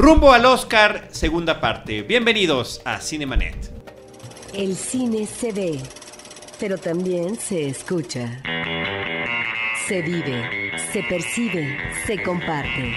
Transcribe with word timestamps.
Rumbo 0.00 0.32
al 0.32 0.46
Oscar, 0.46 1.08
segunda 1.10 1.60
parte. 1.60 2.00
Bienvenidos 2.00 2.80
a 2.86 3.02
Cinemanet. 3.02 3.70
El 4.54 4.74
cine 4.74 5.26
se 5.26 5.52
ve, 5.52 5.78
pero 6.58 6.78
también 6.78 7.36
se 7.36 7.68
escucha. 7.68 8.40
Se 9.86 10.00
vive, 10.00 10.72
se 10.90 11.02
percibe, 11.02 11.76
se 12.06 12.22
comparte. 12.22 12.94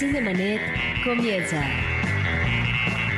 Cinemanet 0.00 0.60
comienza. 1.04 1.64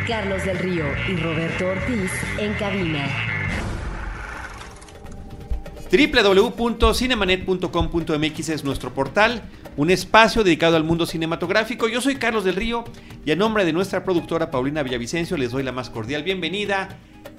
Carlos 0.06 0.45
del 0.45 0.59
Río 0.59 0.84
y 1.09 1.16
Roberto 1.16 1.68
Ortiz 1.68 2.11
en 2.38 2.52
cabina. 2.52 3.09
www.cinemanet.com.mx 5.91 8.48
es 8.50 8.64
nuestro 8.64 8.93
portal, 8.93 9.48
un 9.77 9.91
espacio 9.91 10.45
dedicado 10.45 10.77
al 10.77 10.84
mundo 10.84 11.06
cinematográfico. 11.06 11.88
Yo 11.88 12.00
soy 12.00 12.16
Carlos 12.16 12.45
del 12.45 12.56
Río 12.56 12.84
y 13.24 13.30
a 13.30 13.36
nombre 13.36 13.64
de 13.64 13.73
nuestra 13.73 14.04
productora 14.04 14.50
Paulina 14.50 14.82
Villavicencio 14.82 15.37
les 15.37 15.51
doy 15.51 15.62
la 15.62 15.73
más 15.73 15.91
cordial 15.91 16.23
bienvenida 16.23 16.96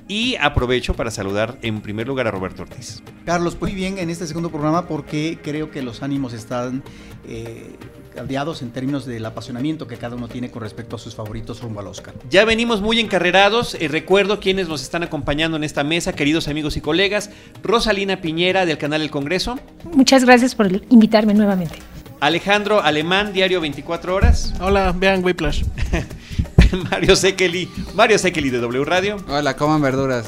y 0.07 0.35
aprovecho 0.35 0.93
para 0.93 1.09
saludar 1.09 1.57
en 1.61 1.81
primer 1.81 2.07
lugar 2.07 2.27
a 2.27 2.31
Roberto 2.31 2.63
Ortiz. 2.63 3.01
Carlos, 3.25 3.57
muy 3.59 3.73
bien 3.73 3.97
en 3.97 4.09
este 4.09 4.27
segundo 4.27 4.49
programa 4.49 4.87
porque 4.87 5.39
creo 5.41 5.71
que 5.71 5.81
los 5.81 6.03
ánimos 6.03 6.33
están 6.33 6.83
eh, 7.27 7.75
caldeados 8.13 8.61
en 8.61 8.69
términos 8.71 9.05
del 9.05 9.25
apasionamiento 9.25 9.87
que 9.87 9.97
cada 9.97 10.15
uno 10.15 10.27
tiene 10.27 10.51
con 10.51 10.61
respecto 10.61 10.95
a 10.95 10.99
sus 10.99 11.15
favoritos 11.15 11.61
rumbo 11.61 11.79
al 11.79 11.87
Oscar. 11.87 12.13
Ya 12.29 12.45
venimos 12.45 12.81
muy 12.81 12.99
encarrerados. 12.99 13.75
Eh, 13.75 13.87
recuerdo 13.87 14.39
quienes 14.39 14.67
nos 14.67 14.83
están 14.83 15.01
acompañando 15.01 15.57
en 15.57 15.63
esta 15.63 15.83
mesa, 15.83 16.13
queridos 16.13 16.47
amigos 16.47 16.77
y 16.77 16.81
colegas. 16.81 17.31
Rosalina 17.63 18.21
Piñera 18.21 18.65
del 18.65 18.77
canal 18.77 19.01
El 19.01 19.09
Congreso. 19.09 19.57
Muchas 19.91 20.23
gracias 20.23 20.53
por 20.53 20.71
invitarme 20.89 21.33
nuevamente. 21.33 21.94
Alejandro 22.19 22.81
Alemán, 22.81 23.33
Diario 23.33 23.61
24 23.61 24.15
Horas. 24.15 24.53
Hola, 24.59 24.93
vean 24.95 25.23
Whiplash. 25.23 25.63
Mario 26.89 27.15
Sekeli, 27.15 27.69
Mario 27.93 28.17
Sekeli 28.17 28.49
de 28.49 28.59
W 28.59 28.85
Radio. 28.85 29.17
Hola, 29.27 29.55
coman 29.55 29.81
verduras. 29.81 30.27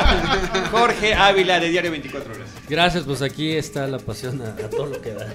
Jorge 0.70 1.14
Ávila 1.14 1.60
de 1.60 1.68
Diario 1.68 1.90
24 1.90 2.34
Horas. 2.34 2.48
Gracias, 2.68 3.04
pues 3.04 3.22
aquí 3.22 3.52
está 3.52 3.86
la 3.86 3.98
pasión 3.98 4.40
a, 4.42 4.64
a 4.64 4.70
todo 4.70 4.86
lo 4.86 5.00
que 5.00 5.12
da. 5.12 5.26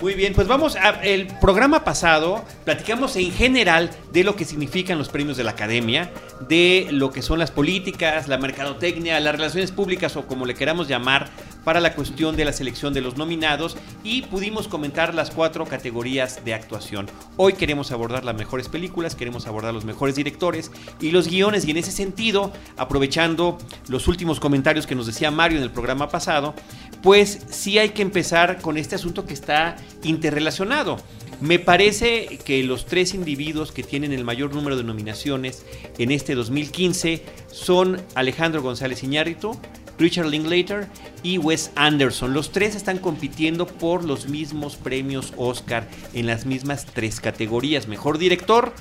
Muy 0.00 0.14
bien, 0.14 0.34
pues 0.34 0.48
vamos 0.48 0.76
a 0.76 0.90
el 1.02 1.28
programa 1.40 1.84
pasado 1.84 2.44
platicamos 2.64 3.16
en 3.16 3.30
general 3.30 3.90
de 4.12 4.24
lo 4.24 4.36
que 4.36 4.44
significan 4.44 4.98
los 4.98 5.08
premios 5.08 5.36
de 5.36 5.44
la 5.44 5.52
Academia, 5.52 6.10
de 6.48 6.88
lo 6.90 7.10
que 7.10 7.22
son 7.22 7.38
las 7.38 7.50
políticas, 7.50 8.28
la 8.28 8.36
mercadotecnia, 8.36 9.18
las 9.20 9.34
relaciones 9.36 9.70
públicas 9.70 10.16
o 10.16 10.26
como 10.26 10.46
le 10.46 10.54
queramos 10.54 10.88
llamar 10.88 11.30
para 11.64 11.80
la 11.80 11.94
cuestión 11.94 12.36
de 12.36 12.44
la 12.44 12.52
selección 12.52 12.94
de 12.94 13.00
los 13.00 13.16
nominados 13.16 13.76
y 14.02 14.22
pudimos 14.22 14.68
comentar 14.68 15.14
las 15.14 15.30
cuatro 15.30 15.64
categorías 15.64 16.44
de 16.44 16.54
actuación. 16.54 17.06
Hoy 17.36 17.54
queremos 17.54 17.90
abordar 17.90 18.24
las 18.24 18.36
mejores 18.36 18.68
películas, 18.68 19.14
queremos 19.14 19.46
abordar 19.46 19.74
los 19.74 19.84
mejores 19.84 20.14
directores 20.14 20.70
y 21.00 21.10
los 21.10 21.28
guiones 21.28 21.64
y 21.66 21.70
en 21.70 21.78
ese 21.78 21.90
sentido, 21.90 22.52
aprovechando 22.76 23.58
los 23.88 24.08
últimos 24.08 24.40
comentarios 24.40 24.86
que 24.86 24.94
nos 24.94 25.06
decía 25.06 25.30
Mario 25.30 25.58
en 25.58 25.64
el 25.64 25.70
programa 25.70 26.08
pasado, 26.08 26.54
pues 27.02 27.40
sí 27.50 27.78
hay 27.78 27.90
que 27.90 28.02
empezar 28.02 28.60
con 28.60 28.76
este 28.76 28.94
asunto 28.94 29.26
que 29.26 29.34
está 29.34 29.76
interrelacionado. 30.02 30.98
Me 31.40 31.58
parece 31.58 32.38
que 32.44 32.62
los 32.62 32.86
tres 32.86 33.12
individuos 33.12 33.72
que 33.72 33.82
tienen 33.82 34.12
el 34.12 34.24
mayor 34.24 34.54
número 34.54 34.76
de 34.76 34.84
nominaciones 34.84 35.66
en 35.98 36.10
este 36.10 36.34
2015 36.34 37.22
son 37.48 38.00
Alejandro 38.14 38.62
González 38.62 39.02
Iñárritu, 39.02 39.58
Richard 39.98 40.26
Linklater 40.26 40.88
y 41.22 41.38
Wes 41.38 41.70
Anderson. 41.76 42.34
Los 42.34 42.52
tres 42.52 42.74
están 42.74 42.98
compitiendo 42.98 43.66
por 43.66 44.04
los 44.04 44.28
mismos 44.28 44.76
premios 44.76 45.32
Oscar 45.36 45.88
en 46.12 46.26
las 46.26 46.46
mismas 46.46 46.86
tres 46.86 47.20
categorías. 47.20 47.88
Mejor 47.88 48.18
director, 48.18 48.72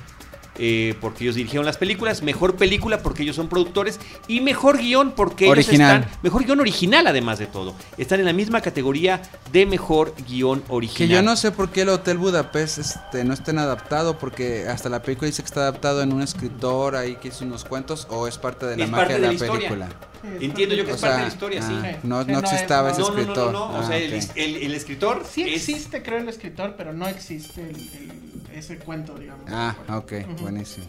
eh, 0.57 0.95
porque 1.01 1.23
ellos 1.23 1.35
dirigieron 1.35 1.65
las 1.65 1.77
películas, 1.77 2.21
mejor 2.21 2.55
película 2.55 2.99
porque 3.01 3.23
ellos 3.23 3.35
son 3.35 3.47
productores 3.49 3.99
y 4.27 4.41
mejor 4.41 4.77
guion 4.77 5.11
porque 5.11 5.47
Original. 5.49 5.91
ellos 5.97 6.05
están, 6.05 6.19
mejor 6.23 6.45
guion 6.45 6.59
original 6.59 7.07
además 7.07 7.39
de 7.39 7.47
todo, 7.47 7.73
están 7.97 8.19
en 8.19 8.25
la 8.25 8.33
misma 8.33 8.61
categoría 8.61 9.21
de 9.51 9.65
mejor 9.65 10.13
guion 10.27 10.61
Que 10.61 10.71
original. 10.73 11.09
yo 11.09 11.21
no 11.23 11.35
sé 11.35 11.51
por 11.51 11.69
qué 11.71 11.81
el 11.81 11.89
Hotel 11.89 12.17
Budapest 12.17 12.77
este, 12.77 13.23
no 13.23 13.33
estén 13.33 13.57
adaptado, 13.59 14.17
porque 14.19 14.67
hasta 14.67 14.89
la 14.89 15.01
película 15.01 15.27
dice 15.27 15.41
que 15.41 15.47
está 15.47 15.61
adaptado 15.61 16.01
en 16.01 16.13
un 16.13 16.21
escritor 16.21 16.95
ahí 16.95 17.15
que 17.15 17.29
hizo 17.29 17.43
unos 17.45 17.63
cuentos, 17.65 18.07
o 18.09 18.27
es 18.27 18.37
parte 18.37 18.65
de 18.65 18.77
la 18.77 18.83
Es 18.85 18.89
magia 18.91 19.07
parte 19.07 19.13
de 19.21 19.27
de 19.27 19.33
la, 19.47 19.53
película. 19.53 19.89
Entiendo 20.39 20.75
yo 20.75 20.85
que 20.85 20.91
O 20.93 20.95
es 20.95 21.01
parte 21.01 21.17
de 21.17 21.21
la 21.23 21.27
historia, 21.27 21.61
sí. 21.61 21.73
ah, 21.75 21.87
Sí. 21.91 21.97
No, 22.03 22.25
Que 22.25 22.31
no 22.31 22.41
no 22.41 22.47
es- 22.47 22.53
existaba 22.53 22.89
no, 22.89 22.93
ese 22.93 23.01
No, 23.01 23.07
no, 23.09 23.13
no, 23.15 23.19
escritor. 23.21 23.51
no, 23.51 23.59
no, 23.71 23.77
o 23.77 23.81
Ah, 23.81 23.87
sea, 23.87 23.97
ok. 23.97 24.03
el, 24.03 24.13
el- 24.35 24.63
el 24.63 24.73
escritor 24.75 25.23
Sí 25.29 25.41
es- 25.43 25.67
existe, 25.69 26.01
creo, 26.03 26.19
el 26.19 26.29
escritor, 26.29 26.75
pero 26.77 26.93
no 26.93 27.07
existe 27.07 27.61
el- 27.61 27.75
el- 27.75 28.42
ese 28.53 28.77
cuento, 28.77 29.15
digamos. 29.17 29.45
Ah, 29.49 29.75
ok, 29.89 30.13
buenísimo. 30.41 30.85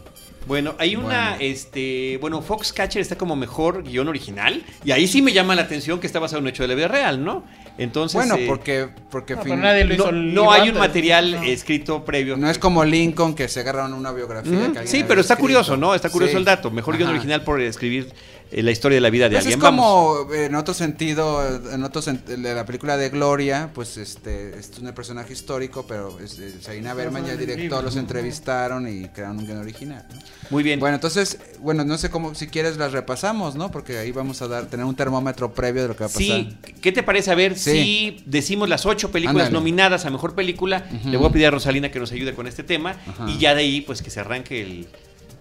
Bueno, 0.47 0.75
hay 0.77 0.95
una, 0.95 1.31
Bueno. 1.31 1.37
este, 1.39 2.17
bueno, 2.21 2.41
Foxcatcher 2.43 3.01
está 3.01 3.17
como 3.17 3.35
mejor 3.35 3.83
guion 3.83 4.07
original 4.07 4.63
y 4.83 4.91
ahí 4.91 5.07
sí 5.07 5.23
me 5.23 5.33
llama 5.33 5.55
la 5.55 5.63
atención 5.63 5.99
que 5.99 6.05
está 6.05 6.19
basado 6.19 6.37
en 6.37 6.43
un 6.43 6.49
hecho 6.49 6.61
de 6.61 6.67
la 6.69 6.75
vida 6.75 6.87
real, 6.87 7.23
¿no? 7.25 7.43
Entonces, 7.79 8.15
Bueno, 8.15 8.35
eh, 8.35 8.45
porque, 8.47 8.87
porque 9.09 9.35
No, 9.35 9.41
fin- 9.41 9.51
pero 9.53 9.63
nadie 9.63 9.83
lo 9.85 9.93
hizo 9.95 10.11
no, 10.11 10.43
no 10.43 10.51
hay 10.51 10.69
un 10.69 10.77
material 10.77 11.31
No. 11.31 11.43
escrito 11.43 12.05
previo. 12.05 12.37
no 12.37 12.47
es 12.49 12.59
como 12.59 12.85
Lincoln 12.85 13.33
que 13.33 13.47
se 13.49 13.61
agarraron 13.61 13.93
una 13.93 14.11
biografía. 14.11 14.51
Ujú, 14.51 14.61
que 14.73 14.79
alguien 14.79 14.87
Sí, 14.87 15.03
pero 15.07 15.19
está 15.21 15.33
escrito. 15.33 15.41
curioso, 15.41 15.77
¿no? 15.77 15.95
Está 15.95 16.09
curioso 16.09 16.33
Sí. 16.33 16.37
el 16.37 16.45
dato. 16.45 16.69
Mejor 16.69 16.95
guion 16.95 17.09
Ajá. 17.09 17.17
original 17.17 17.43
por 17.43 17.59
escribir 17.59 18.13
la 18.51 18.71
historia 18.71 18.97
de 18.97 19.01
la 19.01 19.09
vida 19.09 19.25
de 19.25 19.35
Pues 19.35 19.45
alguien. 19.45 19.59
es 19.59 19.63
Vamos. 19.63 20.19
como, 20.19 20.33
en 20.33 20.55
otro 20.55 20.73
sentido, 20.73 21.43
en 21.71 21.83
otro 21.83 22.01
sen- 22.01 22.23
de 22.23 22.53
la 22.55 22.65
película 22.65 22.95
de 22.95 23.09
Gloria, 23.09 23.71
pues 23.73 23.97
este, 23.97 24.57
es 24.57 24.71
un 24.79 24.91
personaje 24.93 25.33
histórico, 25.33 25.85
pero 25.87 26.19
es, 26.19 26.37
es 26.39 26.63
Saina 26.63 26.93
Berman 26.93 27.25
y 27.25 27.29
el 27.31 27.37
director 27.37 27.83
los 27.83 27.95
entrevistaron 27.95 28.87
y 28.87 29.07
crearon 29.09 29.39
un 29.39 29.45
guion 29.45 29.57
original. 29.59 30.05
¿no? 30.13 30.19
Muy 30.51 30.63
bien. 30.63 30.79
Bueno, 30.79 30.95
entonces, 30.95 31.39
bueno, 31.59 31.83
no 31.83 31.97
sé 31.97 32.09
cómo, 32.09 32.35
si 32.35 32.47
quieres 32.47 32.77
las 32.77 32.91
repasamos, 32.91 33.55
¿no? 33.55 33.71
Porque 33.71 33.97
ahí 33.97 34.11
vamos 34.11 34.41
a 34.41 34.47
dar, 34.47 34.67
tener 34.67 34.85
un 34.85 34.95
termómetro 34.95 35.53
previo 35.53 35.81
de 35.81 35.87
lo 35.89 35.95
que 35.95 36.03
va 36.03 36.09
a 36.09 36.09
pasar. 36.09 36.21
Sí, 36.23 36.57
¿qué 36.81 36.91
te 36.91 37.03
parece? 37.03 37.31
A 37.31 37.35
ver 37.35 37.57
Sí. 37.57 37.71
si 37.71 38.23
decimos 38.25 38.69
las 38.69 38.85
ocho 38.85 39.11
películas 39.11 39.47
Ándale. 39.47 39.53
nominadas 39.53 40.05
a 40.05 40.09
mejor 40.11 40.35
película. 40.35 40.87
Le 41.05 41.17
voy 41.17 41.27
a 41.27 41.31
pedir 41.31 41.47
a 41.47 41.51
Rosalina 41.51 41.89
que 41.91 41.99
nos 41.99 42.11
ayude 42.11 42.33
con 42.35 42.47
este 42.47 42.63
tema 42.63 42.91
Ajá. 43.07 43.25
y 43.29 43.37
ya 43.39 43.53
de 43.55 43.61
ahí, 43.61 43.81
pues 43.81 44.01
que 44.01 44.09
se 44.09 44.19
arranque 44.19 44.61
el, 44.61 44.87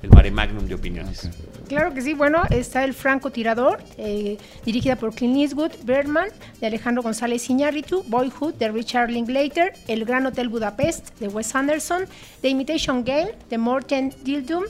el 0.05 0.11
mare 0.11 0.31
magnum 0.31 0.67
de 0.67 0.75
opiniones. 0.75 1.29
Claro 1.69 1.95
que 1.95 2.03
sí, 2.03 2.13
bueno, 2.15 2.43
está 2.51 2.85
el 2.85 2.93
Francotirador, 2.95 3.83
eh, 3.97 4.37
dirigida 4.65 4.97
por 4.97 5.15
Clint 5.15 5.37
Eastwood, 5.39 5.73
Birdman, 5.85 6.29
de 6.61 6.67
Alejandro 6.67 7.03
González 7.03 7.49
Iñárritu, 7.49 8.05
Boyhood, 8.09 8.55
de 8.55 8.71
Richard 8.71 9.11
Linklater, 9.11 9.73
El 9.89 10.05
Gran 10.05 10.27
Hotel 10.27 10.49
Budapest, 10.51 11.19
de 11.21 11.29
Wes 11.29 11.55
Anderson, 11.55 12.05
The 12.43 12.49
Imitation 12.51 13.03
Game, 13.05 13.31
de 13.49 13.57
Morten 13.59 14.13
Dildum, 14.23 14.65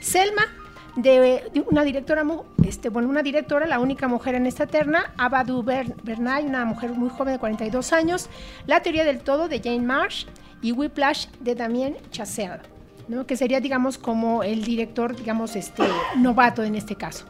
Selma, 0.00 0.42
de, 0.96 1.44
de 1.54 1.60
una 1.70 1.84
directora, 1.84 2.24
este, 2.66 2.88
bueno, 2.88 3.08
una 3.08 3.22
directora, 3.22 3.66
la 3.68 3.78
única 3.78 4.08
mujer 4.08 4.34
en 4.34 4.46
esta 4.46 4.66
terna, 4.66 5.12
Abadu 5.16 5.62
Ber- 5.62 5.94
Bernay, 6.02 6.44
una 6.44 6.64
mujer 6.64 6.90
muy 6.90 7.10
joven 7.10 7.34
de 7.34 7.38
42 7.38 7.92
años, 7.92 8.28
La 8.66 8.80
Teoría 8.82 9.04
del 9.04 9.20
Todo, 9.20 9.46
de 9.48 9.60
Jane 9.60 9.80
Marsh, 9.86 10.26
y 10.62 10.72
Whiplash, 10.72 11.26
de 11.38 11.54
Damien 11.54 11.96
Chazelle. 12.10 12.58
¿No? 13.10 13.26
que 13.26 13.36
sería, 13.36 13.60
digamos, 13.60 13.98
como 13.98 14.42
el 14.42 14.64
director, 14.64 15.16
digamos, 15.16 15.56
este 15.56 15.82
novato 16.16 16.62
en 16.62 16.76
este 16.76 16.94
caso. 16.94 17.26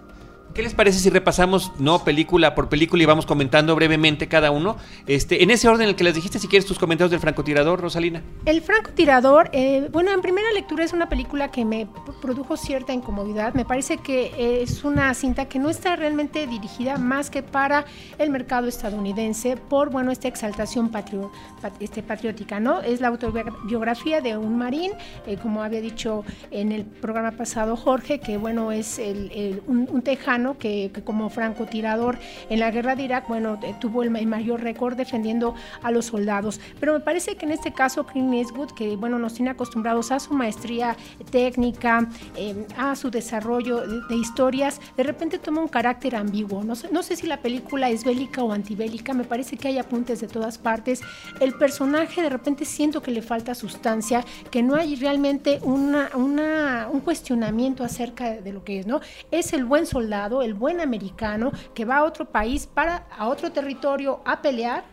¿Qué 0.54 0.62
les 0.62 0.74
parece 0.74 0.98
si 0.98 1.10
repasamos, 1.10 1.72
no, 1.78 2.02
película 2.02 2.56
por 2.56 2.68
película 2.68 3.02
y 3.02 3.06
vamos 3.06 3.24
comentando 3.24 3.76
brevemente 3.76 4.26
cada 4.26 4.50
uno? 4.50 4.76
Este, 5.06 5.44
en 5.44 5.50
ese 5.52 5.68
orden 5.68 5.82
en 5.84 5.88
el 5.90 5.94
que 5.96 6.02
les 6.02 6.14
dijiste, 6.16 6.40
si 6.40 6.48
quieres 6.48 6.66
tus 6.66 6.76
comentarios 6.78 7.12
del 7.12 7.20
francotirador, 7.20 7.80
Rosalina. 7.80 8.20
El 8.46 8.60
francotirador, 8.60 9.48
eh, 9.52 9.88
bueno, 9.92 10.10
en 10.12 10.20
primera 10.20 10.50
lectura 10.52 10.82
es 10.84 10.92
una 10.92 11.08
película 11.08 11.52
que 11.52 11.64
me 11.64 11.86
produjo 12.20 12.56
cierta 12.56 12.92
incomodidad. 12.92 13.54
Me 13.54 13.64
parece 13.64 13.98
que 13.98 14.60
es 14.62 14.82
una 14.82 15.14
cinta 15.14 15.44
que 15.46 15.60
no 15.60 15.70
está 15.70 15.94
realmente 15.94 16.46
dirigida 16.48 16.98
más 16.98 17.30
que 17.30 17.44
para 17.44 17.84
el 18.18 18.30
mercado 18.30 18.66
estadounidense 18.66 19.56
por, 19.56 19.90
bueno, 19.90 20.10
esta 20.10 20.26
exaltación 20.26 20.90
patrio- 20.90 21.30
pat- 21.62 21.80
este, 21.80 22.02
patriótica, 22.02 22.58
¿no? 22.58 22.80
Es 22.80 23.00
la 23.00 23.08
autobiografía 23.08 24.20
de 24.20 24.36
un 24.36 24.58
marín, 24.58 24.90
eh, 25.28 25.36
como 25.40 25.62
había 25.62 25.80
dicho 25.80 26.24
en 26.50 26.72
el 26.72 26.84
programa 26.84 27.30
pasado 27.30 27.76
Jorge, 27.76 28.18
que, 28.18 28.36
bueno, 28.36 28.72
es 28.72 28.98
el- 28.98 29.30
el- 29.30 29.62
un 29.66 30.02
tejano 30.02 30.39
que, 30.58 30.90
que 30.94 31.02
como 31.02 31.30
francotirador 31.30 32.18
en 32.48 32.60
la 32.60 32.70
guerra 32.70 32.96
de 32.96 33.02
Irak, 33.04 33.28
bueno, 33.28 33.58
eh, 33.62 33.74
tuvo 33.80 34.02
el, 34.02 34.10
ma- 34.10 34.18
el 34.20 34.26
mayor 34.26 34.60
récord 34.62 34.96
defendiendo 34.96 35.54
a 35.82 35.90
los 35.90 36.06
soldados. 36.06 36.60
Pero 36.78 36.92
me 36.94 37.00
parece 37.00 37.36
que 37.36 37.46
en 37.46 37.52
este 37.52 37.72
caso 37.72 38.04
Clint 38.06 38.34
Eastwood, 38.34 38.72
que 38.72 38.96
bueno, 38.96 39.18
nos 39.18 39.34
tiene 39.34 39.50
acostumbrados 39.50 40.10
a 40.12 40.20
su 40.20 40.32
maestría 40.34 40.96
técnica, 41.30 42.08
eh, 42.36 42.66
a 42.76 42.94
su 42.96 43.10
desarrollo 43.10 43.86
de, 43.86 44.00
de 44.08 44.16
historias, 44.16 44.80
de 44.96 45.02
repente 45.02 45.38
toma 45.38 45.60
un 45.60 45.68
carácter 45.68 46.16
ambiguo. 46.16 46.62
No 46.64 46.74
sé, 46.74 46.88
no 46.90 47.02
sé 47.02 47.16
si 47.16 47.26
la 47.26 47.38
película 47.38 47.88
es 47.90 48.04
bélica 48.04 48.42
o 48.42 48.52
antibélica, 48.52 49.12
me 49.14 49.24
parece 49.24 49.56
que 49.56 49.68
hay 49.68 49.78
apuntes 49.78 50.20
de 50.20 50.26
todas 50.28 50.58
partes. 50.58 51.00
El 51.40 51.54
personaje 51.54 52.22
de 52.22 52.28
repente 52.28 52.64
siento 52.64 53.02
que 53.02 53.10
le 53.10 53.22
falta 53.22 53.54
sustancia, 53.54 54.24
que 54.50 54.62
no 54.62 54.74
hay 54.74 54.96
realmente 54.96 55.60
una, 55.62 56.10
una- 56.14 56.88
un 56.92 57.00
cuestionamiento 57.00 57.84
acerca 57.84 58.30
de 58.40 58.52
lo 58.52 58.64
que 58.64 58.80
es, 58.80 58.86
¿no? 58.86 59.00
Es 59.30 59.52
el 59.52 59.64
buen 59.64 59.86
soldado, 59.86 60.29
el 60.42 60.54
buen 60.54 60.80
americano 60.80 61.52
que 61.74 61.84
va 61.84 61.98
a 61.98 62.04
otro 62.04 62.26
país 62.26 62.66
para 62.66 63.06
a 63.18 63.28
otro 63.28 63.52
territorio 63.52 64.20
a 64.24 64.40
pelear 64.40 64.84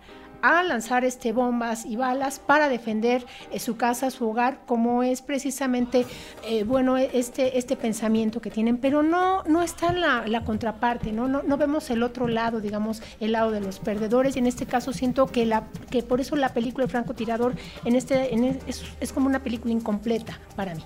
a 0.41 0.63
lanzar 0.63 1.03
este 1.05 1.31
bombas 1.31 1.85
y 1.85 1.95
balas 1.95 2.39
para 2.39 2.69
defender 2.69 3.25
eh, 3.51 3.59
su 3.59 3.77
casa, 3.77 4.11
su 4.11 4.29
hogar, 4.29 4.61
como 4.65 5.03
es 5.03 5.21
precisamente 5.21 6.05
eh, 6.45 6.63
bueno 6.63 6.97
este, 6.97 7.57
este 7.57 7.75
pensamiento 7.75 8.41
que 8.41 8.51
tienen, 8.51 8.77
pero 8.77 9.03
no, 9.03 9.43
no 9.43 9.61
está 9.61 9.91
la, 9.93 10.27
la 10.27 10.43
contraparte, 10.43 11.11
¿no? 11.11 11.27
¿no? 11.27 11.43
No 11.43 11.57
vemos 11.57 11.89
el 11.89 12.03
otro 12.03 12.27
lado, 12.27 12.61
digamos, 12.61 13.01
el 13.19 13.31
lado 13.31 13.51
de 13.51 13.61
los 13.61 13.79
perdedores, 13.79 14.35
y 14.35 14.39
en 14.39 14.47
este 14.47 14.65
caso 14.65 14.93
siento 14.93 15.27
que 15.27 15.45
la 15.45 15.67
que 15.89 16.03
por 16.03 16.21
eso 16.21 16.35
la 16.35 16.53
película 16.53 16.85
de 16.85 16.91
Franco 16.91 17.13
Tirador 17.13 17.53
en 17.85 17.95
este 17.95 18.33
es, 18.67 18.83
es 18.99 19.13
como 19.13 19.27
una 19.27 19.43
película 19.43 19.73
incompleta 19.73 20.39
para 20.55 20.75
mí. 20.75 20.83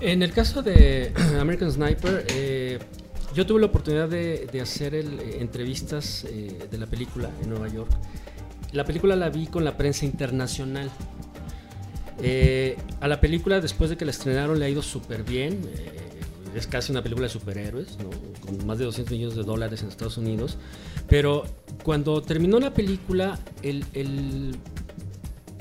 En 0.00 0.22
el 0.22 0.32
caso 0.32 0.62
de 0.62 1.12
American 1.40 1.72
Sniper, 1.72 2.26
eh, 2.28 2.78
yo 3.36 3.44
tuve 3.44 3.60
la 3.60 3.66
oportunidad 3.66 4.08
de, 4.08 4.48
de 4.50 4.60
hacer 4.62 4.94
el, 4.94 5.20
eh, 5.20 5.36
entrevistas 5.40 6.24
eh, 6.24 6.68
de 6.70 6.78
la 6.78 6.86
película 6.86 7.30
en 7.42 7.50
Nueva 7.50 7.68
York. 7.68 7.90
La 8.72 8.86
película 8.86 9.14
la 9.14 9.28
vi 9.28 9.46
con 9.46 9.62
la 9.62 9.76
prensa 9.76 10.06
internacional. 10.06 10.90
Eh, 12.22 12.78
a 13.00 13.08
la 13.08 13.20
película, 13.20 13.60
después 13.60 13.90
de 13.90 13.98
que 13.98 14.06
la 14.06 14.10
estrenaron, 14.10 14.58
le 14.58 14.64
ha 14.64 14.68
ido 14.70 14.80
súper 14.80 15.22
bien. 15.22 15.60
Eh, 15.68 15.90
es 16.54 16.66
casi 16.66 16.92
una 16.92 17.02
película 17.02 17.26
de 17.26 17.32
superhéroes, 17.32 17.98
¿no? 17.98 18.08
con 18.40 18.66
más 18.66 18.78
de 18.78 18.86
200 18.86 19.12
millones 19.12 19.36
de 19.36 19.42
dólares 19.42 19.82
en 19.82 19.88
Estados 19.88 20.16
Unidos. 20.16 20.56
Pero 21.06 21.44
cuando 21.82 22.22
terminó 22.22 22.58
la 22.58 22.72
película, 22.72 23.38
el, 23.62 23.84
el 23.92 24.56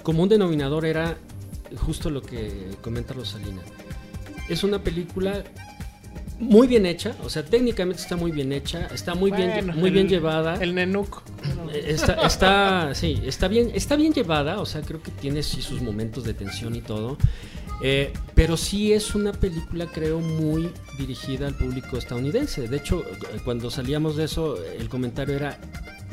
común 0.02 0.30
denominador 0.30 0.86
era 0.86 1.18
justo 1.76 2.10
lo 2.10 2.22
que 2.22 2.72
comenta 2.82 3.14
Rosalina. 3.14 3.62
Es 4.48 4.64
una 4.64 4.82
película 4.82 5.44
muy 6.40 6.68
bien 6.68 6.86
hecha, 6.86 7.16
o 7.24 7.30
sea, 7.30 7.44
técnicamente 7.46 8.02
está 8.02 8.16
muy 8.16 8.32
bien 8.32 8.52
hecha, 8.52 8.88
está 8.94 9.16
muy 9.16 9.32
bien, 9.32 9.68
muy 9.76 9.88
el- 9.90 9.94
bien 9.94 10.08
llevada. 10.10 10.56
El 10.62 10.76
Nenuco. 10.76 11.24
Eh, 11.74 11.86
Está, 11.88 12.14
está, 12.26 12.96
sí, 12.96 13.22
está 13.26 13.48
bien, 13.48 13.72
está 13.74 13.96
bien 13.96 14.14
llevada, 14.14 14.60
o 14.60 14.66
sea, 14.66 14.82
creo 14.82 15.02
que 15.02 15.12
tiene 15.12 15.44
sí 15.44 15.62
sus 15.62 15.82
momentos 15.82 16.24
de 16.24 16.34
tensión 16.34 16.76
y 16.76 16.82
todo. 16.82 17.18
Eh, 17.82 18.14
pero 18.34 18.56
sí 18.56 18.94
es 18.94 19.16
una 19.16 19.34
película, 19.34 19.86
creo, 19.88 20.20
muy 20.20 20.70
dirigida 20.98 21.46
al 21.48 21.56
público 21.56 21.98
estadounidense. 21.98 22.68
De 22.70 22.78
hecho, 22.78 23.02
eh, 23.04 23.40
cuando 23.44 23.70
salíamos 23.70 24.16
de 24.16 24.24
eso, 24.26 24.58
el 24.64 24.88
comentario 24.88 25.36
era, 25.36 25.60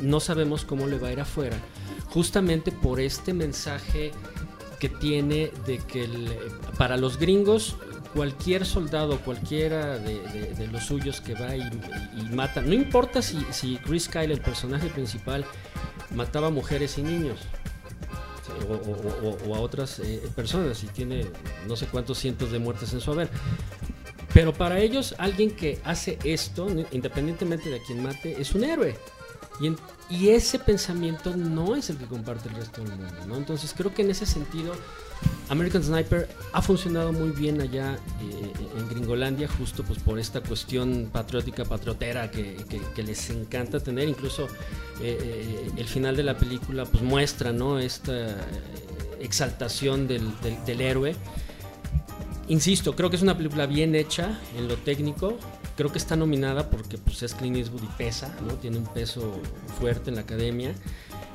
no 0.01 0.19
sabemos 0.19 0.65
cómo 0.65 0.87
le 0.89 0.99
va 0.99 1.09
a 1.09 1.13
ir 1.13 1.21
afuera, 1.21 1.57
justamente 2.09 2.73
por 2.73 2.99
este 3.01 3.33
mensaje 3.33 4.11
que 4.81 4.89
tiene 4.89 5.51
de 5.67 5.79
que 5.79 6.05
el- 6.05 6.29
para 6.77 6.97
los 6.97 7.17
gringos 7.19 7.77
cualquier 8.13 8.67
soldado, 8.67 9.19
cualquiera 9.21 9.99
de, 9.99 10.69
los 10.71 10.85
suyos 10.85 11.21
que 11.21 11.35
va 11.35 11.57
y, 11.57 11.63
mata, 12.31 12.61
no 12.61 12.73
importa 12.73 13.23
si, 13.23 13.45
si 13.51 13.77
Chris 13.79 14.09
Kyle, 14.09 14.31
el 14.31 14.41
personaje 14.41 14.89
principal, 14.89 15.45
mataba 16.15 16.51
mujeres 16.51 16.99
y 16.99 17.03
niños 17.03 17.41
o, 18.69 19.55
a 19.55 19.61
otras 19.61 19.99
eh, 20.01 20.23
personas 20.35 20.83
y 20.85 20.87
tiene 20.89 21.27
no 21.67 21.77
sé 21.77 21.87
cuántos 21.87 22.19
cientos 22.19 22.53
de 22.53 22.59
muertes 22.59 22.93
en 22.93 23.01
su 23.01 23.11
haber. 23.11 23.31
Pero 24.35 24.55
para 24.55 24.79
ellos, 24.81 25.15
alguien 25.19 25.51
que 25.51 25.79
hace 25.85 26.19
esto, 26.25 26.69
independientemente 26.91 27.69
de 27.69 27.77
a 27.77 27.83
quien 27.83 28.03
mate, 28.03 28.41
es 28.41 28.55
un 28.55 28.65
héroe. 28.65 28.97
Y, 29.61 29.75
y 30.15 30.31
ese 30.31 30.59
pensamiento 30.59 31.37
no 31.37 31.77
es 31.77 31.91
el 31.91 31.99
que 31.99 32.07
comparte 32.07 32.49
el 32.49 32.55
resto 32.55 32.83
del 32.83 32.97
mundo. 32.97 33.37
Entonces 33.37 33.75
creo 33.77 33.93
que 33.93 34.03
en 34.03 34.11
ese 34.11 34.25
sentido, 34.25 34.75
American 35.53 35.83
Sniper 35.83 36.29
ha 36.55 36.63
funcionado 36.63 37.13
muy 37.13 37.31
bien 37.31 37.61
allá 37.61 37.99
eh, 38.23 38.53
en 38.79 38.89
Gringolandia, 38.89 39.49
justo 39.49 39.83
pues 39.83 39.99
por 39.99 40.19
esta 40.19 40.41
cuestión 40.41 41.11
patriótica, 41.13 41.67
patriotera 41.67 42.31
que, 42.31 42.57
les 42.97 43.29
encanta 43.29 43.79
tener. 43.79 44.09
Incluso 44.09 44.47
eh, 45.03 45.19
eh, 45.21 45.71
el 45.77 45.87
final 45.87 46.17
de 46.17 46.23
la 46.23 46.39
película 46.39 46.87
pues 46.87 47.03
muestra 47.03 47.53
¿no? 47.53 47.79
esta 47.79 48.35
exaltación 49.21 50.09
del 50.09 50.81
héroe. 50.81 51.15
Insisto, 52.49 52.97
creo 52.97 53.11
que 53.11 53.17
es 53.17 53.23
una 53.23 53.37
película 53.37 53.67
bien 53.67 53.95
hecha 53.95 54.41
en 54.57 54.69
lo 54.69 54.77
técnico. 54.77 55.37
Creo 55.77 55.93
que 55.93 55.99
está 55.99 56.17
nominada 56.17 56.71
porque 56.71 56.97
pues, 56.97 57.23
es 57.23 57.35
Clint 57.35 57.57
Eastwood 57.57 57.83
y 57.83 57.99
pesa, 57.99 58.35
¿no? 58.47 58.55
Tiene 58.55 58.79
un 58.79 58.87
peso 58.87 59.39
fuerte 59.79 60.09
en 60.09 60.17
la 60.17 60.23
academia. 60.23 60.75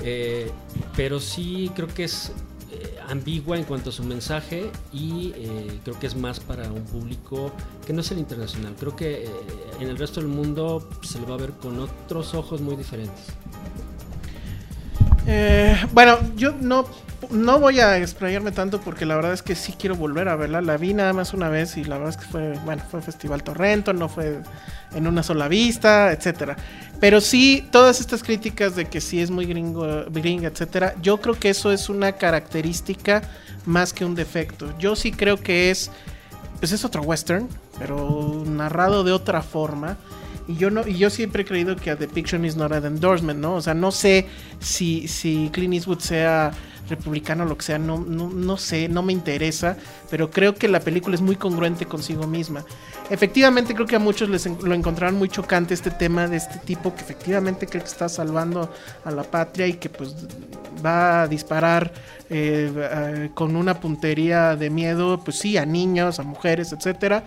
Eh, 0.04 0.52
pero 0.96 1.20
sí 1.20 1.72
creo 1.76 1.88
que 1.88 2.04
es 2.04 2.32
eh, 2.72 2.98
ambigua 3.08 3.58
en 3.58 3.64
cuanto 3.64 3.92
a 3.92 3.94
su 3.94 4.04
mensaje 4.04 4.70
y 4.92 5.32
eh, 5.36 5.80
creo 5.84 5.98
que 5.98 6.08
es 6.08 6.16
más 6.16 6.40
para 6.42 6.70
un 6.70 6.84
público 6.84 7.52
que 7.86 7.94
no 7.94 8.02
es 8.02 8.12
el 8.12 8.20
internacional. 8.20 8.76
Creo 8.78 8.96
que 8.96 9.24
eh, 9.24 9.30
en 9.80 9.88
el 9.88 9.98
resto 9.98 10.20
del 10.20 10.30
mundo 10.30 10.90
se 11.02 11.20
le 11.20 11.26
va 11.26 11.36
a 11.36 11.38
ver 11.38 11.52
con 11.52 11.80
otros 11.80 12.34
ojos 12.34 12.60
muy 12.60 12.76
diferentes. 12.76 13.28
Eh, 15.30 15.76
bueno, 15.92 16.18
yo 16.38 16.54
no, 16.54 16.86
no 17.30 17.60
voy 17.60 17.82
a 17.82 17.98
explayarme 17.98 18.54
tanto 18.54 18.80
porque 18.80 19.06
la 19.06 19.18
verdad 19.18 19.34
es 19.34 19.42
que 19.42 19.56
sí 19.56 19.74
quiero 19.78 19.98
volver 19.98 20.30
a 20.30 20.38
verla. 20.38 20.62
La 20.62 20.78
vi 20.78 20.94
nada 20.94 21.12
más 21.12 21.34
una 21.34 21.50
vez 21.50 21.76
y 21.76 21.84
la 21.84 21.98
verdad 21.98 22.16
es 22.18 22.26
que 22.26 22.32
fue, 22.32 22.54
bueno, 22.64 22.82
fue 22.90 23.02
Festival 23.02 23.44
Torrento, 23.44 23.92
no 23.92 24.08
fue 24.08 24.40
en 24.96 25.06
una 25.06 25.24
sola 25.24 25.50
vista, 25.50 26.14
etcétera. 26.14 26.56
Pero 27.02 27.20
sí, 27.20 27.68
todas 27.72 28.00
estas 28.00 28.24
críticas 28.24 28.76
de 28.78 28.86
que 28.86 29.02
sí 29.02 29.22
es 29.22 29.30
muy 29.30 29.46
gringo, 29.46 30.06
gringa, 30.10 30.48
etcétera, 30.48 30.96
yo 31.02 31.20
creo 31.20 31.36
que 31.38 31.50
eso 31.50 31.74
es 31.74 31.90
una 31.90 32.14
característica 32.14 33.22
más 33.66 33.92
que 33.92 34.06
un 34.06 34.16
defecto. 34.16 34.74
Yo 34.80 34.96
sí 34.96 35.12
creo 35.12 35.38
que 35.38 35.70
es, 35.70 35.92
pues 36.60 36.72
es 36.72 36.86
otro 36.86 37.02
western, 37.02 37.50
pero 37.78 38.44
narrado 38.46 39.04
de 39.04 39.12
otra 39.12 39.42
forma. 39.42 39.98
Y 40.48 40.56
yo 40.56 40.70
no, 40.70 40.88
y 40.88 40.98
yo 40.98 41.10
siempre 41.10 41.44
he 41.44 41.46
creído 41.46 41.76
que 41.76 41.92
a 41.92 41.98
The 41.98 42.08
Picture 42.08 42.46
is 42.46 42.56
not 42.56 42.72
an 42.72 42.86
endorsement, 42.86 43.40
¿no? 43.40 43.56
O 43.56 43.62
sea, 43.62 43.74
no 43.74 43.92
sé 43.92 44.28
si, 44.60 45.08
si 45.08 45.50
Clint 45.52 45.74
Eastwood 45.74 46.00
sea 46.00 46.54
republicano 46.90 47.44
o 47.44 47.46
lo 47.46 47.58
que 47.58 47.66
sea, 47.66 47.78
no, 47.78 48.00
no, 48.00 48.30
no 48.30 48.58
sé, 48.58 48.88
no 48.88 49.04
me 49.04 49.14
interesa, 49.14 49.78
pero 50.10 50.32
creo 50.32 50.56
que 50.56 50.68
la 50.68 50.80
película 50.80 51.16
es 51.16 51.22
muy 51.22 51.36
congruente 51.36 51.86
consigo 51.86 52.28
misma. 52.28 52.64
Efectivamente, 53.10 53.74
creo 53.74 53.88
que 53.88 53.96
a 53.96 54.00
muchos 54.00 54.30
les 54.30 54.46
lo 54.46 54.74
encontraron 54.74 55.16
muy 55.18 55.30
chocante 55.30 55.74
este 55.74 55.92
tema 55.92 56.28
de 56.28 56.38
este 56.38 56.60
tipo 56.60 56.96
que 56.96 57.02
efectivamente 57.02 57.68
cree 57.68 57.82
que 57.82 57.90
está 57.90 58.10
salvando 58.10 58.72
a 59.06 59.12
la 59.12 59.24
patria 59.24 59.68
y 59.68 59.74
que 59.74 59.90
pues 59.90 60.16
va 60.86 61.24
a 61.24 61.28
disparar 61.28 61.92
eh, 62.30 62.72
eh, 62.76 63.30
con 63.34 63.56
una 63.56 63.80
puntería 63.80 64.56
de 64.56 64.70
miedo, 64.70 65.20
pues 65.24 65.40
sí, 65.40 65.58
a 65.58 65.66
niños, 65.66 66.20
a 66.20 66.24
mujeres, 66.24 66.72
etcétera. 66.74 67.24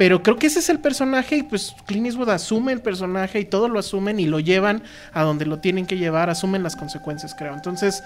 Pero 0.00 0.22
creo 0.22 0.38
que 0.38 0.46
ese 0.46 0.60
es 0.60 0.70
el 0.70 0.78
personaje 0.78 1.36
y 1.36 1.42
pues 1.42 1.76
Clint 1.84 2.06
Eastwood 2.06 2.30
asume 2.30 2.72
el 2.72 2.80
personaje 2.80 3.38
y 3.38 3.44
todos 3.44 3.68
lo 3.68 3.78
asumen 3.78 4.18
y 4.18 4.24
lo 4.24 4.40
llevan 4.40 4.82
a 5.12 5.24
donde 5.24 5.44
lo 5.44 5.58
tienen 5.58 5.84
que 5.84 5.98
llevar, 5.98 6.30
asumen 6.30 6.62
las 6.62 6.74
consecuencias, 6.74 7.34
creo. 7.34 7.52
Entonces, 7.52 8.02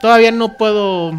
todavía 0.00 0.32
no 0.32 0.56
puedo 0.56 1.12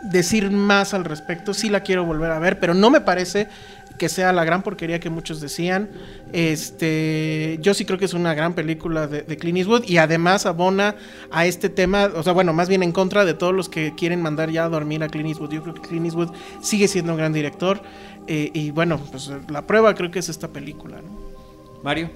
decir 0.00 0.52
más 0.52 0.94
al 0.94 1.04
respecto. 1.04 1.54
Sí 1.54 1.70
la 1.70 1.80
quiero 1.80 2.04
volver 2.04 2.30
a 2.30 2.38
ver, 2.38 2.60
pero 2.60 2.72
no 2.72 2.88
me 2.88 3.00
parece 3.00 3.48
que 3.98 4.08
sea 4.08 4.32
la 4.32 4.44
gran 4.44 4.62
porquería 4.62 5.00
que 5.00 5.10
muchos 5.10 5.40
decían. 5.40 5.90
Este, 6.32 7.58
yo 7.60 7.74
sí 7.74 7.84
creo 7.84 7.98
que 7.98 8.04
es 8.04 8.14
una 8.14 8.34
gran 8.34 8.54
película 8.54 9.06
de, 9.06 9.24
Clint 9.36 9.58
Eastwood 9.58 9.84
y 9.84 9.98
además 9.98 10.46
abona 10.46 10.96
a 11.30 11.46
este 11.46 11.68
tema, 11.68 12.10
o 12.14 12.22
sea, 12.22 12.32
bueno, 12.32 12.52
más 12.52 12.68
bien 12.68 12.82
en 12.82 12.92
contra 12.92 13.24
de 13.24 13.34
todos 13.34 13.54
los 13.54 13.68
que 13.68 13.94
quieren 13.96 14.22
mandar 14.22 14.50
ya 14.50 14.64
a 14.64 14.68
dormir 14.68 15.02
a 15.02 15.08
Clint 15.08 15.28
Eastwood. 15.28 15.52
Yo 15.52 15.62
creo 15.62 15.74
que 15.74 15.82
Clint 15.82 16.06
Eastwood 16.06 16.30
sigue 16.60 16.88
siendo 16.88 17.12
un 17.12 17.18
gran 17.18 17.32
director 17.32 17.80
eh, 18.26 18.50
y 18.52 18.70
bueno, 18.70 19.00
pues 19.10 19.30
la 19.48 19.66
prueba 19.66 19.94
creo 19.94 20.10
que 20.10 20.18
es 20.18 20.28
esta 20.28 20.48
película. 20.48 20.96
¿no? 20.96 21.82
Mario. 21.82 22.10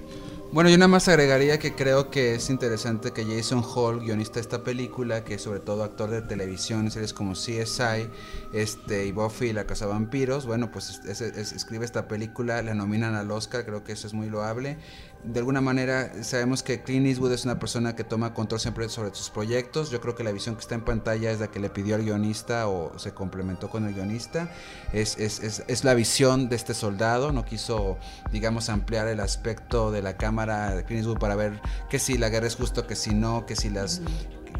Bueno, 0.53 0.69
yo 0.69 0.77
nada 0.77 0.89
más 0.89 1.07
agregaría 1.07 1.59
que 1.59 1.75
creo 1.75 2.09
que 2.11 2.35
es 2.35 2.49
interesante 2.49 3.11
que 3.13 3.23
Jason 3.23 3.63
Hall, 3.63 4.01
guionista 4.01 4.33
de 4.35 4.41
esta 4.41 4.63
película, 4.65 5.23
que 5.23 5.35
es 5.35 5.41
sobre 5.43 5.61
todo 5.61 5.81
actor 5.85 6.09
de 6.09 6.21
televisión, 6.21 6.91
series 6.91 7.13
como 7.13 7.35
CSI 7.35 8.09
este, 8.51 9.05
y 9.05 9.13
Buffy 9.13 9.47
y 9.47 9.53
la 9.53 9.65
Casa 9.65 9.85
Vampiros, 9.85 10.45
bueno, 10.45 10.69
pues 10.69 10.99
es- 11.05 11.21
es- 11.21 11.37
es- 11.37 11.53
escribe 11.53 11.85
esta 11.85 12.09
película, 12.09 12.61
la 12.63 12.73
nominan 12.73 13.15
al 13.15 13.31
Oscar, 13.31 13.63
creo 13.65 13.85
que 13.85 13.93
eso 13.93 14.07
es 14.07 14.13
muy 14.13 14.29
loable. 14.29 14.77
De 15.23 15.39
alguna 15.39 15.61
manera 15.61 16.23
sabemos 16.23 16.63
que 16.63 16.81
Clint 16.81 17.05
Eastwood 17.05 17.31
es 17.33 17.45
una 17.45 17.59
persona 17.59 17.95
que 17.95 18.03
toma 18.03 18.33
control 18.33 18.59
siempre 18.59 18.89
sobre 18.89 19.13
sus 19.13 19.29
proyectos. 19.29 19.91
Yo 19.91 20.01
creo 20.01 20.15
que 20.15 20.23
la 20.23 20.31
visión 20.31 20.55
que 20.55 20.61
está 20.61 20.75
en 20.75 20.81
pantalla 20.81 21.31
es 21.31 21.39
la 21.39 21.47
que 21.47 21.59
le 21.59 21.69
pidió 21.69 21.95
al 21.95 22.03
guionista 22.03 22.67
o 22.67 22.97
se 22.97 23.13
complementó 23.13 23.69
con 23.69 23.85
el 23.85 23.93
guionista. 23.93 24.51
Es, 24.93 25.17
es, 25.19 25.39
es, 25.41 25.63
es 25.67 25.83
la 25.83 25.93
visión 25.93 26.49
de 26.49 26.55
este 26.55 26.73
soldado. 26.73 27.31
No 27.31 27.45
quiso, 27.45 27.97
digamos, 28.31 28.69
ampliar 28.69 29.07
el 29.07 29.19
aspecto 29.19 29.91
de 29.91 30.01
la 30.01 30.17
cámara 30.17 30.75
de 30.75 30.83
Clint 30.85 31.01
Eastwood 31.01 31.19
para 31.19 31.35
ver 31.35 31.61
que 31.89 31.99
si 31.99 32.17
la 32.17 32.29
guerra 32.29 32.47
es 32.47 32.55
justo, 32.55 32.87
que 32.87 32.95
si 32.95 33.13
no, 33.13 33.45
que 33.45 33.55
si 33.55 33.69
las 33.69 34.01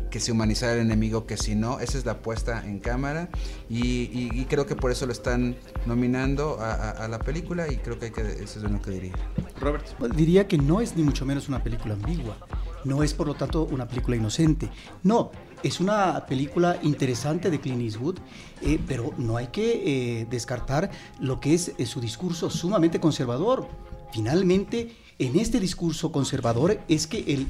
que 0.10 0.19
si 0.19 0.31
humanizar 0.31 0.69
al 0.71 0.79
enemigo, 0.79 1.25
que 1.25 1.38
si 1.38 1.55
no, 1.55 1.79
esa 1.79 1.98
es 1.98 2.05
la 2.05 2.21
puesta 2.21 2.65
en 2.65 2.79
cámara 2.79 3.29
y, 3.69 3.79
y- 3.79 4.29
y 4.33 4.45
creo 4.45 4.65
que 4.65 4.75
por 4.75 4.91
eso 4.91 5.05
lo 5.05 5.12
están 5.12 5.55
nominando 5.86 6.57
a, 6.60 6.74
a- 6.74 6.91
a 7.05 7.07
la 7.07 7.19
película 7.19 7.71
y 7.71 7.77
creo 7.77 7.98
que, 8.00 8.05
hay 8.05 8.12
que 8.12 8.21
eso 8.21 8.60
es 8.60 8.69
lo 8.71 8.81
que 8.81 8.91
diría. 8.91 9.13
Robert. 9.60 9.86
Pues 9.98 10.15
diría 10.15 10.48
que 10.48 10.57
no 10.57 10.81
es 10.81 10.95
ni 10.95 11.03
mucho 11.03 11.25
menos 11.25 11.48
una 11.50 11.63
película 11.63 11.93
ambigua. 11.93 12.38
No 12.83 13.03
es 13.03 13.13
por 13.13 13.27
lo 13.27 13.36
tanto 13.36 13.63
una 13.65 13.88
película 13.88 14.17
inocente. 14.17 14.67
No, 15.03 15.31
es 15.62 15.79
una 15.79 16.25
película 16.25 16.79
interesante 16.81 17.51
de 17.51 17.60
Clint 17.60 17.81
Eastwood, 17.83 18.17
eh, 18.63 18.79
pero 18.88 19.13
no 19.17 19.38
hay 19.38 19.48
que 19.48 20.21
eh, 20.21 20.27
descartar 20.29 20.89
lo 21.19 21.39
que 21.39 21.53
es 21.53 21.74
eh, 21.77 21.86
su 21.86 22.01
discurso 22.01 22.50
sumamente 22.50 23.00
conservador. 23.00 23.67
Finalmente, 24.12 24.95
en 25.19 25.39
este 25.39 25.60
discurso 25.60 26.12
conservador 26.12 26.79
es 26.88 27.05
que 27.07 27.19
el 27.33 27.48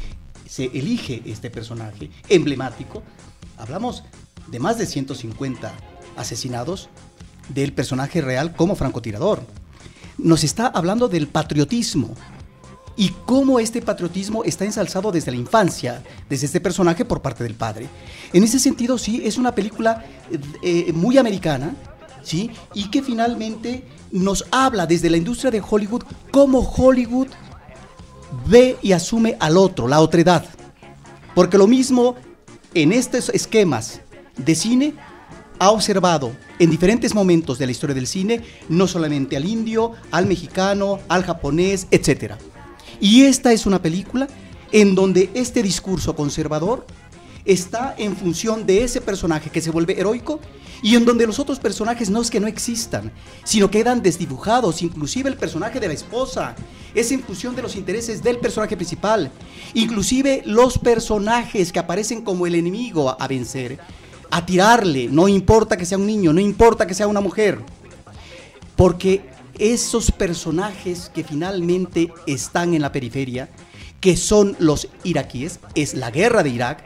se 0.52 0.66
elige 0.66 1.22
este 1.26 1.50
personaje 1.50 2.12
emblemático, 2.28 3.04
hablamos 3.58 4.04
de 4.48 4.60
más 4.60 4.78
de 4.78 4.86
150 4.86 5.72
asesinados 6.18 6.90
del 7.48 7.72
personaje 7.72 8.20
real 8.20 8.54
como 8.54 8.76
francotirador. 8.76 9.44
Nos 10.18 10.44
está 10.44 10.68
hablando 10.68 11.08
del 11.08 11.30
patriotismo 11.30 12.14
y 12.98 13.12
cómo 13.26 13.62
este 13.62 13.82
patriotismo 13.82 14.44
está 14.44 14.66
ensalzado 14.66 15.14
desde 15.14 15.32
la 15.32 15.38
infancia, 15.38 16.04
desde 16.30 16.48
este 16.48 16.60
personaje 16.60 17.06
por 17.06 17.22
parte 17.22 17.46
del 17.46 17.56
padre. 17.56 17.88
En 18.34 18.44
ese 18.44 18.60
sentido, 18.60 18.98
sí, 18.98 19.22
es 19.24 19.38
una 19.38 19.56
película 19.56 20.04
eh, 20.62 20.92
muy 20.92 21.18
americana, 21.18 21.78
¿sí? 22.24 22.52
Y 22.74 22.92
que 22.92 23.02
finalmente 23.02 23.86
nos 24.12 24.44
habla 24.52 24.86
desde 24.86 25.10
la 25.10 25.16
industria 25.16 25.50
de 25.50 25.64
Hollywood 25.66 26.04
cómo 26.30 26.60
Hollywood 26.60 27.30
ve 28.48 28.78
y 28.82 28.92
asume 28.92 29.38
al 29.40 29.58
otro, 29.58 29.88
la 29.88 30.02
otredad. 30.02 30.46
Porque 31.36 31.58
lo 31.58 31.68
mismo 31.68 32.16
en 32.74 32.92
estos 32.92 33.30
esquemas 33.30 34.02
de 34.38 34.56
cine 34.56 34.94
ha 35.60 35.72
observado 35.72 36.32
en 36.60 36.70
diferentes 36.70 37.14
momentos 37.14 37.60
de 37.60 37.66
la 37.66 37.72
historia 37.72 37.94
del 37.94 38.08
cine, 38.08 38.42
no 38.70 38.88
solamente 38.88 39.38
al 39.38 39.46
indio, 39.46 39.92
al 40.10 40.26
mexicano, 40.26 41.00
al 41.08 41.24
japonés, 41.24 41.88
etc. 41.92 42.34
Y 43.00 43.24
esta 43.24 43.52
es 43.52 43.66
una 43.66 43.82
película 43.82 44.28
en 44.72 44.96
donde 44.96 45.30
este 45.34 45.62
discurso 45.62 46.16
conservador 46.16 46.86
está 47.46 47.96
en 47.98 48.16
función 48.16 48.66
de 48.66 48.84
ese 48.84 49.02
personaje 49.02 49.50
que 49.50 49.62
se 49.62 49.72
vuelve 49.72 50.00
heroico 50.00 50.40
y 50.82 50.96
en 50.96 51.06
donde 51.06 51.28
los 51.28 51.40
otros 51.40 51.60
personajes 51.60 52.10
no 52.10 52.22
es 52.22 52.30
que 52.30 52.40
no 52.40 52.48
existan, 52.48 53.12
sino 53.44 53.70
quedan 53.70 54.02
desdibujados, 54.02 54.82
inclusive 54.82 55.30
el 55.30 55.38
personaje 55.38 55.80
de 55.80 55.88
la 55.88 55.94
esposa 55.94 56.56
es 56.96 57.12
en 57.12 57.22
función 57.22 57.56
de 57.56 57.62
los 57.62 57.76
intereses 57.76 58.24
del 58.24 58.38
personaje 58.38 58.76
principal, 58.76 59.32
inclusive 59.74 60.42
los 60.46 60.78
personajes 60.78 61.72
que 61.72 61.80
aparecen 61.80 62.24
como 62.24 62.48
el 62.48 62.56
enemigo 62.56 63.16
a 63.20 63.28
vencer, 63.28 63.80
a 64.32 64.46
tirarle, 64.46 65.08
no 65.08 65.28
importa 65.28 65.78
que 65.78 65.86
sea 65.86 65.98
un 65.98 66.08
niño, 66.08 66.34
no 66.34 66.40
importa 66.40 66.88
que 66.88 66.94
sea 66.94 67.08
una 67.08 67.22
mujer, 67.22 67.60
porque 68.76 69.30
esos 69.60 70.12
personajes 70.12 71.12
que 71.14 71.24
finalmente 71.24 72.12
están 72.26 72.74
en 72.74 72.82
la 72.82 72.92
periferia, 72.92 73.50
que 74.00 74.18
son 74.18 74.56
los 74.58 74.88
iraquíes, 75.04 75.60
es 75.76 75.94
la 75.94 76.10
guerra 76.10 76.42
de 76.42 76.50
Irak, 76.50 76.84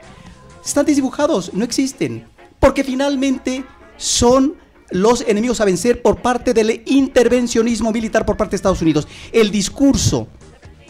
están 0.65 0.85
desdibujados, 0.85 1.53
no 1.53 1.63
existen, 1.63 2.27
porque 2.59 2.83
finalmente 2.83 3.63
son 3.97 4.55
los 4.91 5.21
enemigos 5.27 5.61
a 5.61 5.65
vencer 5.65 6.01
por 6.01 6.21
parte 6.21 6.53
del 6.53 6.83
intervencionismo 6.85 7.91
militar 7.91 8.25
por 8.25 8.37
parte 8.37 8.51
de 8.51 8.57
Estados 8.57 8.81
Unidos. 8.81 9.07
El 9.31 9.51
discurso 9.51 10.27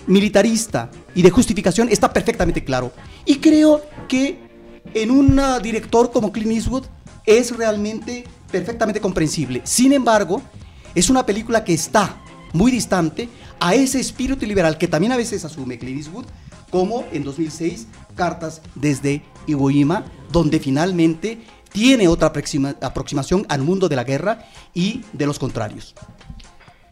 militarista 0.07 0.91
y 1.13 1.21
de 1.21 1.29
justificación 1.31 1.89
está 1.89 2.11
perfectamente 2.11 2.63
claro. 2.63 2.91
Y 3.25 3.37
creo 3.37 3.81
que 4.07 4.37
en 4.93 5.11
un 5.11 5.41
director 5.61 6.11
como 6.11 6.31
Clint 6.31 6.51
Eastwood 6.51 6.85
es 7.25 7.55
realmente 7.55 8.23
perfectamente 8.51 9.01
comprensible. 9.01 9.61
Sin 9.63 9.93
embargo, 9.93 10.41
es 10.93 11.09
una 11.09 11.25
película 11.25 11.63
que 11.63 11.73
está 11.73 12.21
muy 12.53 12.71
distante 12.71 13.27
a 13.59 13.75
ese 13.75 13.99
espíritu 13.99 14.45
liberal 14.45 14.77
que 14.77 14.87
también 14.87 15.11
a 15.11 15.17
veces 15.17 15.43
asume 15.43 15.77
Clint 15.77 15.99
Eastwood, 15.99 16.25
como 16.69 17.05
en 17.11 17.23
2006, 17.23 17.87
Cartas 18.15 18.61
desde 18.75 19.23
Iwo 19.47 19.69
Jima, 19.69 20.05
donde 20.31 20.59
finalmente 20.59 21.39
tiene 21.75 22.07
otra 22.07 22.31
aproximación 22.81 23.45
al 23.49 23.61
mundo 23.61 23.89
de 23.89 23.97
la 23.97 24.05
guerra 24.05 24.45
y 24.73 25.01
de 25.11 25.25
los 25.25 25.37
contrarios. 25.37 25.93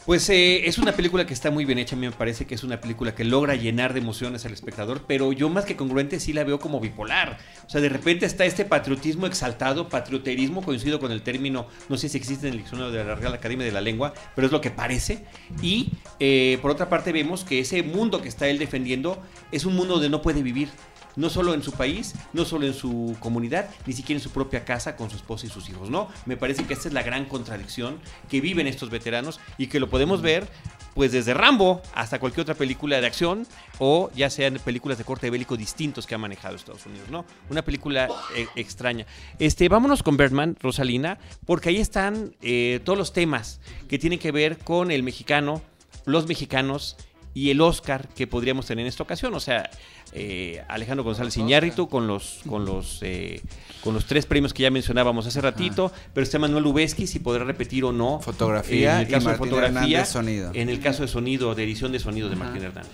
Pues 0.05 0.29
eh, 0.29 0.67
es 0.67 0.77
una 0.77 0.91
película 0.91 1.25
que 1.25 1.33
está 1.33 1.49
muy 1.49 1.63
bien 1.63 1.79
hecha, 1.79 1.95
a 1.95 1.99
mí 1.99 2.05
me 2.05 2.11
parece 2.11 2.45
que 2.45 2.55
es 2.55 2.65
una 2.65 2.81
película 2.81 3.15
que 3.15 3.23
logra 3.23 3.55
llenar 3.55 3.93
de 3.93 4.01
emociones 4.01 4.45
al 4.45 4.51
espectador, 4.51 5.05
pero 5.07 5.31
yo 5.31 5.47
más 5.47 5.63
que 5.63 5.77
congruente 5.77 6.19
sí 6.19 6.33
la 6.33 6.43
veo 6.43 6.59
como 6.59 6.81
bipolar. 6.81 7.37
O 7.65 7.69
sea, 7.69 7.79
de 7.79 7.87
repente 7.87 8.25
está 8.25 8.43
este 8.43 8.65
patriotismo 8.65 9.25
exaltado, 9.25 9.87
patrioterismo, 9.87 10.61
coincido 10.61 10.99
con 10.99 11.13
el 11.13 11.21
término, 11.21 11.67
no 11.87 11.95
sé 11.95 12.09
si 12.09 12.17
existe 12.17 12.47
en 12.47 12.55
el 12.55 12.59
diccionario 12.59 12.91
de 12.91 13.05
la 13.05 13.15
Real 13.15 13.33
Academia 13.33 13.65
de 13.65 13.71
la 13.71 13.79
Lengua, 13.79 14.13
pero 14.35 14.45
es 14.45 14.51
lo 14.51 14.59
que 14.59 14.71
parece. 14.71 15.23
Y 15.61 15.93
eh, 16.19 16.59
por 16.61 16.71
otra 16.71 16.89
parte 16.89 17.13
vemos 17.13 17.45
que 17.45 17.59
ese 17.59 17.81
mundo 17.81 18.21
que 18.21 18.27
está 18.27 18.49
él 18.49 18.59
defendiendo 18.59 19.23
es 19.53 19.63
un 19.63 19.73
mundo 19.73 19.93
donde 19.93 20.09
no 20.09 20.21
puede 20.21 20.43
vivir 20.43 20.67
no 21.15 21.29
solo 21.29 21.53
en 21.53 21.63
su 21.63 21.71
país, 21.71 22.15
no 22.33 22.45
solo 22.45 22.65
en 22.65 22.73
su 22.73 23.15
comunidad, 23.19 23.69
ni 23.85 23.93
siquiera 23.93 24.19
en 24.19 24.23
su 24.23 24.31
propia 24.31 24.65
casa 24.65 24.95
con 24.95 25.09
su 25.09 25.15
esposa 25.15 25.45
y 25.45 25.49
sus 25.49 25.69
hijos, 25.69 25.89
¿no? 25.89 26.07
Me 26.25 26.37
parece 26.37 26.65
que 26.65 26.73
esta 26.73 26.87
es 26.87 26.93
la 26.93 27.03
gran 27.03 27.25
contradicción 27.25 27.99
que 28.29 28.41
viven 28.41 28.67
estos 28.67 28.89
veteranos 28.89 29.39
y 29.57 29.67
que 29.67 29.79
lo 29.79 29.89
podemos 29.89 30.21
ver 30.21 30.47
pues 30.93 31.11
desde 31.11 31.33
Rambo 31.33 31.81
hasta 31.93 32.19
cualquier 32.19 32.43
otra 32.43 32.55
película 32.55 32.99
de 33.01 33.07
acción 33.07 33.47
o 33.79 34.11
ya 34.15 34.29
sean 34.29 34.59
películas 34.63 34.97
de 34.97 35.03
corte 35.03 35.29
bélico 35.29 35.57
distintos 35.57 36.05
que 36.05 36.15
ha 36.15 36.17
manejado 36.17 36.55
Estados 36.55 36.85
Unidos, 36.85 37.09
¿no? 37.09 37.25
Una 37.49 37.63
película 37.63 38.09
eh, 38.35 38.47
extraña. 38.55 39.05
Este, 39.39 39.69
vámonos 39.69 40.03
con 40.03 40.17
Birdman, 40.17 40.55
Rosalina, 40.59 41.17
porque 41.45 41.69
ahí 41.69 41.77
están 41.77 42.35
eh, 42.41 42.79
todos 42.83 42.97
los 42.97 43.13
temas 43.13 43.59
que 43.87 43.97
tienen 43.97 44.19
que 44.19 44.31
ver 44.31 44.59
con 44.59 44.91
el 44.91 45.03
mexicano, 45.03 45.61
los 46.05 46.27
mexicanos 46.27 46.97
y 47.33 47.49
el 47.49 47.61
Oscar 47.61 48.07
que 48.09 48.27
podríamos 48.27 48.65
tener 48.65 48.83
en 48.83 48.87
esta 48.87 49.03
ocasión. 49.03 49.33
O 49.33 49.39
sea, 49.39 49.69
eh, 50.13 50.63
Alejandro 50.67 51.03
González 51.03 51.35
Iñárritu 51.37 51.89
con 51.89 52.07
los 52.07 52.41
con 52.47 52.65
los 52.65 52.99
eh, 53.01 53.41
con 53.83 53.93
los 53.93 54.05
tres 54.05 54.25
premios 54.25 54.53
que 54.53 54.63
ya 54.63 54.71
mencionábamos 54.71 55.25
hace 55.25 55.41
ratito, 55.41 55.91
pero 56.13 56.23
está 56.23 56.37
Manuel 56.37 56.65
Ubeski 56.67 57.07
si 57.07 57.19
podrá 57.19 57.43
repetir 57.43 57.83
o 57.83 57.91
no 57.91 58.19
fotografía 58.19 59.01
en 59.01 59.07
el 59.07 59.11
caso 59.11 59.29
y 59.29 59.31
de 59.31 59.37
fotografía, 59.37 60.05
sonido. 60.05 60.51
en 60.53 60.69
el 60.69 60.79
caso 60.79 61.01
de 61.01 61.07
sonido, 61.07 61.55
de 61.55 61.63
edición 61.63 61.91
de 61.91 61.99
sonido 61.99 62.29
de 62.29 62.35
Martín 62.35 62.63
Hernández. 62.63 62.91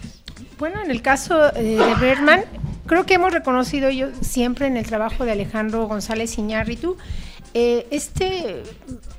Bueno, 0.58 0.82
en 0.82 0.92
el 0.92 1.02
caso 1.02 1.54
eh, 1.56 1.78
de 1.78 1.96
Berman, 1.96 2.42
creo 2.86 3.06
que 3.06 3.16
hemos 3.16 3.34
reconocido 3.34 3.90
yo 3.90 4.08
siempre 4.22 4.68
en 4.68 4.78
el 4.78 4.86
trabajo 4.86 5.26
de 5.26 5.32
Alejandro 5.32 5.88
González 5.88 6.38
Iñárritu 6.38 6.98
este, 7.54 8.64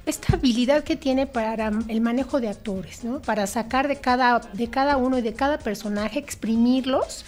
esta 0.06 0.34
habilidad 0.34 0.84
que 0.84 0.96
tiene 0.96 1.26
para 1.26 1.70
el 1.88 2.00
manejo 2.00 2.40
de 2.40 2.48
actores, 2.48 3.04
¿no? 3.04 3.20
para 3.20 3.46
sacar 3.46 3.88
de 3.88 3.96
cada, 3.96 4.40
de 4.40 4.68
cada 4.68 4.96
uno 4.96 5.18
y 5.18 5.22
de 5.22 5.34
cada 5.34 5.58
personaje, 5.58 6.18
exprimirlos 6.18 7.24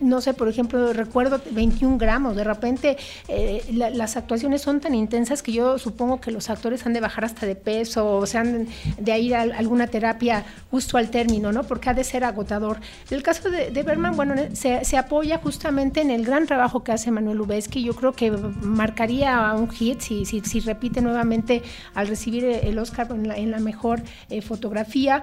no 0.00 0.20
sé, 0.20 0.34
por 0.34 0.48
ejemplo, 0.48 0.92
recuerdo 0.92 1.40
21 1.50 1.98
gramos, 1.98 2.36
de 2.36 2.44
repente 2.44 2.96
eh, 3.28 3.62
las 3.72 4.16
actuaciones 4.16 4.62
son 4.62 4.80
tan 4.80 4.94
intensas 4.94 5.42
que 5.42 5.52
yo 5.52 5.78
supongo 5.78 6.20
que 6.20 6.30
los 6.30 6.50
actores 6.50 6.84
han 6.86 6.92
de 6.92 7.00
bajar 7.00 7.24
hasta 7.24 7.46
de 7.46 7.54
peso 7.54 8.16
o 8.18 8.26
se 8.26 8.38
han 8.38 8.68
de 8.98 9.18
ir 9.18 9.34
a 9.34 9.42
alguna 9.42 9.86
terapia 9.86 10.44
justo 10.70 10.98
al 10.98 11.10
término, 11.10 11.52
¿no? 11.52 11.64
Porque 11.64 11.90
ha 11.90 11.94
de 11.94 12.04
ser 12.04 12.24
agotador. 12.24 12.80
El 13.10 13.22
caso 13.22 13.50
de, 13.50 13.70
Berman, 13.82 14.16
bueno, 14.16 14.34
se, 14.52 14.96
apoya 14.96 15.38
justamente 15.38 16.00
en 16.00 16.10
el 16.10 16.24
gran 16.24 16.46
trabajo 16.46 16.82
que 16.82 16.92
hace 16.92 17.10
Manuel 17.10 17.40
Ubeski, 17.40 17.82
yo 17.82 17.94
creo 17.94 18.12
que 18.12 18.30
marcaría 18.30 19.52
un 19.54 19.70
hit 19.70 20.00
si, 20.00 20.24
si, 20.24 20.60
repite 20.60 21.00
nuevamente 21.00 21.62
al 21.94 22.08
recibir 22.08 22.44
el 22.44 22.78
Oscar 22.78 23.08
en 23.10 23.50
la, 23.50 23.58
mejor 23.60 24.02
eh, 24.30 24.42
fotografía. 24.42 25.22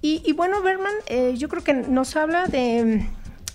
Y, 0.00 0.32
bueno, 0.32 0.62
Berman, 0.62 0.94
eh, 1.06 1.34
yo 1.36 1.48
creo 1.48 1.64
que 1.64 1.74
nos 1.74 2.14
habla 2.14 2.46
de 2.46 3.08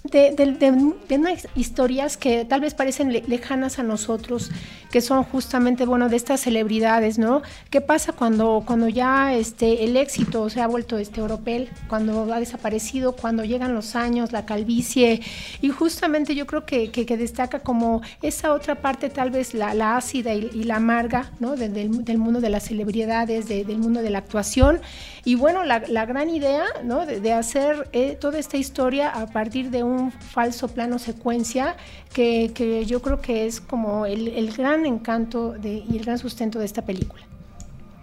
de, 0.04 0.94
unas 1.10 1.48
historias 1.56 2.18
que 2.18 2.44
tal 2.46 2.62
vez 2.62 2.74
parecen 2.74 3.12
lejanas 3.12 3.80
a 3.80 3.84
nosotros, 3.84 4.52
que 4.92 5.00
son 5.02 5.24
justamente, 5.24 5.86
bueno, 5.86 6.10
de 6.10 6.18
estas 6.18 6.42
celebridades, 6.42 7.18
¿no? 7.18 7.42
¿Qué 7.70 7.80
pasa 7.80 8.12
cuando, 8.12 8.64
cuando 8.66 8.90
ya 8.90 9.34
este, 9.34 9.86
el 9.86 9.96
éxito 9.96 10.50
se 10.50 10.62
ha 10.62 10.68
vuelto 10.68 10.98
este 10.98 11.22
oropel, 11.22 11.70
cuando 11.88 12.32
ha 12.34 12.40
desaparecido, 12.40 13.14
cuando 13.14 13.46
llegan 13.46 13.74
los 13.74 13.96
años, 13.96 14.32
la 14.34 14.46
calvicie? 14.46 15.22
Y 15.62 15.70
justamente 15.70 16.36
yo 16.36 16.46
creo 16.46 16.66
que, 16.66 16.92
que, 16.92 17.14
destaca 17.18 17.60
como 17.60 18.02
esa 18.22 18.54
otra 18.54 18.76
parte, 18.76 19.10
tal 19.10 19.32
vez 19.32 19.54
la, 19.54 19.74
la 19.74 19.98
ácida 19.98 20.34
y, 20.34 20.64
la 20.64 20.78
amarga, 20.78 21.32
¿no? 21.40 21.56
del, 21.56 21.74
del, 22.04 22.18
mundo 22.18 22.42
de 22.42 22.50
las 22.50 22.66
celebridades, 22.66 23.48
del 23.48 23.78
mundo 23.78 24.02
de 24.02 24.10
la 24.10 24.18
actuación. 24.18 24.82
Y 25.26 25.36
bueno, 25.36 25.64
la, 25.64 25.84
la 25.88 26.06
gran 26.06 26.30
idea, 26.30 26.66
¿no? 26.84 27.06
De, 27.06 27.34
hacer 27.34 27.88
eh, 27.94 28.18
toda 28.20 28.38
esta 28.40 28.58
historia 28.58 29.10
a 29.10 29.28
partir 29.28 29.70
de 29.70 29.84
un 29.84 29.93
un 29.94 30.12
falso 30.12 30.68
plano 30.68 31.00
secuencia 31.00 31.76
que, 32.14 32.84
yo 32.86 33.02
creo 33.02 33.22
que 33.22 33.46
es 33.46 33.62
como 33.62 34.06
el, 34.06 34.54
gran 34.56 34.86
encanto 34.86 35.54
de, 35.54 35.84
y 35.90 35.98
el 35.98 36.04
gran 36.04 36.18
sustento 36.18 36.60
de 36.60 36.66
esta 36.66 36.84
película. 36.84 37.24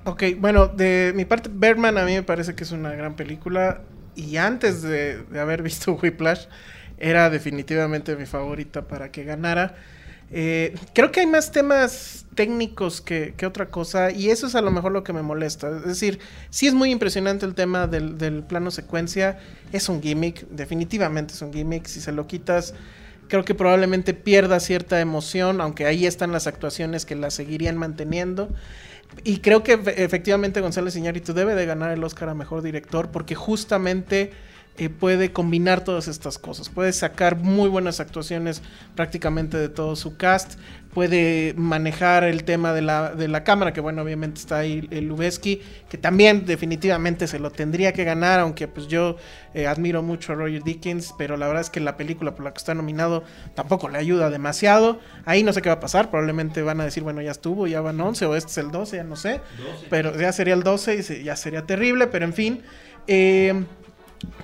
Ok, 0.05 0.25
bueno, 0.39 0.67
de 0.69 1.13
mi 1.15 1.25
parte, 1.25 1.51
Birdman 1.53 1.99
a 1.99 2.05
mí 2.05 2.15
me 2.15 2.23
parece 2.23 2.55
que 2.55 2.65
es 2.65 2.73
una 2.73 2.93
gran 2.93 3.15
película 3.15 3.83
y 4.17 4.37
antes 4.37 4.83
de, 4.83 5.23
de 5.25 5.41
haber 5.41 5.63
visto 5.63 5.93
Whiplash 6.03 6.47
era 6.99 7.31
definitivamente 7.31 8.15
mi 8.17 8.27
favorita 8.27 8.83
para 8.83 9.11
que 9.11 9.25
ganara. 9.25 9.75
Eh, 10.33 10.77
creo 10.95 11.11
que 11.11 11.21
hay 11.21 11.27
más 11.27 11.51
temas 11.51 12.25
técnicos 12.37 13.01
que, 13.01 13.35
otra 13.45 13.69
cosa 13.69 14.13
y 14.13 14.31
eso 14.31 14.47
es 14.47 14.55
a 14.55 14.63
lo 14.63 14.71
mejor 14.71 14.93
lo 14.93 15.03
que 15.03 15.13
me 15.13 15.23
molesta. 15.23 15.77
Es 15.79 15.85
decir, 15.85 16.21
sí 16.51 16.67
es 16.67 16.75
muy 16.75 16.91
impresionante 16.91 17.47
el 17.47 17.55
tema 17.55 17.87
del, 17.87 18.45
plano 18.45 18.71
secuencia, 18.71 19.39
es 19.73 19.89
un 19.89 20.01
gimmick, 20.01 20.47
definitivamente 20.49 21.35
es 21.35 21.43
un 21.43 21.53
gimmick, 21.53 21.87
si 21.87 22.01
se 22.01 22.13
lo 22.13 22.27
quitas 22.27 22.75
creo 23.29 23.45
que 23.45 23.55
probablemente 23.55 24.13
pierda 24.13 24.59
cierta 24.59 25.01
emoción, 25.01 25.61
aunque 25.61 25.87
ahí 25.87 26.05
están 26.05 26.33
las 26.33 26.49
actuaciones 26.49 27.07
que 27.07 27.15
la 27.15 27.31
seguirían 27.31 27.77
manteniendo. 27.79 28.49
Y 29.25 29.39
creo 29.39 29.63
que 29.63 29.81
efectivamente 29.97 30.61
González 30.61 30.97
Iñárritu 30.97 31.33
debe 31.33 31.55
de 31.55 31.65
ganar 31.65 31.93
el 31.93 32.03
Oscar 32.05 32.29
a 32.29 32.35
Mejor 32.35 32.63
Director 32.63 33.11
porque 33.11 33.35
justamente 33.35 34.33
eh, 34.81 34.89
puede 34.89 35.31
combinar 35.31 35.85
todas 35.85 36.09
estas 36.09 36.39
cosas. 36.39 36.71
Puede 36.71 36.95
sacar 36.95 37.37
muy 37.37 37.69
buenas 37.69 38.01
actuaciones 38.01 38.63
prácticamente 38.95 39.59
de 39.59 39.69
todo 39.69 39.95
su 39.95 40.17
cast. 40.17 40.59
Puede 40.95 41.53
manejar 41.55 42.25
el 42.25 42.45
tema 42.45 42.73
de 42.73 42.81
la, 42.81 43.15
de 43.15 43.29
la 43.29 43.45
cámara, 43.45 43.75
que 43.75 43.83
bueno, 43.83 44.01
obviamente 44.01 44.41
está 44.41 44.61
ahí 44.61 44.89
el 44.91 45.07
Lubeski, 45.07 45.61
que 45.91 45.99
también 45.99 46.47
definitivamente 46.47 47.27
se 47.27 47.39
lo 47.39 47.51
tendría 47.51 47.93
que 47.93 48.05
ganar, 48.05 48.41
aunque 48.41 48.69
pues 48.69 48.89
yo 48.89 49.19
eh, 49.53 49.67
admiro 49.67 50.03
mucho 50.03 50.33
a 50.33 50.37
Roger 50.37 50.63
Dickens, 50.63 51.15
pero 51.19 51.37
la 51.37 51.47
verdad 51.47 51.61
es 51.61 51.69
que 51.69 51.81
la 51.81 51.99
película 51.99 52.35
por 52.35 52.47
la 52.47 52.53
que 52.55 52.59
está 52.59 52.73
nominado 52.73 53.23
tampoco 53.55 53.91
le 53.91 53.99
ayuda 53.99 54.31
demasiado. 54.31 54.99
Ahí 55.27 55.43
no 55.43 55.53
sé 55.53 55.61
qué 55.61 55.69
va 55.69 55.75
a 55.75 55.81
pasar, 55.81 56.09
probablemente 56.09 56.63
van 56.63 56.81
a 56.81 56.85
decir, 56.85 57.03
bueno, 57.03 57.21
ya 57.21 57.33
estuvo, 57.33 57.67
ya 57.67 57.83
van 57.83 58.01
11 58.01 58.25
o 58.25 58.35
este 58.35 58.51
es 58.51 58.59
el 58.59 58.71
12, 58.71 58.97
ya 58.97 59.05
no 59.05 59.17
sé, 59.17 59.43
pero 59.91 60.19
ya 60.19 60.33
sería 60.33 60.55
el 60.55 60.63
12 60.63 61.19
y 61.21 61.25
ya 61.25 61.37
sería 61.37 61.67
terrible, 61.67 62.07
pero 62.07 62.25
en 62.25 62.33
fin. 62.33 62.63
Eh, 63.07 63.65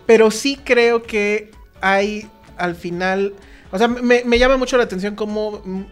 pero 0.06 0.30
sí 0.30 0.58
creo 0.62 1.02
que 1.02 1.50
hay 1.80 2.28
al 2.56 2.74
final 2.74 3.34
o 3.76 3.78
sea, 3.78 3.88
me, 3.88 4.38
llama 4.38 4.56
mucho 4.56 4.78
la 4.78 4.84
atención 4.84 5.16
cómo 5.16 5.60
mm, 5.62 5.82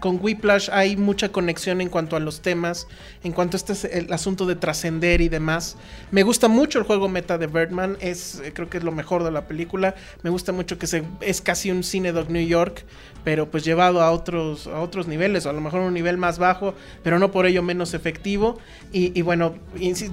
con 0.00 0.18
Whiplash 0.18 0.70
hay 0.72 0.96
mucha 0.96 1.28
conexión 1.28 1.82
en 1.82 1.90
cuanto 1.90 2.16
a 2.16 2.20
los 2.20 2.40
temas, 2.40 2.88
en 3.22 3.32
cuanto 3.32 3.56
a 3.56 3.58
este 3.58 3.74
es 3.74 3.84
el 3.84 4.10
asunto 4.14 4.46
de 4.46 4.56
trascender 4.56 5.20
y 5.20 5.28
demás. 5.28 5.76
Me 6.10 6.22
gusta 6.22 6.48
mucho 6.48 6.78
el 6.78 6.86
juego 6.86 7.06
meta 7.10 7.36
de 7.36 7.46
Birdman, 7.46 7.98
es, 8.00 8.40
eh, 8.40 8.54
creo 8.54 8.70
que 8.70 8.78
es 8.78 8.84
lo 8.84 8.92
mejor 8.92 9.24
de 9.24 9.30
la 9.30 9.46
película. 9.46 9.94
Me 10.22 10.30
gusta 10.30 10.52
mucho 10.52 10.78
que 10.78 10.86
se, 10.86 11.04
es 11.20 11.42
casi 11.42 11.70
un 11.70 11.84
cine 11.84 12.12
dog 12.12 12.30
New 12.30 12.46
York, 12.46 12.86
pero 13.24 13.50
pues 13.50 13.62
llevado 13.62 14.00
a 14.00 14.10
otros, 14.10 14.66
a 14.66 14.80
otros 14.80 15.06
niveles, 15.06 15.44
o 15.44 15.50
a 15.50 15.52
lo 15.52 15.60
mejor 15.60 15.80
un 15.80 15.92
nivel 15.92 16.16
más 16.16 16.38
bajo, 16.38 16.74
pero 17.02 17.18
no 17.18 17.30
por 17.30 17.44
ello 17.44 17.62
menos 17.62 17.92
efectivo. 17.92 18.56
Y, 18.90 19.18
y 19.18 19.20
bueno, 19.20 19.56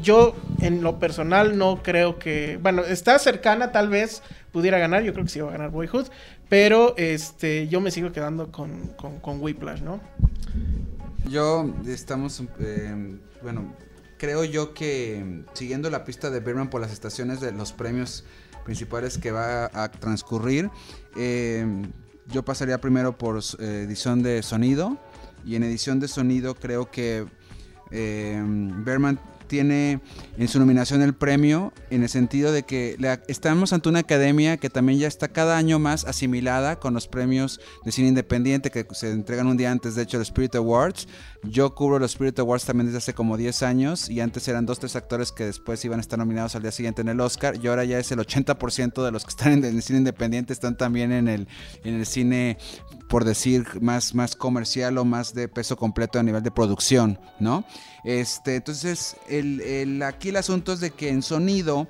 yo 0.01 0.35
en 0.59 0.83
lo 0.83 0.99
personal 0.99 1.57
no 1.57 1.81
creo 1.81 2.19
que, 2.19 2.59
bueno, 2.61 2.81
está 2.81 3.17
cercana 3.19 3.71
tal 3.71 3.87
vez 3.87 4.21
pudiera 4.51 4.77
ganar, 4.77 5.03
yo 5.03 5.13
creo 5.13 5.25
que 5.25 5.31
sí 5.31 5.39
va 5.39 5.49
a 5.49 5.53
ganar 5.53 5.69
Boyhood, 5.69 6.07
pero 6.51 6.97
este, 6.97 7.69
yo 7.69 7.79
me 7.79 7.91
sigo 7.91 8.11
quedando 8.11 8.51
con, 8.51 8.89
con, 8.97 9.41
Whiplash, 9.41 9.79
¿no? 9.79 10.01
Yo 11.29 11.73
estamos, 11.87 12.43
eh, 12.59 13.17
bueno, 13.41 13.73
creo 14.17 14.43
yo 14.43 14.73
que 14.73 15.45
siguiendo 15.53 15.89
la 15.89 16.03
pista 16.03 16.29
de 16.29 16.41
Berman 16.41 16.69
por 16.69 16.81
las 16.81 16.91
estaciones 16.91 17.39
de 17.39 17.53
los 17.53 17.71
premios 17.71 18.25
principales 18.65 19.17
que 19.17 19.31
va 19.31 19.71
a 19.73 19.91
transcurrir, 19.91 20.69
eh, 21.15 21.65
yo 22.27 22.43
pasaría 22.43 22.81
primero 22.81 23.17
por 23.17 23.37
eh, 23.37 23.83
edición 23.85 24.21
de 24.21 24.43
sonido 24.43 24.97
y 25.45 25.55
en 25.55 25.63
edición 25.63 26.01
de 26.01 26.09
sonido 26.09 26.55
creo 26.55 26.91
que 26.91 27.27
Berman 27.89 29.21
tiene 29.51 29.99
en 30.37 30.47
su 30.47 30.59
nominación 30.59 31.01
el 31.01 31.13
premio 31.13 31.73
en 31.89 32.03
el 32.03 32.07
sentido 32.09 32.53
de 32.53 32.63
que 32.63 32.95
estamos 33.27 33.73
ante 33.73 33.89
una 33.89 33.99
academia 33.99 34.55
que 34.55 34.69
también 34.69 34.97
ya 34.97 35.09
está 35.09 35.27
cada 35.27 35.57
año 35.57 35.77
más 35.77 36.05
asimilada 36.05 36.79
con 36.79 36.93
los 36.93 37.09
premios 37.09 37.59
de 37.83 37.91
cine 37.91 38.07
independiente 38.07 38.71
que 38.71 38.87
se 38.91 39.11
entregan 39.11 39.47
un 39.47 39.57
día 39.57 39.69
antes, 39.69 39.95
de 39.95 40.03
hecho, 40.03 40.19
los 40.19 40.29
Spirit 40.29 40.55
Awards. 40.55 41.09
Yo 41.43 41.75
cubro 41.75 41.99
los 41.99 42.11
Spirit 42.11 42.39
Awards 42.39 42.63
también 42.63 42.85
desde 42.85 42.99
hace 42.99 43.13
como 43.13 43.35
10 43.35 43.61
años 43.63 44.09
y 44.09 44.21
antes 44.21 44.47
eran 44.47 44.65
dos, 44.65 44.79
tres 44.79 44.95
actores 44.95 45.33
que 45.33 45.43
después 45.43 45.83
iban 45.83 45.99
a 45.99 46.01
estar 46.01 46.17
nominados 46.17 46.55
al 46.55 46.61
día 46.61 46.71
siguiente 46.71 47.01
en 47.01 47.09
el 47.09 47.19
Oscar 47.19 47.55
y 47.61 47.67
ahora 47.67 47.83
ya 47.83 47.99
es 47.99 48.09
el 48.13 48.19
80% 48.19 49.03
de 49.03 49.11
los 49.11 49.25
que 49.25 49.31
están 49.31 49.51
en 49.51 49.65
el 49.65 49.81
cine 49.81 49.99
independiente 49.99 50.53
están 50.53 50.77
también 50.77 51.11
en 51.11 51.27
el, 51.27 51.49
en 51.83 51.95
el 51.95 52.05
cine, 52.05 52.57
por 53.09 53.25
decir, 53.25 53.65
más, 53.81 54.15
más 54.15 54.37
comercial 54.37 54.97
o 54.97 55.03
más 55.03 55.33
de 55.33 55.49
peso 55.49 55.75
completo 55.75 56.19
a 56.19 56.23
nivel 56.23 56.41
de 56.41 56.51
producción, 56.51 57.19
¿no? 57.41 57.65
Este, 58.03 58.55
entonces, 58.55 59.15
el, 59.29 59.40
aquí 60.03 60.29
el 60.29 60.35
asunto 60.37 60.73
es 60.73 60.79
de 60.79 60.91
que 60.91 61.09
en 61.09 61.21
sonido 61.21 61.87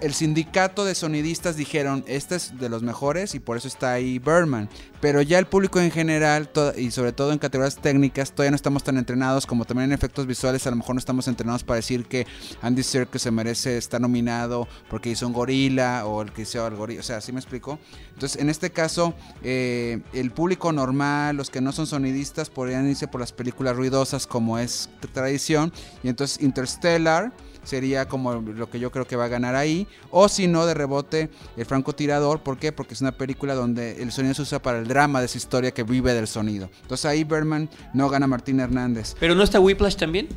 el 0.00 0.14
sindicato 0.14 0.84
de 0.84 0.94
sonidistas 0.94 1.56
dijeron, 1.56 2.04
este 2.06 2.36
es 2.36 2.58
de 2.58 2.68
los 2.68 2.82
mejores 2.82 3.34
y 3.34 3.40
por 3.40 3.56
eso 3.56 3.68
está 3.68 3.92
ahí 3.92 4.18
Berman. 4.18 4.68
Pero 5.00 5.20
ya 5.20 5.38
el 5.38 5.46
público 5.46 5.80
en 5.80 5.90
general, 5.90 6.50
y 6.76 6.90
sobre 6.90 7.12
todo 7.12 7.32
en 7.32 7.38
categorías 7.38 7.76
técnicas, 7.76 8.32
todavía 8.32 8.52
no 8.52 8.56
estamos 8.56 8.82
tan 8.82 8.96
entrenados 8.96 9.46
como 9.46 9.64
también 9.64 9.90
en 9.90 9.94
efectos 9.94 10.26
visuales. 10.26 10.66
A 10.66 10.70
lo 10.70 10.76
mejor 10.76 10.94
no 10.94 10.98
estamos 10.98 11.28
entrenados 11.28 11.62
para 11.62 11.76
decir 11.76 12.06
que 12.06 12.26
Andy 12.62 12.82
Serkis 12.82 13.22
se 13.22 13.30
merece 13.30 13.76
estar 13.76 14.00
nominado 14.00 14.66
porque 14.88 15.10
hizo 15.10 15.26
un 15.26 15.34
gorila 15.34 16.06
o 16.06 16.22
el 16.22 16.32
que 16.32 16.42
hizo 16.42 16.66
el 16.66 16.74
gorila. 16.74 17.00
O 17.00 17.04
sea, 17.04 17.20
¿sí 17.20 17.32
me 17.32 17.40
explico? 17.40 17.78
Entonces, 18.14 18.40
en 18.40 18.48
este 18.48 18.70
caso, 18.70 19.14
eh, 19.42 20.00
el 20.14 20.30
público 20.30 20.72
normal, 20.72 21.36
los 21.36 21.50
que 21.50 21.60
no 21.60 21.72
son 21.72 21.86
sonidistas, 21.86 22.48
podrían 22.48 22.88
irse 22.88 23.08
por 23.08 23.20
las 23.20 23.32
películas 23.32 23.76
ruidosas 23.76 24.26
como 24.26 24.58
es 24.58 24.88
tradición. 25.12 25.72
Y 26.02 26.08
entonces 26.08 26.42
Interstellar 26.42 27.32
sería 27.66 28.06
como 28.06 28.34
lo 28.34 28.70
que 28.70 28.78
yo 28.78 28.90
creo 28.90 29.06
que 29.06 29.16
va 29.16 29.24
a 29.24 29.28
ganar 29.28 29.54
ahí. 29.54 29.86
O 30.10 30.28
si 30.28 30.46
no, 30.46 30.64
de 30.66 30.74
rebote, 30.74 31.28
el 31.56 31.66
francotirador. 31.66 32.40
¿Por 32.40 32.58
qué? 32.58 32.72
Porque 32.72 32.94
es 32.94 33.00
una 33.00 33.12
película 33.12 33.54
donde 33.54 34.02
el 34.02 34.12
sonido 34.12 34.34
se 34.34 34.42
usa 34.42 34.62
para 34.62 34.78
el 34.78 34.86
drama 34.86 35.20
de 35.20 35.26
esa 35.26 35.38
historia 35.38 35.72
que 35.72 35.82
vive 35.82 36.14
del 36.14 36.28
sonido. 36.28 36.70
Entonces 36.82 37.04
ahí 37.06 37.24
Berman 37.24 37.68
no 37.92 38.08
gana 38.08 38.26
Martín 38.26 38.60
Hernández. 38.60 39.16
¿Pero 39.18 39.34
no 39.34 39.42
está 39.42 39.60
Whiplash 39.60 39.96
también? 39.96 40.28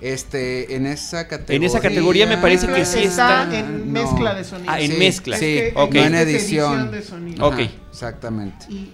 Este, 0.00 0.76
en 0.76 0.86
esa 0.86 1.26
categoría. 1.26 1.56
En 1.56 1.64
esa 1.64 1.80
categoría 1.80 2.26
me 2.26 2.38
parece 2.38 2.68
que 2.68 2.84
sí 2.84 3.00
está. 3.00 3.48
en 3.52 3.92
mezcla 3.92 4.34
de 4.34 4.44
sonido. 4.44 4.72
Ah, 4.72 4.80
en 4.80 4.98
mezcla. 4.98 5.36
Sí, 5.36 5.64
ok. 5.74 5.94
no 5.94 6.00
en 6.04 6.14
edición. 6.14 6.90
ok. 7.40 7.58
exactamente. 7.90 8.66
Y, 8.68 8.92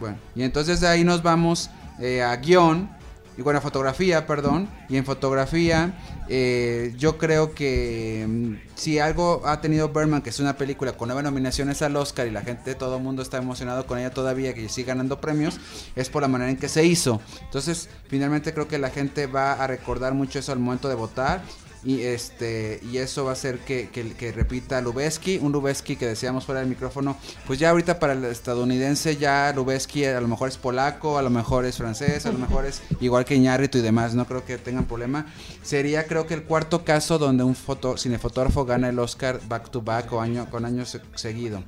bueno, 0.00 0.16
y 0.34 0.42
entonces 0.42 0.80
de 0.80 0.88
ahí 0.88 1.04
nos 1.04 1.22
vamos 1.22 1.70
eh, 2.00 2.22
a 2.22 2.34
guion 2.36 2.90
y 3.36 3.42
bueno, 3.42 3.60
fotografía, 3.60 4.26
perdón. 4.26 4.68
Y 4.88 4.96
en 4.96 5.04
fotografía, 5.04 5.94
eh, 6.28 6.94
yo 6.98 7.16
creo 7.18 7.54
que 7.54 8.26
mm, 8.28 8.54
si 8.74 8.98
algo 8.98 9.42
ha 9.46 9.60
tenido 9.60 9.88
Berman, 9.90 10.22
que 10.22 10.30
es 10.30 10.40
una 10.40 10.56
película 10.56 10.92
con 10.92 11.08
nueve 11.08 11.22
nominaciones 11.22 11.82
al 11.82 11.96
Oscar 11.96 12.26
y 12.26 12.30
la 12.30 12.42
gente, 12.42 12.74
todo 12.74 12.96
el 12.96 13.02
mundo 13.02 13.22
está 13.22 13.38
emocionado 13.38 13.86
con 13.86 13.98
ella 13.98 14.10
todavía, 14.10 14.54
que 14.54 14.68
sigue 14.68 14.88
ganando 14.88 15.20
premios, 15.20 15.58
es 15.96 16.08
por 16.10 16.22
la 16.22 16.28
manera 16.28 16.50
en 16.50 16.56
que 16.56 16.68
se 16.68 16.84
hizo. 16.84 17.20
Entonces, 17.42 17.88
finalmente 18.08 18.52
creo 18.52 18.68
que 18.68 18.78
la 18.78 18.90
gente 18.90 19.26
va 19.26 19.54
a 19.54 19.66
recordar 19.66 20.14
mucho 20.14 20.38
eso 20.38 20.52
al 20.52 20.58
momento 20.58 20.88
de 20.88 20.94
votar 20.94 21.42
y 21.82 22.02
este 22.02 22.80
y 22.90 22.98
eso 22.98 23.24
va 23.24 23.30
a 23.30 23.32
hacer 23.32 23.58
que, 23.60 23.88
que, 23.88 24.32
repita 24.32 24.80
Lubeski, 24.80 25.38
un 25.38 25.52
Lubeski 25.52 25.96
que 25.96 26.06
decíamos 26.06 26.44
fuera 26.44 26.60
del 26.60 26.68
micrófono, 26.68 27.16
pues 27.46 27.58
ya 27.58 27.70
ahorita 27.70 27.98
para 27.98 28.12
el 28.12 28.24
estadounidense 28.24 29.16
ya 29.16 29.52
Lubeski 29.54 30.04
a 30.04 30.20
lo 30.20 30.28
mejor 30.28 30.48
es 30.48 30.58
polaco, 30.58 31.18
a 31.18 31.22
lo 31.22 31.30
mejor 31.30 31.64
es 31.64 31.76
francés, 31.76 32.26
a 32.26 32.32
lo 32.32 32.38
mejor 32.38 32.66
es 32.66 32.82
igual 33.00 33.24
que 33.24 33.34
Iñárritu 33.34 33.78
y 33.78 33.82
demás, 33.82 34.14
no 34.14 34.26
creo 34.26 34.44
que 34.44 34.58
tengan 34.58 34.84
problema. 34.84 35.26
Sería 35.62 36.06
creo 36.06 36.26
que 36.26 36.34
el 36.34 36.44
cuarto 36.44 36.84
caso 36.84 37.18
donde 37.18 37.44
un 37.44 37.54
foto, 37.54 37.96
cinefotógrafo 37.96 38.64
gana 38.64 38.88
el 38.88 38.98
Oscar 38.98 39.40
back 39.48 39.70
to 39.70 39.82
back 39.82 40.12
o 40.12 40.20
año 40.20 40.48
con 40.50 40.64
años 40.64 40.98
seguido. 41.14 41.62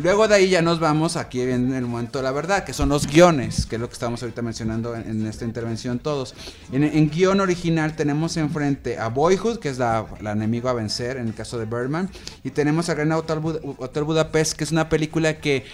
Luego 0.00 0.28
de 0.28 0.36
ahí 0.36 0.48
ya 0.48 0.62
nos 0.62 0.78
vamos 0.78 1.16
aquí 1.16 1.40
en 1.40 1.74
el 1.74 1.84
momento 1.84 2.20
de 2.20 2.22
la 2.22 2.30
verdad, 2.30 2.62
que 2.62 2.72
son 2.72 2.88
los 2.88 3.08
guiones, 3.08 3.66
que 3.66 3.74
es 3.74 3.80
lo 3.80 3.88
que 3.88 3.94
estamos 3.94 4.22
ahorita 4.22 4.42
mencionando 4.42 4.94
en, 4.94 5.26
esta 5.26 5.44
intervención 5.44 5.98
todos. 5.98 6.36
En, 6.70 7.10
guion 7.10 7.40
original 7.40 7.96
tenemos 7.96 8.36
enfrente 8.36 8.96
a 8.96 9.08
Boyhood, 9.08 9.58
que 9.58 9.68
es 9.68 9.78
la, 9.78 10.06
enemigo 10.20 10.68
a 10.68 10.72
vencer 10.72 11.16
en 11.16 11.26
el 11.26 11.34
caso 11.34 11.58
de 11.58 11.64
Birdman, 11.64 12.10
y 12.44 12.50
tenemos 12.50 12.88
a 12.88 12.94
Gran 12.94 13.10
Hotel, 13.10 13.40
Hotel 13.78 14.04
Budapest, 14.04 14.52
que 14.52 14.62
es 14.62 14.70
una 14.70 14.88
película 14.88 15.38
que 15.38 15.64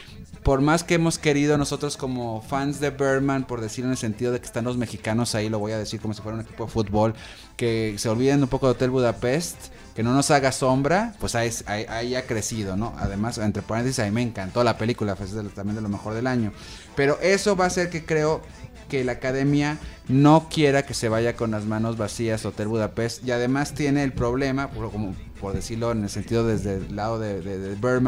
por 0.44 0.60
más 0.60 0.84
que 0.84 0.94
hemos 0.94 1.18
querido 1.18 1.56
nosotros 1.56 1.96
como 1.96 2.42
fans 2.42 2.78
de 2.78 2.90
Birdman, 2.90 3.46
por 3.46 3.62
decir 3.62 3.86
en 3.86 3.92
el 3.92 3.96
sentido 3.96 4.30
de 4.30 4.40
que 4.40 4.46
están 4.46 4.64
los 4.64 4.76
mexicanos 4.76 5.34
ahí, 5.34 5.48
lo 5.48 5.58
voy 5.58 5.72
a 5.72 5.78
decir 5.78 6.00
como 6.00 6.12
si 6.12 6.20
fuera 6.20 6.36
un 6.36 6.44
equipo 6.44 6.66
de 6.66 6.70
fútbol, 6.70 7.14
que 7.56 7.94
se 7.96 8.10
olviden 8.10 8.42
un 8.42 8.48
poco 8.48 8.66
de 8.66 8.72
Hotel 8.72 8.90
Budapest, 8.90 9.56
que 9.94 10.02
no 10.02 10.12
nos 10.12 10.30
haga 10.30 10.52
sombra, 10.52 11.14
pues 11.18 11.34
ahí, 11.34 12.14
ha 12.14 12.26
crecido, 12.26 12.76
¿no? 12.76 12.94
Además, 12.98 13.38
entre 13.38 13.62
paréntesis, 13.62 14.00
a 14.00 14.04
mí 14.04 14.10
me 14.10 14.20
encantó 14.20 14.62
la 14.62 14.76
película, 14.76 15.16
fue 15.16 15.26
también 15.54 15.76
de 15.76 15.82
lo 15.82 15.88
mejor 15.88 16.12
del 16.12 16.26
año. 16.26 16.52
Pero 16.94 17.18
eso 17.22 17.56
va 17.56 17.64
a 17.64 17.68
hacer 17.68 17.88
que 17.88 18.04
creo 18.04 18.42
que 18.90 19.02
la 19.02 19.12
academia 19.12 19.78
no 20.08 20.48
quiera 20.50 20.84
que 20.84 20.92
se 20.92 21.08
vaya 21.08 21.36
con 21.36 21.52
las 21.52 21.64
manos 21.64 21.96
vacías 21.96 22.44
Hotel 22.44 22.68
Budapest 22.68 23.26
y 23.26 23.30
además 23.30 23.72
tiene 23.72 24.04
el 24.04 24.12
problema, 24.12 24.70
por, 24.70 24.92
como, 24.92 25.14
por 25.40 25.54
decirlo 25.54 25.90
en 25.92 26.02
el 26.02 26.10
sentido 26.10 26.46
desde 26.46 26.74
el 26.74 26.94
lado 26.94 27.18
de, 27.18 27.40
de, 27.40 28.04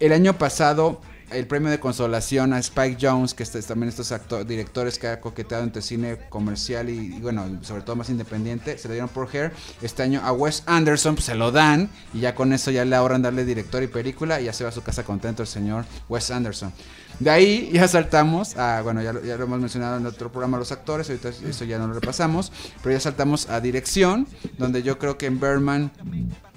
el 0.00 0.12
año 0.12 0.36
pasado 0.36 1.00
el 1.32 1.46
premio 1.46 1.70
de 1.70 1.80
consolación 1.80 2.52
a 2.52 2.58
Spike 2.58 2.98
Jones, 3.00 3.34
que 3.34 3.42
es 3.42 3.66
también 3.66 3.88
estos 3.88 4.12
directores 4.46 4.98
que 4.98 5.08
ha 5.08 5.20
coqueteado 5.20 5.64
entre 5.64 5.82
cine 5.82 6.18
comercial 6.28 6.88
y, 6.88 7.20
bueno, 7.20 7.60
sobre 7.62 7.82
todo 7.82 7.96
más 7.96 8.10
independiente, 8.10 8.78
se 8.78 8.88
le 8.88 8.94
dieron 8.94 9.08
por 9.08 9.28
Hair. 9.32 9.52
Este 9.80 10.02
año 10.02 10.20
a 10.24 10.32
Wes 10.32 10.62
Anderson 10.66 11.14
pues, 11.14 11.26
se 11.26 11.34
lo 11.34 11.52
dan 11.52 11.88
y 12.14 12.20
ya 12.20 12.34
con 12.34 12.52
eso 12.52 12.70
ya 12.70 12.84
le 12.84 12.96
ahorran 12.96 13.22
darle 13.22 13.44
director 13.44 13.82
y 13.82 13.86
película 13.86 14.40
y 14.40 14.44
ya 14.44 14.52
se 14.52 14.64
va 14.64 14.70
a 14.70 14.72
su 14.72 14.82
casa 14.82 15.04
contento 15.04 15.42
el 15.42 15.48
señor 15.48 15.84
Wes 16.08 16.30
Anderson. 16.30 16.72
De 17.18 17.30
ahí 17.30 17.70
ya 17.72 17.86
saltamos 17.86 18.56
a, 18.56 18.82
bueno, 18.82 19.02
ya, 19.02 19.12
lo 19.12 19.44
hemos 19.44 19.60
mencionado 19.60 19.96
en 19.98 20.06
otro 20.06 20.32
programa 20.32 20.58
los 20.58 20.72
actores, 20.72 21.08
ahorita 21.08 21.28
eso 21.28 21.64
ya 21.64 21.78
no 21.78 21.86
lo 21.86 21.94
repasamos, 21.94 22.52
pero 22.82 22.94
ya 22.94 23.00
saltamos 23.00 23.48
a 23.48 23.60
dirección, 23.60 24.26
donde 24.58 24.82
yo 24.82 24.98
creo 24.98 25.18
que 25.18 25.26
en 25.26 25.38
Berman, 25.38 25.92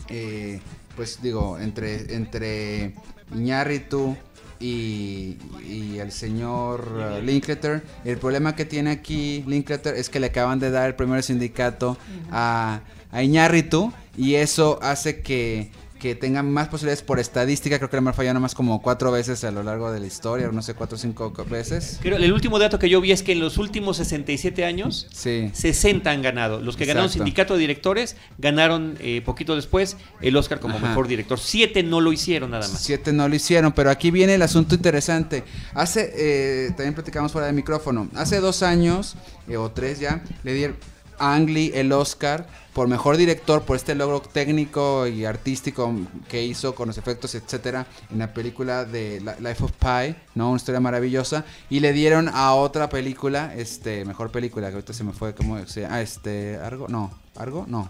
eh, 0.09 0.61
pues 0.95 1.21
digo, 1.21 1.59
entre, 1.59 2.15
entre 2.15 2.95
Iñárritu, 3.33 4.15
y, 4.59 5.37
el 5.99 6.11
señor 6.11 6.91
uh. 6.93 8.05
El 8.05 8.17
problema 8.17 8.55
que 8.55 8.65
tiene 8.65 8.91
aquí 8.91 9.43
Linkletter 9.47 9.95
es 9.95 10.09
que 10.09 10.19
le 10.19 10.27
acaban 10.27 10.59
de 10.59 10.71
dar 10.71 10.87
el 10.87 10.95
primer 10.95 11.23
sindicato 11.23 11.97
a, 12.31 12.81
a 13.11 13.23
y 14.17 14.35
eso 14.35 14.79
hace 14.81 15.21
que, 15.21 15.71
que 16.05 16.13
tenga 16.13 16.43
más 16.43 16.67
posibilidades 16.67 17.01
por 17.01 17.19
estadística. 17.19 17.79
Creo 17.79 17.89
que 17.89 17.99
le 17.99 18.07
han 18.07 18.13
fallado 18.13 18.39
más 18.39 18.53
como 18.53 18.79
cuatro 18.79 19.11
veces 19.11 19.43
a 19.43 19.49
lo 19.49 19.63
largo 19.63 19.91
de 19.91 19.99
la 19.99 20.05
historia, 20.05 20.47
no 20.51 20.61
sé, 20.61 20.75
cuatro 20.75 20.97
o 20.97 20.99
cinco 20.99 21.33
veces. 21.49 21.97
Creo, 21.99 22.17
el 22.17 22.31
último 22.31 22.59
dato 22.59 22.77
que 22.77 22.89
yo 22.89 23.01
vi 23.01 23.11
es 23.11 23.23
que 23.23 23.31
en 23.31 23.39
los 23.39 23.57
últimos 23.57 23.97
67 23.97 24.65
años, 24.65 25.07
Sí. 25.11 25.49
60 25.51 26.11
han 26.11 26.21
ganado. 26.21 26.61
Los 26.61 26.77
que 26.77 26.85
ganaron. 26.85 27.09
Sindicato 27.09 27.55
de 27.55 27.61
Directores 27.61 28.17
ganaron 28.37 28.99
eh, 28.99 29.23
poquito 29.25 29.55
después 29.55 29.97
el 30.21 30.37
Oscar 30.37 30.59
como 30.59 30.75
Ajá. 30.77 30.89
mejor 30.89 31.07
director. 31.07 31.39
Siete 31.39 31.81
no 31.81 32.01
lo 32.01 32.13
hicieron 32.13 32.51
nada 32.51 32.67
más. 32.67 32.79
Siete 32.83 33.11
no 33.11 33.27
lo 33.27 33.33
hicieron, 33.33 33.71
pero 33.71 33.89
aquí 33.89 34.11
viene 34.11 34.35
el 34.35 34.43
asunto 34.43 34.75
interesante. 34.75 35.43
Hace, 35.73 36.13
eh, 36.15 36.67
también 36.77 36.93
platicamos 36.93 37.31
fuera 37.31 37.47
de 37.47 37.53
micrófono, 37.53 38.09
hace 38.13 38.39
dos 38.41 38.61
años, 38.61 39.15
eh, 39.47 39.57
o 39.57 39.71
tres 39.71 39.99
ya, 39.99 40.23
le 40.43 40.53
dieron 40.53 40.77
Ang 41.19 41.49
Lee 41.49 41.71
el 41.73 41.91
Oscar 41.91 42.47
por 42.73 42.89
mejor 42.89 43.15
director, 43.15 43.61
por 43.61 43.77
este 43.77 43.95
logro 43.95 44.19
técnico 44.21 45.07
y 45.07 45.23
artístico 45.23 45.93
que 46.27 46.43
hizo 46.43 46.75
con 46.75 46.87
los 46.89 46.97
efectos, 46.97 47.33
etcétera, 47.33 47.87
en 48.11 48.19
la 48.19 48.33
película 48.33 48.83
de 48.83 49.21
Life 49.39 49.63
of 49.63 49.71
Pi, 49.71 50.13
¿no? 50.35 50.49
Una 50.49 50.57
historia 50.57 50.81
maravillosa. 50.81 51.45
Y 51.69 51.79
le 51.79 51.93
dieron 51.93 52.27
a 52.27 52.53
otra 52.53 52.89
película, 52.89 53.53
este, 53.55 54.03
mejor 54.03 54.29
película, 54.29 54.67
que 54.67 54.75
ahorita 54.75 54.91
se 54.91 55.05
me 55.05 55.13
fue, 55.13 55.33
¿cómo 55.33 55.65
se? 55.67 55.85
Ah, 55.85 56.01
este, 56.01 56.57
Argo, 56.57 56.87
no, 56.89 57.17
Argo, 57.35 57.65
no. 57.65 57.89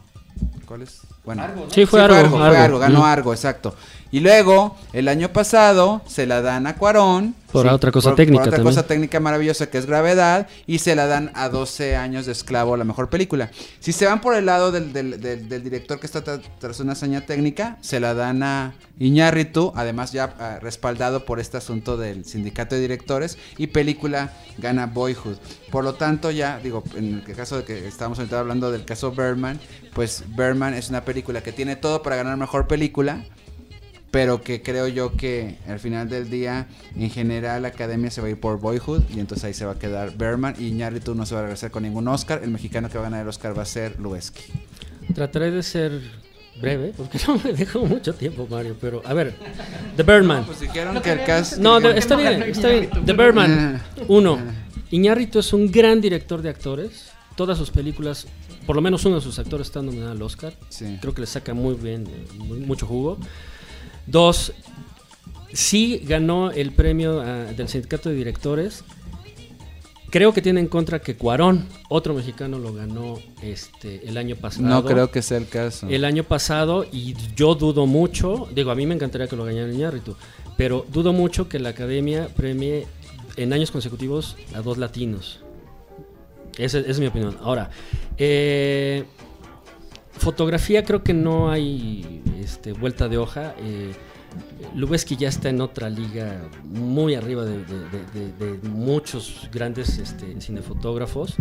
¿Cuál 0.68 0.84
es? 0.84 1.02
Bueno, 1.26 1.44
Sí, 1.72 1.86
fue 1.86 2.00
Sí, 2.00 2.06
Argo. 2.14 2.38
fue 2.38 2.58
Argo, 2.58 2.80
ganó. 2.80 3.06
Argo, 3.06 3.34
exacto. 3.34 3.76
Y 4.12 4.20
luego, 4.22 4.78
el 4.94 5.08
año 5.08 5.30
pasado, 5.34 6.02
se 6.08 6.26
la 6.26 6.42
dan 6.42 6.68
a 6.68 6.76
Cuarón. 6.76 7.36
Por 7.52 7.68
otra 7.68 7.92
cosa 7.92 8.14
técnica 8.16 8.44
Por 8.44 8.48
otra 8.50 8.58
también. 8.58 8.76
cosa 8.76 8.88
técnica 8.88 9.20
maravillosa 9.20 9.70
que 9.70 9.78
es 9.78 9.86
Gravedad. 9.86 10.48
Y 10.68 10.80
se 10.80 10.96
la 10.96 11.08
dan 11.08 11.32
a 11.36 11.50
12 11.50 11.96
años 11.96 12.26
de 12.26 12.34
esclavo, 12.34 12.76
la 12.78 12.84
mejor 12.84 13.10
película. 13.10 13.50
Si 13.80 13.92
se 13.94 14.06
van 14.06 14.22
por 14.22 14.36
el 14.36 14.46
lado 14.46 14.72
del, 14.72 14.94
del- 14.94 15.20
del- 15.20 15.48
del 15.50 15.64
director 15.64 16.00
que 16.00 16.06
está 16.06 16.24
tra- 16.24 16.42
tras 16.60 16.80
una 16.82 16.94
hazaña 16.94 17.22
técnica, 17.22 17.78
se 17.82 18.00
la 18.00 18.14
dan 18.14 18.44
a 18.44 18.74
Iñárritu. 19.00 19.72
Además, 19.76 20.12
ya 20.12 20.34
ah, 20.40 20.60
respaldado 20.62 21.26
por 21.26 21.40
este 21.40 21.58
asunto 21.58 21.96
del 21.98 22.26
sindicato 22.26 22.76
de 22.76 22.82
directores. 22.82 23.38
Y 23.58 23.68
película 23.68 24.32
gana 24.58 24.86
Boyhood. 24.86 25.38
Por 25.72 25.84
lo 25.84 25.94
tanto, 25.96 26.32
ya, 26.32 26.60
digo, 26.62 26.84
en 26.96 27.24
el 27.26 27.36
caso 27.36 27.58
de 27.58 27.64
que 27.64 27.88
estamos 27.88 28.20
ahorita 28.20 28.40
hablando 28.40 28.72
del 28.72 28.86
caso 28.86 29.12
Berman, 29.14 29.60
pues 29.94 30.24
Berman 30.36 30.74
es 30.74 30.90
una 30.90 31.02
película 31.06 31.14
que 31.23 31.51
tiene 31.51 31.75
todo 31.75 32.01
para 32.01 32.15
ganar 32.15 32.38
mejor 32.38 32.67
película 32.67 33.23
pero 34.12 34.41
que 34.41 34.62
creo 34.62 34.88
yo 34.88 35.17
que 35.17 35.58
al 35.67 35.78
final 35.80 36.08
del 36.10 36.30
día 36.30 36.67
en 36.95 37.10
general 37.10 37.63
la 37.63 37.67
academia 37.67 38.10
se 38.10 38.21
va 38.21 38.28
a 38.28 38.30
ir 38.30 38.39
por 38.39 38.62
Boyhood 38.62 39.04
y 39.13 39.19
entonces 39.19 39.43
ahí 39.43 39.54
se 39.54 39.65
va 39.65 39.73
a 39.73 39.80
quedar 39.80 40.15
Berman 40.15 40.56
y 40.58 40.67
Iñárritu 40.67 41.15
no 41.15 41.25
se 41.25 41.36
va 41.36 41.41
a 41.41 41.43
regresar 41.43 41.69
con 41.69 41.84
ningún 41.84 42.08
Oscar, 42.08 42.39
el 42.41 42.49
mexicano 42.49 42.88
que 42.89 42.97
va 42.97 43.08
a 43.08 43.10
ganar 43.10 43.23
el 43.23 43.28
Oscar 43.28 43.58
va 43.58 43.63
a 43.63 43.65
ser 43.65 43.99
Lubeski. 43.99 44.43
Trataré 45.13 45.51
de 45.51 45.62
ser 45.63 45.99
breve, 46.62 46.93
porque 46.95 47.19
no 47.28 47.41
me 47.43 47.51
dejo 47.51 47.86
mucho 47.86 48.13
tiempo, 48.13 48.47
Mario. 48.49 48.78
Pero, 48.80 49.01
a 49.04 49.13
ver, 49.13 49.36
The 49.97 50.04
Birdman. 50.04 50.45
Pues 50.45 50.62
dijeron 50.62 51.01
que 51.01 51.12
el 51.12 51.23
cast 51.25 51.58
No, 51.58 51.82
de- 51.82 51.97
está 51.97 52.15
bien, 52.15 52.41
está 52.43 52.69
bien. 52.69 52.89
The 53.06 53.12
Birdman. 53.12 53.82
Uno, 54.08 54.39
Iñárritu 54.91 55.39
es 55.39 55.51
un 55.51 55.69
gran 55.69 55.99
director 55.99 56.41
de 56.41 56.51
actores. 56.51 57.10
Todas 57.36 57.58
sus 57.58 57.69
películas, 57.69 58.28
por 58.65 58.75
lo 58.75 58.82
menos 58.82 59.06
uno 59.06 59.15
de 59.15 59.21
sus 59.21 59.38
actores 59.39 59.67
está 59.67 59.82
nominado 59.82 60.12
al 60.12 60.21
Oscar. 60.21 60.54
Sí. 60.69 60.97
Creo 61.01 61.13
que 61.13 61.21
le 61.21 61.28
saca 61.28 61.54
muy 61.54 61.75
bien, 61.75 62.08
eh, 62.08 62.25
muy- 62.38 62.60
mucho 62.60 62.86
jugo. 62.86 63.17
Dos, 64.08 64.54
sí 65.54 66.01
ganó 66.06 66.51
el 66.51 66.71
premio 66.71 67.21
ah, 67.21 67.45
del 67.56 67.67
sindicato 67.69 68.10
de 68.10 68.15
directores. 68.15 68.84
Creo 70.12 70.32
que 70.34 70.41
tiene 70.41 70.62
en 70.62 70.67
contra 70.67 71.01
que 71.01 71.17
Cuarón, 71.17 71.67
otro 71.89 72.13
mexicano, 72.13 72.58
lo 72.58 72.73
ganó 72.73 73.19
este 73.41 74.08
el 74.08 74.15
año 74.17 74.36
pasado. 74.38 74.65
No 74.67 74.86
creo 74.86 75.12
que 75.12 75.21
sea 75.21 75.38
el 75.38 75.47
caso. 75.47 75.89
El 75.89 76.06
año 76.06 76.23
pasado, 76.23 76.86
y 76.89 77.15
yo 77.36 77.56
dudo 77.56 77.86
mucho, 77.86 78.47
digo, 78.56 78.71
a 78.71 78.75
mí 78.75 78.86
me 78.86 78.95
encantaría 78.95 79.28
que 79.28 79.36
lo 79.36 79.43
ganara 79.43 79.73
Iñárritu, 79.73 80.15
pero 80.58 80.86
dudo 80.91 81.12
mucho 81.12 81.49
que 81.49 81.60
la 81.60 81.69
academia 81.69 82.30
premie 82.34 82.88
en 83.36 83.51
años 83.51 83.71
consecutivos 83.71 84.38
a 84.54 84.62
dos 84.62 84.78
latinos. 84.78 85.41
Esa, 86.58 86.80
es 86.80 87.00
mi 87.00 87.08
opinión. 87.08 87.38
Ahora, 87.41 87.70
eh, 88.18 89.06
fotografía 90.13 90.84
creo 90.84 91.04
que 91.04 91.13
no 91.13 91.52
hay 91.52 92.22
este, 92.39 92.74
vuelta 92.74 93.08
de 93.08 93.18
hoja. 93.18 93.56
Eh, 93.60 93.94
Lubeski 94.74 95.15
ya 95.15 95.30
está 95.30 95.50
en 95.50 95.62
otra 95.62 95.89
liga 95.89 96.50
muy 96.63 97.15
arriba 97.15 97.46
de 97.46 98.60
muchos 98.63 99.50
grandes 99.52 99.98
este, 99.98 100.39
cinefotógrafos. 100.41 101.36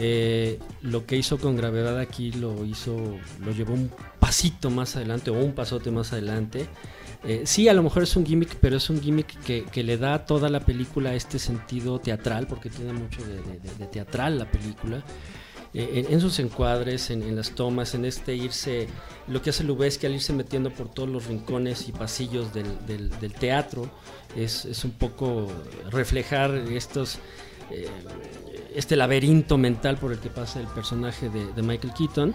Eh, 0.00 0.60
lo 0.82 1.06
que 1.06 1.16
hizo 1.16 1.38
con 1.38 1.56
gravedad 1.56 1.98
aquí 1.98 2.30
lo 2.30 2.64
hizo, 2.64 2.96
lo 3.44 3.50
llevó 3.52 3.74
un 3.74 3.90
pasito 4.20 4.70
más 4.70 4.94
adelante 4.94 5.30
o 5.30 5.34
un 5.34 5.52
pasote 5.52 5.90
más 5.90 6.12
adelante. 6.12 6.68
Eh, 7.24 7.42
sí, 7.46 7.68
a 7.68 7.72
lo 7.72 7.82
mejor 7.82 8.04
es 8.04 8.14
un 8.16 8.24
gimmick, 8.24 8.56
pero 8.60 8.76
es 8.76 8.88
un 8.90 9.00
gimmick 9.00 9.40
que, 9.42 9.82
le 9.82 9.96
da 9.96 10.14
a 10.14 10.26
toda 10.26 10.48
la 10.48 10.60
película 10.60 11.14
este 11.14 11.38
sentido 11.38 11.98
teatral, 11.98 12.46
porque 12.46 12.70
tiene 12.70 12.92
mucho 12.92 13.20
de, 13.24 13.86
teatral 13.86 14.38
la 14.38 14.50
película. 14.50 15.02
Eh, 15.74 16.06
en, 16.08 16.20
sus 16.20 16.38
encuadres, 16.38 17.10
en, 17.10 17.34
las 17.36 17.50
tomas, 17.50 17.94
en 17.94 18.04
este 18.04 18.34
irse, 18.34 18.86
lo 19.26 19.42
que 19.42 19.50
hace 19.50 19.64
Lubeski 19.64 20.06
al 20.06 20.14
irse 20.14 20.32
metiendo 20.32 20.70
por 20.70 20.88
todos 20.88 21.08
los 21.08 21.26
rincones 21.26 21.88
y 21.88 21.92
pasillos 21.92 22.54
del, 22.54 23.10
teatro, 23.38 23.90
es, 24.36 24.84
un 24.84 24.92
poco 24.92 25.48
reflejar 25.90 26.54
estos, 26.70 27.18
eh, 27.70 27.88
este 28.74 28.96
laberinto 28.96 29.58
mental 29.58 29.98
por 29.98 30.12
el 30.12 30.20
que 30.20 30.30
pasa 30.30 30.60
el 30.60 30.68
personaje 30.68 31.28
de, 31.28 31.62
Michael 31.62 31.92
Keaton. 31.94 32.34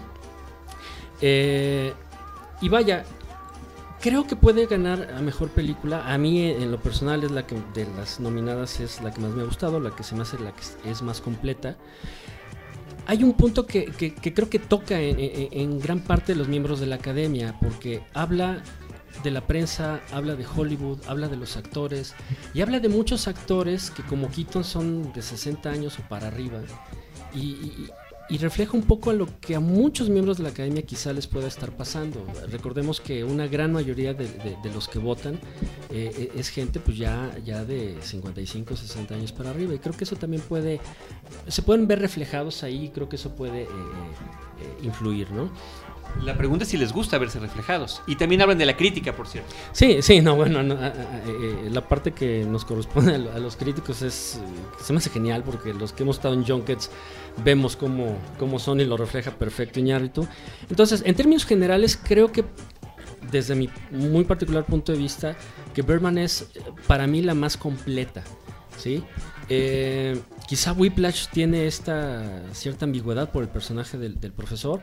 Y 2.60 2.68
vaya, 2.68 3.04
creo 4.04 4.26
que 4.26 4.36
puede 4.36 4.66
ganar 4.66 5.14
a 5.16 5.22
mejor 5.22 5.48
película. 5.48 6.12
A 6.12 6.18
mí, 6.18 6.38
en 6.42 6.70
lo 6.70 6.78
personal, 6.78 7.24
es 7.24 7.30
la 7.30 7.46
que 7.46 7.56
de 7.72 7.86
las 7.96 8.20
nominadas 8.20 8.78
es 8.80 9.00
la 9.00 9.10
que 9.10 9.22
más 9.22 9.30
me 9.30 9.40
ha 9.40 9.46
gustado, 9.46 9.80
la 9.80 9.96
que 9.96 10.02
se 10.02 10.14
me 10.14 10.20
hace 10.20 10.38
la 10.38 10.52
que 10.52 10.90
es 10.90 11.00
más 11.00 11.22
completa. 11.22 11.78
Hay 13.06 13.24
un 13.24 13.32
punto 13.32 13.64
que, 13.64 13.86
creo 14.34 14.50
que 14.50 14.58
toca 14.58 15.00
en, 15.00 15.80
gran 15.80 16.00
parte 16.00 16.32
de 16.34 16.38
los 16.38 16.48
miembros 16.48 16.80
de 16.80 16.86
la 16.86 16.96
academia, 16.96 17.58
porque 17.62 18.02
habla 18.12 18.62
de 19.22 19.30
la 19.30 19.46
prensa, 19.46 20.02
habla 20.12 20.36
de 20.36 20.44
Hollywood, 20.54 20.98
habla 21.06 21.28
de 21.28 21.38
los 21.38 21.56
actores 21.56 22.12
y 22.52 22.60
habla 22.60 22.80
de 22.80 22.90
muchos 22.90 23.26
actores 23.26 23.90
que 23.90 24.02
como 24.02 24.30
Keaton 24.30 24.64
son 24.64 25.14
de 25.14 25.22
60 25.22 25.70
años 25.70 25.98
o 25.98 26.02
para 26.10 26.26
arriba 26.26 26.60
y- 27.34 27.88
y 28.30 28.38
refleja 28.38 28.72
un 28.72 28.82
poco 28.84 29.10
a 29.10 29.12
lo 29.12 29.28
que 29.40 29.54
a 29.54 29.60
muchos 29.60 30.08
miembros 30.08 30.38
de 30.38 30.44
la 30.44 30.48
academia 30.48 30.82
quizá 30.82 31.12
les 31.12 31.26
pueda 31.26 31.46
estar 31.46 31.70
pasando. 31.72 32.24
Recordemos 32.50 33.00
que 33.00 33.22
una 33.22 33.46
gran 33.46 33.72
mayoría 33.72 34.14
de, 34.14 34.26
de- 34.26 34.56
de 34.62 34.70
los 34.72 34.88
que 34.88 34.98
votan 34.98 35.38
eh, 35.90 36.30
es 36.34 36.48
gente 36.48 36.80
pues 36.80 36.96
ya, 36.96 37.36
ya 37.44 37.64
de 37.64 37.98
55, 38.00 38.76
60 38.76 39.14
años 39.14 39.32
para 39.32 39.50
arriba 39.50 39.74
y 39.74 39.78
creo 39.78 39.94
que 39.94 40.04
eso 40.04 40.16
también 40.16 40.42
puede, 40.42 40.80
se 41.48 41.60
pueden 41.62 41.86
ver 41.86 42.00
reflejados 42.00 42.62
ahí 42.62 42.86
y 42.86 42.88
creo 42.88 43.08
que 43.10 43.16
eso 43.16 43.34
puede 43.36 43.62
eh, 43.64 43.66
eh, 43.68 44.84
influir, 44.84 45.30
¿no? 45.30 45.50
La 46.22 46.36
pregunta 46.36 46.62
es 46.62 46.70
si 46.70 46.76
les 46.76 46.92
gusta 46.92 47.18
verse 47.18 47.40
reflejados. 47.40 48.00
Y 48.06 48.14
también 48.14 48.40
hablan 48.40 48.56
de 48.56 48.66
la 48.66 48.76
crítica, 48.76 49.16
por 49.16 49.26
cierto. 49.26 49.52
Sí, 49.72 50.00
sí, 50.00 50.20
no, 50.20 50.36
bueno, 50.36 50.62
no, 50.62 50.74
a- 50.74 50.86
a- 50.86 50.92
eh, 51.26 51.68
la 51.72 51.88
parte 51.88 52.12
que 52.12 52.44
nos 52.48 52.64
corresponde 52.64 53.16
a, 53.16 53.18
lo- 53.18 53.32
a 53.32 53.38
los 53.40 53.56
críticos 53.56 54.00
es, 54.02 54.36
eh, 54.36 54.40
se 54.80 54.92
me 54.92 54.98
hace 54.98 55.10
genial 55.10 55.42
porque 55.42 55.74
los 55.74 55.92
que 55.92 56.04
hemos 56.04 56.16
estado 56.16 56.34
en 56.34 56.44
Junkets 56.46 56.88
vemos 57.42 57.76
cómo, 57.76 58.16
cómo 58.38 58.58
son 58.58 58.80
y 58.80 58.84
lo 58.84 58.96
refleja 58.96 59.32
perfecto 59.32 59.80
Iñárritu. 59.80 60.26
Entonces, 60.70 61.02
en 61.04 61.14
términos 61.14 61.44
generales, 61.44 61.98
creo 62.02 62.30
que 62.30 62.44
desde 63.30 63.54
mi 63.54 63.68
muy 63.90 64.24
particular 64.24 64.64
punto 64.64 64.92
de 64.92 64.98
vista, 64.98 65.36
que 65.74 65.82
Berman 65.82 66.18
es 66.18 66.42
eh, 66.54 66.60
para 66.86 67.06
mí 67.06 67.22
la 67.22 67.34
más 67.34 67.56
completa, 67.56 68.22
¿sí? 68.76 69.02
Eh, 69.48 70.20
quizá 70.46 70.72
Whiplash 70.72 71.28
tiene 71.28 71.66
esta 71.66 72.42
cierta 72.52 72.84
ambigüedad 72.84 73.30
por 73.30 73.42
el 73.42 73.48
personaje 73.48 73.98
del, 73.98 74.32
profesor, 74.32 74.80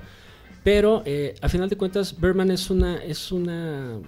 pero 0.64 1.02
eh, 1.06 1.36
a 1.42 1.50
final 1.50 1.70
de 1.70 1.78
cuentas, 1.78 2.20
Berman 2.20 2.52
es 2.52 2.70
una, 2.70 2.98
es 3.04 3.32
una, 3.32 4.00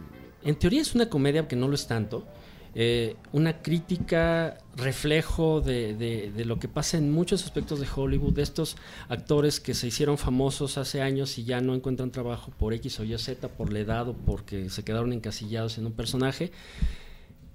en 0.44 0.56
teoría 0.56 0.82
es 0.82 0.94
una 0.94 1.10
comedia 1.10 1.48
que 1.48 1.56
no 1.56 1.68
lo 1.68 1.76
es 1.76 1.88
tanto. 1.88 2.28
Eh, 2.76 3.16
una 3.32 3.62
crítica, 3.62 4.58
reflejo 4.76 5.62
de, 5.62 5.94
de- 5.96 6.46
lo 6.46 6.58
que 6.60 6.68
pasa 6.68 6.98
en 6.98 7.12
muchos 7.12 7.44
aspectos 7.44 7.80
de 7.80 7.88
Hollywood, 7.96 8.34
de 8.34 8.42
estos 8.42 8.76
actores 9.10 9.60
que 9.60 9.74
se 9.76 9.88
hicieron 9.88 10.18
famosos 10.18 10.78
hace 10.78 11.02
años 11.02 11.38
y 11.38 11.44
ya 11.44 11.62
no 11.62 11.76
encuentran 11.76 12.12
trabajo 12.12 12.52
por 12.58 12.74
X 12.74 13.00
o 13.00 13.04
Y 13.04 13.14
o 13.14 13.20
Z, 13.20 13.48
por 13.50 13.72
la 13.72 13.80
edad 13.80 14.10
o 14.10 14.14
porque 14.14 14.70
se 14.70 14.84
quedaron 14.84 15.14
encasillados 15.14 15.78
en 15.78 15.86
un 15.86 15.94
personaje. 15.94 16.52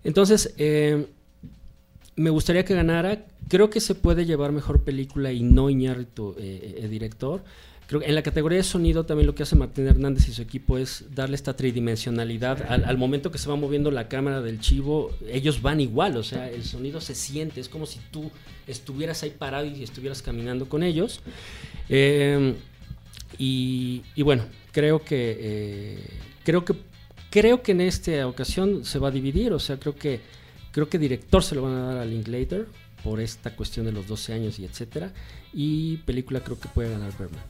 Entonces, 0.04 0.54
eh, 0.59 1.07
me 2.16 2.31
gustaría 2.31 2.64
que 2.64 2.74
ganara. 2.74 3.26
Creo 3.48 3.70
que 3.70 3.81
se 3.81 3.94
puede 3.94 4.26
llevar 4.26 4.52
mejor 4.52 4.83
película 4.85 5.33
y 5.33 5.42
no 5.42 5.70
Iñárritu, 5.70 6.35
eh, 6.38 6.81
eh, 6.83 6.88
director. 6.88 7.42
Creo 7.88 8.01
que 8.01 8.07
en 8.07 8.14
la 8.14 8.22
categoría 8.22 8.59
de 8.59 8.64
sonido 8.64 9.05
también 9.05 9.27
lo 9.27 9.35
que 9.35 9.42
hace 9.42 9.57
Martín 9.57 9.88
Hernández 9.88 10.29
y 10.29 10.33
su 10.33 10.42
equipo 10.42 10.79
es 10.79 11.07
darle 11.14 11.35
esta 11.35 11.57
tridimensionalidad. 11.57 12.70
Al, 12.70 12.98
momento 12.98 13.33
que 13.33 13.38
se 13.38 13.48
va 13.48 13.57
moviendo 13.57 13.90
la 13.90 14.09
cámara 14.09 14.40
del 14.40 14.61
chivo, 14.61 15.11
ellos 15.27 15.62
van 15.62 15.81
igual, 15.81 16.16
o 16.16 16.22
sea, 16.22 16.51
el 16.51 16.64
sonido 16.64 17.01
se 17.01 17.14
siente, 17.14 17.61
es 17.61 17.68
como 17.68 17.87
si 17.87 17.98
tú 18.11 18.31
estuvieras 18.66 19.22
ahí 19.22 19.31
parado 19.31 19.64
y 19.64 19.83
estuvieras 19.83 20.22
caminando 20.22 20.68
con 20.68 20.83
ellos. 20.83 21.20
Y, 23.38 24.03
y 24.14 24.22
bueno, 24.22 24.44
creo 24.72 25.03
que, 25.03 25.37
eh, 25.40 25.98
creo 26.44 26.64
que 26.64 26.74
Creo 27.31 27.62
que 27.62 27.72
en 27.72 27.83
esta 27.83 28.27
ocasión 28.27 28.87
se 28.87 28.98
va 28.98 29.09
a 29.09 29.11
dividir, 29.11 29.53
o 29.53 29.59
sea, 29.59 29.79
creo 29.79 29.94
que 29.94 30.20
creo 30.79 30.88
que 30.88 30.99
director 31.01 31.43
se 31.43 31.57
lo 31.57 31.62
van 31.62 31.75
a 31.75 31.83
dar 31.87 31.99
a 31.99 32.05
Linklater 32.05 32.69
por 33.03 33.19
esta 33.21 33.57
cuestión 33.57 33.85
de 33.85 33.91
los 33.91 34.07
12 34.07 34.33
años 34.33 34.61
y 34.61 34.64
etcétera, 34.64 35.12
y 35.53 35.97
película 35.99 36.38
creo 36.38 36.61
que 36.61 36.69
puede 36.69 36.93
ganar 36.93 37.11
Berman. 37.19 37.41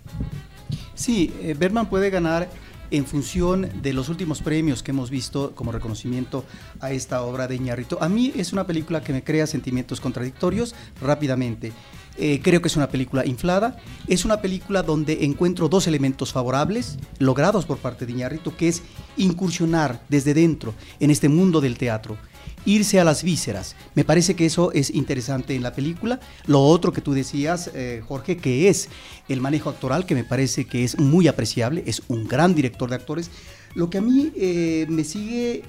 Sí, 0.94 1.34
eh, 1.42 1.54
puede 1.90 2.08
ganar 2.08 2.48
en 2.90 3.04
función 3.04 3.68
de 3.82 3.92
los 3.92 4.08
últimos 4.08 4.40
premios 4.40 4.82
que 4.82 4.92
hemos 4.92 5.10
visto 5.10 5.54
como 5.54 5.72
reconocimiento 5.72 6.46
a 6.80 6.92
esta 6.92 7.20
obra 7.20 7.46
de 7.46 7.56
Iñárritu. 7.56 7.98
A 8.00 8.08
mí 8.08 8.32
es 8.34 8.54
una 8.54 8.66
película 8.66 9.02
que 9.02 9.12
me 9.12 9.22
crea 9.22 9.46
sentimientos 9.46 10.00
contradictorios 10.00 10.74
rápidamente. 10.98 11.74
Eh, 12.18 12.40
creo 12.42 12.60
que 12.60 12.68
es 12.68 12.76
una 12.76 12.88
película 12.88 13.24
inflada. 13.24 13.78
Es 14.08 14.24
una 14.24 14.40
película 14.40 14.82
donde 14.82 15.24
encuentro 15.24 15.68
dos 15.68 15.86
elementos 15.86 16.32
favorables 16.32 16.98
logrados 17.18 17.64
por 17.64 17.78
parte 17.78 18.06
de 18.06 18.12
Iñárritu, 18.12 18.56
que 18.56 18.68
es 18.68 18.82
incursionar 19.16 20.02
desde 20.08 20.34
dentro 20.34 20.74
en 21.00 21.10
este 21.10 21.28
mundo 21.28 21.60
del 21.60 21.78
teatro 21.78 22.18
irse 22.64 23.00
a 23.00 23.04
las 23.04 23.22
vísceras. 23.22 23.76
Me 23.94 24.04
parece 24.04 24.34
que 24.34 24.44
eso 24.44 24.72
es 24.72 24.90
interesante 24.90 25.54
en 25.54 25.62
la 25.62 25.72
película. 25.72 26.20
Lo 26.46 26.60
otro 26.62 26.92
que 26.92 27.00
tú 27.00 27.12
decías, 27.12 27.70
eh, 27.74 28.02
Jorge, 28.06 28.36
que 28.36 28.68
es 28.68 28.88
el 29.28 29.40
manejo 29.40 29.70
actoral, 29.70 30.04
que 30.04 30.14
me 30.14 30.24
parece 30.24 30.66
que 30.66 30.84
es 30.84 30.98
muy 30.98 31.28
apreciable, 31.28 31.82
es 31.86 32.02
un 32.08 32.26
gran 32.26 32.54
director 32.54 32.90
de 32.90 32.96
actores. 32.96 33.30
Lo 33.74 33.88
que 33.88 33.98
a 33.98 34.00
mí 34.00 34.32
eh, 34.36 34.86
me 34.88 35.04
sigue 35.04 35.62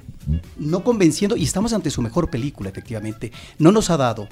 no 0.57 0.83
convenciendo, 0.83 1.37
y 1.37 1.43
estamos 1.43 1.73
ante 1.73 1.89
su 1.89 2.01
mejor 2.01 2.29
película, 2.29 2.69
efectivamente, 2.69 3.31
no 3.57 3.71
nos 3.71 3.89
ha 3.89 3.97
dado 3.97 4.27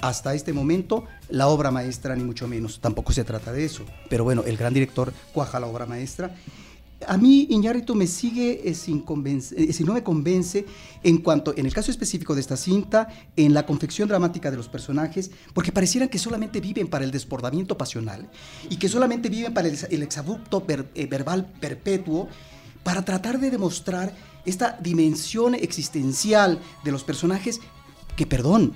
hasta 0.00 0.34
este 0.34 0.52
momento 0.52 1.04
la 1.28 1.48
obra 1.48 1.70
maestra, 1.70 2.16
ni 2.16 2.24
mucho 2.24 2.48
menos. 2.48 2.80
Tampoco 2.80 3.12
se 3.12 3.24
trata 3.24 3.52
de 3.52 3.64
eso. 3.64 3.84
Pero 4.08 4.24
bueno, 4.24 4.42
el 4.44 4.56
gran 4.56 4.74
director 4.74 5.12
cuaja 5.32 5.60
la 5.60 5.66
obra 5.66 5.86
maestra. 5.86 6.34
A 7.06 7.16
mí 7.16 7.46
Iñárritu 7.48 7.94
me 7.94 8.06
sigue 8.06 8.60
eh, 8.68 8.74
sin 8.74 9.00
convencer, 9.00 9.58
eh, 9.58 9.72
si 9.72 9.84
no 9.84 9.94
me 9.94 10.02
convence 10.02 10.66
en 11.02 11.18
cuanto, 11.18 11.54
en 11.56 11.64
el 11.64 11.72
caso 11.72 11.90
específico 11.90 12.34
de 12.34 12.42
esta 12.42 12.58
cinta, 12.58 13.08
en 13.36 13.54
la 13.54 13.64
confección 13.64 14.06
dramática 14.06 14.50
de 14.50 14.58
los 14.58 14.68
personajes, 14.68 15.30
porque 15.54 15.72
parecieran 15.72 16.10
que 16.10 16.18
solamente 16.18 16.60
viven 16.60 16.88
para 16.88 17.04
el 17.04 17.10
desbordamiento 17.10 17.78
pasional 17.78 18.28
y 18.68 18.76
que 18.76 18.88
solamente 18.90 19.30
viven 19.30 19.54
para 19.54 19.68
el, 19.68 20.02
exabrupto 20.02 20.62
eh, 20.68 21.06
verbal 21.06 21.50
perpetuo, 21.58 22.28
para 22.82 23.02
tratar 23.02 23.40
de 23.40 23.50
demostrar 23.50 24.14
esta 24.44 24.78
dimensión 24.80 25.54
existencial 25.54 26.60
de 26.84 26.92
los 26.92 27.04
personajes 27.04 27.60
que, 28.14 28.26
perdón, 28.26 28.74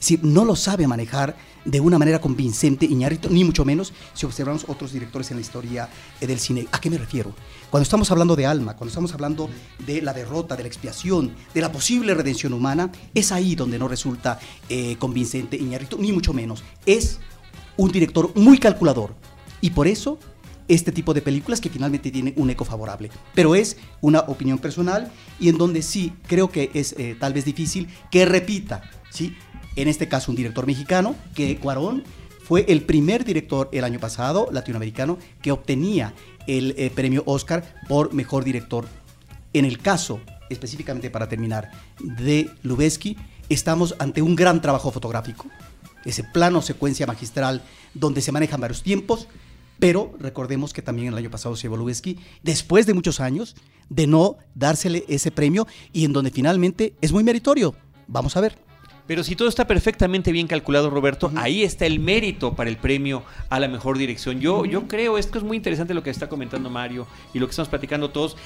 si 0.00 0.18
no 0.22 0.44
lo 0.44 0.56
sabe 0.56 0.88
manejar 0.88 1.36
de 1.64 1.78
una 1.78 1.98
manera 1.98 2.20
convincente 2.20 2.86
Iñárritu, 2.86 3.28
ni 3.30 3.44
mucho 3.44 3.64
menos 3.64 3.92
si 4.14 4.26
observamos 4.26 4.64
otros 4.66 4.92
directores 4.92 5.30
en 5.30 5.36
la 5.36 5.42
historia 5.42 5.88
eh, 6.20 6.26
del 6.26 6.40
cine. 6.40 6.66
¿A 6.72 6.80
qué 6.80 6.90
me 6.90 6.98
refiero? 6.98 7.34
Cuando 7.70 7.82
estamos 7.82 8.10
hablando 8.10 8.34
de 8.34 8.46
alma, 8.46 8.76
cuando 8.76 8.88
estamos 8.88 9.12
hablando 9.12 9.48
de 9.86 10.02
la 10.02 10.12
derrota, 10.12 10.56
de 10.56 10.62
la 10.64 10.68
expiación, 10.68 11.32
de 11.54 11.60
la 11.60 11.70
posible 11.70 12.14
redención 12.14 12.54
humana, 12.54 12.90
es 13.14 13.30
ahí 13.30 13.54
donde 13.54 13.78
no 13.78 13.88
resulta 13.88 14.40
eh, 14.68 14.96
convincente 14.98 15.56
Iñárritu, 15.56 15.98
ni 15.98 16.12
mucho 16.12 16.32
menos. 16.32 16.64
Es 16.86 17.20
un 17.76 17.92
director 17.92 18.32
muy 18.34 18.58
calculador 18.58 19.14
y 19.60 19.70
por 19.70 19.86
eso 19.86 20.18
este 20.66 20.92
tipo 20.92 21.12
de 21.12 21.20
películas 21.20 21.60
que 21.60 21.68
finalmente 21.68 22.10
tienen 22.10 22.32
un 22.36 22.48
eco 22.48 22.64
favorable. 22.64 23.10
Pero 23.34 23.54
es 23.54 23.76
una 24.00 24.20
opinión 24.20 24.58
personal 24.58 25.10
y 25.38 25.48
en 25.48 25.58
donde 25.58 25.82
sí 25.82 26.12
creo 26.26 26.50
que 26.50 26.70
es 26.72 26.94
eh, 26.96 27.16
tal 27.18 27.32
vez 27.32 27.44
difícil 27.44 27.88
que 28.10 28.24
repita 28.24 28.82
¿sí? 29.10 29.36
En 29.82 29.88
este 29.88 30.08
caso 30.08 30.30
un 30.30 30.36
director 30.36 30.66
mexicano, 30.66 31.14
que 31.34 31.56
Cuarón 31.56 32.04
fue 32.50 32.64
el 32.68 32.82
primer 32.82 33.24
director 33.24 33.68
el 33.72 33.84
año 33.84 34.00
pasado 34.00 34.48
latinoamericano 34.50 35.18
que 35.40 35.52
obtenía 35.52 36.14
el 36.46 36.74
eh, 36.76 36.90
premio 36.90 37.22
Oscar 37.26 37.80
por 37.88 38.12
mejor 38.12 38.44
director. 38.44 38.88
En 39.52 39.64
el 39.64 39.78
caso, 39.78 40.20
específicamente 40.48 41.10
para 41.10 41.28
terminar, 41.28 41.70
de 42.00 42.50
Lubeski, 42.62 43.16
estamos 43.48 43.94
ante 43.98 44.22
un 44.22 44.36
gran 44.36 44.60
trabajo 44.60 44.90
fotográfico. 44.90 45.46
Ese 46.04 46.24
plano 46.24 46.62
secuencia 46.62 47.06
magistral 47.06 47.62
donde 47.94 48.20
se 48.20 48.32
manejan 48.32 48.60
varios 48.60 48.82
tiempos, 48.82 49.28
pero 49.78 50.12
recordemos 50.18 50.72
que 50.72 50.82
también 50.82 51.08
el 51.08 51.16
año 51.16 51.30
pasado 51.30 51.56
se 51.56 51.62
llevó 51.62 51.76
Lubeski, 51.76 52.18
después 52.42 52.86
de 52.86 52.94
muchos 52.94 53.20
años 53.20 53.56
de 53.88 54.06
no 54.06 54.36
dársele 54.54 55.04
ese 55.08 55.30
premio 55.30 55.66
y 55.92 56.04
en 56.04 56.12
donde 56.12 56.30
finalmente 56.30 56.94
es 57.00 57.12
muy 57.12 57.24
meritorio. 57.24 57.74
Vamos 58.06 58.36
a 58.36 58.40
ver. 58.40 58.69
Pero 59.10 59.24
si 59.24 59.34
todo 59.34 59.48
está 59.48 59.66
perfectamente 59.66 60.30
bien 60.30 60.46
calculado, 60.46 60.88
Roberto, 60.88 61.32
ahí 61.34 61.64
está 61.64 61.84
el 61.84 61.98
mérito 61.98 62.54
para 62.54 62.70
el 62.70 62.76
premio 62.76 63.24
a 63.48 63.58
la 63.58 63.66
mejor 63.66 63.98
dirección. 63.98 64.38
Yo, 64.38 64.64
yo 64.64 64.86
creo, 64.86 65.18
esto 65.18 65.36
es 65.36 65.42
muy 65.42 65.56
interesante 65.56 65.94
lo 65.94 66.04
que 66.04 66.10
está 66.10 66.28
comentando 66.28 66.70
Mario 66.70 67.08
y 67.34 67.40
lo 67.40 67.46
que 67.48 67.50
estamos 67.50 67.68
platicando 67.68 68.10
todos 68.10 68.36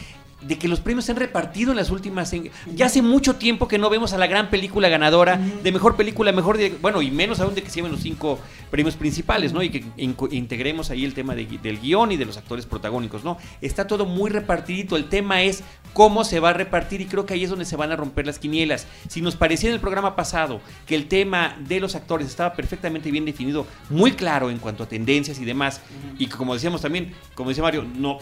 de 0.41 0.59
que 0.59 0.69
los 0.69 0.81
premios 0.81 1.05
se 1.05 1.13
han 1.13 1.19
repartido 1.19 1.71
en 1.71 1.77
las 1.77 1.91
últimas. 1.91 2.33
ya 2.75 2.87
hace 2.87 3.03
mucho 3.03 3.37
tiempo 3.37 3.69
que 3.69 3.79
no 3.79 3.91
vemos 3.91 4.13
a 4.13 4.19
la 4.19 4.27
gran 4.27 4.51
película 4.51 4.89
ganadora 4.89 5.39
de 5.63 5.73
mejor 5.73 5.97
película, 5.97 6.33
mejor 6.33 6.59
bueno, 6.81 7.03
y 7.03 7.11
menos 7.11 7.41
aún 7.41 7.55
de 7.55 7.63
que 7.63 7.71
se 7.71 7.77
lleven 7.77 7.93
los 7.93 8.01
cinco 8.01 8.39
premios 8.71 8.97
principales, 8.97 9.53
¿no? 9.53 9.63
Y 9.63 9.71
que 9.71 9.85
integremos 10.31 10.91
ahí 10.91 11.05
el 11.05 11.15
tema 11.15 11.35
del 11.35 11.81
guion 11.81 12.13
y 12.13 12.17
de 12.17 12.25
los 12.25 12.37
actores 12.37 12.67
protagónicos, 12.67 13.25
¿no? 13.25 13.39
Está 13.61 13.87
todo 13.87 14.05
muy 14.07 14.31
repartidito. 14.31 14.97
El 14.97 15.09
tema 15.09 15.43
es 15.43 15.63
cómo 15.95 16.25
se 16.25 16.41
va 16.41 16.51
a 16.51 16.53
repartir 16.53 17.01
y 17.01 17.07
creo 17.07 17.25
que 17.25 17.33
ahí 17.33 17.45
es 17.45 17.51
donde 17.51 17.65
se 17.65 17.77
van 17.77 17.91
a 17.93 17.97
romper 17.97 18.27
las 18.27 18.39
quinielas. 18.39 18.87
Si 19.09 19.23
nos 19.23 19.37
parecía 19.37 19.71
en 19.71 19.75
el 19.75 19.81
programa 19.81 20.15
pasado 20.17 20.61
que 20.87 20.95
el 20.95 21.09
tema 21.09 21.57
de 21.61 21.81
los 21.81 21.95
actores 21.95 22.27
estaba 22.27 22.53
perfectamente 22.53 23.11
bien 23.11 23.25
definido, 23.25 23.67
muy 23.89 24.13
claro 24.13 24.51
en 24.51 24.59
cuanto 24.59 24.83
a 24.83 24.89
tendencias 24.89 25.39
y 25.39 25.47
demás, 25.47 25.81
y 26.19 26.27
que 26.27 26.37
como 26.37 26.53
decíamos 26.53 26.83
también, 26.83 27.15
como 27.35 27.49
decía 27.49 27.63
Mario, 27.63 27.87
no 27.97 28.19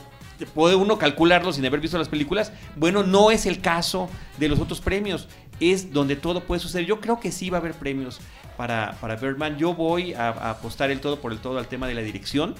puede 0.54 0.74
uno 0.74 0.98
calcularlo 0.98 1.52
sin 1.52 1.64
haber 1.66 1.80
visto 1.80 1.98
las 1.98 2.08
películas. 2.08 2.52
Bueno, 2.76 3.02
no 3.02 3.30
es 3.30 3.46
el 3.46 3.60
caso 3.60 4.08
de 4.38 4.48
los 4.48 4.60
otros 4.60 4.80
premios. 4.80 5.28
Es 5.60 5.92
donde 5.92 6.16
todo 6.16 6.44
puede 6.44 6.60
suceder. 6.60 6.86
Yo 6.86 7.00
creo 7.00 7.20
que 7.20 7.32
sí 7.32 7.48
va 7.48 7.58
a 7.58 7.60
haber 7.60 7.74
premios 7.74 8.20
para, 8.56 8.96
para 9.00 9.16
Birdman. 9.16 9.56
Yo 9.56 9.74
voy 9.74 10.12
a, 10.14 10.28
apostar 10.50 10.90
el 10.90 11.00
todo 11.00 11.20
por 11.20 11.32
el 11.32 11.38
todo 11.38 11.58
al 11.58 11.68
tema 11.68 11.86
de 11.86 11.94
la 11.94 12.02
dirección. 12.02 12.54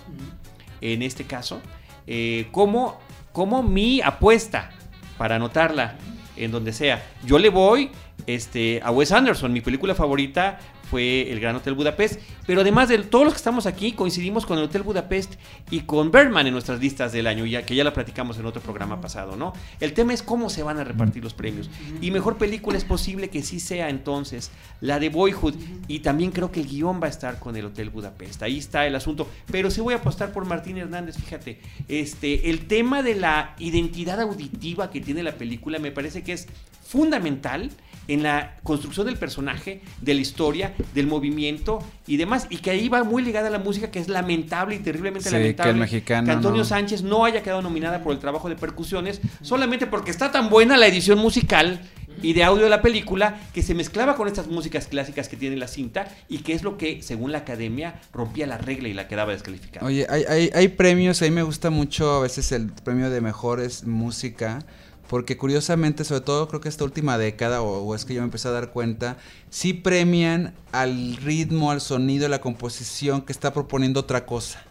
En 0.81 1.03
este 1.03 1.25
caso. 1.25 1.61
Eh, 2.07 2.49
como, 2.51 2.99
como 3.33 3.63
mi 3.63 4.01
apuesta 4.01 4.71
para 5.23 5.37
anotarla 5.37 5.95
en 6.37 6.51
donde 6.51 6.73
sea. 6.73 7.01
Yo 7.25 7.39
le 7.39 7.49
voy 7.49 7.91
este, 8.27 8.81
a 8.83 8.91
Wes 8.91 9.13
Anderson, 9.13 9.53
mi 9.53 9.61
película 9.61 9.95
favorita 9.95 10.59
fue 10.93 11.33
el 11.33 11.41
Gran 11.41 11.57
Hotel 11.57 11.73
Budapest. 11.73 12.21
Pero 12.47 12.61
además 12.61 12.91
de 12.91 12.99
todos 12.99 13.25
los 13.25 13.33
que 13.33 13.39
estamos 13.39 13.65
aquí, 13.65 13.93
coincidimos 13.93 14.45
con 14.45 14.59
el 14.59 14.65
Hotel 14.65 14.83
Budapest 14.83 15.37
y 15.71 15.81
con 15.81 16.11
Bergman 16.11 16.47
en 16.47 16.53
nuestras 16.53 16.81
listas 16.81 17.13
del 17.13 17.27
año, 17.27 17.47
ya 17.47 17.65
que 17.65 17.75
ya 17.75 17.83
la 17.83 17.95
platicamos 17.95 18.37
en 18.37 18.45
otro 18.45 18.61
programa 18.61 19.01
pasado, 19.01 19.35
¿no? 19.35 19.55
El 19.81 19.95
tema 19.95 20.13
es 20.13 20.23
cómo 20.23 20.51
se 20.51 20.63
van 20.63 20.79
a 20.79 20.85
repartir 20.85 21.25
los 21.25 21.33
premios. 21.33 21.71
Y 22.03 22.11
mejor 22.11 22.37
película 22.37 22.77
es 22.77 22.85
posible 22.85 23.31
que 23.31 23.43
sí 23.43 23.59
sea 23.59 23.89
entonces 23.89 24.51
la 24.83 24.99
de 24.99 25.09
Boyhood. 25.09 25.55
Y 25.89 26.01
también 26.01 26.31
creo 26.31 26.53
que 26.53 26.61
el 26.61 26.69
guion 26.69 27.01
va 27.01 27.07
a 27.07 27.11
estar 27.11 27.39
con 27.39 27.57
el 27.57 27.65
Hotel 27.65 27.89
Budapest. 27.89 28.43
Ahí 28.43 28.59
está 28.59 28.87
el 28.87 28.95
asunto. 28.95 29.27
Pero 29.51 29.71
sí 29.71 29.81
voy 29.81 29.95
a 29.95 29.97
apostar 29.97 30.31
por 30.31 30.45
Martín 30.45 30.77
Hernández, 30.77 31.17
fíjate. 31.17 31.59
Este, 31.89 32.51
el 32.51 32.67
tema 32.67 33.03
de 33.03 33.15
la 33.15 33.55
identidad 33.59 34.21
auditiva 34.21 34.91
que 34.91 35.01
tiene 35.01 35.23
la 35.23 35.33
película 35.33 35.79
me 35.79 35.91
parece 35.91 36.23
que 36.23 36.35
es 36.35 36.49
fundamental 36.85 37.71
en 38.09 38.23
la 38.23 38.57
construcción 38.63 39.07
del 39.07 39.17
personaje, 39.17 39.81
de 40.01 40.15
la 40.15 40.21
historia, 40.21 40.75
del 40.95 41.07
movimiento 41.07 41.79
y 42.07 42.17
demás. 42.17 42.47
Y 42.51 42.59
que 42.59 42.71
ahí 42.71 42.89
va 42.89 43.05
muy 43.05 43.23
ligada 43.23 43.49
a 43.49 43.51
la 43.51 43.59
música, 43.59 43.91
que 43.91 43.99
es 43.99 44.09
lamentable 44.09 44.77
y 44.77 44.79
terriblemente 44.81 45.31
lamentable 45.31 46.03
que, 46.03 46.15
Antonio 46.15 46.65
Sánchez 46.65 47.03
no 47.03 47.25
haya 47.25 47.43
quedado 47.43 47.63
nominada 47.63 48.03
por 48.03 48.13
el 48.13 48.19
trabajo 48.19 48.49
de 48.49 48.57
percusiones, 48.57 49.21
solamente 49.43 49.87
porque 49.87 50.11
está 50.11 50.33
tan 50.33 50.49
buena 50.49 50.77
la 50.77 50.87
edición 50.87 51.19
musical 51.19 51.81
y 52.21 52.35
de 52.35 52.45
audio 52.45 52.65
de 52.65 52.71
la 52.71 52.83
película 52.83 53.41
que 53.53 53.63
se 53.63 53.75
mezclaba 53.75 54.17
con 54.17 54.29
estas 54.29 54.47
músicas 54.47 54.87
clásicas 54.87 55.29
que 55.29 55.37
tiene 55.37 55.57
la 55.57 55.69
cinta 55.69 56.09
y 56.29 56.39
que 56.39 56.53
es 56.53 56.63
lo 56.63 56.77
que, 56.77 57.03
según 57.03 57.33
la 57.33 57.39
academia, 57.39 58.01
rompía 58.13 58.47
la 58.47 58.59
regla 58.59 58.89
y 58.89 58.95
la 58.95 59.09
quedaba 59.09 59.33
descalificada. 59.33 59.87
Oye, 59.87 60.07
hay, 60.09 60.25
hay, 60.29 60.51
hay 60.55 60.69
premios, 60.69 61.23
a 61.23 61.25
mí 61.25 61.31
me 61.31 61.43
gusta 61.43 61.71
mucho 61.71 62.11
a 62.13 62.21
veces 62.21 62.53
el 62.53 62.71
premio 62.71 63.11
de 63.11 63.21
mejores 63.21 63.85
música 63.85 64.65
porque 65.09 65.37
curiosamente, 65.37 66.05
sobre 66.05 66.23
todo 66.23 66.49
creo 66.49 66.61
que 66.61 66.69
esta 66.69 66.85
última 66.85 67.19
década, 67.19 67.63
o, 67.63 67.95
es 67.95 68.05
que 68.05 68.15
yo 68.15 68.21
me 68.21 68.27
empecé 68.27 68.49
a 68.49 68.53
dar 68.53 68.71
cuenta, 68.71 69.17
sí 69.51 69.75
premian 69.75 70.55
al 70.73 71.17
ritmo, 71.17 71.71
al 71.71 71.81
sonido, 71.81 72.27
a 72.27 72.29
la 72.29 72.41
composición 72.41 73.23
que 73.23 73.33
está 73.33 73.53
proponiendo 73.53 74.01
otra 74.01 74.27
cosa. 74.27 74.63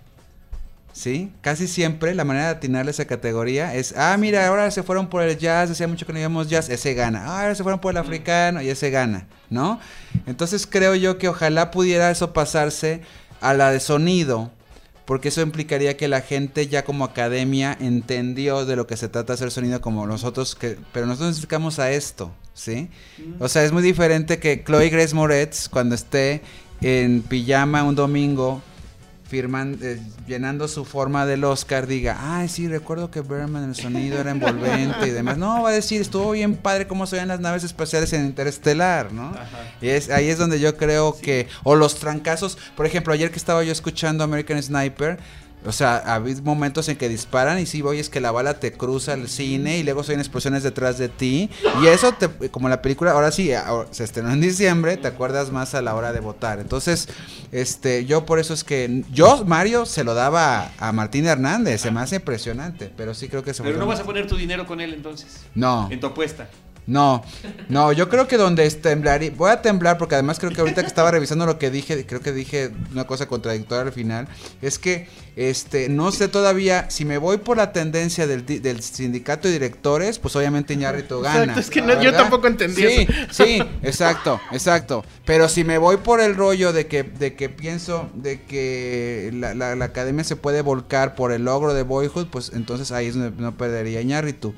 ¿Sí? 0.94 1.32
Casi 1.40 1.70
siempre 1.70 2.14
la 2.14 2.26
manera 2.26 2.48
de 2.48 2.52
atinarle 2.52 2.92
esa 2.92 3.06
categoría 3.06 3.74
es, 3.76 3.94
ah, 3.96 4.18
mira, 4.18 4.46
ahora 4.46 4.70
se 4.72 4.84
fueron 4.84 5.08
por 5.08 5.24
el 5.24 5.38
jazz, 5.38 5.72
hacía 5.72 5.88
mucho 5.88 6.06
que 6.06 6.12
no 6.12 6.20
íbamos 6.20 6.50
jazz, 6.50 6.68
ese 6.70 6.94
gana. 6.94 7.24
Ah, 7.28 7.42
ahora 7.44 7.56
se 7.56 7.64
fueron 7.64 7.80
por 7.80 7.92
el 7.92 7.98
africano 7.98 8.62
y 8.62 8.70
ese 8.70 8.90
gana, 8.90 9.26
¿no? 9.50 9.80
Entonces 10.26 10.68
creo 10.68 10.96
yo 10.96 11.18
que 11.18 11.30
ojalá 11.30 11.72
pudiera 11.72 12.12
eso 12.12 12.34
pasarse 12.34 13.02
a 13.40 13.54
la 13.54 13.72
de 13.72 13.80
sonido, 13.80 14.52
porque 15.06 15.30
eso 15.30 15.42
implicaría 15.42 15.98
que 15.98 16.08
la 16.08 16.22
gente 16.22 16.68
ya 16.68 16.84
como 16.84 17.06
academia 17.06 17.78
entendió 17.80 18.66
de 18.66 18.76
lo 18.76 18.88
que 18.88 18.98
se 18.98 19.10
trata 19.10 19.34
hacer 19.34 19.52
sonido 19.52 19.82
como 19.82 20.06
nosotros, 20.08 20.56
que, 20.56 20.78
pero 20.94 21.06
nosotros 21.06 21.30
nos 21.30 21.38
dedicamos 21.38 21.80
a 21.80 21.92
esto, 21.92 22.32
¿sí? 22.54 22.90
O 23.40 23.48
sea, 23.48 23.64
es 23.64 23.72
muy 23.72 23.84
diferente 23.84 24.40
que 24.40 24.64
Chloe 24.64 24.90
Grace 24.90 25.16
Moretz 25.16 25.68
cuando 25.70 25.96
esté 25.96 26.42
en 26.82 27.22
pijama 27.22 27.84
un 27.84 27.96
domingo 27.96 28.62
firman, 29.32 29.80
eh, 29.82 29.98
llenando 30.28 30.68
su 30.68 30.84
forma 30.84 31.26
del 31.26 31.46
Oscar, 31.46 31.88
diga, 31.88 32.18
ay, 32.20 32.50
sí, 32.50 32.68
recuerdo 32.68 33.12
que 33.12 33.22
Berman 33.22 33.64
el 33.64 33.76
sonido 33.76 34.20
era 34.20 34.32
envolvente 34.32 35.08
y 35.08 35.12
demás. 35.12 35.38
No, 35.38 35.64
va 35.64 35.70
a 35.70 35.72
decir, 35.72 36.02
estuvo 36.02 36.32
bien 36.32 36.58
padre 36.58 36.86
cómo 36.86 37.08
se 37.08 37.16
ven 37.16 37.30
las 37.30 37.40
naves 37.40 37.64
espaciales 37.64 38.12
en 38.12 38.26
Interestelar, 38.26 39.14
¿no? 39.14 39.32
Y 39.82 39.88
es, 39.88 40.10
ahí 40.10 40.28
es 40.28 40.38
donde 40.38 40.60
yo 40.60 40.76
creo 40.76 41.18
que, 41.18 41.48
o 41.64 41.76
los 41.76 41.96
trancazos, 41.96 42.58
por 42.76 42.86
ejemplo, 42.86 43.14
ayer 43.14 43.32
que 43.32 43.38
estaba 43.38 43.64
yo 43.64 43.72
escuchando 43.72 44.26
American 44.26 44.62
Sniper, 44.62 45.18
o 45.66 45.72
sea, 45.72 45.98
había 45.98 46.36
momentos 46.42 46.90
en 46.90 46.98
que 46.98 47.08
disparan 47.08 47.60
y 47.60 47.66
sí, 47.66 47.82
voy 47.82 48.00
es 48.00 48.10
que 48.10 48.20
la 48.20 48.32
bala 48.32 48.56
te 48.60 48.74
cruza 48.74 49.14
el 49.14 49.28
cine 49.28 49.78
y 49.78 49.84
luego 49.84 50.04
son 50.04 50.20
explosiones 50.20 50.64
detrás 50.64 50.98
de 50.98 51.10
ti. 51.10 51.50
Y 51.82 51.88
eso, 51.88 52.14
te, 52.14 52.50
como 52.50 52.68
la 52.70 52.82
película, 52.82 53.12
ahora 53.12 53.32
sí, 53.32 53.52
se 53.92 54.04
estrenó 54.04 54.32
en 54.32 54.42
diciembre, 54.42 54.98
te 54.98 55.08
acuerdas 55.08 55.52
más 55.52 55.76
a 55.76 55.82
la 55.82 55.96
hora 55.96 56.14
de 56.14 56.20
votar. 56.20 56.60
Entonces, 56.60 57.10
este, 57.52 58.06
yo 58.06 58.26
por 58.26 58.40
eso 58.40 58.54
es 58.54 58.64
que 58.64 59.04
yo, 59.12 59.46
Mario, 59.46 59.86
se 59.86 60.04
lo 60.04 60.14
daba 60.14 60.72
a 60.80 60.92
Martín 60.92 61.26
Hernández, 61.28 61.82
se 61.82 61.92
me 61.92 62.00
hace 62.00 62.18
impresionante, 62.18 62.92
pero 62.96 63.14
sí 63.14 63.28
creo 63.28 63.44
que 63.44 63.54
se 63.54 63.62
Pero 63.64 63.78
no 63.78 63.86
vas 63.86 64.00
a 64.00 64.04
poner 64.04 64.28
tu 64.28 64.38
dinero 64.38 64.66
con 64.66 64.82
él 64.82 64.94
entonces. 64.94 65.42
No. 65.54 65.88
En 65.92 66.00
tu 66.00 66.08
apuesta. 66.08 66.50
No, 66.88 67.24
no, 67.70 67.92
yo 67.94 68.10
creo 68.10 68.28
que 68.28 68.38
donde 68.38 68.66
es 68.66 68.82
temblar, 68.82 69.22
y 69.24 69.30
voy 69.30 69.52
a 69.52 69.62
temblar 69.62 69.98
porque 70.00 70.16
además 70.16 70.40
creo 70.40 70.52
que 70.52 70.62
ahorita 70.62 70.82
que 70.82 70.88
estaba 70.88 71.12
revisando 71.12 71.46
lo 71.46 71.60
que 71.60 71.70
dije, 71.70 72.06
creo 72.06 72.22
que 72.22 72.32
dije 72.34 72.72
una 72.92 73.06
cosa 73.06 73.28
contradictoria 73.28 73.84
al 73.84 73.92
final, 73.94 74.28
es 74.62 74.80
que 74.80 75.08
este 75.36 75.88
no 75.88 76.12
sé 76.12 76.28
todavía 76.28 76.90
si 76.90 77.06
me 77.06 77.18
voy 77.20 77.38
por 77.38 77.56
la 77.56 77.72
tendencia 77.72 78.26
del, 78.28 78.46
del 78.46 78.82
sindicato 78.82 79.48
de 79.48 79.54
directores, 79.54 80.18
pues 80.20 80.36
obviamente 80.36 80.74
Iñárritu 80.74 81.22
gana. 81.22 81.42
Exacto, 81.44 81.60
es 81.62 81.70
que 81.70 81.82
no- 81.82 82.02
yo 82.02 82.12
tampoco 82.14 82.48
entendí 82.48 82.82
sí, 82.82 83.08
eso. 83.30 83.44
Sí, 83.46 83.64
exacto, 83.84 84.42
exacto. 84.52 85.06
Pero 85.24 85.48
si 85.50 85.64
me 85.64 85.78
voy 85.78 85.98
por 85.98 86.20
el 86.20 86.36
rollo 86.36 86.74
de 86.74 86.88
que 86.88 87.04
de 87.04 87.36
que 87.36 87.48
pienso 87.48 88.10
de 88.16 88.42
que 88.42 89.30
la, 89.34 89.54
la- 89.54 89.76
la 89.76 89.86
academia 89.86 90.24
se 90.24 90.36
puede 90.36 90.62
volcar 90.62 91.16
por 91.16 91.32
el 91.32 91.46
logro 91.46 91.74
de 91.76 91.84
Boyhood, 91.84 92.28
pues 92.28 92.52
entonces 92.54 92.92
ahí 92.92 93.06
es 93.08 93.16
donde 93.16 93.40
no 93.42 93.56
perdería 93.56 94.02
Iñárritu. 94.02 94.54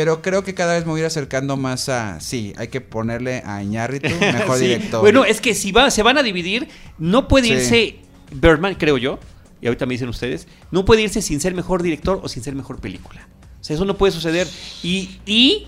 Pero 0.00 0.22
creo 0.22 0.42
que 0.42 0.54
cada 0.54 0.72
vez 0.76 0.86
me 0.86 0.92
voy 0.92 1.00
a 1.00 1.02
ir 1.02 1.06
acercando 1.08 1.58
más 1.58 1.90
a. 1.90 2.20
Sí, 2.20 2.54
hay 2.56 2.68
que 2.68 2.80
ponerle 2.80 3.42
a 3.44 3.62
Iñárritu 3.62 4.08
mejor 4.20 4.56
Sí. 4.56 4.64
director. 4.64 5.02
Bueno, 5.02 5.26
es 5.26 5.42
que 5.42 5.54
si 5.54 5.72
va, 5.72 5.90
se 5.90 6.02
van 6.02 6.16
a 6.16 6.22
dividir, 6.22 6.68
no 6.98 7.28
puede 7.28 7.48
Sí. 7.48 7.52
irse 7.52 7.96
Birdman, 8.32 8.76
creo 8.76 8.96
yo, 8.96 9.18
y 9.60 9.66
ahorita 9.66 9.84
me 9.84 9.92
dicen 9.92 10.08
ustedes, 10.08 10.48
no 10.70 10.86
puede 10.86 11.02
irse 11.02 11.20
sin 11.20 11.38
ser 11.38 11.52
mejor 11.54 11.82
director 11.82 12.18
o 12.22 12.28
sin 12.30 12.42
ser 12.42 12.54
mejor 12.54 12.80
película. 12.80 13.28
Sea, 13.70 13.76
eso 13.76 13.84
no 13.84 13.96
puede 13.96 14.12
suceder. 14.12 14.46
Y, 14.82 15.10
y 15.26 15.66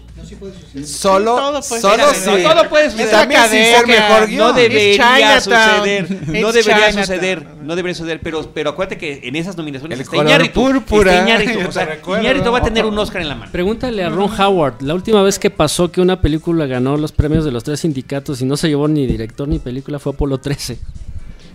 Solo, 0.85 1.35
Todo 1.37 1.61
puede 1.63 1.81
solo 1.81 2.09
suceder. 2.09 2.37
sí. 2.39 2.43
No, 2.45 2.55
todo 2.55 2.69
puede 2.69 2.91
suceder. 2.91 3.11
Ser 3.11 3.87
mejor 3.87 4.31
no 4.31 4.53
debería 4.53 5.41
suceder. 5.41 6.11
No 6.41 6.53
debería 6.53 6.93
suceder. 6.93 7.47
No 7.63 7.75
debería 7.77 7.95
suceder. 7.95 8.21
Pero, 8.23 8.51
pero 8.53 8.71
acuérdate 8.71 8.99
que 8.99 9.21
en 9.25 9.37
esas 9.37 9.57
nominaciones 9.57 9.97
El 9.97 10.03
está 10.03 10.11
color 10.17 10.27
Iñárritu. 10.27 10.53
púrpura, 10.61 11.13
Está 11.13 11.25
Iñárritu. 11.25 11.69
O 11.69 11.73
sea, 11.73 11.85
recuerdo. 11.87 12.23
Iñárritu 12.23 12.53
va 12.53 12.59
a 12.59 12.63
tener 12.63 12.85
un 12.85 12.99
Oscar 12.99 13.23
en 13.23 13.29
la 13.29 13.35
mano. 13.35 13.53
Pregúntale 13.53 14.05
a 14.05 14.11
Ron 14.11 14.31
Howard, 14.39 14.83
la 14.83 14.95
última 14.95 15.23
vez 15.23 15.39
que 15.39 15.51
pasó 15.51 15.91
que 15.91 16.01
una 16.01 16.21
película 16.21 16.67
ganó 16.67 16.97
los 16.97 17.13
premios 17.13 17.45
de 17.45 17.51
los 17.51 17.65
tres 17.65 17.81
sindicatos 17.81 18.41
y 18.43 18.45
no 18.45 18.57
se 18.57 18.69
llevó 18.69 18.89
ni 18.89 19.07
director 19.07 19.49
ni 19.49 19.59
película 19.59 19.99
fue 19.99 20.13
Apolo 20.13 20.39
13. 20.39 20.79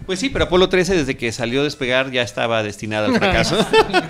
Pues 0.07 0.19
sí, 0.19 0.29
pero 0.29 0.45
Apolo 0.45 0.69
13 0.69 0.95
desde 0.95 1.15
que 1.17 1.31
salió 1.31 1.61
a 1.61 1.63
despegar 1.65 2.09
ya 2.11 2.21
estaba 2.23 2.63
destinada 2.63 3.07
al 3.07 3.15
fracaso. 3.17 3.57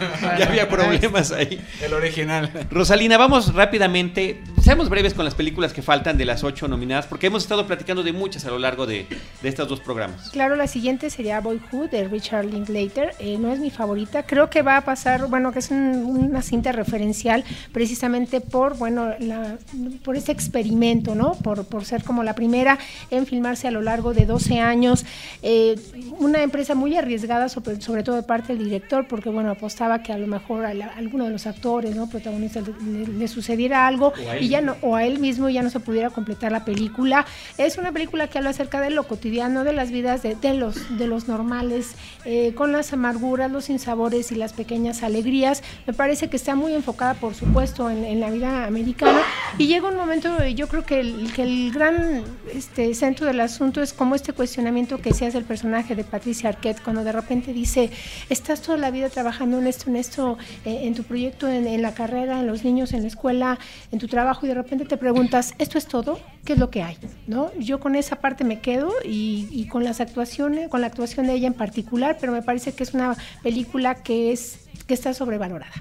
ya 0.40 0.46
había 0.48 0.70
problemas 0.70 1.32
ahí. 1.32 1.60
El 1.84 1.94
original. 1.94 2.50
Rosalina, 2.72 3.18
vamos 3.18 3.54
rápidamente, 3.54 4.42
seamos 4.62 4.90
breves 4.90 5.14
con 5.16 5.26
las 5.26 5.34
películas 5.36 5.74
que 5.74 5.82
faltan 5.82 6.18
de 6.18 6.26
las 6.26 6.44
ocho 6.44 6.68
nominadas, 6.68 7.08
porque 7.08 7.28
hemos 7.28 7.44
estado 7.44 7.66
platicando 7.68 8.04
de 8.04 8.14
muchas 8.14 8.46
a 8.46 8.50
lo 8.52 8.60
largo 8.60 8.86
de, 8.86 9.08
de 9.42 9.50
estos 9.50 9.68
dos 9.68 9.80
programas. 9.80 10.30
Claro, 10.30 10.56
la 10.56 10.68
siguiente 10.68 11.10
sería 11.10 11.40
Boyhood 11.42 11.90
de 11.90 12.08
Richard 12.08 12.46
Linklater. 12.46 13.12
Eh, 13.20 13.38
no 13.40 13.52
es 13.52 13.60
mi 13.60 13.72
favorita. 13.72 14.24
Creo 14.24 14.50
que 14.52 14.62
va 14.62 14.78
a 14.78 14.82
pasar, 14.86 15.28
bueno, 15.28 15.52
que 15.52 15.60
es 15.60 15.72
un- 15.72 16.06
una 16.06 16.42
cinta 16.44 16.72
referencial 16.72 17.44
precisamente 17.72 18.40
por, 18.40 18.78
bueno, 18.78 19.14
la- 19.20 19.58
por 20.04 20.16
ese 20.16 20.32
experimento, 20.32 21.16
¿no? 21.16 21.32
Por, 21.34 21.66
por 21.66 21.86
ser 21.86 22.04
como 22.04 22.24
la 22.24 22.36
primera 22.36 22.78
en 23.10 23.26
filmarse 23.26 23.68
a 23.68 23.72
lo 23.72 23.82
largo 23.82 24.14
de 24.14 24.26
12 24.28 24.60
años. 24.60 25.04
Eh, 25.42 25.76
una 26.20 26.42
empresa 26.44 26.76
muy 26.76 26.96
arriesgada, 26.96 27.50
sobre, 27.50 27.80
sobre 27.82 28.04
todo 28.04 28.16
de 28.16 28.24
parte 28.24 28.54
del 28.56 28.64
director, 28.66 29.08
porque, 29.08 29.30
bueno, 29.30 29.52
apostaba 29.52 30.02
que 30.04 30.12
a 30.14 30.18
lo 30.18 30.28
mejor 30.28 30.66
a, 30.66 30.74
la- 30.74 30.88
a 30.88 30.98
alguno 30.98 31.26
de 31.26 31.32
los 31.32 31.46
actores, 31.48 31.96
¿no? 31.96 32.10
Protagonistas 32.10 32.64
le, 32.86 33.06
le- 33.08 33.28
sucediera 33.28 33.88
algo 33.88 34.14
y 34.42 34.50
ya 34.50 34.62
no, 34.62 34.76
o 34.82 34.96
a 34.96 35.04
él 35.06 35.20
mismo 35.20 35.50
ya 35.50 35.62
no 35.64 35.70
se 35.70 35.80
pudiera 35.80 36.10
completar 36.10 36.52
la 36.52 36.66
película. 36.66 37.26
Es 37.58 37.78
una 37.78 37.92
película 37.92 38.28
que 38.28 38.38
habla 38.38 38.50
acerca 38.52 38.82
de 38.82 38.90
lo 38.90 39.08
cotidiano, 39.08 39.64
de 39.64 39.74
las 39.74 39.92
vidas 39.92 40.24
de, 40.24 40.36
de 40.36 40.54
los, 40.54 40.98
de 40.98 41.08
los 41.08 41.28
normales, 41.28 41.92
eh, 42.26 42.54
con 42.56 42.72
las 42.72 42.94
amarguras, 42.94 43.52
los 43.52 43.66
sinsabores 43.66 44.32
y 44.32 44.36
las 44.36 44.54
pequeñas 44.54 45.04
alegrías. 45.04 45.62
Me 45.86 45.94
parece 45.94 46.30
que 46.30 46.38
está 46.38 46.56
muy 46.56 46.74
enfocada, 46.74 47.14
por 47.14 47.34
supuesto, 47.36 47.90
en, 47.90 48.04
en 48.04 48.20
la 48.20 48.30
vida 48.32 48.66
americana. 48.66 49.20
Y 49.58 49.68
llega 49.68 49.88
un 49.90 49.96
momento, 49.96 50.46
yo 50.48 50.68
creo 50.68 50.84
que 50.86 51.00
el, 51.00 51.32
que 51.34 51.44
el 51.44 51.72
gran 51.72 52.24
este, 52.54 52.94
centro 52.96 53.26
del 53.28 53.40
asunto 53.40 53.82
es 53.82 53.94
como 53.94 54.16
este 54.16 54.34
cuestionamiento 54.34 54.98
que 55.00 55.14
se 55.14 55.26
hace 55.26 55.38
el 55.38 55.44
personaje 55.46 55.77
de 55.86 56.04
Patricia 56.04 56.50
Arquette 56.50 56.82
cuando 56.82 57.04
de 57.04 57.12
repente 57.12 57.54
dice, 57.54 57.92
estás 58.30 58.62
toda 58.64 58.78
la 58.80 58.90
vida 58.90 59.10
trabajando 59.10 59.60
en 59.60 59.68
esto, 59.68 59.90
en 59.92 59.96
esto, 59.96 60.38
eh, 60.66 60.80
en 60.84 60.96
tu 60.96 61.04
proyecto, 61.04 61.48
en, 61.48 61.68
en 61.68 61.82
la 61.84 61.94
carrera, 61.94 62.40
en 62.40 62.48
los 62.48 62.64
niños, 62.64 62.94
en 62.94 63.04
la 63.04 63.08
escuela, 63.08 63.60
en 63.92 64.00
tu 64.00 64.08
trabajo 64.08 64.46
y 64.46 64.50
de 64.50 64.56
repente 64.56 64.86
te 64.86 64.98
preguntas, 64.98 65.54
¿esto 65.60 65.78
es 65.78 65.86
todo? 65.86 66.20
¿Qué 66.46 66.54
es 66.54 66.60
lo 66.60 66.72
que 66.72 66.82
hay? 66.82 66.98
¿No? 67.28 67.52
Yo 67.60 67.80
con 67.80 67.96
esa 67.96 68.16
parte 68.18 68.44
me 68.44 68.60
quedo 68.60 68.92
y, 69.06 69.48
y 69.52 69.68
con 69.68 69.84
las 69.84 70.02
actuaciones, 70.02 70.70
con 70.70 70.82
la 70.82 70.88
actuación 70.88 71.28
de 71.28 71.34
ella 71.34 71.48
en 71.48 71.54
particular, 71.54 72.18
pero 72.20 72.32
me 72.32 72.42
parece 72.42 72.74
que 72.74 72.82
es 72.84 72.94
una 72.96 73.16
película 73.44 73.96
que 73.96 74.32
es 74.32 74.62
que 74.88 74.96
está 74.96 75.14
sobrevalorada. 75.14 75.74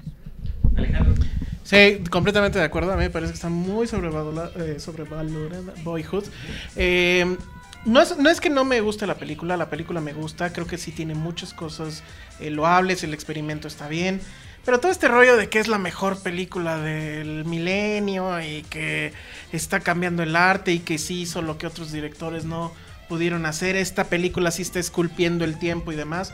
Sí, 1.63 2.01
completamente 2.09 2.59
de 2.59 2.65
acuerdo. 2.65 2.93
A 2.93 2.95
mí 2.95 3.03
me 3.03 3.09
parece 3.09 3.33
que 3.33 3.35
está 3.35 3.49
muy 3.49 3.87
sobrevalora- 3.87 4.51
eh, 4.55 4.79
sobrevalorada. 4.79 5.73
Boyhood. 5.83 6.23
Eh, 6.77 7.35
no, 7.85 8.01
es, 8.01 8.17
no 8.17 8.29
es 8.29 8.41
que 8.41 8.49
no 8.49 8.65
me 8.65 8.81
guste 8.81 9.07
la 9.07 9.15
película, 9.15 9.57
la 9.57 9.69
película 9.69 10.01
me 10.01 10.13
gusta. 10.13 10.51
Creo 10.51 10.67
que 10.67 10.77
sí 10.77 10.91
tiene 10.91 11.15
muchas 11.15 11.53
cosas 11.53 12.03
eh, 12.39 12.49
loables, 12.49 13.03
el 13.03 13.13
experimento 13.13 13.67
está 13.67 13.87
bien. 13.87 14.21
Pero 14.65 14.81
todo 14.81 14.91
este 14.91 15.07
rollo 15.07 15.37
de 15.37 15.47
que 15.47 15.59
es 15.59 15.69
la 15.69 15.77
mejor 15.77 16.21
película 16.21 16.77
del 16.77 17.45
milenio 17.45 18.41
y 18.41 18.63
que 18.63 19.13
está 19.53 19.79
cambiando 19.79 20.23
el 20.23 20.35
arte 20.35 20.73
y 20.73 20.79
que 20.79 20.97
sí 20.97 21.21
hizo 21.21 21.41
lo 21.41 21.57
que 21.57 21.67
otros 21.67 21.93
directores 21.93 22.43
no 22.43 22.73
pudieron 23.07 23.45
hacer, 23.45 23.75
esta 23.75 24.03
película 24.05 24.51
sí 24.51 24.61
está 24.61 24.79
esculpiendo 24.79 25.45
el 25.45 25.57
tiempo 25.57 25.91
y 25.91 25.95
demás. 25.95 26.33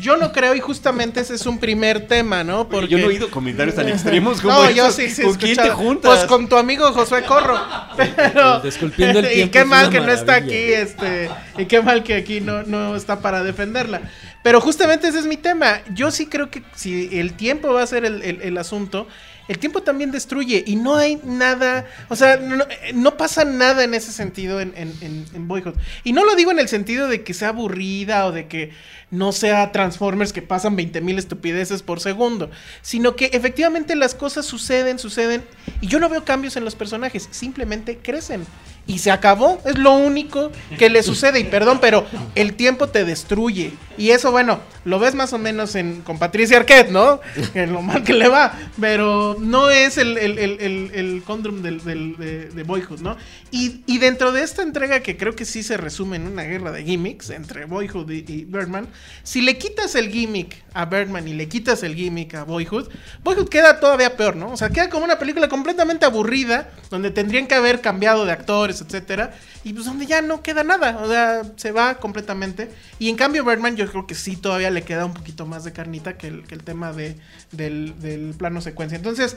Yo 0.00 0.16
no 0.16 0.32
creo 0.32 0.54
y 0.54 0.60
justamente 0.60 1.20
ese 1.20 1.34
es 1.34 1.46
un 1.46 1.58
primer 1.58 2.06
tema, 2.06 2.44
¿no? 2.44 2.68
Porque 2.68 2.88
yo 2.88 2.98
no 2.98 3.04
he 3.04 3.08
oído 3.08 3.30
comentarios 3.30 3.74
tan 3.76 3.88
extremos 3.88 4.40
como 4.40 4.52
No, 4.54 4.64
esos. 4.64 4.76
yo 4.76 4.90
sí, 4.90 5.08
sí. 5.10 5.22
¿Con 5.22 5.34
quién 5.34 5.56
te 5.56 5.62
escuchaba. 5.62 5.74
juntas? 5.82 6.16
Pues 6.18 6.26
con 6.28 6.48
tu 6.48 6.56
amigo 6.56 6.92
Josué 6.92 7.22
Corro. 7.24 7.58
Pero, 7.96 8.60
de 8.60 8.68
Esculpiendo 8.68 9.18
el 9.20 9.26
y 9.32 9.34
Tiempo 9.34 9.52
qué 9.52 9.58
es 9.60 9.66
mal 9.66 9.86
una 9.88 9.90
que 9.90 10.00
no 10.06 10.12
está 10.12 10.34
aquí, 10.34 10.54
este, 10.54 11.30
y 11.58 11.66
qué 11.66 11.80
mal 11.82 12.02
que 12.02 12.14
aquí 12.14 12.40
no, 12.40 12.62
no 12.64 12.96
está 12.96 13.20
para 13.20 13.42
defenderla. 13.42 14.02
Pero 14.42 14.60
justamente 14.60 15.08
ese 15.08 15.18
es 15.18 15.26
mi 15.26 15.36
tema. 15.36 15.80
Yo 15.94 16.10
sí 16.10 16.26
creo 16.26 16.50
que 16.50 16.62
si 16.74 17.18
el 17.18 17.34
tiempo 17.34 17.72
va 17.74 17.82
a 17.82 17.86
ser 17.86 18.04
el, 18.04 18.22
el- 18.22 18.40
el 18.42 18.56
asunto, 18.58 19.06
el 19.50 19.58
tiempo 19.58 19.82
también 19.82 20.12
destruye 20.12 20.62
y 20.64 20.76
no 20.76 20.94
hay 20.94 21.20
nada, 21.24 21.84
o 22.08 22.14
sea, 22.14 22.36
no, 22.36 22.64
no 22.94 23.16
pasa 23.16 23.44
nada 23.44 23.82
en 23.82 23.94
ese 23.94 24.12
sentido 24.12 24.60
en, 24.60 24.72
en, 24.76 24.94
en- 25.00 25.26
en 25.34 25.48
Boyhood. 25.48 25.74
Y 26.04 26.12
no 26.12 26.24
lo 26.24 26.36
digo 26.36 26.52
en 26.52 26.60
el 26.60 26.68
sentido 26.68 27.08
de 27.08 27.24
que 27.24 27.34
sea 27.34 27.48
aburrida 27.48 28.26
o 28.26 28.32
de 28.32 28.46
que 28.46 28.70
no 29.10 29.32
sea 29.32 29.72
Transformers 29.72 30.32
que 30.32 30.42
pasan 30.42 30.76
20 30.76 31.00
mil 31.00 31.18
estupideces 31.18 31.82
por 31.82 32.00
segundo, 32.00 32.50
sino 32.82 33.16
que 33.16 33.26
efectivamente 33.32 33.96
las 33.96 34.14
cosas 34.14 34.46
suceden, 34.46 34.98
suceden 34.98 35.42
y 35.80 35.88
yo 35.88 35.98
no 35.98 36.08
veo 36.08 36.24
cambios 36.24 36.56
en 36.56 36.64
los 36.64 36.74
personajes, 36.74 37.28
simplemente 37.30 37.98
crecen. 37.98 38.44
Y 38.86 38.98
se 38.98 39.12
acabó, 39.12 39.60
es 39.66 39.78
lo 39.78 39.92
único 39.94 40.50
que 40.76 40.90
le 40.90 41.04
sucede. 41.04 41.38
Y 41.38 41.44
perdón, 41.44 41.78
pero 41.80 42.04
el 42.34 42.54
tiempo 42.54 42.88
te 42.88 43.04
destruye. 43.04 43.72
Y 43.96 44.10
eso, 44.10 44.32
bueno, 44.32 44.58
lo 44.84 44.98
ves 44.98 45.14
más 45.14 45.32
o 45.32 45.38
menos 45.38 45.76
en, 45.76 46.00
con 46.00 46.18
Patricia 46.18 46.56
Arquette, 46.56 46.90
¿no? 46.90 47.20
En 47.54 47.72
lo 47.72 47.82
mal 47.82 48.02
que 48.02 48.14
le 48.14 48.26
va. 48.26 48.58
Pero 48.80 49.36
no 49.38 49.70
es 49.70 49.96
el, 49.96 50.18
el, 50.18 50.38
el, 50.38 50.90
el, 50.92 51.22
condrum 51.24 51.62
del, 51.62 51.84
del- 51.84 52.16
de, 52.16 52.48
de 52.48 52.62
Boyhood, 52.64 53.00
¿no? 53.00 53.16
Y, 53.52 53.82
y 53.86 53.98
dentro 53.98 54.32
de 54.32 54.42
esta 54.42 54.62
entrega, 54.62 55.00
que 55.00 55.16
creo 55.16 55.36
que 55.36 55.44
sí 55.44 55.62
se 55.62 55.76
resume 55.76 56.16
en 56.16 56.26
una 56.26 56.42
guerra 56.42 56.72
de 56.72 56.82
gimmicks 56.82 57.30
entre 57.30 57.66
Boyhood 57.66 58.10
y, 58.10 58.24
y 58.26 58.44
Birdman, 58.44 58.88
si 59.22 59.40
le 59.42 59.58
quitas 59.58 59.94
el 59.94 60.10
gimmick 60.10 60.62
a 60.72 60.84
Birdman 60.86 61.28
y 61.28 61.34
le 61.34 61.48
quitas 61.48 61.82
el 61.82 61.94
gimmick 61.94 62.34
a 62.34 62.44
Boyhood, 62.44 62.88
Boyhood 63.22 63.48
queda 63.48 63.80
todavía 63.80 64.16
peor, 64.16 64.36
¿no? 64.36 64.52
O 64.52 64.56
sea, 64.56 64.70
queda 64.70 64.88
como 64.88 65.04
una 65.04 65.18
película 65.18 65.48
completamente 65.48 66.06
aburrida, 66.06 66.70
donde 66.90 67.10
tendrían 67.10 67.46
que 67.46 67.54
haber 67.54 67.80
cambiado 67.80 68.24
de 68.24 68.32
actores, 68.32 68.80
etcétera, 68.80 69.34
y 69.64 69.72
pues 69.72 69.84
donde 69.86 70.06
ya 70.06 70.22
no 70.22 70.42
queda 70.42 70.64
nada, 70.64 70.98
o 71.02 71.08
sea, 71.08 71.42
se 71.56 71.72
va 71.72 71.96
completamente. 71.96 72.70
Y 72.98 73.08
en 73.08 73.16
cambio, 73.16 73.44
Birdman, 73.44 73.76
yo 73.76 73.88
creo 73.90 74.06
que 74.06 74.14
sí 74.14 74.36
todavía 74.36 74.70
le 74.70 74.82
queda 74.82 75.04
un 75.04 75.14
poquito 75.14 75.46
más 75.46 75.64
de 75.64 75.72
carnita 75.72 76.16
que 76.16 76.28
el, 76.28 76.44
tema 76.64 76.92
de, 76.92 77.16
del, 77.52 77.98
del 78.00 78.34
plano 78.36 78.60
secuencia. 78.60 78.96
Entonces, 78.96 79.36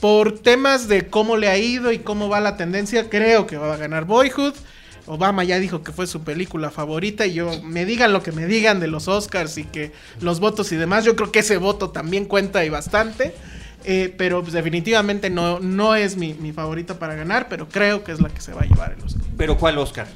por 0.00 0.38
temas 0.38 0.88
de 0.88 1.08
cómo 1.08 1.36
le 1.36 1.48
ha 1.48 1.58
ido 1.58 1.92
y 1.92 1.98
cómo 1.98 2.28
va 2.28 2.40
la 2.40 2.56
tendencia, 2.56 3.10
creo 3.10 3.46
que 3.46 3.58
va 3.58 3.74
a 3.74 3.76
ganar 3.76 4.06
Boyhood. 4.06 4.54
Obama 5.06 5.44
ya 5.44 5.58
dijo 5.58 5.82
que 5.82 5.92
fue 5.92 6.06
su 6.06 6.22
película 6.22 6.70
favorita 6.70 7.26
y 7.26 7.34
yo 7.34 7.50
me 7.62 7.84
digan 7.84 8.12
lo 8.12 8.22
que 8.22 8.32
me 8.32 8.46
digan 8.46 8.80
de 8.80 8.86
los 8.86 9.08
Oscars 9.08 9.58
y 9.58 9.64
que 9.64 9.92
los 10.20 10.40
votos 10.40 10.72
y 10.72 10.76
demás, 10.76 11.04
yo 11.04 11.16
creo 11.16 11.32
que 11.32 11.40
ese 11.40 11.56
voto 11.56 11.90
también 11.90 12.24
cuenta 12.24 12.64
y 12.64 12.68
bastante. 12.68 13.34
Eh, 13.84 14.14
pero 14.18 14.42
pues, 14.42 14.52
definitivamente 14.52 15.30
no, 15.30 15.58
no 15.58 15.94
es 15.94 16.16
mi, 16.16 16.34
mi 16.34 16.52
favorita 16.52 16.98
para 16.98 17.14
ganar, 17.14 17.48
pero 17.48 17.66
creo 17.68 18.04
que 18.04 18.12
es 18.12 18.20
la 18.20 18.28
que 18.28 18.42
se 18.42 18.52
va 18.52 18.62
a 18.62 18.66
llevar 18.66 18.92
el 18.92 19.02
Oscar. 19.02 19.22
¿Pero 19.38 19.56
cuál 19.56 19.78
Oscar? 19.78 20.06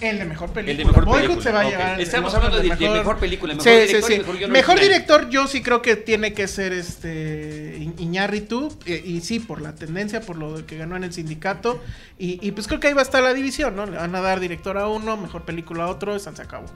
El 0.00 0.18
de 0.18 0.24
mejor 0.26 0.50
película. 0.50 0.70
El 0.72 0.76
de 0.78 0.84
mejor 0.84 1.04
Boyhood 1.06 1.22
película, 1.22 1.42
se 1.42 1.52
va 1.52 1.60
a 1.60 1.64
llevar. 1.70 2.00
Estamos 2.00 2.34
hablando 2.34 2.56
de- 2.58 2.68
de 2.76 2.90
mejor 2.90 3.18
película, 3.18 3.54
mejor 3.54 3.64
Sí, 3.64 3.70
director 3.78 4.02
sí, 4.02 4.12
sí. 4.14 4.18
mejor 4.20 4.48
Mejor 4.50 4.80
director, 4.80 5.30
yo 5.30 5.46
sí 5.46 5.62
creo 5.62 5.80
que 5.82 5.96
tiene 5.96 6.32
que 6.34 6.46
ser 6.48 6.72
este 6.72 7.78
Iñárritu. 7.98 8.76
eh, 8.86 9.02
y 9.04 9.20
sí, 9.22 9.40
por 9.40 9.60
la 9.62 9.74
tendencia, 9.74 10.20
por 10.20 10.36
lo 10.36 10.56
de 10.58 10.64
que 10.66 10.76
ganó 10.76 10.96
en 10.96 11.04
el 11.04 11.12
sindicato. 11.12 11.82
Y, 12.18 12.38
y 12.46 12.52
pues 12.52 12.66
creo 12.66 12.78
que 12.80 12.88
ahí 12.88 12.94
va 12.94 13.00
a 13.00 13.04
estar 13.04 13.22
la 13.22 13.32
división, 13.34 13.74
¿no? 13.76 13.86
Le 13.86 13.96
van 13.96 14.14
a 14.14 14.20
dar 14.20 14.40
director 14.40 14.76
a 14.78 14.88
uno, 14.88 15.16
mejor 15.16 15.42
película 15.44 15.84
a 15.84 15.88
otro, 15.88 16.14
y 16.16 16.20
se 16.20 16.28
acabó. 16.28 16.66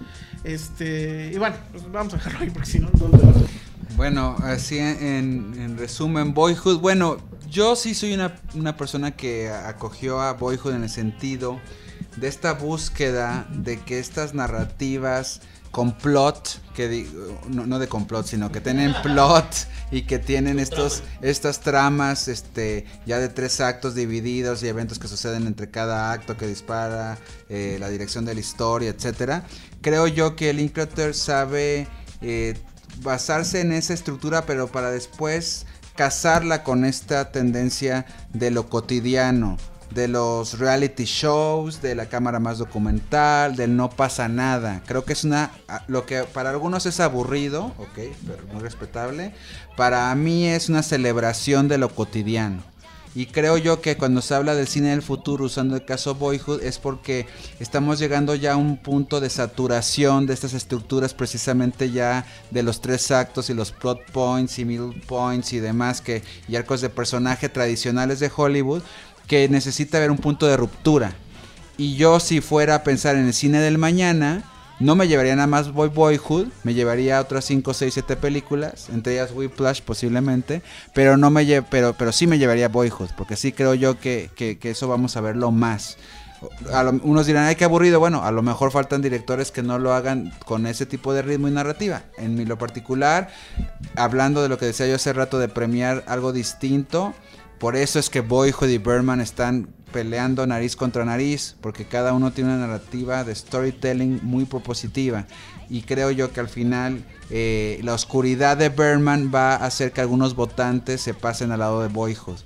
Este. 0.44 1.30
Y 1.34 1.38
bueno, 1.38 1.56
pues 1.72 1.90
vamos 1.90 2.14
a 2.14 2.16
dejarlo 2.16 2.40
ahí 2.40 2.50
porque 2.50 2.68
si 2.70 2.78
no, 2.78 2.90
Bueno, 3.96 4.36
así 4.42 4.78
en, 4.78 5.54
en 5.58 5.76
resumen, 5.78 6.32
Boyhood. 6.32 6.78
Bueno, 6.80 7.18
yo 7.50 7.76
sí 7.76 7.94
soy 7.94 8.14
una, 8.14 8.36
una 8.54 8.76
persona 8.76 9.10
que 9.10 9.50
acogió 9.50 10.20
a 10.20 10.32
Boyhood 10.34 10.74
en 10.74 10.84
el 10.84 10.88
sentido 10.90 11.60
de 12.20 12.28
esta 12.28 12.52
búsqueda 12.52 13.46
de 13.50 13.80
que 13.80 13.98
estas 13.98 14.34
narrativas 14.34 15.40
con 15.70 15.96
plot, 15.96 16.60
que 16.74 16.88
digo, 16.88 17.40
no, 17.48 17.64
no 17.64 17.78
de 17.78 17.86
complot, 17.88 18.26
sino 18.26 18.50
que 18.50 18.60
tienen 18.60 18.92
plot 19.02 19.46
y 19.92 20.02
que 20.02 20.18
tienen 20.18 20.58
estos, 20.58 21.02
estas 21.22 21.60
tramas 21.60 22.26
este, 22.28 22.86
ya 23.06 23.18
de 23.18 23.28
tres 23.28 23.60
actos 23.60 23.94
divididos 23.94 24.62
y 24.62 24.68
eventos 24.68 24.98
que 24.98 25.06
suceden 25.06 25.46
entre 25.46 25.70
cada 25.70 26.12
acto 26.12 26.36
que 26.36 26.46
dispara, 26.46 27.18
eh, 27.48 27.76
la 27.78 27.88
dirección 27.88 28.24
de 28.24 28.34
la 28.34 28.40
historia, 28.40 28.90
etcétera. 28.90 29.44
Creo 29.80 30.06
yo 30.08 30.34
que 30.34 30.52
Linklater 30.52 31.14
sabe 31.14 31.86
eh, 32.20 32.58
basarse 33.02 33.60
en 33.60 33.72
esa 33.72 33.94
estructura, 33.94 34.46
pero 34.46 34.66
para 34.66 34.90
después 34.90 35.66
casarla 35.94 36.64
con 36.64 36.84
esta 36.84 37.30
tendencia 37.30 38.06
de 38.32 38.50
lo 38.50 38.68
cotidiano, 38.68 39.56
de 39.90 40.08
los 40.08 40.58
reality 40.58 41.04
shows, 41.04 41.82
de 41.82 41.94
la 41.94 42.06
cámara 42.06 42.38
más 42.38 42.58
documental, 42.58 43.56
del 43.56 43.76
no 43.76 43.90
pasa 43.90 44.28
nada. 44.28 44.82
Creo 44.86 45.04
que 45.04 45.12
es 45.12 45.24
una, 45.24 45.50
lo 45.88 46.06
que 46.06 46.22
para 46.24 46.50
algunos 46.50 46.86
es 46.86 47.00
aburrido, 47.00 47.66
ok, 47.78 47.98
pero 48.26 48.46
muy 48.52 48.62
respetable, 48.62 49.34
para 49.76 50.14
mí 50.14 50.46
es 50.46 50.68
una 50.68 50.82
celebración 50.82 51.68
de 51.68 51.78
lo 51.78 51.88
cotidiano. 51.88 52.62
Y 53.12 53.26
creo 53.26 53.56
yo 53.56 53.80
que 53.80 53.96
cuando 53.96 54.22
se 54.22 54.34
habla 54.34 54.54
del 54.54 54.68
cine 54.68 54.90
del 54.90 55.02
futuro 55.02 55.44
usando 55.44 55.74
el 55.74 55.84
caso 55.84 56.14
Boyhood 56.14 56.62
es 56.62 56.78
porque 56.78 57.26
estamos 57.58 57.98
llegando 57.98 58.36
ya 58.36 58.52
a 58.52 58.56
un 58.56 58.76
punto 58.76 59.20
de 59.20 59.28
saturación 59.28 60.26
de 60.26 60.34
estas 60.34 60.54
estructuras 60.54 61.12
precisamente 61.12 61.90
ya 61.90 62.24
de 62.52 62.62
los 62.62 62.80
tres 62.80 63.10
actos 63.10 63.50
y 63.50 63.54
los 63.54 63.72
plot 63.72 64.12
points 64.12 64.60
y 64.60 64.64
middle 64.64 64.94
points 65.08 65.52
y 65.52 65.58
demás 65.58 66.00
que 66.00 66.22
y 66.46 66.54
arcos 66.54 66.82
de 66.82 66.88
personaje 66.88 67.48
tradicionales 67.48 68.20
de 68.20 68.30
Hollywood 68.34 68.82
que 69.30 69.48
necesita 69.48 69.98
haber 69.98 70.10
un 70.10 70.18
punto 70.18 70.48
de 70.48 70.56
ruptura. 70.56 71.12
Y 71.78 71.94
yo 71.94 72.18
si 72.18 72.40
fuera 72.40 72.74
a 72.74 72.82
pensar 72.82 73.14
en 73.14 73.26
el 73.28 73.32
cine 73.32 73.60
del 73.60 73.78
mañana, 73.78 74.42
no 74.80 74.96
me 74.96 75.06
llevaría 75.06 75.36
nada 75.36 75.46
más 75.46 75.72
Boy 75.72 75.88
Boyhood, 75.88 76.48
me 76.64 76.74
llevaría 76.74 77.20
otras 77.20 77.44
5, 77.44 77.72
6, 77.72 77.94
7 77.94 78.16
películas, 78.16 78.88
entre 78.92 79.12
ellas 79.12 79.30
Whiplash 79.32 79.82
posiblemente, 79.82 80.62
pero 80.94 81.16
no 81.16 81.30
me 81.30 81.44
lle- 81.46 81.64
pero, 81.70 81.94
pero 81.96 82.10
sí 82.10 82.26
me 82.26 82.38
llevaría 82.38 82.66
Boyhood, 82.70 83.10
porque 83.16 83.36
sí 83.36 83.52
creo 83.52 83.74
yo 83.74 84.00
que, 84.00 84.30
que- 84.34 84.58
que 84.58 84.70
eso 84.72 84.88
vamos 84.88 85.16
a 85.16 85.20
verlo 85.20 85.52
más. 85.52 85.96
A 86.72 86.82
lo- 86.82 86.98
unos 87.04 87.26
dirán, 87.26 87.44
ay, 87.44 87.54
qué 87.54 87.64
aburrido. 87.66 88.00
Bueno, 88.00 88.24
a 88.24 88.32
lo 88.32 88.42
mejor 88.42 88.72
faltan 88.72 89.00
directores 89.00 89.52
que 89.52 89.62
no 89.62 89.78
lo 89.78 89.94
hagan 89.94 90.32
con 90.44 90.66
ese 90.66 90.86
tipo 90.86 91.14
de 91.14 91.22
ritmo 91.22 91.46
y 91.46 91.52
narrativa. 91.52 92.02
En 92.18 92.34
mi 92.34 92.46
lo 92.46 92.58
particular, 92.58 93.28
hablando 93.94 94.42
de 94.42 94.48
lo 94.48 94.58
que 94.58 94.66
decía 94.66 94.88
yo 94.88 94.96
hace 94.96 95.12
rato 95.12 95.38
de 95.38 95.48
premiar 95.48 96.02
algo 96.08 96.32
distinto, 96.32 97.14
por 97.60 97.76
eso 97.76 97.98
es 97.98 98.08
que 98.08 98.22
Boyhood 98.22 98.70
y 98.70 98.78
Berman 98.78 99.20
están 99.20 99.68
peleando 99.92 100.46
nariz 100.46 100.76
contra 100.76 101.04
nariz, 101.04 101.56
porque 101.60 101.84
cada 101.84 102.14
uno 102.14 102.32
tiene 102.32 102.54
una 102.54 102.66
narrativa 102.66 103.22
de 103.22 103.34
storytelling 103.34 104.20
muy 104.22 104.46
propositiva. 104.46 105.26
Y 105.68 105.82
creo 105.82 106.10
yo 106.10 106.32
que 106.32 106.40
al 106.40 106.48
final 106.48 107.04
eh, 107.28 107.78
la 107.82 107.92
oscuridad 107.92 108.56
de 108.56 108.70
Berman 108.70 109.30
va 109.32 109.56
a 109.56 109.66
hacer 109.66 109.92
que 109.92 110.00
algunos 110.00 110.34
votantes 110.34 111.02
se 111.02 111.12
pasen 111.12 111.52
al 111.52 111.58
lado 111.58 111.82
de 111.82 111.88
Boyhood. 111.88 112.38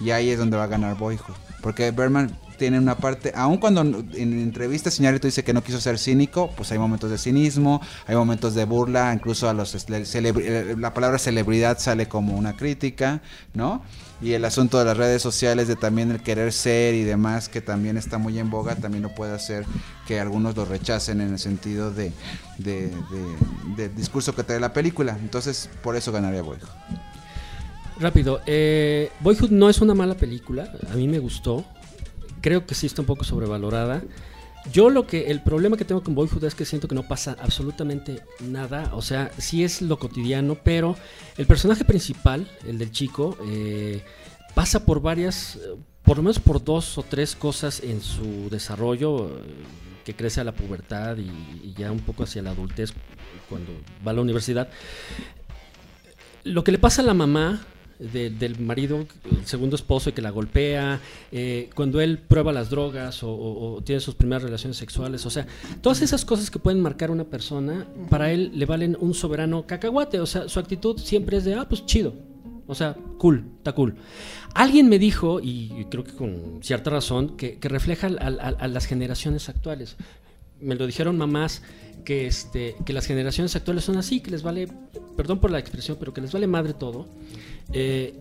Y 0.00 0.12
ahí 0.12 0.30
es 0.30 0.38
donde 0.38 0.56
va 0.56 0.64
a 0.64 0.68
ganar 0.68 0.96
Boyhood. 0.96 1.34
Porque 1.62 1.90
Berman 1.90 2.38
tiene 2.56 2.78
una 2.78 2.96
parte, 2.96 3.32
aun 3.34 3.56
cuando 3.56 3.80
en 3.80 4.14
entrevistas 4.14 4.94
Señorito 4.94 5.26
dice 5.26 5.42
que 5.42 5.52
no 5.52 5.64
quiso 5.64 5.80
ser 5.80 5.98
cínico, 5.98 6.52
pues 6.56 6.70
hay 6.70 6.78
momentos 6.78 7.10
de 7.10 7.18
cinismo, 7.18 7.80
hay 8.06 8.14
momentos 8.14 8.54
de 8.54 8.66
burla, 8.66 9.12
incluso 9.14 9.48
a 9.48 9.54
los 9.54 9.88
la 9.88 10.94
palabra 10.94 11.18
celebridad 11.18 11.78
sale 11.78 12.06
como 12.06 12.36
una 12.36 12.56
crítica, 12.56 13.22
¿no? 13.52 13.82
Y 14.22 14.32
el 14.34 14.44
asunto 14.44 14.78
de 14.78 14.84
las 14.84 14.96
redes 14.98 15.22
sociales, 15.22 15.66
de 15.66 15.76
también 15.76 16.10
el 16.10 16.22
querer 16.22 16.52
ser 16.52 16.94
y 16.94 17.04
demás, 17.04 17.48
que 17.48 17.62
también 17.62 17.96
está 17.96 18.18
muy 18.18 18.38
en 18.38 18.50
boga, 18.50 18.76
también 18.76 19.02
lo 19.02 19.14
puede 19.14 19.32
hacer 19.34 19.64
que 20.06 20.20
algunos 20.20 20.54
lo 20.56 20.66
rechacen 20.66 21.22
en 21.22 21.32
el 21.32 21.38
sentido 21.38 21.90
de, 21.90 22.12
de, 22.58 22.88
de- 22.88 23.76
del 23.76 23.94
discurso 23.96 24.34
que 24.34 24.42
trae 24.44 24.60
la 24.60 24.74
película. 24.74 25.16
Entonces, 25.18 25.70
por 25.82 25.96
eso 25.96 26.12
ganaría 26.12 26.42
Boyhood. 26.42 26.68
Rápido, 27.98 28.40
eh, 28.46 29.10
Boyhood 29.20 29.50
no 29.50 29.68
es 29.70 29.80
una 29.80 29.94
mala 29.94 30.14
película, 30.14 30.70
a 30.90 30.94
mí 30.96 31.06
me 31.06 31.18
gustó, 31.18 31.64
creo 32.40 32.66
que 32.66 32.74
sí 32.74 32.86
está 32.86 33.02
un 33.02 33.06
poco 33.06 33.24
sobrevalorada. 33.24 34.02
Yo 34.72 34.90
lo 34.90 35.06
que, 35.06 35.30
el 35.30 35.40
problema 35.42 35.76
que 35.76 35.84
tengo 35.84 36.02
con 36.02 36.14
Boyhood 36.14 36.44
es 36.44 36.54
que 36.54 36.64
siento 36.64 36.86
que 36.86 36.94
no 36.94 37.02
pasa 37.02 37.36
absolutamente 37.40 38.20
nada, 38.40 38.90
o 38.94 39.02
sea, 39.02 39.30
sí 39.38 39.64
es 39.64 39.80
lo 39.80 39.98
cotidiano, 39.98 40.54
pero 40.62 40.96
el 41.38 41.46
personaje 41.46 41.84
principal, 41.84 42.46
el 42.66 42.78
del 42.78 42.92
chico, 42.92 43.38
eh, 43.46 44.02
pasa 44.54 44.84
por 44.84 45.00
varias, 45.00 45.56
eh, 45.56 45.76
por 46.02 46.18
lo 46.18 46.24
menos 46.24 46.38
por 46.38 46.62
dos 46.62 46.98
o 46.98 47.02
tres 47.02 47.34
cosas 47.34 47.80
en 47.80 48.02
su 48.02 48.48
desarrollo, 48.50 49.28
eh, 49.28 49.42
que 50.04 50.14
crece 50.14 50.40
a 50.40 50.44
la 50.44 50.52
pubertad 50.52 51.16
y, 51.16 51.30
y 51.66 51.74
ya 51.76 51.90
un 51.90 52.00
poco 52.00 52.24
hacia 52.24 52.42
la 52.42 52.50
adultez 52.50 52.92
cuando 53.48 53.72
va 54.06 54.10
a 54.10 54.14
la 54.14 54.20
universidad. 54.20 54.68
Lo 56.44 56.64
que 56.64 56.72
le 56.72 56.78
pasa 56.78 57.02
a 57.02 57.04
la 57.04 57.14
mamá 57.14 57.60
de- 58.00 58.30
del 58.30 58.58
marido, 58.58 59.06
el 59.30 59.46
segundo 59.46 59.76
esposo, 59.76 60.12
que 60.14 60.22
la 60.22 60.30
golpea, 60.30 61.00
eh, 61.30 61.68
cuando 61.74 62.00
él 62.00 62.18
prueba 62.18 62.52
las 62.52 62.70
drogas 62.70 63.20
o, 63.22 63.80
tiene 63.84 64.00
sus 64.00 64.14
primeras 64.14 64.42
relaciones 64.42 64.76
sexuales, 64.76 65.24
o 65.26 65.30
sea, 65.30 65.46
todas 65.80 66.02
esas 66.02 66.24
cosas 66.24 66.50
que 66.50 66.58
pueden 66.58 66.80
marcar 66.80 67.10
una 67.10 67.24
persona, 67.24 67.86
para 68.08 68.32
él 68.32 68.52
le 68.54 68.66
valen 68.66 68.96
un 69.00 69.14
soberano 69.14 69.66
cacahuate, 69.66 70.20
o 70.20 70.26
sea, 70.26 70.48
su 70.48 70.58
actitud 70.58 70.98
siempre 70.98 71.36
es 71.36 71.44
de, 71.44 71.54
ah, 71.54 71.66
pues 71.68 71.84
chido, 71.86 72.14
o 72.66 72.74
sea, 72.74 72.96
cool, 73.18 73.44
está 73.58 73.72
cool. 73.72 73.96
Alguien 74.54 74.88
me 74.88 74.98
dijo, 74.98 75.40
y 75.42 75.86
creo 75.90 76.02
que 76.04 76.12
con 76.12 76.60
cierta 76.62 76.90
razón, 76.90 77.36
que, 77.36 77.58
que 77.58 77.68
refleja 77.68 78.06
a 78.08 78.68
las 78.68 78.86
generaciones 78.86 79.48
actuales. 79.48 79.96
Me 80.60 80.74
lo 80.74 80.86
dijeron 80.86 81.16
mamás 81.16 81.62
que, 82.04 82.26
este, 82.26 82.76
que 82.84 82.92
las 82.92 83.06
generaciones 83.06 83.54
actuales 83.56 83.84
son 83.84 83.96
así, 83.96 84.20
que 84.20 84.30
les 84.30 84.42
vale, 84.42 84.68
perdón 85.16 85.40
por 85.40 85.50
la 85.50 85.58
expresión, 85.58 85.96
pero 85.98 86.12
que 86.12 86.20
les 86.20 86.32
vale 86.32 86.46
madre 86.46 86.74
todo. 86.74 87.08
Eh, 87.72 88.14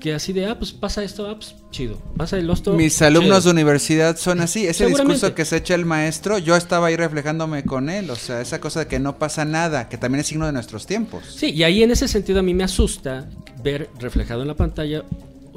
que 0.00 0.14
así 0.14 0.32
de, 0.32 0.46
ah, 0.46 0.56
pues 0.56 0.72
pasa 0.72 1.02
esto, 1.02 1.28
ah, 1.28 1.34
pues 1.34 1.56
chido. 1.70 2.00
Pasa 2.16 2.38
el 2.38 2.48
otro. 2.48 2.74
Mis 2.74 3.02
alumnos 3.02 3.44
de 3.44 3.50
universidad 3.50 4.16
son 4.16 4.40
así. 4.40 4.66
Ese 4.66 4.86
discurso 4.86 5.34
que 5.34 5.44
se 5.44 5.56
echa 5.56 5.74
el 5.74 5.86
maestro, 5.86 6.38
yo 6.38 6.54
estaba 6.54 6.86
ahí 6.86 6.96
reflejándome 6.96 7.64
con 7.64 7.90
él. 7.90 8.08
O 8.10 8.16
sea, 8.16 8.40
esa 8.40 8.60
cosa 8.60 8.80
de 8.80 8.86
que 8.86 9.00
no 9.00 9.18
pasa 9.18 9.44
nada, 9.44 9.88
que 9.88 9.98
también 9.98 10.20
es 10.20 10.28
signo 10.28 10.46
de 10.46 10.52
nuestros 10.52 10.86
tiempos. 10.86 11.24
Sí, 11.26 11.50
y 11.50 11.64
ahí 11.64 11.82
en 11.82 11.90
ese 11.90 12.06
sentido 12.06 12.40
a 12.40 12.42
mí 12.42 12.54
me 12.54 12.64
asusta 12.64 13.28
ver 13.62 13.90
reflejado 13.98 14.42
en 14.42 14.48
la 14.48 14.56
pantalla 14.56 15.04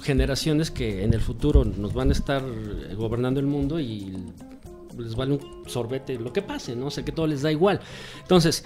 generaciones 0.01 0.71
que 0.71 1.03
en 1.03 1.13
el 1.13 1.21
futuro 1.21 1.63
nos 1.63 1.93
van 1.93 2.09
a 2.09 2.13
estar 2.13 2.43
gobernando 2.95 3.39
el 3.39 3.45
mundo 3.45 3.79
y 3.79 4.13
les 4.97 5.15
vale 5.15 5.33
un 5.33 5.63
sorbete 5.67 6.17
lo 6.19 6.31
que 6.33 6.41
pase, 6.41 6.75
¿no? 6.75 6.87
O 6.87 6.91
sea, 6.91 7.03
que 7.05 7.11
todo 7.11 7.27
les 7.27 7.41
da 7.41 7.51
igual. 7.51 7.79
Entonces, 8.21 8.63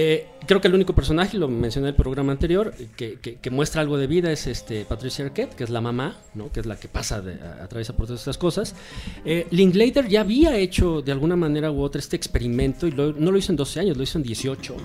eh, 0.00 0.28
creo 0.46 0.60
que 0.60 0.68
el 0.68 0.74
único 0.76 0.94
personaje, 0.94 1.36
lo 1.36 1.48
mencioné 1.48 1.88
en 1.88 1.94
el 1.94 1.96
programa 1.96 2.30
anterior, 2.30 2.72
que, 2.96 3.18
que- 3.18 3.36
que 3.36 3.50
muestra 3.50 3.80
algo 3.80 3.98
de 3.98 4.06
vida 4.06 4.30
es 4.30 4.46
este 4.46 4.84
Patricia 4.84 5.24
Arquette, 5.24 5.54
que 5.56 5.64
es 5.64 5.70
la 5.70 5.80
mamá, 5.80 6.16
¿no? 6.34 6.52
que 6.52 6.60
es 6.60 6.66
la 6.66 6.76
que 6.78 6.86
pasa, 6.86 7.20
de, 7.20 7.32
a- 7.42 7.64
atraviesa 7.64 7.96
por 7.96 8.06
todas 8.06 8.20
estas 8.20 8.38
cosas. 8.38 8.76
Eh, 9.24 9.48
Linklater 9.50 10.06
ya 10.06 10.20
había 10.20 10.56
hecho 10.56 11.02
de 11.02 11.10
alguna 11.10 11.34
manera 11.34 11.72
u 11.72 11.82
otra 11.82 11.98
este 11.98 12.14
experimento, 12.14 12.86
y 12.86 12.92
lo- 12.92 13.12
no 13.12 13.32
lo 13.32 13.38
hizo 13.38 13.50
en 13.50 13.56
12 13.56 13.80
años, 13.80 13.96
lo 13.96 14.04
hizo 14.04 14.18
en 14.18 14.22
18, 14.24 14.76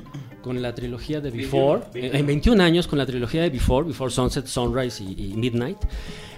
con 0.41 0.59
la 0.63 0.73
trilogía 0.73 1.21
de 1.21 1.29
Before, 1.29 1.83
eh, 1.93 2.09
en 2.13 2.25
21 2.25 2.59
años 2.63 2.87
con 2.87 2.97
la 2.97 3.05
trilogía 3.05 3.43
de 3.43 3.51
Before, 3.51 3.85
Before 3.87 4.09
Sunset, 4.11 4.47
Sunrise 4.47 5.03
y, 5.03 5.31
y 5.31 5.33
Midnight, 5.37 5.77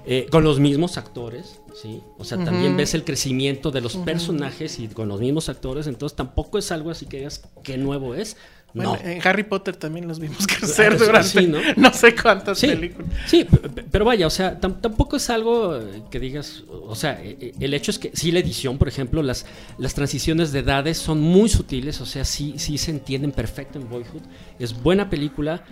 eh, 0.06 0.28
con 0.30 0.43
los 0.43 0.60
mismos 0.60 0.98
actores, 0.98 1.62
¿sí? 1.82 2.01
O 2.17 2.23
sea, 2.23 2.43
también 2.43 2.76
ves 2.78 2.93
el 2.93 3.03
crecimiento 3.03 3.71
de 3.71 3.82
los 3.82 3.95
personajes 3.97 4.80
y 4.80 4.88
con 4.88 5.07
los 5.07 5.19
mismos 5.19 5.49
actores, 5.49 5.88
entonces 5.88 6.15
tampoco 6.15 6.57
es 6.57 6.71
algo 6.71 6.91
así 6.91 7.05
que 7.05 7.17
digas 7.17 7.41
qué 7.63 7.78
nuevo 7.78 8.15
es. 8.15 8.38
Bueno, 8.73 8.97
no. 9.01 9.09
en 9.09 9.26
Harry 9.26 9.43
Potter 9.43 9.78
también 9.78 10.05
los 10.05 10.19
vimos 10.19 10.45
crecer 10.59 10.91
Ah, 10.93 10.97
durante 10.97 11.30
sí, 11.30 11.47
¿no? 11.47 11.59
¿no? 11.78 11.93
sé 11.93 12.13
cuántas 12.13 12.59
Sí, 12.59 12.67
películas. 12.67 13.07
sí, 13.26 13.47
pero 13.89 14.03
vaya, 14.03 14.28
o 14.28 14.30
sea, 14.30 14.59
tam- 14.59 14.82
tampoco 14.82 15.15
es 15.15 15.30
algo 15.30 15.78
eh, 15.78 16.03
que 16.11 16.19
digas, 16.19 16.63
o 16.69 16.93
sea, 16.93 17.13
eh, 17.23 17.38
eh, 17.39 17.53
el 17.61 17.73
hecho 17.73 17.91
es 17.91 17.99
que 17.99 18.11
sí 18.13 18.34
la 18.34 18.39
edición, 18.39 18.78
por 18.78 18.89
ejemplo, 18.89 19.23
las, 19.23 19.45
las 19.78 19.93
transiciones 19.93 20.51
de 20.51 20.59
edades 20.59 20.97
son 20.97 21.21
muy 21.21 21.47
sutiles, 21.47 22.01
o 22.01 22.05
sea, 22.05 22.26
sí, 22.26 22.55
sí 22.57 22.78
se 22.78 22.91
entienden 22.91 23.32
perfecto 23.32 23.80
en 23.80 23.88
Boyhood, 23.89 24.23
es 24.59 24.73
buena 24.84 25.09
película, 25.09 25.63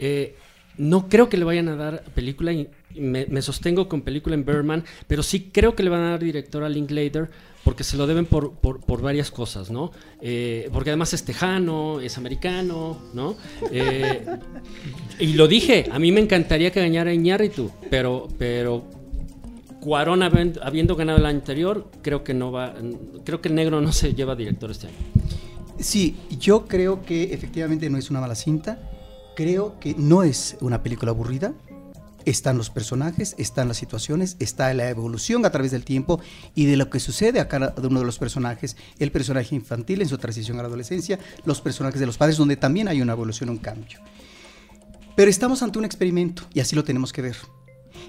eh, 0.00 0.34
no 0.76 1.08
creo 1.08 1.28
que 1.28 1.36
le 1.36 1.44
vayan 1.44 1.68
a 1.68 1.76
dar 1.76 2.02
película, 2.14 2.52
y 2.52 2.68
me, 2.94 3.42
sostengo 3.42 3.88
con 3.88 4.02
película 4.02 4.34
en 4.34 4.44
Berman, 4.44 4.84
pero 5.06 5.22
sí 5.22 5.50
creo 5.52 5.74
que 5.74 5.82
le 5.82 5.90
van 5.90 6.02
a 6.02 6.10
dar 6.10 6.20
director 6.20 6.64
a 6.64 6.68
Linklater, 6.68 7.30
porque 7.64 7.84
se 7.84 7.96
lo 7.96 8.06
deben 8.06 8.24
por, 8.24 8.54
por, 8.54 8.80
por 8.80 9.02
varias 9.02 9.30
cosas, 9.30 9.70
¿no? 9.70 9.92
Eh, 10.22 10.68
porque 10.72 10.90
además 10.90 11.12
es 11.12 11.24
tejano, 11.24 12.00
es 12.00 12.16
americano, 12.16 12.98
¿no? 13.12 13.36
Eh, 13.70 14.24
y 15.18 15.34
lo 15.34 15.46
dije, 15.46 15.86
a 15.92 15.98
mí 15.98 16.10
me 16.10 16.20
encantaría 16.20 16.72
que 16.72 16.80
ganara 16.80 17.12
Iñárritu, 17.12 17.70
pero, 17.90 18.28
pero 18.38 18.84
Cuarón 19.80 20.22
habiendo 20.22 20.94
ganado 20.94 21.18
el 21.18 21.26
año 21.26 21.38
anterior, 21.38 21.90
creo 22.02 22.22
que 22.22 22.34
no 22.34 22.52
va, 22.52 22.74
creo 23.24 23.40
que 23.40 23.48
el 23.48 23.54
negro 23.54 23.80
no 23.80 23.92
se 23.92 24.14
lleva 24.14 24.36
director 24.36 24.70
este 24.70 24.88
año. 24.88 24.96
Sí, 25.78 26.16
yo 26.38 26.66
creo 26.66 27.02
que 27.02 27.32
efectivamente 27.32 27.88
no 27.88 27.96
es 27.96 28.10
una 28.10 28.20
mala 28.20 28.34
cinta. 28.34 28.89
Creo 29.40 29.80
que 29.80 29.94
no 29.96 30.22
es 30.22 30.58
una 30.60 30.82
película 30.82 31.12
aburrida. 31.12 31.54
Están 32.26 32.58
los 32.58 32.68
personajes, 32.68 33.34
están 33.38 33.68
las 33.68 33.78
situaciones, 33.78 34.36
está 34.38 34.74
la 34.74 34.90
evolución 34.90 35.46
a 35.46 35.50
través 35.50 35.70
del 35.70 35.82
tiempo 35.82 36.20
y 36.54 36.66
de 36.66 36.76
lo 36.76 36.90
que 36.90 37.00
sucede 37.00 37.40
a 37.40 37.48
cada 37.48 37.72
uno 37.82 38.00
de 38.00 38.04
los 38.04 38.18
personajes. 38.18 38.76
El 38.98 39.10
personaje 39.10 39.54
infantil 39.54 40.02
en 40.02 40.08
su 40.10 40.18
transición 40.18 40.58
a 40.58 40.62
la 40.62 40.68
adolescencia, 40.68 41.18
los 41.46 41.62
personajes 41.62 41.98
de 41.98 42.04
los 42.04 42.18
padres, 42.18 42.36
donde 42.36 42.58
también 42.58 42.86
hay 42.86 43.00
una 43.00 43.14
evolución, 43.14 43.48
un 43.48 43.56
cambio. 43.56 44.00
Pero 45.16 45.30
estamos 45.30 45.62
ante 45.62 45.78
un 45.78 45.86
experimento 45.86 46.42
y 46.52 46.60
así 46.60 46.76
lo 46.76 46.84
tenemos 46.84 47.10
que 47.10 47.22
ver. 47.22 47.38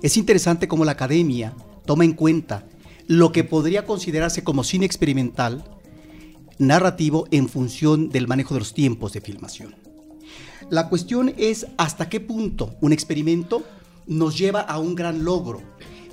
Es 0.01 0.17
interesante 0.17 0.67
cómo 0.67 0.83
la 0.83 0.91
academia 0.91 1.53
toma 1.85 2.03
en 2.03 2.11
cuenta 2.11 2.65
lo 3.07 3.31
que 3.31 3.45
podría 3.45 3.85
considerarse 3.85 4.43
como 4.43 4.65
cine 4.65 4.85
experimental 4.85 5.63
narrativo 6.57 7.25
en 7.31 7.47
función 7.47 8.09
del 8.09 8.27
manejo 8.27 8.53
de 8.53 8.59
los 8.59 8.73
tiempos 8.73 9.13
de 9.13 9.21
filmación. 9.21 9.90
La 10.71 10.87
cuestión 10.87 11.33
es 11.35 11.67
hasta 11.75 12.07
qué 12.07 12.21
punto 12.21 12.75
un 12.79 12.93
experimento 12.93 13.61
nos 14.07 14.37
lleva 14.37 14.61
a 14.61 14.79
un 14.79 14.95
gran 14.95 15.25
logro. 15.25 15.61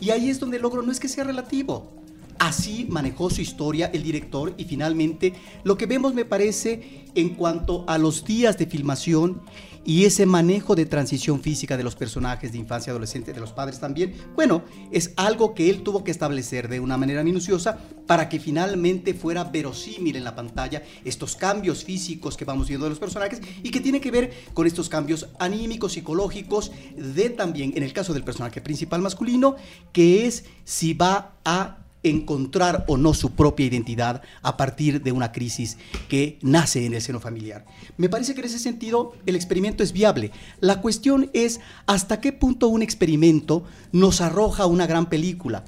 Y 0.00 0.10
ahí 0.10 0.28
es 0.30 0.40
donde 0.40 0.56
el 0.56 0.64
logro 0.64 0.82
no 0.82 0.90
es 0.90 0.98
que 0.98 1.06
sea 1.06 1.22
relativo. 1.22 1.92
Así 2.38 2.86
manejó 2.88 3.30
su 3.30 3.40
historia 3.40 3.90
el 3.92 4.02
director 4.02 4.54
y 4.56 4.64
finalmente 4.64 5.32
lo 5.64 5.76
que 5.76 5.86
vemos 5.86 6.14
me 6.14 6.24
parece 6.24 7.06
en 7.14 7.30
cuanto 7.30 7.84
a 7.88 7.98
los 7.98 8.24
días 8.24 8.56
de 8.58 8.66
filmación 8.66 9.42
y 9.84 10.04
ese 10.04 10.26
manejo 10.26 10.74
de 10.74 10.86
transición 10.86 11.40
física 11.40 11.76
de 11.76 11.82
los 11.82 11.96
personajes 11.96 12.52
de 12.52 12.58
infancia, 12.58 12.90
adolescente, 12.90 13.32
de 13.32 13.40
los 13.40 13.52
padres 13.52 13.80
también, 13.80 14.12
bueno, 14.36 14.62
es 14.92 15.12
algo 15.16 15.54
que 15.54 15.70
él 15.70 15.82
tuvo 15.82 16.04
que 16.04 16.10
establecer 16.10 16.68
de 16.68 16.78
una 16.78 16.98
manera 16.98 17.24
minuciosa 17.24 17.78
para 18.06 18.28
que 18.28 18.38
finalmente 18.38 19.14
fuera 19.14 19.44
verosímil 19.44 20.16
en 20.16 20.24
la 20.24 20.36
pantalla 20.36 20.82
estos 21.04 21.36
cambios 21.36 21.84
físicos 21.84 22.36
que 22.36 22.44
vamos 22.44 22.68
viendo 22.68 22.84
de 22.84 22.90
los 22.90 22.98
personajes 22.98 23.40
y 23.62 23.70
que 23.70 23.80
tiene 23.80 24.00
que 24.00 24.10
ver 24.10 24.32
con 24.52 24.66
estos 24.66 24.88
cambios 24.88 25.28
anímicos, 25.38 25.94
psicológicos, 25.94 26.70
de 26.94 27.30
también, 27.30 27.72
en 27.74 27.82
el 27.82 27.94
caso 27.94 28.12
del 28.12 28.24
personaje 28.24 28.60
principal 28.60 29.00
masculino, 29.00 29.56
que 29.92 30.26
es 30.26 30.44
si 30.64 30.92
va 30.92 31.36
a 31.44 31.78
encontrar 32.02 32.84
o 32.88 32.96
no 32.96 33.14
su 33.14 33.32
propia 33.32 33.66
identidad 33.66 34.22
a 34.42 34.56
partir 34.56 35.02
de 35.02 35.12
una 35.12 35.32
crisis 35.32 35.76
que 36.08 36.38
nace 36.42 36.86
en 36.86 36.94
el 36.94 37.02
seno 37.02 37.20
familiar. 37.20 37.64
Me 37.96 38.08
parece 38.08 38.34
que 38.34 38.40
en 38.40 38.46
ese 38.46 38.58
sentido 38.58 39.14
el 39.26 39.36
experimento 39.36 39.82
es 39.82 39.92
viable. 39.92 40.30
La 40.60 40.80
cuestión 40.80 41.30
es 41.32 41.60
hasta 41.86 42.20
qué 42.20 42.32
punto 42.32 42.68
un 42.68 42.82
experimento 42.82 43.64
nos 43.92 44.20
arroja 44.20 44.66
una 44.66 44.86
gran 44.86 45.06
película. 45.06 45.64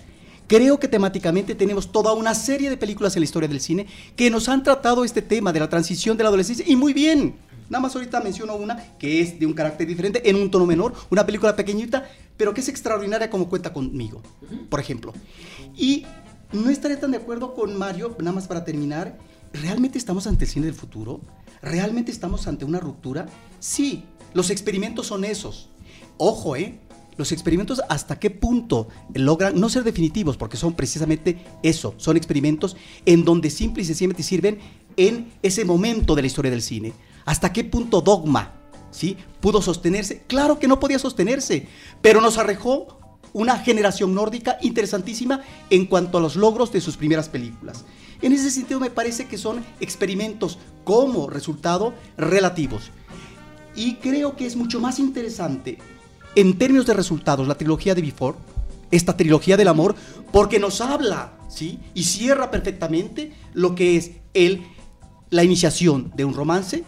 Creo 0.47 0.81
que 0.81 0.89
temáticamente 0.89 1.55
tenemos 1.55 1.93
toda 1.93 2.13
una 2.13 2.35
serie 2.35 2.71
de 2.71 2.77
películas 2.77 3.15
en 3.15 3.21
la 3.21 3.25
historia 3.25 3.49
del 3.49 3.61
cine 3.61 3.87
que 4.17 4.31
nos 4.31 4.49
han 4.49 4.65
tratado 4.65 5.05
este 5.05 5.23
tema 5.23 5.53
de 5.53 5.61
la 5.61 5.69
transición 5.69 6.17
de 6.17 6.25
la 6.25 6.29
adolescencia 6.29 6.65
y 6.69 6.75
muy 6.75 6.93
bien. 6.93 7.37
Nada 7.69 7.83
más 7.83 7.95
ahorita 7.95 8.21
menciono 8.21 8.57
una 8.57 8.77
que 8.99 9.21
es 9.21 9.39
de 9.39 9.47
un 9.47 9.53
carácter 9.53 9.87
diferente, 9.87 10.29
en 10.29 10.35
un 10.35 10.51
tono 10.51 10.67
menor, 10.67 10.93
una 11.09 11.25
película 11.25 11.55
pequeñita, 11.55 12.11
pero 12.37 12.53
que 12.53 12.63
es 12.63 12.69
extraordinaria 12.69 13.31
como 13.31 13.49
cuenta 13.49 13.73
conmigo, 13.73 14.21
por 14.69 14.81
ejemplo. 14.81 15.13
Y 15.77 16.07
no 16.53 16.71
estaré 16.71 16.97
tan 16.97 17.13
de 17.13 17.19
acuerdo 17.19 17.55
con 17.55 17.77
Mario, 17.77 18.17
nada 18.19 18.33
más 18.33 18.47
para 18.49 18.65
terminar. 18.65 19.19
¿Realmente 19.53 19.99
estamos 19.99 20.27
ante 20.27 20.45
el 20.45 20.51
cine 20.51 20.67
del 20.67 20.75
futuro? 20.75 21.21
¿Realmente 21.63 22.11
estamos 22.13 22.47
ante 22.47 22.65
una 22.65 22.81
ruptura? 22.81 23.27
Sí, 23.59 24.05
los 24.33 24.51
experimentos 24.51 25.07
son 25.07 25.25
esos. 25.25 25.71
Ojo, 26.17 26.57
¿eh? 26.57 26.79
Los 27.17 27.33
experimentos 27.33 27.83
hasta 27.89 28.19
qué 28.19 28.31
punto 28.31 28.89
logran 29.15 29.61
no 29.61 29.69
ser 29.69 29.85
definitivos, 29.85 30.37
porque 30.37 30.57
son 30.57 30.73
precisamente 30.75 31.45
eso, 31.63 31.95
son 31.99 32.17
experimentos 32.17 32.77
en 33.05 33.25
donde 33.25 33.51
simple 33.51 33.83
y 33.83 33.87
sencillamente 33.87 34.23
sirven 34.23 34.59
en 34.97 35.31
ese 35.43 35.65
momento 35.65 36.15
de 36.15 36.23
la 36.23 36.27
historia 36.27 36.51
del 36.51 36.63
cine. 36.63 36.93
¿Hasta 37.27 37.53
qué 37.53 37.65
punto 37.65 38.01
dogma, 38.01 38.55
¿sí? 38.91 39.17
Pudo 39.41 39.61
sostenerse? 39.61 40.23
Claro 40.29 40.59
que 40.59 40.69
no 40.69 40.81
podía 40.81 40.99
sostenerse, 40.99 41.69
pero 42.01 42.21
nos 42.21 42.39
arrojó 42.39 43.00
una 43.33 43.59
generación 43.59 44.15
nórdica 44.15 44.59
interesantísima 44.63 45.41
en 45.71 45.87
cuanto 45.87 46.19
a 46.19 46.21
los 46.21 46.37
logros 46.37 46.73
de 46.73 46.81
sus 46.81 46.97
primeras 46.97 47.29
películas. 47.29 47.85
En 48.23 48.33
ese 48.33 48.51
sentido 48.51 48.81
me 48.81 48.91
parece 48.91 49.27
que 49.27 49.39
son 49.39 49.65
experimentos 49.81 50.59
como 50.85 51.29
resultado 51.29 51.95
relativos. 52.17 52.91
Y 53.75 53.95
creo 53.97 54.37
que 54.37 54.47
es 54.47 54.57
mucho 54.57 54.81
más 54.81 54.99
interesante 54.99 55.79
en 56.35 56.59
términos 56.59 56.87
de 56.87 56.95
resultados 56.95 57.49
la 57.49 57.57
trilogía 57.57 57.95
de 57.95 58.03
Before, 58.03 58.37
esta 58.91 59.17
trilogía 59.17 59.57
del 59.57 59.69
amor, 59.69 59.95
porque 60.33 60.59
nos 60.59 60.81
habla, 60.81 61.33
¿sí? 61.49 61.79
Y 61.95 62.05
cierra 62.05 62.51
perfectamente 62.51 63.33
lo 63.55 63.75
que 63.75 63.97
es 63.97 64.13
el, 64.35 64.65
la 65.31 65.45
iniciación 65.45 66.13
de 66.15 66.25
un 66.25 66.35
romance, 66.35 66.85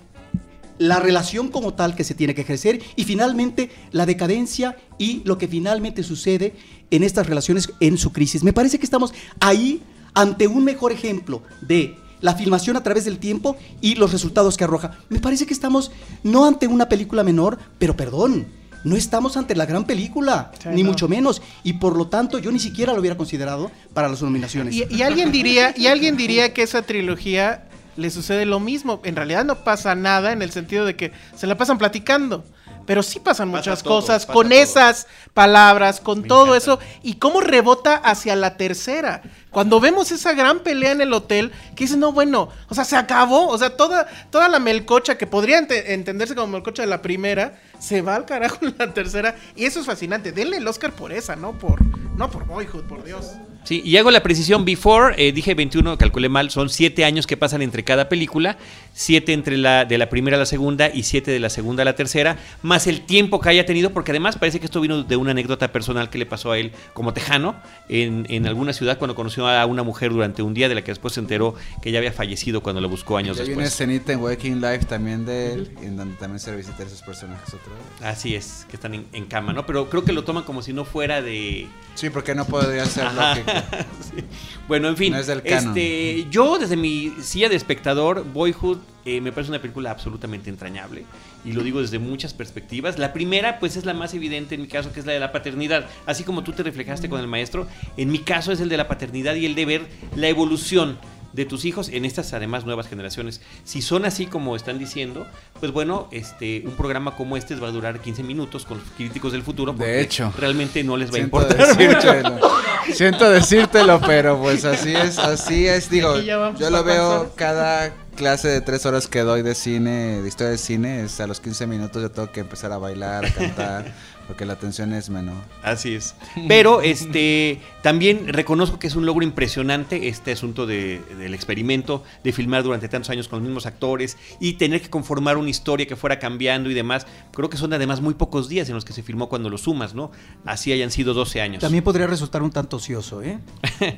la 0.82 0.98
relación 0.98 1.48
como 1.48 1.74
tal 1.74 1.94
que 1.94 2.04
se 2.04 2.14
tiene 2.14 2.34
que 2.34 2.42
ejercer 2.42 2.80
y 2.96 3.04
finalmente 3.04 3.70
la 3.92 4.04
decadencia 4.06 4.76
y 4.98 5.22
lo 5.24 5.38
que 5.38 5.48
finalmente 5.48 6.02
sucede 6.02 6.54
en 6.90 7.02
estas 7.04 7.26
relaciones 7.26 7.72
en 7.80 7.96
su 7.98 8.12
crisis. 8.12 8.42
Me 8.42 8.52
parece 8.52 8.78
que 8.78 8.84
estamos 8.84 9.14
ahí 9.40 9.82
ante 10.14 10.46
un 10.46 10.64
mejor 10.64 10.92
ejemplo 10.92 11.42
de 11.60 11.94
la 12.20 12.34
filmación 12.34 12.76
a 12.76 12.82
través 12.82 13.04
del 13.04 13.18
tiempo 13.18 13.56
y 13.80 13.94
los 13.94 14.12
resultados 14.12 14.56
que 14.56 14.64
arroja. 14.64 14.98
Me 15.08 15.18
parece 15.20 15.46
que 15.46 15.54
estamos 15.54 15.90
no 16.22 16.44
ante 16.46 16.66
una 16.66 16.88
película 16.88 17.22
menor, 17.22 17.58
pero 17.78 17.96
perdón, 17.96 18.46
no 18.84 18.96
estamos 18.96 19.36
ante 19.36 19.54
la 19.54 19.66
gran 19.66 19.84
película, 19.86 20.50
Sí, 20.60 20.68
ni 20.72 20.82
no. 20.82 20.90
mucho 20.90 21.08
menos. 21.08 21.40
Y 21.62 21.74
por 21.74 21.96
lo 21.96 22.08
tanto, 22.08 22.38
yo 22.38 22.50
ni 22.50 22.58
siquiera 22.58 22.92
lo 22.92 23.00
hubiera 23.00 23.16
considerado 23.16 23.70
para 23.94 24.08
las 24.08 24.20
nominaciones. 24.22 24.74
Y, 24.74 24.84
y 24.90 25.02
alguien 25.02 25.30
diría, 25.32 25.72
y 25.76 25.86
alguien 25.86 26.16
diría 26.16 26.52
que 26.54 26.62
esa 26.62 26.82
trilogía 26.82 27.68
le 27.96 28.10
sucede 28.10 28.46
lo 28.46 28.60
mismo. 28.60 29.00
En 29.04 29.16
realidad 29.16 29.44
no 29.44 29.56
pasa 29.64 29.94
nada 29.94 30.32
en 30.32 30.42
el 30.42 30.50
sentido 30.52 30.84
de 30.84 30.96
que 30.96 31.12
se 31.36 31.46
la 31.46 31.56
pasan 31.56 31.78
platicando. 31.78 32.44
Pero 32.84 33.04
sí 33.04 33.20
pasan 33.20 33.52
Pasa 33.52 33.58
muchas 33.70 33.82
todo, 33.84 34.00
cosas 34.00 34.26
con 34.26 34.48
todo. 34.48 34.58
esas 34.58 35.06
palabras, 35.34 36.00
con 36.00 36.22
Me 36.22 36.26
todo 36.28 36.46
encanta. 36.46 36.56
eso. 36.58 36.78
Y 37.04 37.14
cómo 37.14 37.40
rebota 37.40 37.94
hacia 37.94 38.34
la 38.34 38.56
tercera. 38.56 39.22
Cuando 39.52 39.78
vemos 39.78 40.10
esa 40.10 40.32
gran 40.32 40.60
pelea 40.60 40.90
en 40.90 41.00
el 41.00 41.12
hotel, 41.12 41.52
que 41.76 41.84
dices, 41.84 41.96
no, 41.96 42.10
bueno, 42.10 42.48
o 42.68 42.74
sea, 42.74 42.84
se 42.84 42.96
acabó. 42.96 43.46
O 43.46 43.56
sea, 43.56 43.76
toda, 43.76 44.08
toda 44.30 44.48
la 44.48 44.58
melcocha 44.58 45.16
que 45.16 45.28
podría 45.28 45.60
ente- 45.60 45.92
entenderse 45.92 46.34
como 46.34 46.48
melcocha 46.48 46.82
de 46.82 46.88
la 46.88 47.02
primera, 47.02 47.56
se 47.78 48.02
va 48.02 48.16
al 48.16 48.24
carajo 48.24 48.58
en 48.62 48.74
la 48.76 48.92
tercera. 48.92 49.36
Y 49.54 49.64
eso 49.66 49.78
es 49.78 49.86
fascinante. 49.86 50.32
Denle 50.32 50.56
el 50.56 50.66
Oscar 50.66 50.90
por 50.92 51.12
esa, 51.12 51.36
no 51.36 51.52
por, 51.56 51.80
no 52.16 52.30
por 52.32 52.46
Boyhood, 52.46 52.82
por 52.86 53.04
Dios. 53.04 53.30
Sí, 53.64 53.80
y 53.84 53.96
hago 53.96 54.10
la 54.10 54.22
precisión 54.22 54.64
before, 54.64 55.14
eh, 55.16 55.32
dije 55.32 55.54
21, 55.54 55.96
calculé 55.96 56.28
mal, 56.28 56.50
son 56.50 56.68
7 56.68 57.04
años 57.04 57.26
que 57.26 57.36
pasan 57.36 57.62
entre 57.62 57.84
cada 57.84 58.08
película, 58.08 58.56
7 58.94 59.32
entre 59.32 59.56
la 59.56 59.84
de 59.84 59.98
la 59.98 60.08
primera 60.08 60.36
a 60.36 60.40
la 60.40 60.46
segunda 60.46 60.88
y 60.92 61.04
7 61.04 61.30
de 61.30 61.38
la 61.38 61.48
segunda 61.48 61.82
a 61.82 61.84
la 61.84 61.94
tercera, 61.94 62.36
más 62.62 62.86
el 62.86 63.02
tiempo 63.02 63.40
que 63.40 63.48
haya 63.50 63.64
tenido, 63.64 63.90
porque 63.90 64.10
además 64.10 64.36
parece 64.36 64.58
que 64.58 64.66
esto 64.66 64.80
vino 64.80 65.02
de 65.04 65.16
una 65.16 65.30
anécdota 65.30 65.70
personal 65.72 66.10
que 66.10 66.18
le 66.18 66.26
pasó 66.26 66.50
a 66.50 66.58
él 66.58 66.72
como 66.92 67.12
tejano 67.14 67.54
en, 67.88 68.26
en 68.28 68.46
alguna 68.46 68.72
ciudad 68.72 68.98
cuando 68.98 69.14
conoció 69.14 69.46
a 69.48 69.64
una 69.66 69.82
mujer 69.84 70.10
durante 70.10 70.42
un 70.42 70.54
día 70.54 70.68
de 70.68 70.74
la 70.74 70.82
que 70.82 70.90
después 70.90 71.14
se 71.14 71.20
enteró 71.20 71.54
que 71.82 71.92
ya 71.92 71.98
había 71.98 72.12
fallecido 72.12 72.62
cuando 72.62 72.80
la 72.80 72.88
buscó 72.88 73.16
años 73.16 73.36
Y 73.36 73.40
hay 73.42 73.46
una 73.46 73.62
después. 73.62 73.68
escenita 73.68 74.12
en 74.12 74.20
Waking 74.20 74.60
Life 74.60 74.86
también 74.86 75.24
de 75.24 75.52
él, 75.52 75.70
en 75.82 75.96
donde 75.96 76.16
también 76.16 76.40
se 76.40 76.50
revisitan 76.50 76.86
esos 76.86 77.02
personajes 77.02 77.48
otra 77.54 77.72
vez. 77.74 78.02
Así 78.12 78.34
es, 78.34 78.66
que 78.68 78.76
están 78.76 78.94
en, 78.94 79.06
en 79.12 79.26
cama, 79.26 79.52
¿no? 79.52 79.64
Pero 79.66 79.88
creo 79.88 80.04
que 80.04 80.12
lo 80.12 80.24
toman 80.24 80.42
como 80.42 80.62
si 80.62 80.72
no 80.72 80.84
fuera 80.84 81.22
de... 81.22 81.68
Sí, 81.94 82.10
porque 82.10 82.34
no 82.34 82.44
podría 82.46 82.84
ser 82.86 83.04
Ajá. 83.06 83.30
lógico. 83.36 83.51
Sí. 84.00 84.24
Bueno, 84.68 84.88
en 84.88 84.96
fin. 84.96 85.12
No 85.12 85.18
es 85.18 85.26
del 85.26 85.42
canon. 85.42 85.68
este, 85.68 86.26
yo, 86.30 86.58
desde 86.58 86.76
mi 86.76 87.12
silla 87.22 87.48
de 87.48 87.56
espectador, 87.56 88.24
Boyhood 88.32 88.78
eh, 89.04 89.20
me 89.20 89.32
parece 89.32 89.50
una 89.50 89.60
película 89.60 89.90
absolutamente 89.90 90.50
entrañable. 90.50 91.04
Y 91.44 91.52
lo 91.52 91.62
digo 91.62 91.80
desde 91.80 91.98
muchas 91.98 92.34
perspectivas. 92.34 92.98
La 92.98 93.12
primera, 93.12 93.58
pues, 93.58 93.76
es 93.76 93.84
la 93.84 93.94
más 93.94 94.14
evidente 94.14 94.54
en 94.54 94.62
mi 94.62 94.68
caso, 94.68 94.92
que 94.92 95.00
es 95.00 95.06
la 95.06 95.12
de 95.12 95.20
la 95.20 95.32
paternidad. 95.32 95.86
Así 96.06 96.24
como 96.24 96.42
tú 96.42 96.52
te 96.52 96.62
reflejaste 96.62 97.08
con 97.08 97.20
el 97.20 97.26
maestro, 97.26 97.66
en 97.96 98.10
mi 98.10 98.18
caso 98.18 98.52
es 98.52 98.60
el 98.60 98.68
de 98.68 98.76
la 98.76 98.88
paternidad 98.88 99.34
y 99.34 99.46
el 99.46 99.54
de 99.54 99.64
ver 99.64 99.86
la 100.14 100.28
evolución 100.28 100.98
de 101.32 101.44
tus 101.46 101.64
hijos 101.64 101.88
en 101.88 102.04
estas 102.04 102.32
además 102.32 102.64
nuevas 102.66 102.88
generaciones. 102.88 103.40
Si 103.64 103.82
son 103.82 104.04
así 104.04 104.26
como 104.26 104.56
están 104.56 104.78
diciendo, 104.78 105.26
pues 105.60 105.72
bueno, 105.72 106.08
este 106.12 106.62
un 106.66 106.72
programa 106.72 107.16
como 107.16 107.36
este 107.36 107.54
va 107.56 107.68
a 107.68 107.70
durar 107.72 108.00
15 108.00 108.22
minutos 108.22 108.64
con 108.64 108.78
los 108.78 108.86
críticos 108.96 109.32
del 109.32 109.42
futuro 109.42 109.74
porque 109.74 109.90
De 109.90 110.00
hecho. 110.00 110.32
realmente 110.38 110.82
no 110.84 110.96
les 110.96 111.08
va 111.10 111.14
a 111.14 111.16
Siento 111.18 111.40
importar. 111.42 111.66
decírtelo, 111.76 112.40
siento 112.94 113.30
decírtelo, 113.30 114.00
pero 114.00 114.38
pues 114.40 114.64
así 114.64 114.94
es, 114.94 115.18
así 115.18 115.66
es, 115.66 115.88
digo, 115.90 116.18
yo 116.20 116.70
lo 116.70 116.84
veo 116.84 117.32
cada 117.36 117.94
clase 118.16 118.48
de 118.48 118.60
tres 118.60 118.84
horas 118.84 119.08
que 119.08 119.20
doy 119.20 119.40
de 119.42 119.54
cine, 119.54 120.20
de 120.20 120.28
historia 120.28 120.50
de 120.50 120.58
cine, 120.58 121.04
es 121.04 121.18
a 121.20 121.26
los 121.26 121.40
15 121.40 121.66
minutos 121.66 122.02
yo 122.02 122.10
tengo 122.10 122.30
que 122.30 122.40
empezar 122.40 122.70
a 122.72 122.76
bailar, 122.78 123.24
a 123.24 123.32
cantar, 123.32 123.92
porque 124.26 124.44
la 124.46 124.54
atención 124.54 124.92
es 124.92 125.10
menor. 125.10 125.36
Así 125.62 125.94
es. 125.94 126.14
Pero 126.48 126.80
este 126.82 127.60
también 127.82 128.28
reconozco 128.28 128.78
que 128.78 128.86
es 128.86 128.94
un 128.96 129.04
logro 129.06 129.24
impresionante 129.24 130.08
este 130.08 130.32
asunto 130.32 130.66
de- 130.66 131.00
del 131.18 131.34
experimento 131.34 132.02
de 132.24 132.32
filmar 132.32 132.62
durante 132.62 132.88
tantos 132.88 133.10
años 133.10 133.28
con 133.28 133.40
los 133.40 133.46
mismos 133.46 133.66
actores 133.66 134.16
y 134.40 134.54
tener 134.54 134.80
que 134.80 134.90
conformar 134.90 135.36
una 135.36 135.50
historia 135.50 135.86
que 135.86 135.96
fuera 135.96 136.18
cambiando 136.18 136.70
y 136.70 136.74
demás. 136.74 137.06
Creo 137.32 137.50
que 137.50 137.56
son 137.56 137.72
además 137.72 138.00
muy 138.00 138.14
pocos 138.14 138.48
días 138.48 138.68
en 138.68 138.74
los 138.74 138.84
que 138.84 138.92
se 138.92 139.02
filmó 139.02 139.28
cuando 139.28 139.50
lo 139.50 139.58
sumas, 139.58 139.94
¿no? 139.94 140.10
Así 140.44 140.72
hayan 140.72 140.90
sido 140.90 141.14
12 141.14 141.40
años. 141.40 141.60
También 141.60 141.84
podría 141.84 142.06
resultar 142.06 142.42
un 142.42 142.50
tanto 142.50 142.76
ocioso, 142.76 143.22
¿eh? 143.22 143.38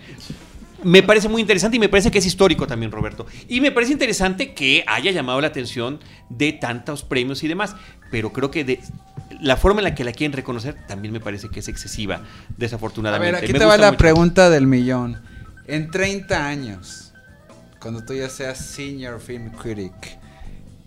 Me 0.83 1.03
parece 1.03 1.31
muy 1.31 1.41
interesante 1.41 1.79
y 1.79 1.81
me 1.81 1.89
parece 1.89 2.11
que 2.11 2.19
es 2.19 2.27
histórico 2.27 2.67
también, 2.67 2.93
Roberto. 2.93 3.25
Y 3.49 3.63
me 3.63 3.73
parece 3.73 3.93
interesante 3.93 4.53
que 4.53 4.85
haya 4.87 5.11
llamado 5.13 5.41
la 5.41 5.47
atención 5.47 5.99
de 6.29 6.53
tantos 6.53 7.03
premios 7.03 7.43
y 7.43 7.49
demás. 7.49 7.75
Pero 8.11 8.35
creo 8.35 8.51
que 8.51 8.65
de, 8.65 8.81
la 9.45 9.57
forma 9.57 9.81
en 9.81 9.85
la 9.85 9.95
que 9.95 10.05
la 10.05 10.13
quieren 10.13 10.33
reconocer 10.33 10.75
también 10.87 11.13
me 11.13 11.21
parece 11.21 11.49
que 11.49 11.61
es 11.61 11.69
excesiva, 11.69 12.17
A 12.17 12.21
desafortunadamente. 12.57 13.33
ver, 13.33 13.45
aquí 13.45 13.53
Me 13.53 13.59
te 13.59 13.65
va 13.65 13.77
la 13.77 13.89
mucho. 13.89 13.99
pregunta 13.99 14.51
del 14.51 14.67
millón. 14.67 15.21
En 15.67 15.91
30 15.91 16.47
años, 16.47 17.13
cuando 17.81 18.05
tú 18.05 18.15
ya 18.15 18.29
seas 18.29 18.59
senior 18.59 19.21
film 19.21 19.51
critic 19.51 20.19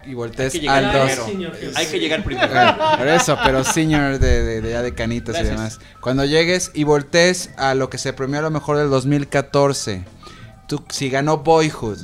y 0.05 0.09
Hay 0.09 0.13
voltees 0.13 0.53
que 0.53 0.59
llegar 0.61 0.83
al 0.85 0.91
primero. 0.91 1.25
dos. 1.67 1.75
Hay 1.75 1.85
que 1.87 1.99
llegar 1.99 2.23
primero. 2.23 2.49
Por 2.97 3.07
eso, 3.07 3.37
pero 3.43 3.63
senior 3.63 4.19
de, 4.19 4.43
de, 4.43 4.61
de 4.61 4.69
ya 4.71 4.81
de 4.81 4.93
canitas 4.93 5.35
Gracias. 5.35 5.47
y 5.53 5.55
demás. 5.57 5.79
Cuando 6.01 6.25
llegues 6.25 6.71
y 6.73 6.83
voltees 6.83 7.49
a 7.57 7.73
lo 7.75 7.89
que 7.89 7.97
se 7.97 8.13
premió 8.13 8.39
a 8.39 8.43
lo 8.43 8.51
mejor 8.51 8.77
del 8.77 8.89
2014, 8.89 10.03
tú, 10.67 10.83
si 10.89 11.09
ganó 11.09 11.37
Boyhood, 11.39 11.99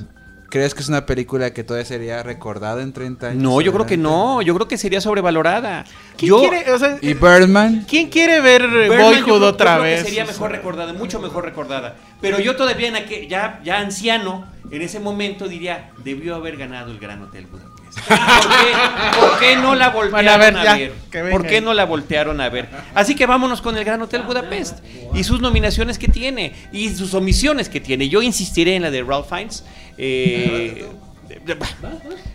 ¿crees 0.54 0.76
que 0.76 0.82
es 0.82 0.88
una 0.88 1.08
película 1.08 1.52
que 1.52 1.64
todavía 1.64 1.84
sería 1.88 2.22
recordada 2.22 2.84
en 2.84 2.94
30 2.94 3.30
años? 3.30 3.42
No, 3.42 3.60
yo 3.60 3.74
creo 3.74 3.88
que 3.88 3.98
no. 3.98 4.40
Yo 4.44 4.54
creo 4.54 4.68
que 4.68 4.78
sería 4.78 5.02
sobrevalorada. 5.02 5.84
¿Quién 6.16 6.30
Yo, 6.30 6.42
quiere, 6.42 6.72
o 6.72 6.78
sea, 6.78 7.00
¿Y 7.02 7.16
Birdman? 7.16 7.86
¿quién 7.90 8.12
quiere 8.12 8.40
ver 8.40 8.68
Birdman, 8.68 9.00
yo 9.00 9.04
Boyhood 9.04 9.42
yo 9.42 9.48
otra 9.48 9.72
creo 9.78 9.84
que 9.86 9.90
vez? 9.90 10.04
sería 10.04 10.22
O 10.22 10.26
sea, 10.28 10.34
mejor 10.36 10.52
recordada, 10.52 10.94
mucho 10.94 11.20
mejor 11.20 11.44
recordada. 11.44 11.96
Pero 12.22 12.40
yo 12.40 12.56
todavía, 12.56 12.88
en 12.90 12.96
aquel- 12.98 13.28
ya, 13.28 13.62
ya 13.64 13.80
anciano, 13.80 14.46
en 14.70 14.84
ese 14.84 15.00
momento 15.00 15.48
diría, 15.48 15.90
debió 16.04 16.36
haber 16.36 16.56
ganado 16.58 16.92
el 16.92 17.00
Gran 17.00 17.24
Hotel 17.24 17.48
Budapest. 17.48 17.74
¿Por 18.08 18.18
qué, 18.18 19.20
por 19.20 19.40
qué 19.40 19.56
no 19.56 19.76
la 19.76 19.90
voltearon 19.90 20.12
Bueno, 20.12 20.32
a 20.32 20.34
a 20.34 20.38
ver? 20.38 20.54
ver, 20.56 20.64
ya, 20.64 20.78
que 21.12 21.22
venga 21.22 21.32
¿Por 21.38 21.48
qué 21.48 21.62
no 21.62 21.74
la 21.74 21.86
voltearon 21.86 22.42
a 22.42 22.50
ver? 22.50 22.68
Así 22.96 23.16
que 23.16 23.26
vámonos 23.28 23.62
con 23.62 23.78
el 23.78 23.84
Gran 23.84 24.02
Hotel 24.02 24.24
Budapest 24.24 24.80
y 25.14 25.24
sus 25.24 25.42
nominaciones 25.42 25.98
que 26.00 26.08
tiene 26.08 26.54
y 26.72 26.90
sus 26.90 27.14
omisiones 27.14 27.70
que 27.70 27.80
tiene. 27.80 28.10
Yo 28.10 28.22
insistiré 28.24 28.76
en 28.76 28.82
la 28.84 28.92
de 28.92 29.04
Ralph 29.04 29.30
Fiennes. 29.30 29.64
Eh, 29.98 30.86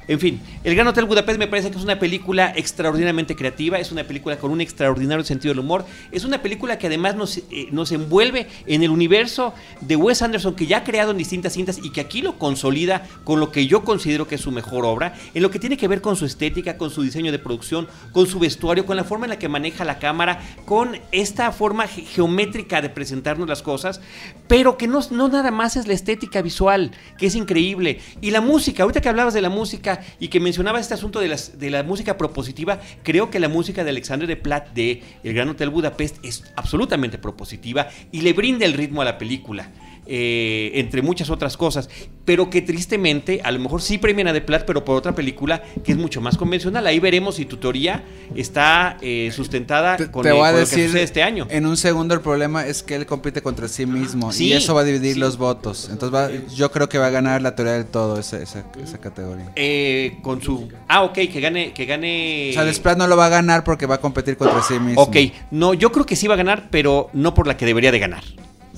en 0.09 0.19
fin, 0.19 0.41
El 0.65 0.75
Gran 0.75 0.89
Hotel 0.89 1.05
Budapest 1.05 1.39
me 1.39 1.47
parece 1.47 1.71
que 1.71 1.77
es 1.77 1.85
una 1.85 1.99
película 1.99 2.53
extraordinariamente 2.57 3.37
creativa, 3.37 3.79
es 3.79 3.93
una 3.93 4.05
película 4.05 4.39
con 4.39 4.51
un 4.51 4.61
extraordinario 4.61 5.25
sentido 5.25 5.53
del 5.53 5.61
humor, 5.61 5.85
es 6.11 6.25
una 6.25 6.43
película 6.43 6.79
que 6.79 6.87
además 6.89 7.15
nos, 7.15 7.39
eh, 7.39 7.69
nos 7.71 7.93
envuelve 7.93 8.49
en 8.67 8.83
el 8.83 8.91
universo 8.91 9.55
de 9.83 9.97
Wes 9.97 10.23
Anderson 10.23 10.55
que 10.57 10.67
ya 10.67 10.79
ha 10.79 10.85
creado 10.85 11.11
en 11.13 11.19
distintas 11.19 11.53
cintas 11.53 11.79
y 11.83 11.91
que 11.91 12.01
aquí 12.01 12.23
lo 12.23 12.39
consolida 12.39 13.07
con 13.25 13.39
lo 13.39 13.53
que 13.53 13.67
yo 13.67 13.85
considero 13.85 14.27
que 14.27 14.37
es 14.37 14.41
su 14.41 14.51
mejor 14.51 14.85
obra, 14.85 15.15
en 15.35 15.43
lo 15.43 15.51
que 15.51 15.59
tiene 15.59 15.77
que 15.77 15.89
ver 15.89 16.01
con 16.01 16.17
su 16.17 16.25
estética, 16.25 16.79
con 16.79 16.91
su 16.91 17.03
diseño 17.03 17.31
de 17.31 17.39
producción, 17.39 17.87
con 18.13 18.27
su 18.27 18.39
vestuario, 18.39 18.87
con 18.87 18.97
la 18.97 19.05
forma 19.05 19.27
en 19.27 19.31
la 19.31 19.39
que 19.39 19.49
maneja 19.49 19.85
la 19.85 19.99
cámara, 19.99 20.41
con 20.65 20.99
esta 21.13 21.53
forma 21.53 21.87
ge- 21.87 22.03
geométrica 22.03 22.81
de 22.81 22.89
presentarnos 22.89 23.49
las 23.49 23.63
cosas, 23.63 24.01
pero 24.47 24.79
que 24.79 24.89
no, 24.89 25.01
no 25.11 25.29
nada 25.29 25.51
más 25.51 25.77
es 25.77 25.87
la 25.87 25.95
estética 25.95 26.41
visual, 26.41 26.93
que 27.19 27.27
es 27.27 27.35
increíble. 27.35 28.01
Y 28.21 28.31
la 28.31 28.41
música, 28.41 28.83
ahorita 28.85 29.01
que 29.03 29.09
hablabas 29.11 29.35
de 29.35 29.43
la 29.43 29.51
música 29.51 29.98
y 30.19 30.29
que 30.29 30.41
mencionabas 30.41 30.83
este 30.83 30.95
asunto 30.95 31.21
de, 31.21 31.29
las, 31.29 31.59
de 31.59 31.71
la 31.71 31.83
música 31.83 32.17
propositiva, 32.17 32.81
creo 33.03 33.31
que 33.31 33.41
la 33.41 33.49
música 33.49 33.85
de 33.85 33.91
Alexandre 33.91 34.27
de 34.27 34.37
Plat 34.37 34.69
de 34.73 35.03
El 35.23 35.35
Gran 35.35 35.49
Hotel 35.49 35.71
Budapest 35.71 36.25
es 36.25 36.45
absolutamente 36.57 37.19
propositiva 37.19 37.89
y 38.13 38.23
le 38.23 38.33
brinda 38.33 38.65
el 38.65 38.75
ritmo 38.75 39.03
a 39.03 39.05
la 39.05 39.19
película. 39.19 39.71
Eh, 40.09 40.71
entre 40.75 41.03
muchas 41.03 41.31
otras 41.31 41.57
cosas, 41.57 41.89
pero 42.25 42.49
que 42.51 42.63
tristemente 42.63 43.41
a 43.45 43.51
lo 43.51 43.59
mejor 43.61 43.83
sí 43.83 43.99
premian 43.99 44.29
a 44.29 44.33
De 44.33 44.41
Plat, 44.41 44.65
pero 44.65 44.85
por 44.85 44.97
otra 44.97 45.15
película 45.15 45.63
que 45.85 45.93
es 45.93 45.99
mucho 45.99 46.21
más 46.21 46.37
convencional. 46.37 46.87
Ahí 46.87 46.99
veremos 46.99 47.37
si 47.37 47.45
tu 47.45 47.59
teoría 47.59 48.03
está 48.35 48.97
eh, 49.03 49.31
sustentada 49.35 49.97
Te, 49.97 50.11
con, 50.11 50.23
te 50.23 50.33
voy 50.33 50.41
a 50.41 50.53
con 50.53 50.61
lo 50.61 50.67
que 50.67 50.71
decir 50.71 50.87
sucede 50.87 51.03
este 51.03 51.23
año. 51.23 51.47
En 51.51 51.67
un 51.67 51.77
segundo 51.77 52.15
el 52.15 52.21
problema 52.21 52.67
es 52.67 52.83
que 52.83 52.95
él 52.95 53.07
compite 53.07 53.43
contra 53.43 53.69
sí 53.69 53.87
mismo 53.87 54.33
Sí, 54.33 54.47
y 54.49 54.53
eso 54.55 54.75
va 54.75 54.81
a 54.81 54.85
dividir 54.85 55.15
sí. 55.15 55.21
los 55.21 55.37
votos. 55.39 55.89
Entonces 55.91 56.15
va- 56.15 56.31
yo 56.55 56.71
creo 56.73 56.89
que 56.89 56.99
va 56.99 57.07
a 57.07 57.11
ganar 57.11 57.43
la 57.43 57.55
teoría 57.55 57.75
del 57.75 57.87
todo 57.87 58.19
esa, 58.19 58.41
esa, 58.43 58.65
esa 58.83 58.99
categoría. 58.99 59.53
Eh, 59.57 60.17
con 60.23 60.41
su 60.43 60.69
ah 60.89 61.03
ok 61.03 61.15
que 61.15 61.41
gane 61.41 61.73
que 61.73 61.85
gane 61.85 62.49
O 62.51 62.53
sea, 62.55 62.65
Desplat 62.65 62.97
no 62.99 63.07
lo 63.07 63.17
va 63.17 63.27
a 63.27 63.29
ganar 63.29 63.65
porque 63.65 63.87
va 63.87 63.97
a 63.97 64.01
competir 64.01 64.37
contra 64.37 64.63
sí 64.63 64.79
mismo. 64.79 65.03
ok 65.03 65.17
no 65.51 65.75
yo 65.75 65.93
creo 65.93 66.07
que 66.07 66.17
sí 66.17 66.27
va 66.27 66.35
a 66.35 66.37
ganar 66.39 66.69
pero 66.71 67.11
no 67.13 67.35
por 67.35 67.47
la 67.47 67.57
que 67.57 67.67
debería 67.67 67.93
de 67.93 67.99
ganar 67.99 68.25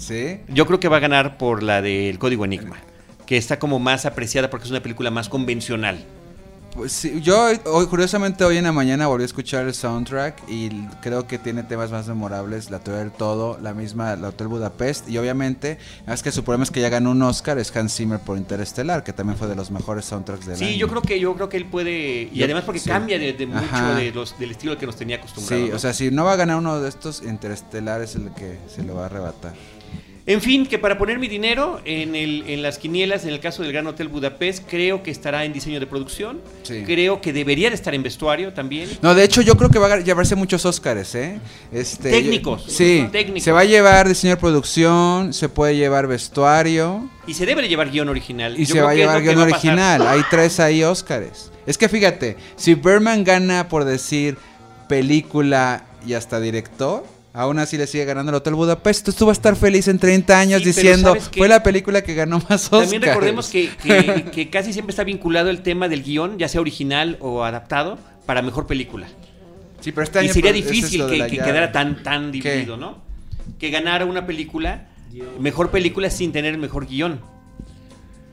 ¿Sí? 0.00 0.40
yo 0.48 0.66
creo 0.66 0.80
que 0.80 0.88
va 0.88 0.96
a 0.96 1.00
ganar 1.00 1.36
por 1.38 1.62
la 1.62 1.82
del 1.82 2.18
código 2.18 2.44
enigma 2.44 2.78
que 3.26 3.36
está 3.36 3.58
como 3.58 3.78
más 3.78 4.06
apreciada 4.06 4.50
porque 4.50 4.64
es 4.64 4.70
una 4.70 4.82
película 4.82 5.10
más 5.10 5.28
convencional 5.28 6.04
Pues 6.74 6.92
sí, 6.92 7.20
yo 7.20 7.46
hoy, 7.64 7.86
curiosamente 7.86 8.44
hoy 8.44 8.56
en 8.56 8.64
la 8.64 8.70
mañana 8.72 9.08
volví 9.08 9.22
a 9.22 9.26
escuchar 9.26 9.66
el 9.66 9.74
soundtrack 9.74 10.48
y 10.48 10.68
creo 11.02 11.26
que 11.26 11.36
tiene 11.38 11.62
temas 11.64 11.90
más 11.90 12.06
memorables, 12.06 12.70
la 12.70 12.78
teoría 12.78 13.02
del 13.02 13.10
todo, 13.12 13.58
la 13.60 13.74
misma, 13.74 14.14
la 14.16 14.28
Hotel 14.28 14.46
Budapest 14.46 15.08
y 15.08 15.18
obviamente, 15.18 15.78
es 16.06 16.22
que 16.22 16.30
su 16.30 16.44
problema 16.44 16.62
es 16.64 16.70
que 16.70 16.80
ya 16.80 16.88
ganó 16.88 17.10
un 17.10 17.20
Oscar, 17.22 17.58
es 17.58 17.76
Hans 17.76 17.94
Zimmer 17.96 18.20
por 18.20 18.38
Interestelar, 18.38 19.02
que 19.02 19.12
también 19.12 19.36
fue 19.36 19.48
de 19.48 19.56
los 19.56 19.70
mejores 19.72 20.04
soundtracks 20.04 20.46
del 20.46 20.56
año. 20.56 20.64
sí 20.68 20.76
yo 20.78 20.86
creo 20.88 21.02
que 21.02 21.18
yo 21.18 21.34
creo 21.34 21.48
que 21.48 21.56
él 21.56 21.66
puede 21.66 22.28
y 22.32 22.38
Yo- 22.38 22.44
además 22.44 22.62
porque 22.64 22.78
sí. 22.80 22.88
cambia 22.88 23.18
de, 23.18 23.32
de 23.32 23.46
mucho 23.48 23.94
de 23.96 24.12
los, 24.12 24.38
del 24.38 24.52
estilo 24.52 24.78
que 24.78 24.86
nos 24.86 24.94
tenía 24.96 25.16
acostumbrado 25.16 25.62
Sí, 25.64 25.70
¿no? 25.70 25.76
o 25.76 25.78
sea, 25.80 25.92
si 25.92 26.10
no 26.12 26.24
va 26.24 26.34
a 26.34 26.36
ganar 26.36 26.56
uno 26.56 26.80
de 26.80 26.88
estos, 26.88 27.22
Interestelar 27.24 28.00
es 28.00 28.14
el 28.14 28.30
que 28.34 28.58
se 28.74 28.82
lo 28.84 28.94
va 28.94 29.02
a 29.02 29.06
arrebatar. 29.06 29.54
En 30.26 30.40
fin, 30.40 30.66
que 30.66 30.78
para 30.78 30.98
poner 30.98 31.18
mi 31.18 31.28
dinero 31.28 31.80
en, 31.84 32.14
el, 32.14 32.44
en 32.46 32.62
las 32.62 32.78
quinielas, 32.78 33.24
en 33.24 33.30
el 33.30 33.40
caso 33.40 33.62
del 33.62 33.72
Gran 33.72 33.86
Hotel 33.86 34.08
Budapest, 34.08 34.64
creo 34.68 35.02
que 35.02 35.10
estará 35.10 35.44
en 35.44 35.52
diseño 35.52 35.80
de 35.80 35.86
producción. 35.86 36.40
Sí. 36.62 36.82
Creo 36.86 37.20
que 37.20 37.32
debería 37.32 37.68
de 37.70 37.74
estar 37.74 37.94
en 37.94 38.02
vestuario 38.02 38.52
también. 38.52 38.88
No, 39.02 39.14
de 39.14 39.24
hecho 39.24 39.40
yo 39.42 39.56
creo 39.56 39.70
que 39.70 39.78
va 39.78 39.92
a 39.92 39.98
llevarse 40.00 40.36
muchos 40.36 40.64
Óscares, 40.66 41.14
¿eh? 41.14 41.40
Este, 41.72 42.10
Técnicos. 42.10 42.66
yo- 42.66 42.72
sí. 42.72 43.08
Técnicos. 43.10 43.42
Se 43.44 43.52
va 43.52 43.60
a 43.60 43.64
llevar 43.64 44.06
diseño 44.08 44.34
de 44.34 44.40
producción, 44.40 45.32
se 45.32 45.48
puede 45.48 45.74
llevar 45.76 46.06
vestuario 46.06 47.08
Y 47.26 47.34
se 47.34 47.46
debe 47.46 47.62
de 47.62 47.68
llevar 47.68 47.90
guion 47.90 48.08
original. 48.08 48.54
y 48.56 48.60
Yo 48.60 48.66
se 48.66 48.72
creo 48.72 48.84
va 48.84 48.90
a 48.90 48.94
llevar 48.94 49.22
guion 49.22 49.38
original. 49.38 50.06
Hay 50.06 50.20
tres 50.30 50.60
ahí 50.60 50.82
Óscares. 50.84 51.50
Es 51.66 51.78
que 51.78 51.88
fíjate, 51.88 52.36
si 52.56 52.74
Berman 52.74 53.24
gana 53.24 53.68
por 53.68 53.84
decir 53.84 54.36
película 54.88 55.84
y 56.06 56.14
hasta 56.14 56.40
director, 56.40 57.04
aún 57.32 57.58
así 57.58 57.76
le 57.76 57.86
sigue 57.86 58.04
ganando 58.04 58.30
el 58.30 58.36
Hotel 58.36 58.54
Budapest. 58.54 59.00
Entonces 59.00 59.18
tú 59.18 59.26
vas 59.26 59.36
a 59.36 59.40
estar 59.40 59.56
feliz 59.56 59.88
en 59.88 59.98
30 59.98 60.38
años 60.38 60.60
Sí, 60.60 60.66
diciendo, 60.68 61.14
fue 61.36 61.48
la 61.48 61.62
película 61.62 62.02
que 62.02 62.14
ganó 62.14 62.38
más 62.48 62.64
Óscares. 62.66 62.90
También 62.90 63.02
recordemos 63.02 63.48
que, 63.48 63.70
que- 63.82 64.24
que 64.32 64.50
casi 64.50 64.72
siempre 64.72 64.90
está 64.90 65.04
vinculado 65.04 65.50
el 65.50 65.62
tema 65.62 65.88
del 65.88 66.02
guion, 66.02 66.38
ya 66.38 66.48
sea 66.48 66.60
original 66.60 67.16
o 67.20 67.44
adaptado, 67.44 67.98
para 68.26 68.42
mejor 68.42 68.66
película. 68.66 69.06
Sí, 69.80 69.92
pero 69.92 70.04
este 70.04 70.18
y 70.18 70.24
año, 70.24 70.32
sería 70.34 70.50
pues, 70.52 70.64
es 70.64 70.70
difícil 70.70 71.06
que, 71.06 71.28
quedara 71.28 71.72
tan, 71.72 72.02
tan 72.02 72.30
dividido, 72.32 72.74
¿Qué? 72.74 72.80
¿no? 72.80 72.98
Que 73.58 73.70
ganara 73.70 74.04
una 74.04 74.26
película, 74.26 74.88
mejor 75.38 75.70
película 75.70 76.10
sin 76.10 76.32
tener 76.32 76.52
el 76.54 76.60
mejor 76.60 76.86
guion. 76.86 77.20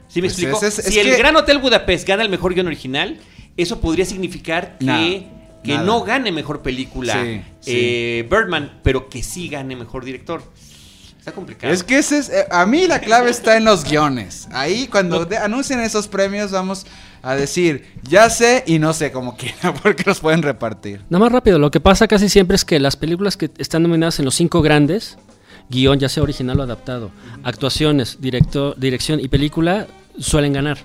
¿Sí 0.09 0.21
me 0.21 0.27
Pues 0.27 0.33
explico? 0.39 0.57
ese 0.57 0.67
es- 0.67 0.79
es 0.87 0.93
si 0.93 0.99
el 0.99 1.15
Gran 1.17 1.35
Hotel 1.35 1.57
Budapest 1.59 2.07
gana 2.07 2.23
el 2.23 2.29
mejor 2.29 2.53
guion 2.53 2.67
original, 2.67 3.17
eso 3.55 3.79
podría 3.81 4.05
significar 4.05 4.77
que, 4.77 5.27
que 5.67 5.73
nada. 5.73 5.85
no 5.85 6.03
gane 6.03 6.31
mejor 6.31 6.61
película 6.63 7.13
Sí, 7.13 7.41
sí. 7.59 7.71
eh, 7.75 8.27
Birdman, 8.29 8.79
pero 8.83 9.07
que 9.09 9.21
sí 9.21 9.47
gane 9.49 9.75
mejor 9.75 10.03
director. 10.03 10.41
Está 11.19 11.31
complicado. 11.33 11.73
Es 11.73 11.83
que 11.83 11.97
ese 11.97 12.17
es, 12.19 12.29
eh, 12.29 12.45
a 12.49 12.65
mí 12.65 12.87
la 12.87 12.99
clave 13.01 13.29
está 13.29 13.57
en 13.57 13.65
los 13.65 13.83
guiones. 13.83 14.47
Ahí 14.51 14.87
cuando 14.87 15.27
anuncien 15.43 15.81
esos 15.81 16.07
premios 16.07 16.51
vamos 16.51 16.85
a 17.21 17.35
decir, 17.35 17.85
ya 18.03 18.29
sé 18.29 18.63
y 18.65 18.79
no 18.79 18.93
sé 18.93 19.11
cómo 19.11 19.35
quiera, 19.35 19.73
porque 19.83 20.03
los 20.05 20.21
pueden 20.21 20.41
repartir. 20.41 21.01
Nada 21.09 21.25
más 21.25 21.31
rápido, 21.33 21.59
lo 21.59 21.69
que 21.69 21.81
pasa 21.81 22.07
casi 22.07 22.29
siempre 22.29 22.55
es 22.55 22.63
que 22.63 22.79
las 22.79 22.95
películas 22.95 23.35
que 23.35 23.51
están 23.57 23.83
nominadas 23.83 24.19
en 24.19 24.25
los 24.25 24.35
cinco 24.35 24.61
grandes, 24.61 25.17
guion 25.69 25.99
ya 25.99 26.07
sea 26.07 26.23
original 26.23 26.59
o 26.61 26.63
adaptado, 26.63 27.11
actuaciones, 27.43 28.21
director, 28.21 28.79
dirección 28.79 29.19
y 29.19 29.27
película, 29.27 29.87
suelen 30.17 30.53
ganar. 30.53 30.77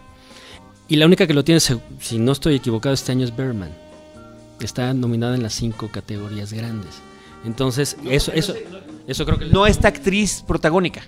Y 0.89 0.97
la 0.97 1.07
única 1.07 1.29
que 1.29 1.35
lo 1.35 1.45
tiene, 1.45 1.61
si 1.61 2.19
no 2.19 2.33
estoy 2.33 2.57
equivocado, 2.57 2.93
este 2.95 3.13
año 3.13 3.25
es 3.25 3.35
Berman. 3.37 3.71
Está 4.67 4.93
nominada 4.95 5.35
en 5.35 5.43
las 5.43 5.55
cinco 5.55 5.89
categorías 5.93 6.53
grandes. 6.53 6.95
Entonces, 7.45 7.97
eso, 8.09 8.33
eso, 8.33 8.55
eso 9.07 9.25
creo 9.27 9.39
que... 9.39 9.47
no 9.47 9.67
esta 9.67 9.89
actriz 9.89 10.45
protagónica. 10.47 11.03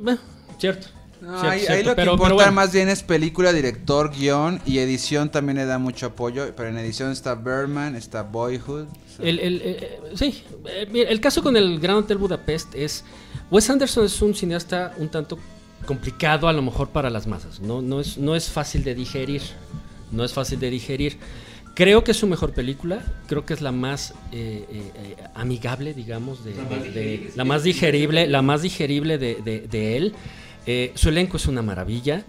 Bueno, 0.00 0.18
cierto. 0.58 0.88
No, 1.20 1.40
Cierto, 1.40 1.72
ahí, 1.72 1.82
lo 1.82 1.90
que 1.90 1.96
pero- 1.96 2.12
importa 2.12 2.22
pero 2.24 2.34
bueno. 2.36 2.52
más 2.52 2.72
bien 2.72 2.88
es 2.88 3.02
película, 3.02 3.52
director, 3.52 4.12
guion 4.16 4.60
y 4.64 4.78
edición 4.78 5.30
también 5.30 5.56
le 5.58 5.64
da 5.66 5.78
mucho 5.78 6.06
apoyo. 6.06 6.52
Pero 6.56 6.68
en 6.68 6.78
edición 6.78 7.10
está 7.10 7.34
Birdman, 7.34 7.96
está 7.96 8.22
Boyhood. 8.22 8.86
El, 9.18 9.40
el- 9.40 9.60
eh, 9.64 10.00
sí, 10.14 10.44
eh, 10.66 11.06
el 11.08 11.20
caso 11.20 11.42
con 11.42 11.56
el 11.56 11.80
Gran 11.80 11.96
Hotel 11.96 12.18
Budapest 12.18 12.72
es. 12.76 13.04
Wes 13.50 13.68
Anderson 13.68 14.04
es 14.04 14.20
un 14.22 14.34
cineasta 14.34 14.94
un 14.98 15.08
tanto 15.08 15.38
complicado 15.86 16.46
a 16.48 16.52
lo 16.52 16.62
mejor 16.62 16.90
para 16.90 17.10
las 17.10 17.26
masas. 17.26 17.58
No, 17.60 17.82
no, 17.82 18.00
es, 18.00 18.16
no 18.18 18.36
es 18.36 18.48
fácil 18.48 18.84
de 18.84 18.94
digerir. 18.94 19.42
No 20.12 20.22
es 20.24 20.32
fácil 20.32 20.60
de 20.60 20.70
digerir. 20.70 21.18
Creo 21.78 22.02
que 22.02 22.10
es 22.10 22.16
su 22.16 22.26
mejor 22.26 22.50
película. 22.52 23.00
Creo 23.28 23.46
que 23.46 23.54
es 23.54 23.60
la 23.60 23.70
más 23.70 24.10
eh, 24.32 24.64
eh, 24.68 24.92
eh, 24.96 25.16
amigable, 25.34 25.94
digamos, 25.94 26.44
de, 26.44 26.52
de- 26.54 26.90
de- 26.90 27.30
la 27.36 27.44
más 27.44 27.62
digerible, 27.62 28.26
la 28.26 28.42
más 28.42 28.62
digerible 28.62 29.16
de, 29.16 29.96
él. 29.96 30.12
Eh, 30.66 30.90
su 30.96 31.08
elenco 31.08 31.36
es 31.36 31.46
una 31.46 31.62
maravilla. 31.62 32.24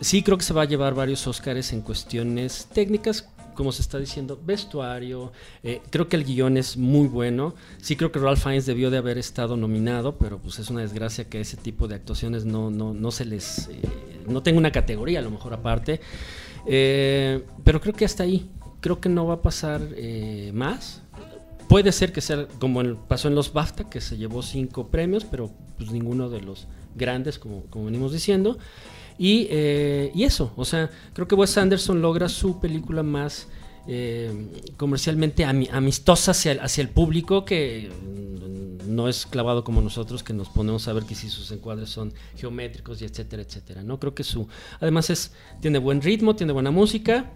Sí 0.00 0.22
creo 0.22 0.36
que 0.36 0.44
se 0.44 0.52
va 0.52 0.62
a 0.62 0.66
llevar 0.66 0.92
varios 0.94 1.26
Óscares 1.26 1.72
en 1.72 1.80
cuestiones 1.80 2.68
técnicas, 2.74 3.26
como 3.54 3.72
se 3.72 3.80
está 3.82 3.98
diciendo, 3.98 4.38
vestuario. 4.44 5.32
eh, 5.64 5.80
creo 5.90 6.08
que 6.08 6.16
el 6.16 6.24
guion 6.24 6.56
es 6.58 6.76
muy 6.76 7.08
bueno. 7.08 7.54
Sí 7.80 7.96
creo 7.96 8.12
que 8.12 8.18
Ralph 8.20 8.40
Fiennes 8.42 8.66
debió 8.66 8.90
de 8.90 8.98
haber 8.98 9.16
estado 9.18 9.56
nominado, 9.56 10.16
pero 10.18 10.38
pues 10.38 10.58
es 10.60 10.68
una 10.70 10.82
desgracia 10.82 11.24
que 11.24 11.40
ese 11.40 11.56
tipo 11.56 11.88
de 11.88 11.94
actuaciones 11.96 12.44
no, 12.44 12.70
no, 12.70 12.92
no 12.94 13.10
se 13.10 13.24
les... 13.24 13.68
eh, 13.72 13.80
no 14.28 14.42
tenga 14.42 14.58
una 14.58 14.70
categoría 14.72 15.18
a 15.20 15.22
lo 15.22 15.30
mejor 15.30 15.54
aparte. 15.54 16.00
Eh, 16.68 17.42
pero 17.64 17.80
creo 17.80 17.94
que 17.94 18.04
hasta 18.04 18.22
ahí. 18.22 18.48
Creo 18.80 19.00
que 19.00 19.08
no 19.08 19.26
va 19.26 19.34
a 19.34 19.42
pasar 19.42 19.80
eh, 19.96 20.52
más. 20.54 21.02
Puede 21.68 21.90
ser 21.92 22.12
que 22.12 22.20
sea 22.20 22.46
como 22.60 22.80
el- 22.80 22.96
pasó 22.96 23.26
en 23.28 23.34
los 23.34 23.52
BAFTA, 23.52 23.90
que 23.90 24.00
se 24.00 24.16
llevó 24.16 24.42
cinco 24.42 24.86
premios, 24.88 25.24
pero 25.24 25.50
pues 25.76 25.90
ninguno 25.90 26.28
de 26.30 26.40
los 26.40 26.66
grandes, 26.94 27.38
como, 27.38 27.64
venimos 27.84 28.12
diciendo. 28.12 28.58
Y, 29.18 29.48
eh, 29.50 30.12
y 30.14 30.22
eso, 30.24 30.52
o 30.56 30.64
sea, 30.64 30.90
creo 31.12 31.26
que 31.26 31.34
Wes 31.34 31.58
Anderson 31.58 32.00
logra 32.00 32.28
su 32.28 32.60
película 32.60 33.02
más 33.02 33.48
eh, 33.88 34.30
comercialmente 34.76 35.44
ami- 35.44 35.68
amistosa 35.72 36.30
hacia 36.30 36.52
el, 36.52 36.60
hacia 36.60 36.82
el 36.82 36.88
público, 36.90 37.44
que 37.44 37.90
no 38.88 39.08
es 39.08 39.26
clavado 39.26 39.64
como 39.64 39.80
nosotros, 39.80 40.22
que 40.22 40.32
nos 40.32 40.48
ponemos 40.48 40.88
a 40.88 40.92
ver 40.92 41.04
que 41.04 41.14
si 41.14 41.28
sus 41.28 41.50
encuadres 41.50 41.90
son 41.90 42.12
geométricos 42.36 43.00
y 43.02 43.04
etcétera, 43.04 43.42
etcétera. 43.42 43.82
No 43.82 44.00
creo 44.00 44.14
que 44.14 44.24
su. 44.24 44.48
Además, 44.80 45.10
es 45.10 45.32
tiene 45.60 45.78
buen 45.78 46.02
ritmo, 46.02 46.34
tiene 46.34 46.52
buena 46.52 46.70
música, 46.70 47.30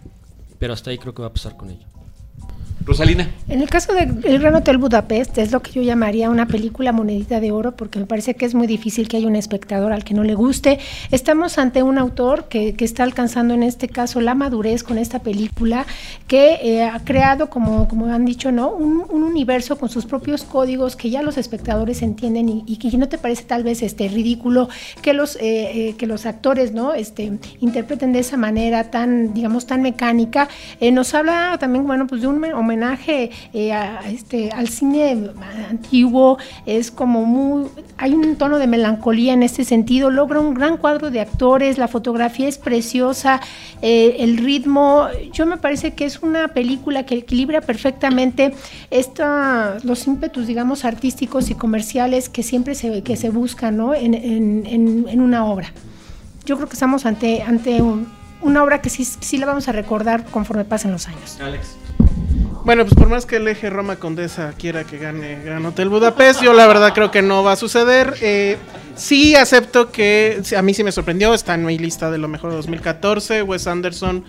pero 0.59 0.73
hasta 0.73 0.91
ahí 0.91 0.99
creo 0.99 1.15
que 1.15 1.23
va 1.23 1.29
a 1.29 1.33
pasar 1.33 1.57
con 1.57 1.71
ello. 1.71 1.87
Rosalina. 2.85 3.29
En 3.49 3.61
el 3.61 3.69
caso 3.69 3.93
de 3.93 4.03
El 4.03 4.39
Gran 4.39 4.55
Hotel 4.55 4.79
Budapest 4.79 5.39
es 5.39 5.53
lo 5.53 5.61
que 5.61 5.73
yo 5.73 5.83
llamaría 5.83 6.31
una 6.31 6.47
película 6.47 6.93
monedita 6.93 7.41
de 7.41 7.53
oro 7.53 7.77
porque 7.77 7.99
me 7.99 8.07
parece 8.07 8.35
que 8.35 8.45
es 8.45 8.55
muy 8.55 8.67
difícil 8.67 9.09
que 9.09 9.17
haya 9.17 9.27
un 9.27 9.37
espectador 9.37 9.93
al 9.93 10.05
que 10.05 10.15
no 10.15 10.25
le 10.25 10.35
guste. 10.35 10.79
Estamos 11.11 11.59
ante 11.59 11.83
un 11.83 11.99
autor 11.99 12.49
que, 12.49 12.75
que 12.75 12.85
está 12.85 13.05
alcanzando 13.05 13.55
en 13.55 13.63
este 13.63 13.89
caso 13.89 14.21
la 14.21 14.35
madurez 14.35 14.83
con 14.83 14.99
esta 14.99 15.21
película 15.21 15.87
que 16.27 16.59
eh, 16.63 16.85
ha 16.85 17.01
creado, 17.01 17.51
como, 17.51 17.89
como 17.89 18.07
han 18.07 18.25
dicho, 18.25 18.53
¿no? 18.53 18.71
Un, 18.71 19.05
un 19.09 19.23
universo 19.23 19.77
con 19.79 19.89
sus 19.89 20.07
propios 20.07 20.43
códigos 20.45 20.97
que 20.97 21.11
ya 21.11 21.23
los 21.23 21.39
espectadores 21.39 22.03
entienden 22.03 22.65
y, 22.67 22.77
que 22.77 22.97
no 22.97 23.09
te 23.09 23.19
parece 23.19 23.45
tal 23.45 23.63
vez 23.63 23.83
este 23.83 24.09
ridículo 24.09 24.69
que 25.03 25.13
los, 25.13 25.37
eh, 25.37 25.41
eh, 25.43 25.95
que 25.97 26.07
los 26.07 26.27
actores 26.27 26.73
¿no? 26.73 26.95
este, 26.95 27.39
interpreten 27.61 28.13
de 28.13 28.19
esa 28.19 28.37
manera 28.37 28.91
tan, 28.91 29.33
digamos, 29.35 29.67
tan 29.67 29.83
mecánica. 29.83 30.49
Nos 30.93 31.15
habla 31.15 31.57
también, 31.59 31.87
bueno, 31.87 32.07
pues 32.07 32.21
de 32.21 32.27
un 32.27 32.39
homenaje 32.77 33.31
eh, 33.53 33.73
a, 33.73 34.01
este, 34.11 34.51
al 34.51 34.69
cine 34.69 35.31
antiguo, 35.71 36.39
es 36.67 36.91
como 36.91 37.25
muy, 37.25 37.69
hay 37.99 38.15
un 38.15 38.37
tono 38.37 38.59
de 38.59 38.67
melancolía 38.67 39.33
en 39.35 39.43
este 39.43 39.65
sentido, 39.65 40.11
logra 40.11 40.41
un 40.41 40.55
gran 40.55 40.77
cuadro 40.79 41.11
de 41.11 41.21
actores, 41.21 41.79
la 41.79 41.89
fotografía 41.89 42.49
es 42.49 42.59
preciosa, 42.59 43.41
eh, 43.83 44.17
el 44.21 44.39
ritmo, 44.39 45.07
yo 45.33 45.45
me 45.47 45.57
parece 45.59 45.93
que 45.95 46.05
es 46.07 46.21
una 46.23 46.49
película 46.49 47.05
que 47.05 47.17
equilibra 47.17 47.61
perfectamente 47.61 48.55
esta, 48.91 49.77
los 49.83 50.07
ímpetus, 50.07 50.47
digamos, 50.47 50.85
artísticos 50.85 51.51
y 51.51 51.55
comerciales 51.55 52.29
que 52.29 52.43
siempre 52.43 52.75
se, 52.75 53.03
que 53.03 53.17
se 53.17 53.31
buscan 53.31 53.77
¿no? 53.77 53.95
en- 53.95 54.15
en- 54.15 55.07
en 55.09 55.21
una 55.21 55.45
obra. 55.47 55.73
Yo 56.45 56.57
creo 56.57 56.69
que 56.69 56.75
estamos 56.75 57.07
ante, 57.07 57.43
ante 57.43 57.83
un- 57.83 58.09
una 58.43 58.65
obra 58.65 58.81
que 58.83 58.91
sí, 58.91 59.05
sí 59.05 59.39
la 59.39 59.47
vamos 59.47 59.69
a 59.69 59.73
recordar 59.73 60.25
conforme 60.25 60.65
pasen 60.65 60.91
los 60.91 61.07
años. 61.07 61.39
Alex. 61.41 61.77
Bueno, 62.65 62.85
pues 62.85 62.95
por 62.95 63.09
más 63.09 63.27
que 63.27 63.37
el 63.37 63.49
eje 63.49 63.71
Roma 63.71 63.97
Condesa 63.97 64.53
quiera 64.57 64.85
que 64.85 64.97
gane 64.97 65.43
Gran 65.45 65.67
Hotel 65.67 65.89
Budapest, 65.89 66.43
yo 66.43 66.53
la 66.53 66.69
verdad 66.69 66.95
creo 66.95 67.11
que 67.11 67.21
no 67.21 67.43
va 67.43 67.53
a 67.53 67.57
suceder. 67.57 68.15
Eh, 68.21 68.57
sí 68.95 69.35
acepto 69.35 69.91
que 69.91 70.41
a 70.57 70.63
mí 70.63 70.73
sí 70.73 70.85
me 70.85 70.93
sorprendió, 70.93 71.35
está 71.35 71.55
en 71.55 71.65
mi 71.65 71.77
lista 71.77 72.09
de 72.13 72.19
lo 72.19 72.29
mejor 72.29 72.51
de 72.51 72.57
2014. 72.57 73.43
Wes 73.43 73.67
Anderson 73.67 74.25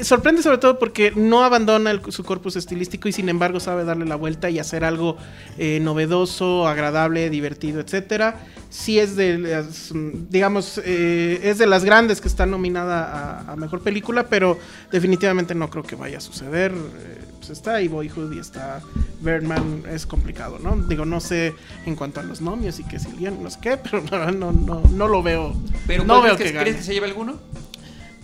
sorprende 0.00 0.42
sobre 0.42 0.58
todo 0.58 0.78
porque 0.78 1.12
no 1.14 1.44
abandona 1.44 1.90
el- 1.90 2.00
su 2.12 2.24
corpus 2.24 2.56
estilístico 2.56 3.08
y 3.08 3.12
sin 3.12 3.28
embargo 3.28 3.60
sabe 3.60 3.84
darle 3.84 4.04
la 4.06 4.16
vuelta 4.16 4.50
y 4.50 4.58
hacer 4.58 4.84
algo 4.84 5.16
eh, 5.58 5.80
novedoso, 5.80 6.66
agradable, 6.66 7.30
divertido, 7.30 7.80
etcétera. 7.80 8.36
Sí 8.70 8.98
es 8.98 9.14
de, 9.16 9.38
las, 9.38 9.92
digamos, 10.30 10.80
eh, 10.84 11.40
es 11.44 11.58
de 11.58 11.66
las 11.66 11.84
grandes 11.84 12.20
que 12.20 12.28
está 12.28 12.44
nominada 12.46 13.40
a, 13.48 13.52
a 13.52 13.56
mejor 13.56 13.80
película, 13.82 14.26
pero 14.28 14.58
definitivamente 14.90 15.54
no 15.54 15.70
creo 15.70 15.84
que 15.84 15.94
vaya 15.96 16.18
a 16.18 16.20
suceder. 16.20 16.72
Eh, 16.72 17.18
pues 17.38 17.50
está 17.50 17.74
ahí 17.74 17.88
Boyhood 17.88 18.32
y 18.34 18.38
está 18.38 18.80
Birdman, 19.20 19.82
es 19.90 20.06
complicado, 20.06 20.58
¿no? 20.58 20.76
Digo, 20.88 21.04
no 21.04 21.20
sé 21.20 21.54
en 21.84 21.94
cuanto 21.94 22.20
a 22.20 22.22
los 22.22 22.40
nomios 22.40 22.80
y 22.80 22.84
que 22.84 22.98
si 22.98 23.08
no 23.08 23.50
sé 23.50 23.58
qué, 23.60 23.76
pero 23.82 24.02
no, 24.10 24.30
no, 24.32 24.50
no, 24.52 24.82
no 24.90 25.08
lo 25.08 25.22
veo. 25.22 25.54
¿Pero 25.86 26.04
no 26.04 26.22
veo 26.22 26.36
que 26.36 26.44
que, 26.44 26.52
crees 26.58 26.76
que 26.76 26.82
se 26.82 26.94
lleve 26.94 27.06
alguno? 27.06 27.38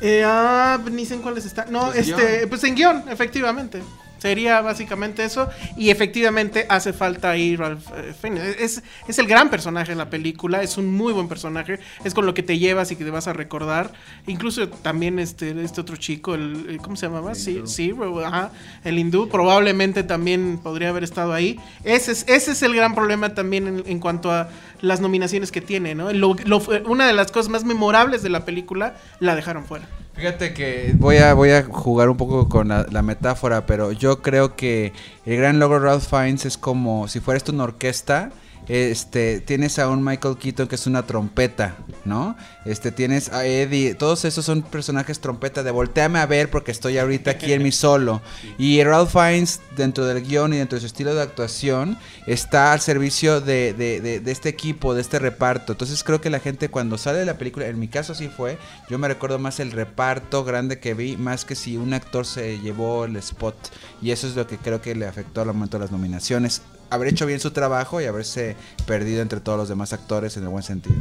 Eh, 0.01 0.22
ah, 0.24 0.78
ni 0.90 1.05
sé 1.07 1.14
en 1.14 1.22
cuáles 1.22 1.44
están. 1.44 1.70
No, 1.72 1.86
Pues 1.92 2.09
este, 2.09 2.36
guion. 2.38 2.48
pues 2.48 2.64
en 2.64 2.74
guion, 2.74 3.05
efectivamente. 3.11 3.82
Sería 4.18 4.61
básicamente 4.61 5.24
eso. 5.24 5.48
Y 5.78 5.88
efectivamente 5.88 6.66
hace 6.68 6.92
falta 6.92 7.30
ahí 7.30 7.57
Ralph 7.57 7.86
eh, 7.96 8.12
Fiennes. 8.20 8.55
Es, 8.61 8.82
es 9.09 9.18
el 9.18 9.26
gran 9.26 9.48
personaje 9.48 9.92
de 9.92 9.96
la 9.96 10.11
película. 10.11 10.62
Es 10.62 10.76
un 10.76 10.92
muy 10.92 11.14
buen 11.14 11.26
personaje. 11.26 11.80
Es 12.05 12.12
con 12.12 12.26
lo 12.26 12.34
que 12.34 12.42
te 12.42 12.59
llevas 12.59 12.92
y 12.92 12.96
que 12.96 13.05
te 13.05 13.11
vas 13.11 13.28
a 13.28 13.32
recordar. 13.32 13.94
Incluso 14.26 14.68
también 14.68 15.18
este, 15.18 15.59
este 15.64 15.80
otro 15.80 15.96
chico, 15.96 16.34
el, 16.34 16.66
el- 16.68 16.76
¿cómo 16.82 16.96
se 16.96 17.07
llamaba? 17.07 17.34
Sí, 17.34 17.62
sí, 17.64 17.94
ajá, 18.22 18.51
el 18.84 18.98
hindú. 18.98 19.26
Probablemente 19.30 20.03
también 20.03 20.59
podría 20.62 20.90
haber 20.90 21.03
estado 21.05 21.32
ahí. 21.32 21.59
Ese 21.84 22.12
es, 22.12 22.26
ese 22.28 22.53
es 22.53 22.62
el 22.62 22.74
gran 22.76 22.94
problema 22.94 23.32
también 23.32 23.66
en, 23.68 23.82
en 23.86 23.98
cuanto 24.01 24.30
a 24.30 24.51
las 24.81 25.01
nominaciones 25.01 25.51
que 25.53 25.61
tiene, 25.61 25.95
¿no? 25.95 26.12
Lo- 26.12 26.37
lo- 26.45 26.62
una 26.87 27.07
de 27.07 27.12
las 27.12 27.31
cosas 27.33 27.49
más 27.51 27.64
memorables 27.64 28.22
de 28.22 28.31
la 28.31 28.45
película 28.45 28.95
la 29.18 29.35
dejaron 29.37 29.64
fuera. 29.64 29.87
Fíjate 30.14 30.53
que 30.53 30.93
voy 30.97 31.16
a, 31.18 31.33
voy 31.35 31.51
a 31.51 31.62
jugar 31.64 32.09
un 32.11 32.16
poco 32.16 32.49
con 32.49 32.68
la, 32.68 32.87
la 32.91 33.01
metáfora, 33.03 33.64
pero 33.66 33.93
yo 33.93 34.20
creo 34.22 34.55
que 34.57 34.93
el 35.24 35.37
gran 35.37 35.59
logro 35.59 35.81
de 35.81 35.87
Ralph 35.87 36.05
Fiennes 36.09 36.45
es 36.47 36.59
como 36.59 37.09
si 37.09 37.20
fuera 37.20 37.39
esto 37.39 37.53
una 37.53 37.64
orquesta. 37.64 38.31
Este, 38.73 39.41
tienes 39.41 39.81
a 39.81 39.89
un 39.89 40.05
Michael 40.05 40.37
Keaton 40.39 40.68
que 40.68 40.77
es 40.77 40.87
una 40.87 41.05
trompeta, 41.05 41.75
¿no? 42.05 42.37
Este, 42.64 42.93
tienes 42.93 43.29
a 43.33 43.45
Eddie, 43.45 43.97
todos 43.97 44.25
esos 44.25 44.45
son 44.45 44.62
personajes 44.62 45.18
trompeta 45.18 45.64
de 45.64 45.73
volteame 45.73 46.21
a 46.21 46.27
ver 46.27 46.51
porque 46.51 46.71
estoy 46.71 46.97
ahorita 46.99 47.33
aquí 47.33 47.53
en 47.53 47.64
mi 47.64 47.73
solo. 47.73 48.23
Y 48.59 48.81
Ralph 48.85 49.11
Fiennes, 49.11 49.61
dentro 49.77 50.07
del 50.07 50.25
guion 50.25 50.55
y 50.55 50.59
dentro 50.59 50.77
de 50.77 50.81
su 50.83 50.87
estilo 50.87 51.12
de 51.16 51.23
actuación, 51.23 51.99
está 52.29 52.73
al 52.73 52.81
servicio 52.81 53.41
de, 53.41 53.75
de- 53.75 54.01
de- 54.01 54.21
de 54.21 54.31
este 54.31 54.49
equipo, 54.49 54.95
de 54.95 55.01
este 55.01 55.18
reparto. 55.18 55.73
Entonces 55.73 56.05
creo 56.05 56.21
que 56.21 56.31
la 56.31 56.39
gente 56.39 56.68
cuando 56.68 56.97
sale 56.97 57.18
de 57.18 57.27
la 57.27 57.39
película, 57.39 57.66
en 57.66 57.81
mi 57.81 57.89
caso 57.89 58.12
así 58.12 58.29
fue, 58.29 58.57
yo 58.89 58.99
me 58.99 59.09
recuerdo 59.09 59.41
más 59.41 59.59
el 59.59 59.73
reparto 59.73 60.45
grande 60.45 60.79
que 60.79 60.95
vi, 60.95 61.16
más 61.16 61.45
que 61.45 61.57
si 61.57 61.77
un 61.77 61.93
actor 61.93 62.25
se 62.25 62.61
llevó 62.61 63.05
el 63.05 63.16
spot. 63.16 63.57
Y 64.01 64.12
eso 64.12 64.29
es 64.29 64.37
lo 64.37 64.47
que 64.47 64.59
creo 64.59 64.81
que 64.81 64.95
le 64.95 65.09
afectó 65.09 65.41
al 65.41 65.49
momento 65.49 65.77
de 65.77 65.83
las 65.87 65.91
nominaciones. 65.91 66.62
Haber 66.91 67.09
hecho 67.09 67.26
bien 67.26 67.41
su 67.41 67.53
trabajo 67.53 68.01
y 68.01 68.05
haberse 68.05 68.57
perdido 68.86 69.22
entre 69.22 69.41
todos 69.41 69.59
los 69.59 69.68
demás 69.68 69.93
actores 69.93 70.36
en 70.36 70.43
el 70.43 70.49
buen 70.49 70.62
sentido. 70.62 70.97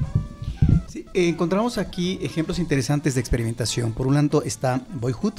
Sí, 0.88 1.06
encontramos 1.14 1.78
aquí 1.78 2.20
ejemplos 2.22 2.60
interesantes 2.60 3.16
de 3.16 3.22
experimentación. 3.22 3.94
Por 3.94 4.08
un 4.08 4.16
lado 4.16 4.44
está 4.44 4.82
Boyhood. 4.94 5.34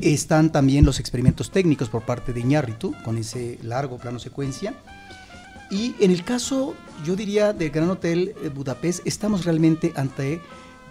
Están 0.00 0.50
también 0.50 0.84
los 0.84 1.00
experimentos 1.00 1.50
técnicos 1.50 1.88
por 1.88 2.02
parte 2.02 2.32
de 2.32 2.40
Iñárritu, 2.40 2.94
con 3.04 3.16
ese 3.16 3.58
largo 3.62 3.98
plano 3.98 4.18
secuencia. 4.18 4.74
Y 5.70 5.94
en 6.00 6.10
el 6.10 6.24
caso, 6.24 6.74
yo 7.04 7.14
diría, 7.14 7.52
del 7.52 7.70
Gran 7.70 7.90
Hotel 7.90 8.34
eh, 8.42 8.48
Budapest, 8.48 9.06
estamos 9.06 9.44
realmente 9.44 9.92
ante 9.96 10.40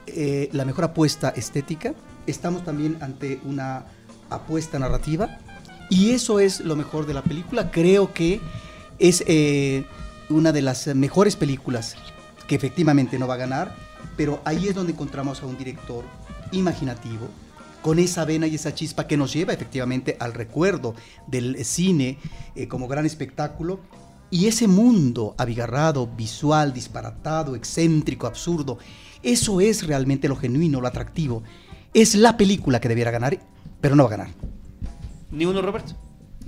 eh, 0.05 0.49
la 0.51 0.65
mejor 0.65 0.85
apuesta 0.85 1.29
estética. 1.29 1.93
Estamos 2.27 2.63
también 2.63 2.97
ante 3.01 3.39
una 3.43 3.85
apuesta 4.29 4.77
narrativa. 4.77 5.39
Y 5.89 6.11
eso 6.11 6.39
es 6.39 6.59
lo 6.59 6.75
mejor 6.75 7.05
de 7.05 7.13
la 7.13 7.23
película. 7.23 7.71
Creo 7.71 8.13
que 8.13 8.41
es 8.99 9.23
eh, 9.27 9.85
una 10.29 10.51
de 10.51 10.61
las 10.61 10.87
mejores 10.87 11.35
películas 11.35 11.95
que 12.47 12.55
efectivamente 12.55 13.19
no 13.19 13.27
va 13.27 13.35
a 13.35 13.37
ganar, 13.37 13.75
pero 14.15 14.41
ahí 14.45 14.67
es 14.67 14.75
donde 14.75 14.93
encontramos 14.93 15.41
a 15.41 15.45
un 15.45 15.57
director 15.57 16.03
imaginativo, 16.51 17.27
con 17.81 17.99
esa 17.99 18.25
vena 18.25 18.47
y 18.47 18.55
esa 18.55 18.73
chispa 18.73 19.07
que 19.07 19.17
nos 19.17 19.33
lleva 19.33 19.53
efectivamente 19.53 20.17
al 20.19 20.33
recuerdo 20.33 20.95
del 21.27 21.63
cine 21.63 22.17
eh, 22.55 22.67
como 22.67 22.87
gran 22.87 23.05
espectáculo, 23.05 23.79
Y 24.29 24.47
ese 24.47 24.67
mundo 24.67 25.35
abigarrado, 25.37 26.05
visual, 26.05 26.73
disparatado, 26.73 27.55
excéntrico, 27.55 28.27
absurdo, 28.27 28.77
eso 29.23 29.61
es 29.61 29.87
realmente 29.87 30.27
lo 30.27 30.35
genuino, 30.35 30.81
lo 30.81 30.87
atractivo. 30.87 31.43
Es 31.93 32.13
la 32.13 32.35
película 32.35 32.81
que 32.81 32.89
debiera 32.89 33.09
ganar, 33.09 33.39
pero 33.79 33.95
no 33.95 34.03
va 34.03 34.09
a 34.09 34.17
ganar. 34.17 34.56
Ni 35.31 35.45
uno, 35.45 35.61
Roberto. 35.61 35.93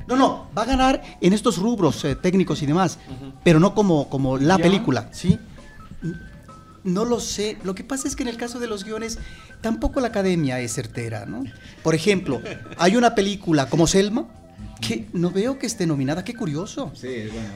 No, 0.08 0.16
no, 0.16 0.48
va 0.58 0.64
a 0.64 0.66
ganar 0.66 1.04
en 1.22 1.34
estos 1.34 1.58
rubros 1.58 2.04
eh, 2.04 2.16
técnicos 2.16 2.62
y 2.64 2.66
demás, 2.66 2.98
pero 3.44 3.60
no 3.60 3.76
como, 3.76 4.10
como 4.10 4.38
la 4.38 4.58
¿Ya? 4.58 4.64
película, 4.64 5.10
¿sí? 5.12 5.38
No 6.84 7.06
lo 7.06 7.20
sé. 7.20 7.58
Lo 7.64 7.76
que 7.76 7.84
pasa 7.84 8.08
es 8.08 8.16
que 8.16 8.24
en 8.24 8.30
el 8.30 8.38
caso 8.38 8.60
de 8.60 8.68
los 8.68 8.86
guiones, 8.86 9.20
tampoco 9.62 10.00
la 10.00 10.08
academia 10.08 10.60
es 10.62 10.74
certera, 10.74 11.26
¿no? 11.26 11.44
Por 11.84 11.94
ejemplo, 11.94 12.42
hay 12.78 12.96
una 12.96 13.14
película 13.14 13.70
como 13.70 13.86
Selma 13.86 14.26
que 14.80 15.08
no 15.14 15.32
veo 15.32 15.60
que 15.60 15.68
esté 15.68 15.86
nominada. 15.86 16.24
Qué 16.24 16.34
curioso. 16.34 16.92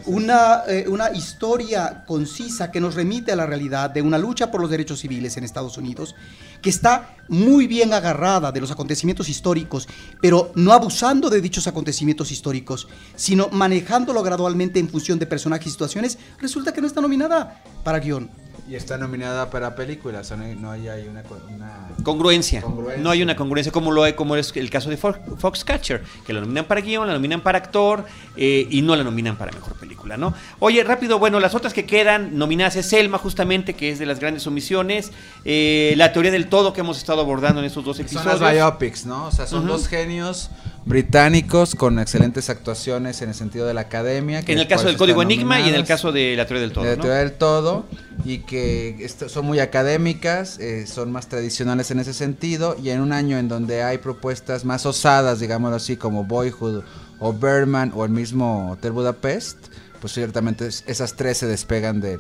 Una, 0.05 0.63
eh, 0.67 0.85
una 0.87 1.11
historia 1.11 2.03
concisa 2.05 2.71
que 2.71 2.79
nos 2.79 2.95
remite 2.95 3.31
a 3.31 3.35
la 3.35 3.45
realidad 3.45 3.89
de 3.89 4.01
una 4.01 4.17
lucha 4.17 4.51
por 4.51 4.61
los 4.61 4.69
derechos 4.69 4.99
civiles 4.99 5.37
en 5.37 5.43
Estados 5.43 5.77
Unidos, 5.77 6.15
que 6.61 6.69
está 6.69 7.15
muy 7.27 7.67
bien 7.67 7.93
agarrada 7.93 8.51
de 8.51 8.61
los 8.61 8.71
acontecimientos 8.71 9.29
históricos, 9.29 9.87
pero 10.21 10.51
no 10.55 10.73
abusando 10.73 11.29
de 11.29 11.41
dichos 11.41 11.67
acontecimientos 11.67 12.31
históricos, 12.31 12.87
sino 13.15 13.49
manejándolo 13.49 14.21
gradualmente 14.23 14.79
en 14.79 14.89
función 14.89 15.19
de 15.19 15.25
personajes 15.25 15.67
y 15.67 15.71
situaciones, 15.71 16.17
resulta 16.39 16.73
que 16.73 16.81
no 16.81 16.87
está 16.87 17.01
nominada 17.01 17.63
para 17.83 17.99
guion. 17.99 18.29
Y 18.65 18.75
está 18.75 18.97
nominada 18.97 19.49
para 19.49 19.75
películas, 19.75 20.31
o 20.31 20.37
no 20.37 20.45
hay, 20.45 20.55
no 20.55 20.71
hay 20.71 20.87
una, 21.09 21.21
una- 21.53 21.89
Congruencia. 22.01 22.61
Congruencia. 22.61 23.03
No 23.03 23.09
hay 23.09 23.21
una 23.21 23.35
congruencia 23.35 23.73
como 23.73 23.91
lo 23.91 24.03
hay, 24.03 24.13
como 24.13 24.37
es 24.37 24.53
el 24.55 24.69
caso 24.69 24.89
de 24.89 24.97
Fo- 24.97 25.17
Foxcatcher, 25.37 26.01
que 26.25 26.31
la 26.31 26.39
nominan 26.39 26.63
para 26.63 26.79
guion, 26.79 27.05
la 27.05 27.13
nominan 27.13 27.41
para 27.41 27.57
actor 27.57 28.05
eh, 28.37 28.65
y 28.71 28.81
no 28.81 28.95
la 28.95 29.03
nominan 29.03 29.35
para 29.35 29.51
mejor 29.51 29.73
película, 29.73 30.15
¿no? 30.15 30.33
Oye, 30.59 30.81
rápido, 30.85 31.19
bueno, 31.19 31.41
las 31.41 31.55
otras 31.55 31.73
que 31.73 31.85
quedan 31.85 32.37
nominadas 32.37 32.77
es 32.77 32.85
Selma, 32.85 33.17
justamente, 33.17 33.73
que 33.73 33.89
es 33.91 33.99
de 33.99 34.05
las 34.05 34.21
grandes 34.21 34.47
omisiones, 34.47 35.11
eh, 35.43 35.93
la 35.97 36.13
teoría 36.13 36.31
del 36.31 36.47
todo 36.47 36.71
que 36.71 36.79
hemos 36.79 36.97
estado 36.97 37.19
abordando 37.19 37.59
en 37.59 37.65
estos 37.65 37.83
dos 37.83 37.97
Son 37.97 38.05
episodios. 38.05 38.39
las 38.39 38.53
biopics, 38.53 39.05
¿no? 39.05 39.25
O 39.25 39.31
sea, 39.31 39.45
son 39.45 39.63
Ujú. 39.65 39.73
dos 39.73 39.89
genios 39.89 40.49
británicos 40.85 41.75
con 41.75 41.97
excelentes 41.99 42.49
actuaciones 42.49 43.21
en 43.21 43.29
el 43.29 43.35
sentido 43.35 43.65
de 43.65 43.73
la 43.73 43.81
academia. 43.81 44.43
que 44.43 44.53
en 44.53 44.59
el 44.59 44.67
caso 44.67 44.87
del 44.87 44.97
Código 44.97 45.21
Enigma 45.21 45.59
y 45.61 45.69
en 45.69 45.75
el 45.75 45.85
caso 45.85 46.11
de 46.11 46.35
la 46.35 46.45
teoría 46.45 46.61
del 46.61 46.71
todo. 46.73 46.83
de 46.83 46.89
la 46.91 46.95
¿no? 46.97 47.01
teoría 47.01 47.19
del 47.19 47.31
todo 47.33 47.85
y 48.25 48.39
que 48.39 49.09
son 49.27 49.45
muy 49.45 49.59
académicas, 49.59 50.59
eh, 50.59 50.85
son 50.87 51.11
más 51.11 51.27
tradicionales 51.29 51.89
en 51.91 51.99
ese 51.99 52.13
sentido 52.13 52.75
y 52.81 52.89
en 52.89 53.01
un 53.01 53.13
año 53.13 53.37
en 53.37 53.47
donde 53.47 53.83
hay 53.83 53.97
propuestas 53.97 54.65
más 54.65 54.85
osadas, 54.85 55.39
digámoslo 55.39 55.75
así, 55.77 55.95
como 55.95 56.23
Boyhood 56.25 56.83
o 57.19 57.33
Birdman 57.33 57.91
o 57.95 58.03
el 58.05 58.11
mismo 58.11 58.71
Hotel 58.71 58.91
Budapest, 58.91 59.57
pues 60.01 60.13
ciertamente 60.13 60.67
es- 60.67 60.83
esas 60.87 61.15
tres 61.15 61.37
se 61.37 61.47
despegan 61.47 62.01
del, 62.01 62.19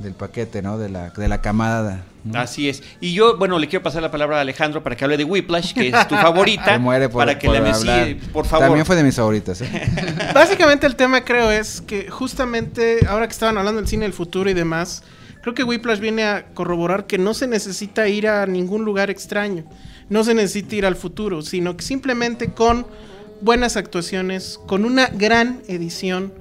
del 0.00 0.14
paquete, 0.14 0.62
¿no? 0.62 0.78
De 0.78 0.88
la, 0.88 1.10
de 1.10 1.28
la 1.28 1.40
camada. 1.40 2.04
¿no? 2.24 2.38
Así 2.38 2.68
es. 2.68 2.82
Y 3.00 3.12
yo, 3.12 3.36
bueno, 3.36 3.58
le 3.58 3.68
quiero 3.68 3.82
pasar 3.82 4.02
la 4.02 4.10
palabra 4.10 4.38
a 4.38 4.40
Alejandro 4.40 4.82
para 4.82 4.96
que 4.96 5.04
hable 5.04 5.16
de 5.16 5.24
Whiplash, 5.24 5.72
que 5.72 5.88
es 5.88 6.08
tu 6.08 6.14
favorita. 6.16 6.72
Se 6.74 6.78
muere 6.78 7.08
por, 7.08 7.20
para 7.20 7.38
que 7.38 7.46
por 7.46 7.56
la 7.56 8.16
por 8.32 8.46
favor. 8.46 8.66
También 8.66 8.86
fue 8.86 8.96
de 8.96 9.02
mis 9.04 9.16
favoritas. 9.16 9.60
¿eh? 9.62 9.68
Básicamente 10.34 10.86
el 10.86 10.96
tema 10.96 11.24
creo 11.24 11.50
es 11.50 11.80
que 11.80 12.10
justamente 12.10 13.06
ahora 13.08 13.26
que 13.26 13.32
estaban 13.32 13.56
hablando 13.58 13.80
del 13.80 13.88
cine 13.88 14.04
del 14.04 14.12
futuro 14.12 14.50
y 14.50 14.54
demás, 14.54 15.02
creo 15.42 15.54
que 15.54 15.64
Whiplash 15.64 16.00
viene 16.00 16.24
a 16.24 16.46
corroborar 16.54 17.06
que 17.06 17.18
no 17.18 17.34
se 17.34 17.46
necesita 17.46 18.08
ir 18.08 18.28
a 18.28 18.46
ningún 18.46 18.84
lugar 18.84 19.10
extraño, 19.10 19.64
no 20.08 20.24
se 20.24 20.34
necesita 20.34 20.76
ir 20.76 20.86
al 20.86 20.96
futuro, 20.96 21.42
sino 21.42 21.76
que 21.76 21.84
simplemente 21.84 22.50
con 22.50 22.86
buenas 23.40 23.76
actuaciones, 23.76 24.60
con 24.66 24.84
una 24.84 25.06
gran 25.06 25.62
edición, 25.68 26.32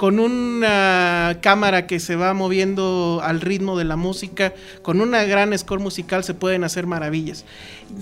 con 0.00 0.18
una 0.18 1.40
cámara 1.42 1.86
que 1.86 2.00
se 2.00 2.16
va 2.16 2.32
moviendo 2.32 3.20
al 3.22 3.42
ritmo 3.42 3.76
de 3.76 3.84
la 3.84 3.96
música, 3.96 4.54
con 4.80 5.02
una 5.02 5.24
gran 5.24 5.56
score 5.58 5.82
musical 5.82 6.24
se 6.24 6.32
pueden 6.32 6.64
hacer 6.64 6.86
maravillas. 6.86 7.44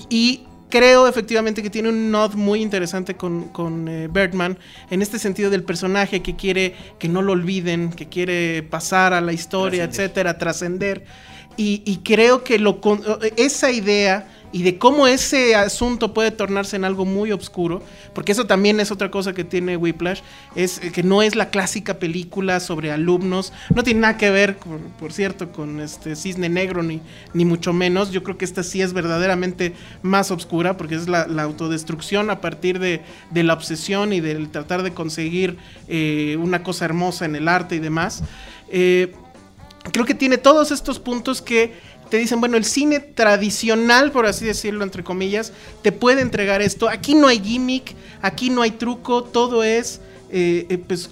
Y 0.09 0.43
creo 0.71 1.09
efectivamente 1.09 1.61
que 1.61 1.71
tiene 1.71 1.89
un 1.89 2.13
nod 2.13 2.35
muy 2.35 2.63
interesante 2.63 3.17
con, 3.17 3.49
con 3.49 3.89
eh, 3.89 4.07
Birdman, 4.07 4.59
en 4.91 5.03
este 5.03 5.19
sentido 5.19 5.51
del 5.51 5.65
personaje 5.65 6.23
que 6.23 6.37
quiere 6.37 6.77
que 7.01 7.09
no 7.09 7.21
lo 7.21 7.33
olviden, 7.33 7.91
que 7.91 8.09
quiere 8.09 8.63
pasar 8.63 9.13
a 9.13 9.21
la 9.21 9.33
historia, 9.33 9.87
Trascender. 9.89 10.05
etcétera, 10.05 10.39
trascender. 10.39 11.05
Y, 11.57 11.83
y 11.85 11.97
creo 12.05 12.45
que 12.45 12.61
lo, 12.61 12.81
con- 12.81 13.03
esa 13.37 13.73
idea 13.73 14.29
y 14.53 14.63
de 14.63 14.79
cómo 14.79 15.07
ese 15.07 15.55
asunto 15.55 16.15
puede 16.15 16.31
tornarse 16.31 16.77
en 16.77 16.85
algo 16.85 17.05
muy 17.05 17.33
oscuro, 17.33 17.83
porque 18.15 18.33
eso 18.33 18.47
también 18.47 18.81
es 18.81 18.91
otra 18.91 19.11
cosa 19.11 19.33
que 19.33 19.45
tiene 19.45 19.77
Whiplash, 19.77 20.21
es 20.55 20.81
que 20.81 21.03
no 21.03 21.23
es 21.23 21.35
la 21.35 21.51
clásica 21.51 21.99
película 21.99 22.61
sobre 22.61 22.91
alumnos, 22.91 23.53
no 23.75 23.83
tiene 23.83 24.01
nada 24.01 24.17
que 24.17 24.31
ver, 24.31 24.57
por, 24.99 25.13
cierto, 25.13 25.53
con 25.53 25.81
este 25.81 26.17
Cisne 26.17 26.49
Negro, 26.49 26.83
ni, 26.83 27.01
ni 27.35 27.45
mucho 27.45 27.73
menos, 27.73 28.11
yo 28.11 28.23
creo 28.23 28.39
que 28.39 28.45
esta 28.45 28.63
sí 28.63 28.81
es 28.81 28.93
verdaderamente 28.93 29.75
más 30.03 30.31
oscura, 30.31 30.77
porque 30.77 30.95
es 30.95 31.09
la, 31.09 31.27
la 31.27 31.43
autodestrucción 31.43 32.31
a 32.31 32.41
partir 32.41 32.79
de, 32.79 33.03
de 33.31 33.43
la 33.43 33.55
obsesión 33.55 34.13
y 34.13 34.21
del 34.21 34.49
tratar 34.51 34.83
de 34.83 34.93
conseguir 34.93 35.59
eh, 35.89 36.37
una 36.41 36.63
cosa 36.63 36.85
hermosa 36.85 37.25
en 37.25 37.37
el 37.37 37.49
arte 37.49 37.77
y 37.77 37.79
demás. 37.79 38.23
Eh, 38.71 39.15
creo 39.93 40.05
que 40.05 40.15
tiene 40.15 40.39
todos 40.39 40.71
estos 40.71 40.99
puntos 40.99 41.43
que 41.43 41.73
te 42.11 42.17
dicen, 42.17 42.41
bueno, 42.41 42.57
el 42.57 42.65
cine 42.65 43.01
tradicional, 43.01 44.13
por 44.13 44.27
así 44.27 44.45
decirlo, 44.45 44.85
entre 44.85 45.05
comillas, 45.05 45.53
te 45.83 45.93
puede 45.93 46.23
entregar 46.23 46.63
esto. 46.63 46.89
Aquí 46.89 47.15
no 47.15 47.27
hay 47.27 47.41
gimmick, 47.41 47.95
aquí 48.23 48.51
no 48.51 48.63
hay 48.63 48.73
truco, 48.73 49.25
todo 49.25 49.63
es, 49.63 50.01
eh, 50.31 50.67
eh, 50.69 50.79
pues, 50.79 51.11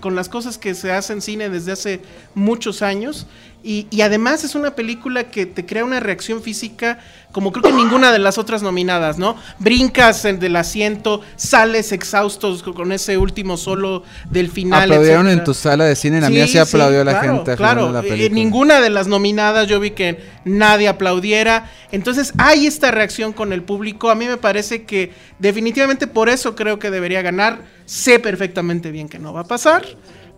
con 0.00 0.14
las 0.14 0.28
cosas 0.28 0.58
que 0.58 0.74
se 0.74 0.92
hacen 0.92 1.22
cine 1.22 1.48
desde 1.48 1.72
hace 1.72 2.00
muchos 2.34 2.82
años. 2.82 3.26
Y, 3.68 3.86
y 3.90 4.00
además 4.00 4.44
es 4.44 4.54
una 4.54 4.74
película 4.74 5.24
que 5.24 5.44
te 5.44 5.66
crea 5.66 5.84
una 5.84 6.00
reacción 6.00 6.42
física 6.42 6.98
como 7.32 7.52
creo 7.52 7.62
que 7.64 7.72
ninguna 7.72 8.10
de 8.10 8.18
las 8.18 8.38
otras 8.38 8.62
nominadas, 8.62 9.18
¿no? 9.18 9.36
Brincas 9.58 10.24
en- 10.24 10.38
del 10.40 10.56
asiento, 10.56 11.20
sales 11.36 11.92
exhaustos 11.92 12.62
con- 12.62 12.90
ese 12.92 13.18
último 13.18 13.58
solo 13.58 14.02
del 14.30 14.50
final. 14.50 14.84
Aplaudieron 14.90 15.28
en 15.28 15.44
tu 15.44 15.52
sala 15.52 15.84
de 15.84 15.94
cine, 15.96 16.22
la 16.22 16.30
mía 16.30 16.46
sí 16.46 16.56
aplaudió 16.56 17.04
la 17.04 17.20
claro, 17.20 17.34
gente 17.36 17.56
Claro, 17.56 17.92
la 17.92 18.00
Eh, 18.00 18.04
película. 18.04 18.34
ninguna 18.34 18.80
de 18.80 18.88
las 18.88 19.06
nominadas 19.06 19.68
yo 19.68 19.78
vi 19.80 19.90
que 19.90 20.18
nadie 20.46 20.88
aplaudiera. 20.88 21.70
Entonces 21.92 22.32
hay 22.38 22.66
esta 22.66 22.90
reacción 22.90 23.34
con 23.34 23.52
el 23.52 23.62
público. 23.62 24.08
A 24.10 24.14
mí 24.14 24.24
me 24.26 24.38
parece 24.38 24.84
que 24.84 25.12
definitivamente 25.38 26.06
por 26.06 26.30
eso 26.30 26.54
creo 26.56 26.78
que 26.78 26.90
debería 26.90 27.20
ganar. 27.20 27.58
Sé 27.84 28.18
perfectamente 28.18 28.90
bien 28.90 29.10
que 29.10 29.18
no 29.18 29.34
va 29.34 29.40
a 29.42 29.44
pasar, 29.44 29.84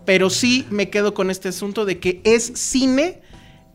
pero 0.04 0.30
sí 0.30 0.66
me 0.70 0.90
quedo 0.90 1.14
con 1.14 1.30
este 1.30 1.48
asunto 1.48 1.84
de 1.84 1.98
que 1.98 2.20
es 2.24 2.52
cine 2.54 3.20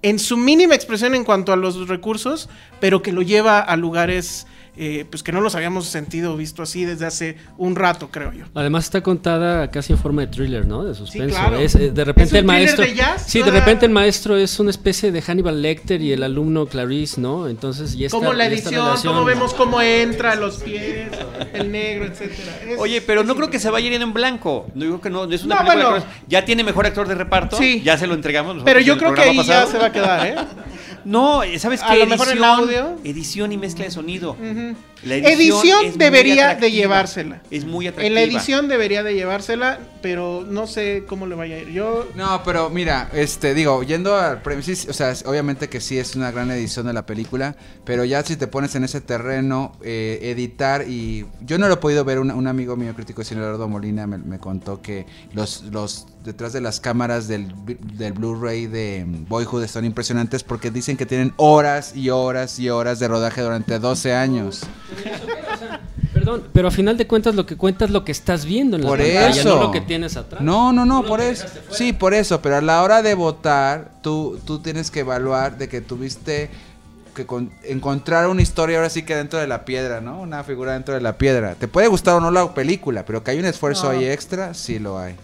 en 0.01 0.19
su 0.19 0.37
mínima 0.37 0.75
expresión 0.75 1.15
en 1.15 1.23
cuanto 1.23 1.51
a 1.51 1.55
los 1.55 1.87
recursos, 1.87 2.49
pero 2.79 3.01
que 3.01 3.11
lo 3.11 3.21
lleva 3.21 3.59
a 3.59 3.75
lugares 3.75 4.45
eh, 4.77 5.05
pues 5.09 5.23
que 5.23 5.31
no 5.31 5.41
los 5.41 5.55
habíamos 5.55 5.85
sentido 5.87 6.33
o 6.33 6.37
visto 6.37 6.61
así 6.63 6.85
desde 6.85 7.05
hace 7.05 7.37
un 7.57 7.75
rato, 7.75 8.09
creo 8.11 8.31
yo. 8.33 8.45
Además 8.53 8.85
está 8.85 9.01
contada 9.01 9.69
casi 9.71 9.93
en 9.93 9.99
forma 9.99 10.21
de 10.23 10.27
thriller, 10.27 10.65
¿no? 10.67 10.83
De 10.83 10.93
suspenso. 10.95 11.35
claro. 11.37 11.57
Es, 11.57 11.75
eh, 11.75 11.91
de 11.91 12.03
repente 12.05 12.23
¿Es 12.27 12.31
un 12.33 12.37
el 12.39 12.45
maestro. 12.45 12.85
de 12.85 12.93
jazz? 12.95 13.23
Sí, 13.27 13.41
de 13.41 13.51
repente 13.51 13.85
el 13.85 13.91
maestro 13.91 14.35
es 14.37 14.59
una 14.59 14.69
especie 14.71 15.11
de 15.11 15.21
Hannibal 15.21 15.61
Lecter 15.61 16.01
y 16.01 16.11
el 16.11 16.23
alumno 16.23 16.65
Clarice, 16.65 17.19
¿no? 17.21 17.47
Entonces, 17.47 17.93
y 17.95 18.05
esta, 18.05 18.17
Como 18.17 18.33
la 18.33 18.45
edición, 18.47 18.73
relación- 18.85 19.13
cómo 19.13 19.25
vemos 19.25 19.53
cómo 19.53 19.81
entra, 19.81 20.35
los 20.35 20.57
pies, 20.57 21.09
el 21.53 21.71
negro, 21.71 22.05
etcétera. 22.05 22.59
Es- 22.67 22.79
Oye, 22.79 23.01
pero 23.01 23.23
no 23.23 23.35
creo 23.35 23.49
que 23.49 23.59
se 23.59 23.69
vaya 23.69 23.89
a 23.89 23.93
ir 23.93 24.01
en 24.01 24.13
blanco. 24.13 24.67
No 24.75 24.83
digo 24.85 25.01
que 25.01 25.09
no, 25.09 25.25
es 25.25 25.43
una 25.43 25.55
No, 25.55 25.61
película 25.61 25.89
bueno. 25.89 26.05
que- 26.05 26.11
ya 26.27 26.45
tiene 26.45 26.63
mejor 26.63 26.85
actor 26.85 27.07
de 27.07 27.15
reparto. 27.15 27.57
Sí. 27.57 27.81
Ya 27.83 27.97
se 27.97 28.07
lo 28.07 28.13
entregamos. 28.13 28.55
nosotros 28.55 28.73
Pero 28.73 28.79
yo 28.85 28.97
creo 28.97 29.13
que 29.13 29.21
ahí 29.21 29.35
programa 29.35 29.43
ya 29.47 29.65
pasado. 29.65 29.71
se 29.71 29.77
va 29.77 29.85
a 29.87 29.91
quedar, 29.91 30.27
¿eh? 30.27 30.35
No, 31.05 31.41
¿sabes 31.59 31.81
A 31.83 31.93
qué? 31.93 31.99
lo 31.99 32.07
mejor 32.07 32.29
en 32.29 32.43
audio. 32.43 32.97
Edición 33.03 33.51
y 33.51 33.57
mezcla 33.57 33.85
de 33.85 33.91
sonido. 33.91 34.31
Ujú. 34.31 34.75
La 35.05 35.17
Edición 35.17 35.85
es 35.85 35.91
muy 35.91 35.97
debería 35.97 36.55
de 36.55 36.71
llevársela. 36.71 37.41
Es 37.51 37.63
muy 37.63 37.87
atractiva. 37.87 38.07
En 38.07 38.15
la 38.15 38.21
edición 38.21 38.67
debería 38.67 39.03
de 39.03 39.13
llevársela, 39.13 39.79
pero 40.01 40.43
no 40.47 40.65
sé 40.65 41.03
cómo 41.07 41.27
le 41.27 41.35
vaya 41.35 41.55
a 41.55 41.59
ir. 41.59 41.69
Yo 41.69 42.07
No, 42.15 42.41
pero 42.43 42.69
mira, 42.69 43.09
este, 43.13 43.53
digo, 43.53 43.83
yendo 43.83 44.15
al 44.17 44.41
sí, 44.63 44.73
o 44.89 44.93
sea, 44.93 45.13
obviamente 45.25 45.69
que 45.69 45.79
sí 45.79 45.97
es 45.99 46.15
una 46.15 46.31
gran 46.31 46.49
edición 46.49 46.87
de 46.87 46.93
la 46.93 47.05
película, 47.05 47.55
pero 47.83 48.03
ya 48.03 48.23
si 48.23 48.35
te 48.35 48.47
pones 48.47 48.73
en 48.75 48.83
ese 48.83 48.99
terreno, 48.99 49.77
eh, 49.83 50.19
editar 50.23 50.87
y 50.87 51.25
yo 51.41 51.57
no 51.59 51.67
lo 51.67 51.75
he 51.75 51.77
podido 51.77 52.03
ver, 52.03 52.19
un, 52.19 52.31
un 52.31 52.47
amigo 52.47 52.75
mío 52.75 52.93
crítico 52.95 53.21
de 53.21 53.25
cine, 53.25 53.41
Eduardo 53.41 53.67
Molina, 53.67 54.07
me, 54.07 54.17
me 54.17 54.39
contó 54.39 54.81
que 54.81 55.05
los, 55.33 55.63
los 55.71 56.07
detrás 56.25 56.51
de 56.51 56.59
las 56.59 56.79
cámaras 56.79 57.27
del, 57.27 57.53
del 57.93 58.13
Blu-ray 58.13 58.65
de 58.65 59.05
Boyhood 59.29 59.67
son 59.67 59.85
impresionantes 59.85 60.43
porque 60.43 60.71
dicen 60.71 60.97
que 60.97 61.05
tienen 61.05 61.33
horas 61.37 61.95
y 61.95 62.09
horas 62.09 62.59
y 62.59 62.69
horas 62.69 62.99
de 62.99 63.07
rodaje 63.07 63.41
durante 63.41 63.79
12 63.79 64.13
años. 64.13 64.63
Perdón, 66.13 66.43
pero 66.53 66.69
a 66.69 66.71
final 66.71 66.97
de 66.97 67.07
cuentas 67.07 67.35
lo 67.35 67.45
que 67.45 67.57
cuentas 67.57 67.89
es 67.89 67.93
lo 67.93 68.05
que 68.05 68.11
estás 68.11 68.45
viendo 68.45 68.77
en 68.77 68.83
la 68.83 68.89
Por 68.89 68.99
pantalla, 68.99 69.29
eso. 69.29 69.55
no 69.55 69.63
lo 69.63 69.71
que 69.71 69.81
tienes 69.81 70.15
atrás. 70.17 70.41
No, 70.41 70.71
no, 70.71 70.85
no, 70.85 71.03
por 71.03 71.19
eso. 71.21 71.45
Sí, 71.71 71.91
por 71.93 72.13
eso, 72.13 72.41
pero 72.41 72.57
a 72.57 72.61
la 72.61 72.81
hora 72.83 73.01
de 73.01 73.13
votar, 73.15 73.91
tú, 74.01 74.39
tú 74.45 74.59
tienes 74.59 74.91
que 74.91 75.01
evaluar 75.01 75.57
de 75.57 75.67
que 75.67 75.81
tuviste 75.81 76.49
que 77.13 77.25
con- 77.25 77.51
encontrar 77.63 78.27
una 78.27 78.41
historia 78.41 78.77
ahora 78.77 78.89
sí 78.89 79.03
que 79.03 79.15
dentro 79.15 79.39
de 79.39 79.47
la 79.47 79.63
piedra, 79.65 80.01
¿no? 80.01 80.19
Una 80.21 80.43
figura 80.43 80.73
dentro 80.73 80.93
de 80.95 81.01
la 81.01 81.17
piedra. 81.17 81.55
Te 81.55 81.67
puede 81.67 81.87
gustar 81.87 82.15
o 82.15 82.19
no 82.21 82.31
la 82.31 82.53
película, 82.53 83.05
pero 83.05 83.23
que 83.23 83.31
hay 83.31 83.39
un 83.39 83.45
esfuerzo 83.45 83.85
No. 83.91 83.97
ahí 83.97 84.05
extra, 84.05 84.53
sí 84.53 84.79
lo 84.79 84.97
hay. 84.99 85.15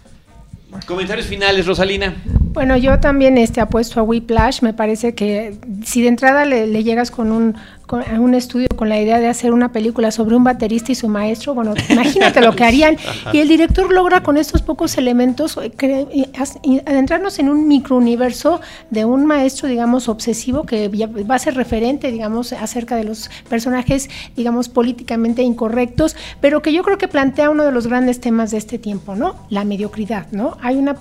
Comentarios 0.87 1.27
finales, 1.27 1.65
Rosalina. 1.67 2.15
Bueno, 2.53 2.77
yo 2.77 2.97
también 3.01 3.37
este, 3.37 3.59
apuesto 3.59 3.99
a 3.99 4.03
Whiplash. 4.03 4.61
Me 4.61 4.73
parece 4.73 5.13
que 5.13 5.57
si 5.85 6.01
de 6.01 6.07
entrada 6.07 6.45
le, 6.45 6.65
le 6.65 6.83
llegas 6.85 7.11
con 7.11 7.33
un, 7.33 7.57
a 7.97 8.19
un 8.19 8.33
estudio 8.33 8.67
con 8.75 8.89
la 8.89 8.99
idea 8.99 9.19
de 9.19 9.27
hacer 9.27 9.53
una 9.53 9.71
película 9.71 10.11
sobre 10.11 10.35
un 10.35 10.43
baterista 10.43 10.91
y 10.91 10.95
su 10.95 11.07
maestro, 11.07 11.53
bueno, 11.53 11.73
imagínate 11.89 12.41
lo 12.41 12.55
que 12.55 12.63
harían. 12.63 12.97
Y 13.33 13.39
el 13.39 13.47
director 13.47 13.91
logra 13.93 14.23
con 14.23 14.37
estos 14.37 14.61
pocos 14.61 14.97
elementos 14.97 15.57
eh, 15.57 16.81
adentrarnos 16.85 17.39
en 17.39 17.49
un 17.49 17.67
microuniverso 17.67 18.61
de 18.89 19.05
un 19.05 19.25
maestro, 19.25 19.67
digamos, 19.67 20.09
obsesivo 20.09 20.63
que 20.63 20.87
va 20.89 21.35
a 21.35 21.39
ser 21.39 21.55
referente, 21.55 22.11
digamos, 22.11 22.53
acerca 22.53 22.95
de 22.95 23.03
los 23.03 23.29
personajes, 23.49 24.09
digamos, 24.35 24.69
políticamente 24.69 25.43
incorrectos, 25.43 26.15
pero 26.39 26.61
que 26.61 26.73
yo 26.73 26.83
creo 26.83 26.97
que 26.97 27.07
plantea 27.07 27.49
uno 27.49 27.63
de 27.63 27.71
los 27.71 27.87
grandes 27.87 28.19
temas 28.19 28.51
de 28.51 28.57
este 28.57 28.79
tiempo, 28.79 29.15
¿no? 29.15 29.35
La 29.49 29.63
mediocridad, 29.63 30.27
¿no? 30.31 30.57
Hay 30.61 30.77
una, 30.77 30.95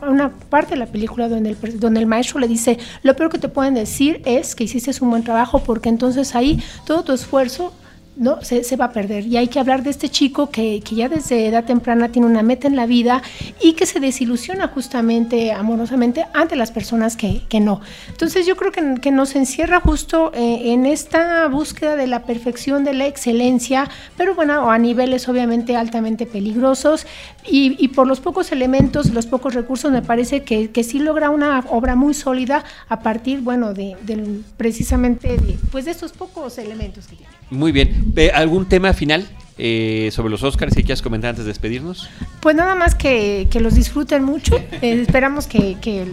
parte 0.50 0.70
de 0.70 0.76
la 0.76 0.86
película 0.86 1.28
donde 1.28 1.50
el, 1.50 1.80
donde 1.80 2.00
el 2.00 2.06
maestro 2.06 2.40
le 2.40 2.48
dice, 2.48 2.78
lo 3.02 3.14
peor 3.16 3.30
que 3.30 3.38
te 3.38 3.48
pueden 3.48 3.74
decir 3.74 4.20
es 4.24 4.54
que 4.54 4.64
hiciste 4.64 4.90
un 5.00 5.10
buen 5.10 5.22
trabajo 5.22 5.60
porque 5.60 5.88
entonces 5.88 6.34
ahí 6.34 6.62
todo 6.84 7.04
tu 7.04 7.12
esfuerzo 7.12 7.72
¿no? 8.20 8.38
Se, 8.42 8.76
va 8.76 8.84
a 8.84 8.92
perder. 8.92 9.26
Y 9.26 9.38
hay 9.38 9.48
que 9.48 9.58
hablar 9.58 9.82
de 9.82 9.88
este 9.88 10.10
chico 10.10 10.50
que, 10.50 10.82
que 10.82 10.94
ya 10.94 11.08
desde 11.08 11.46
edad 11.46 11.64
temprana 11.64 12.12
tiene 12.12 12.28
una 12.28 12.42
meta 12.42 12.68
en 12.68 12.76
la 12.76 12.84
vida 12.84 13.22
y 13.62 13.72
que 13.72 13.86
se 13.86 13.98
desilusiona 13.98 14.68
justamente, 14.68 15.52
amorosamente, 15.52 16.26
ante 16.34 16.54
las 16.54 16.70
personas 16.70 17.16
que, 17.16 17.42
que 17.48 17.60
no. 17.60 17.80
Entonces 18.08 18.46
yo 18.46 18.56
creo 18.56 18.72
que, 18.72 18.96
que 19.00 19.10
nos 19.10 19.34
encierra 19.34 19.80
justo 19.80 20.32
eh, 20.34 20.72
en 20.72 20.84
esta 20.84 21.48
búsqueda 21.48 21.96
de 21.96 22.06
la 22.06 22.24
perfección, 22.24 22.84
de 22.84 22.92
la 22.92 23.06
excelencia, 23.06 23.88
pero 24.18 24.34
bueno, 24.34 24.70
a 24.70 24.76
niveles 24.76 25.26
obviamente 25.26 25.74
altamente 25.76 26.26
peligrosos 26.26 27.06
y, 27.50 27.74
y 27.82 27.88
por 27.88 28.06
los 28.06 28.20
pocos 28.20 28.52
elementos, 28.52 29.10
los 29.14 29.26
pocos 29.26 29.54
recursos, 29.54 29.90
me 29.90 30.02
parece 30.02 30.42
que, 30.42 30.70
sí 30.84 30.98
logra 30.98 31.30
una 31.30 31.60
obra 31.70 31.94
muy 31.96 32.12
sólida 32.12 32.64
a 32.88 33.00
partir, 33.00 33.40
bueno, 33.40 33.72
de, 33.72 33.96
del- 34.02 34.44
precisamente 34.58 35.38
de, 35.38 35.58
pues 35.72 35.86
de 35.86 35.92
estos 35.92 36.12
pocos 36.12 36.58
elementos 36.58 37.06
que 37.06 37.16
tiene. 37.16 37.39
Muy 37.50 37.72
bien. 37.72 38.12
Eh, 38.16 38.30
¿Algún 38.32 38.66
tema 38.68 38.92
final 38.92 39.26
eh, 39.58 40.10
sobre 40.12 40.30
los 40.30 40.42
Oscars 40.42 40.74
que 40.74 40.82
quieras 40.82 41.02
comentar 41.02 41.30
antes 41.30 41.44
de 41.44 41.50
despedirnos? 41.50 42.08
Pues 42.40 42.54
nada 42.56 42.74
más 42.74 42.94
que, 42.94 43.48
que 43.50 43.60
los 43.60 43.74
disfruten 43.74 44.22
mucho. 44.24 44.56
Eh, 44.82 45.00
esperamos 45.02 45.46
que, 45.46 45.76
que, 45.80 46.06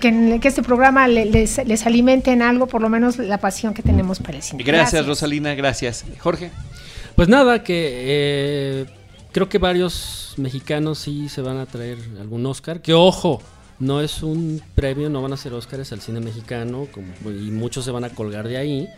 que, 0.00 0.38
que 0.40 0.48
este 0.48 0.62
programa 0.62 1.06
le- 1.08 1.26
les, 1.26 1.60
les 1.66 1.86
alimente 1.86 2.32
en 2.32 2.40
algo, 2.42 2.66
por 2.66 2.80
lo 2.80 2.88
menos 2.88 3.18
la 3.18 3.38
pasión 3.38 3.74
que 3.74 3.82
tenemos 3.82 4.18
para 4.20 4.36
el 4.38 4.42
cine. 4.42 4.62
Gracias, 4.64 5.06
Rosalina, 5.06 5.54
gracias. 5.54 6.04
Jorge. 6.18 6.50
Pues 7.14 7.28
nada, 7.28 7.62
que 7.64 7.74
eh, 7.92 8.86
creo 9.32 9.48
que 9.48 9.58
varios 9.58 10.34
mexicanos 10.36 10.98
sí 10.98 11.28
se 11.28 11.40
van 11.42 11.58
a 11.58 11.66
traer 11.66 11.98
algún 12.20 12.44
Oscar. 12.46 12.80
Que 12.80 12.92
ojo, 12.94 13.42
no 13.78 14.00
es 14.00 14.22
un 14.22 14.62
premio, 14.74 15.08
no 15.10 15.20
van 15.22 15.32
a 15.32 15.36
ser 15.36 15.52
Oscars 15.52 15.92
al 15.92 16.00
cine 16.00 16.20
mexicano 16.20 16.86
como, 16.92 17.08
y 17.30 17.50
muchos 17.50 17.84
se 17.84 17.90
van 17.90 18.04
a 18.04 18.10
colgar 18.10 18.46
de 18.48 18.56
ahí. 18.58 18.88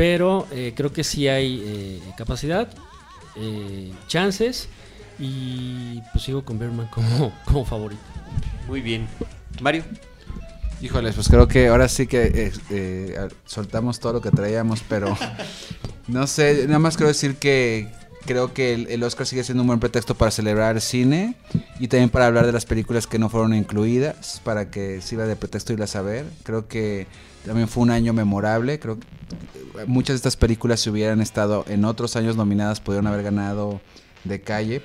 Pero 0.00 0.46
eh, 0.50 0.72
creo 0.74 0.94
que 0.94 1.04
sí 1.04 1.28
hay 1.28 1.62
eh, 1.62 2.00
capacidad, 2.16 2.66
eh, 3.36 3.92
chances 4.08 4.66
y 5.18 6.00
pues 6.12 6.24
sigo 6.24 6.42
con 6.42 6.58
Berman 6.58 6.86
como, 6.86 7.34
como 7.44 7.66
favorito. 7.66 8.00
Muy 8.66 8.80
bien. 8.80 9.06
Mario. 9.60 9.84
Híjoles, 10.80 11.14
pues 11.16 11.28
creo 11.28 11.46
que 11.48 11.68
ahora 11.68 11.86
sí 11.86 12.06
que 12.06 12.22
eh, 12.22 12.52
eh, 12.70 13.16
a- 13.20 13.28
soltamos 13.44 14.00
todo 14.00 14.14
lo 14.14 14.20
que 14.22 14.30
traíamos, 14.30 14.82
pero 14.88 15.14
no 16.08 16.26
sé, 16.26 16.64
nada 16.66 16.78
más 16.78 16.96
quiero 16.96 17.08
decir 17.08 17.36
que 17.36 17.86
creo 18.24 18.54
que 18.54 18.72
el, 18.72 18.86
el 18.86 19.02
Oscar 19.02 19.26
sigue 19.26 19.44
siendo 19.44 19.64
un 19.64 19.66
buen 19.66 19.80
pretexto 19.80 20.14
para 20.14 20.30
celebrar 20.30 20.76
el 20.76 20.80
cine 20.80 21.34
y 21.78 21.88
también 21.88 22.08
para 22.08 22.24
hablar 22.24 22.46
de 22.46 22.52
las 22.52 22.64
películas 22.64 23.06
que 23.06 23.18
no 23.18 23.28
fueron 23.28 23.52
incluidas, 23.52 24.40
para 24.44 24.70
que 24.70 25.02
sirva 25.02 25.26
de 25.26 25.36
pretexto 25.36 25.74
irlas 25.74 25.94
a 25.94 26.00
ver. 26.00 26.24
Creo 26.42 26.68
que 26.68 27.06
también 27.44 27.68
fue 27.68 27.82
un 27.82 27.90
año 27.90 28.12
memorable, 28.12 28.78
creo 28.78 28.98
que 28.98 29.06
eh, 29.80 29.84
muchas 29.86 30.14
de 30.14 30.16
estas 30.18 30.36
películas 30.36 30.80
si 30.80 30.90
hubieran 30.90 31.20
estado 31.20 31.64
en 31.68 31.84
otros 31.84 32.16
años 32.16 32.36
nominadas 32.36 32.80
pudieron 32.80 33.06
haber 33.06 33.22
ganado 33.22 33.80
de 34.24 34.40
calle. 34.40 34.82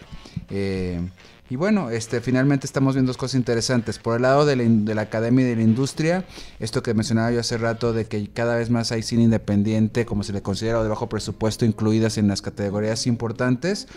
Eh, 0.50 1.02
y 1.48 1.58
bueno, 1.58 1.92
este, 1.92 2.22
finalmente 2.22 2.66
estamos 2.66 2.96
viendo 2.96 3.12
dos 3.12 3.18
cosas 3.18 3.36
interesantes. 3.36 4.00
Por 4.00 4.16
el 4.16 4.24
lado 4.24 4.48
de 4.48 4.56
la, 4.56 4.64
de 4.64 4.96
la 4.96 5.04
academia 5.04 5.46
y 5.46 5.50
de 5.50 5.56
la 5.56 5.62
industria, 5.62 6.26
esto 6.60 6.82
que 6.82 6.96
mencionaba 6.96 7.32
yo 7.32 7.40
hace 7.40 7.60
rato, 7.60 7.94
de 7.94 8.06
que 8.06 8.28
cada 8.30 8.56
vez 8.56 8.72
más 8.72 8.92
hay 8.92 9.04
cine 9.04 9.24
independiente, 9.24 10.08
como 10.08 10.24
se 10.24 10.34
le 10.34 10.42
considera, 10.42 10.80
o 10.80 10.84
de 10.84 10.90
bajo 10.90 11.08
presupuesto, 11.08 11.64
incluidas 11.64 12.18
en 12.18 12.28
las 12.28 12.42
categorías 12.42 13.06
importantes. 13.06 13.88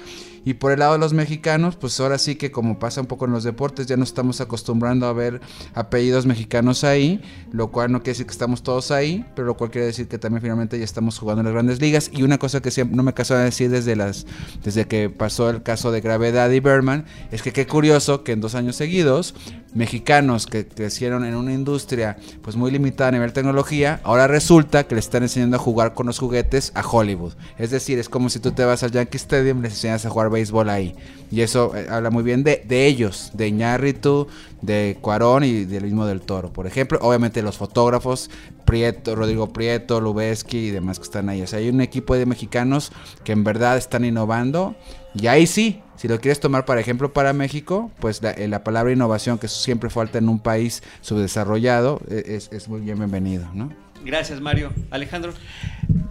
Y 0.49 0.55
por 0.55 0.73
el 0.73 0.79
lado 0.79 0.95
de 0.95 0.99
los 0.99 1.13
mexicanos, 1.13 1.77
pues 1.77 2.01
ahora 2.01 2.17
sí 2.17 2.37
que 2.37 2.51
como 2.51 2.79
pasa 2.79 3.03
un 3.03 3.07
poco 3.07 3.27
en 3.27 3.33
los 3.33 3.45
deportes, 3.45 3.87
ya 3.87 3.99
nos 3.99 4.09
estamos 4.09 4.41
acostumbrando 4.41 5.07
a 5.07 5.13
ver 5.13 5.43
apellidos 5.75 6.25
mexicanos 6.25 6.85
ahí, 6.85 7.21
lo 7.53 7.71
cual 7.71 7.93
no 7.93 7.99
quiere 7.99 8.13
decir 8.13 8.25
que 8.25 8.33
estamos 8.33 8.63
todos 8.63 8.91
ahí, 8.91 9.27
pero 9.37 9.47
lo 9.47 9.59
cual 9.59 9.71
quiere 9.71 9.89
decir 9.89 10.09
que 10.09 10.17
también 10.17 10.41
finalmente 10.41 10.79
ya 10.79 10.87
estamos 10.87 11.19
jugando 11.19 11.41
en 11.41 11.45
las 11.45 11.53
grandes 11.53 11.83
ligas. 11.83 12.11
Y 12.15 12.23
una 12.23 12.39
cosa 12.39 12.63
que 12.63 12.71
siempre 12.71 12.97
no 12.97 13.03
me 13.03 13.13
cansaba 13.13 13.41
de 13.41 13.45
decir 13.45 13.69
desde 13.69 13.95
las 13.95 14.25
desde 14.65 14.87
que 14.87 15.11
pasó 15.11 15.51
el 15.51 15.63
caso 15.63 15.93
de 15.93 16.01
Gravedad 16.01 16.51
y 16.51 16.61
Berman, 16.61 17.05
es 17.31 17.43
que 17.43 17.53
qué 17.53 17.67
curioso 17.67 18.25
que 18.25 18.33
en 18.33 18.41
dos 18.41 18.55
años 18.55 18.75
seguidos, 18.75 19.35
mexicanos 19.75 20.47
que 20.47 20.67
crecieron 20.67 21.25
en 21.25 21.35
una 21.35 21.53
industria 21.53 22.17
pues 22.43 22.57
muy 22.57 22.71
limitada 22.71 23.09
a 23.09 23.13
nivel 23.13 23.33
tecnología, 23.33 24.01
ahora 24.03 24.27
resulta 24.27 24.87
que 24.87 24.95
le 24.95 25.01
están 25.01 25.23
enseñando 25.23 25.57
a 25.57 25.61
jugar 25.61 25.95
con 25.95 26.07
los 26.07 26.19
juguetes 26.19 26.73
a 26.75 26.87
Hollywood. 26.87 27.35
Es 27.59 27.71
decir, 27.71 27.99
es 27.99 28.09
como 28.09 28.31
si 28.31 28.41
tú 28.41 28.53
te 28.53 28.65
vas 28.65 28.83
al 28.83 28.91
Yankee 28.91 29.17
Stadium 29.17 29.59
y 29.59 29.63
les 29.63 29.73
enseñas 29.73 30.07
a 30.07 30.11
jugar 30.11 30.31
béisbol 30.31 30.71
ahí. 30.71 30.95
Y 31.31 31.43
eso 31.43 31.77
eh, 31.77 31.87
habla 31.91 32.11
muy 32.11 32.23
bien 32.23 32.43
de, 32.43 32.65
de 32.67 32.87
ellos, 32.87 33.31
de 33.35 33.49
Iñárritu, 33.49 34.29
de 34.63 34.97
Cuarón 35.01 35.45
y 35.45 35.65
del 35.65 35.85
mismo 35.85 36.07
del 36.07 36.23
Toro. 36.23 36.53
Por 36.53 36.67
ejemplo, 36.67 36.99
obviamente 37.03 37.43
los 37.43 37.59
fotógrafos, 37.59 38.31
Prieto, 38.65 39.15
Rodrigo 39.15 39.53
Prieto, 39.53 40.01
Lubeski 40.01 40.59
y 40.59 40.71
demás 40.71 40.99
que 40.99 41.05
están 41.05 41.29
ahí. 41.29 41.43
O 41.43 41.47
sea, 41.47 41.59
hay 41.59 41.69
un 41.69 41.81
equipo 41.81 42.15
de 42.15 42.27
mexicanos 42.27 42.93
que 43.25 43.33
en 43.33 43.45
verdad 43.45 43.77
están 43.77 44.05
innovando. 44.05 44.75
Y 45.15 45.27
ahí 45.27 45.47
sí, 45.47 45.83
si 45.99 46.07
lo 46.09 46.21
quieres 46.21 46.39
tomar 46.39 46.65
para 46.65 46.81
ejemplo 46.81 47.13
para 47.13 47.33
México, 47.33 47.91
pues 47.99 48.23
la, 48.23 48.31
eh, 48.31 48.47
la 48.47 48.63
palabra 48.63 48.93
innovación, 48.93 49.39
que 49.39 49.49
siempre 49.49 49.91
falta 49.91 50.19
en 50.19 50.29
un 50.29 50.39
país 50.39 50.83
subdesarrollado, 51.01 52.01
eh, 52.09 52.23
es, 52.29 52.51
es 52.53 52.69
muy 52.69 52.81
bienvenido, 52.81 53.51
¿no? 53.53 53.71
Gracias, 54.05 54.41
Mario. 54.41 54.73
Alejandro. 54.91 55.33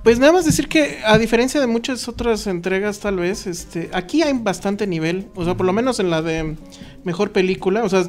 Pues 0.03 0.19
nada 0.19 0.33
más 0.33 0.45
decir 0.45 0.67
que 0.67 0.99
a 1.05 1.17
diferencia 1.17 1.59
de 1.59 1.67
muchas 1.67 2.07
otras 2.07 2.47
entregas 2.47 2.99
tal 2.99 3.17
vez, 3.17 3.47
este, 3.47 3.89
aquí 3.93 4.23
hay 4.23 4.33
bastante 4.33 4.87
nivel, 4.87 5.27
o 5.35 5.45
sea, 5.45 5.55
por 5.55 5.65
lo 5.65 5.73
menos 5.73 5.99
en 5.99 6.09
la 6.09 6.21
de 6.21 6.55
mejor 7.03 7.31
película, 7.31 7.83
o 7.83 7.89
sea, 7.89 8.03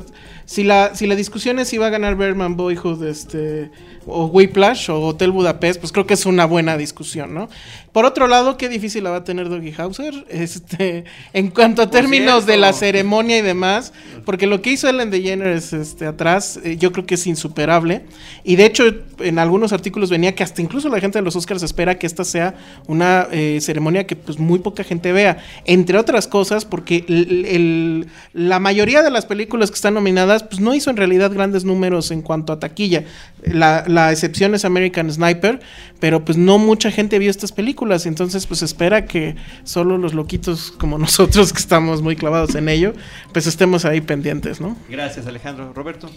si 0.48 0.64
la 0.64 0.94
si 0.94 1.06
la 1.06 1.14
discusión 1.14 1.58
es 1.58 1.68
si 1.68 1.76
va 1.76 1.88
a 1.88 1.90
ganar 1.90 2.16
Berman 2.16 2.56
Boyhood 2.56 3.04
este 3.04 3.70
o 4.06 4.24
Whiplash 4.24 4.88
o 4.88 4.98
Hotel 5.08 5.30
Budapest, 5.30 5.78
pues 5.80 5.92
creo 5.92 6.06
que 6.06 6.14
es 6.14 6.24
una 6.24 6.46
buena 6.46 6.78
discusión, 6.78 7.34
¿no? 7.34 7.50
Por 7.92 8.06
otro 8.06 8.26
lado, 8.28 8.56
qué 8.56 8.70
difícil 8.70 9.04
la 9.04 9.10
va 9.10 9.16
a 9.16 9.24
tener 9.24 9.50
Doggy 9.50 9.74
Hauser, 9.76 10.24
este, 10.30 11.04
en 11.34 11.48
cuanto 11.50 11.82
a 11.82 11.90
términos 11.90 12.46
de 12.46 12.56
la 12.56 12.72
ceremonia 12.72 13.36
y 13.36 13.42
demás, 13.42 13.92
porque 14.24 14.46
lo 14.46 14.62
que 14.62 14.70
hizo 14.70 14.88
Ellen 14.88 15.10
DeGeneres 15.10 15.74
este, 15.74 16.06
atrás, 16.06 16.58
eh, 16.64 16.78
yo 16.78 16.92
creo 16.92 17.04
que 17.04 17.16
es 17.16 17.26
insuperable. 17.26 18.06
Y 18.44 18.56
de 18.56 18.64
hecho, 18.64 18.84
en 19.18 19.38
algunos 19.38 19.74
artículos 19.74 20.08
venía 20.08 20.34
que 20.34 20.42
hasta 20.42 20.62
incluso 20.62 20.88
la 20.88 21.00
gente 21.00 21.18
de 21.18 21.22
los 21.24 21.36
Oscars 21.36 21.62
espera 21.62 21.98
que 21.98 22.06
esta 22.06 22.24
sea 22.24 22.54
una 22.86 23.26
eh, 23.30 23.58
ceremonia 23.60 24.06
que 24.06 24.16
pues 24.16 24.38
muy 24.38 24.60
poca 24.60 24.84
gente 24.84 25.12
vea. 25.12 25.38
Entre 25.66 25.98
otras 25.98 26.26
cosas, 26.26 26.64
porque 26.64 27.04
el- 27.08 27.44
el- 27.46 28.06
la 28.32 28.58
mayoría 28.58 29.02
de 29.02 29.10
las 29.10 29.26
películas 29.26 29.70
que 29.70 29.74
están 29.74 29.92
nominadas, 29.94 30.37
pues 30.44 30.60
no 30.60 30.74
hizo 30.74 30.90
en 30.90 30.96
realidad 30.96 31.32
grandes 31.32 31.64
números 31.64 32.10
en 32.10 32.22
cuanto 32.22 32.52
a 32.52 32.60
taquilla. 32.60 33.04
La, 33.42 33.84
la 33.86 34.12
excepción 34.12 34.54
es 34.54 34.64
American 34.64 35.10
Sniper, 35.12 35.60
pero 36.00 36.24
pues 36.24 36.36
no 36.38 36.58
mucha 36.58 36.90
gente 36.90 37.18
vio 37.18 37.30
estas 37.30 37.52
películas. 37.52 38.06
Entonces, 38.06 38.46
pues 38.46 38.62
espera 38.62 39.06
que 39.06 39.36
solo 39.64 39.98
los 39.98 40.14
loquitos 40.14 40.70
como 40.72 40.98
nosotros 40.98 41.52
que 41.52 41.58
estamos 41.60 42.02
muy 42.02 42.16
clavados 42.16 42.54
en 42.54 42.68
ello, 42.68 42.92
pues 43.32 43.46
estemos 43.46 43.84
ahí 43.84 44.00
pendientes, 44.00 44.60
¿no? 44.60 44.76
Gracias, 44.88 45.26
Alejandro. 45.26 45.72
Roberto. 45.72 46.08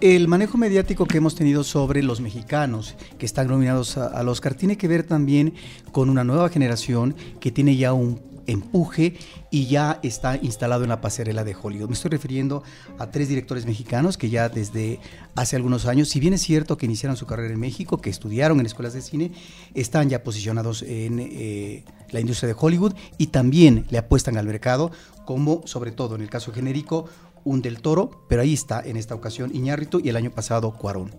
El 0.00 0.28
manejo 0.28 0.58
mediático 0.58 1.06
que 1.06 1.18
hemos 1.18 1.34
tenido 1.34 1.64
sobre 1.64 2.02
los 2.02 2.20
mexicanos 2.20 2.94
que 3.18 3.24
están 3.26 3.46
nominados 3.46 3.96
a- 3.96 4.08
al 4.08 4.28
Oscar 4.28 4.54
tiene 4.54 4.76
que 4.76 4.88
ver 4.88 5.04
también 5.04 5.54
con 5.92 6.10
una 6.10 6.24
nueva 6.24 6.48
generación 6.50 7.14
que 7.40 7.50
tiene 7.50 7.76
ya 7.76 7.92
un 7.92 8.20
empuje 8.46 9.14
y 9.50 9.66
ya 9.66 10.00
está 10.02 10.36
instalado 10.36 10.82
en 10.82 10.90
la 10.90 11.00
pasarela 11.00 11.44
de 11.44 11.54
Hollywood. 11.60 11.88
Me 11.88 11.94
estoy 11.94 12.10
refiriendo 12.10 12.62
a 12.98 13.10
tres 13.10 13.28
directores 13.28 13.66
mexicanos 13.66 14.16
que 14.16 14.30
ya 14.30 14.48
desde 14.48 15.00
hace 15.34 15.56
algunos 15.56 15.86
años, 15.86 16.08
si 16.08 16.20
bien 16.20 16.34
es 16.34 16.42
cierto 16.42 16.76
que 16.76 16.86
iniciaron 16.86 17.16
su 17.16 17.26
carrera 17.26 17.52
en 17.52 17.60
México, 17.60 17.98
que 17.98 18.10
estudiaron 18.10 18.60
en 18.60 18.66
escuelas 18.66 18.94
de 18.94 19.02
cine, 19.02 19.32
están 19.74 20.08
ya 20.08 20.22
posicionados 20.22 20.82
en 20.82 21.18
eh, 21.20 21.84
la 22.10 22.20
industria 22.20 22.48
de 22.48 22.56
Hollywood 22.58 22.94
y 23.18 23.28
también 23.28 23.86
le 23.90 23.98
apuestan 23.98 24.36
al 24.36 24.46
mercado, 24.46 24.90
como 25.24 25.62
sobre 25.66 25.92
todo 25.92 26.14
en 26.14 26.22
el 26.22 26.30
caso 26.30 26.52
genérico, 26.52 27.06
un 27.44 27.60
del 27.60 27.80
Toro, 27.80 28.24
pero 28.28 28.42
ahí 28.42 28.54
está 28.54 28.80
en 28.84 28.96
esta 28.96 29.14
ocasión 29.14 29.54
Iñárritu 29.54 30.00
y 30.02 30.08
el 30.08 30.16
año 30.16 30.30
pasado 30.30 30.72
Cuarón. 30.72 31.14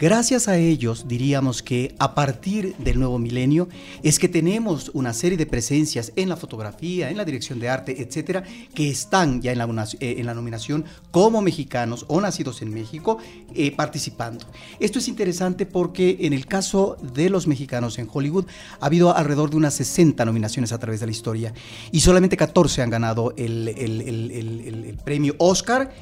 Gracias 0.00 0.48
a 0.48 0.56
ellos, 0.56 1.08
diríamos 1.08 1.62
que 1.62 1.94
a 1.98 2.14
partir 2.14 2.74
del 2.78 2.98
nuevo 2.98 3.18
milenio 3.18 3.68
es 4.02 4.18
que 4.18 4.30
tenemos 4.30 4.90
una 4.94 5.12
serie 5.12 5.36
de 5.36 5.44
presencias 5.44 6.14
en 6.16 6.30
la 6.30 6.38
fotografía, 6.38 7.10
en 7.10 7.18
la 7.18 7.26
dirección 7.26 7.60
de 7.60 7.68
arte, 7.68 8.00
etcétera, 8.00 8.42
que 8.74 8.88
están 8.88 9.42
ya 9.42 9.52
en 9.52 9.58
la, 9.58 9.86
eh, 10.00 10.22
nominación 10.24 10.86
como 11.10 11.42
mexicanos 11.42 12.06
o 12.08 12.18
nacidos 12.18 12.62
en 12.62 12.72
México 12.72 13.18
eh, 13.54 13.72
participando. 13.76 14.46
Esto 14.78 15.00
es 15.00 15.06
interesante 15.06 15.66
porque 15.66 16.16
en 16.20 16.32
el 16.32 16.46
caso 16.46 16.96
de 17.02 17.28
los 17.28 17.46
mexicanos 17.46 17.98
en 17.98 18.08
Hollywood 18.10 18.46
ha 18.80 18.86
habido 18.86 19.14
alrededor 19.14 19.50
de 19.50 19.58
unas 19.58 19.74
60 19.74 20.24
nominaciones 20.24 20.72
a 20.72 20.78
través 20.78 21.00
de 21.00 21.06
la 21.06 21.12
historia 21.12 21.52
y 21.92 22.00
solamente 22.00 22.38
14 22.38 22.80
han 22.80 22.88
ganado 22.88 23.34
el, 23.36 23.68
el 23.68 24.98
premio 25.04 25.34
Oscar 25.36 25.92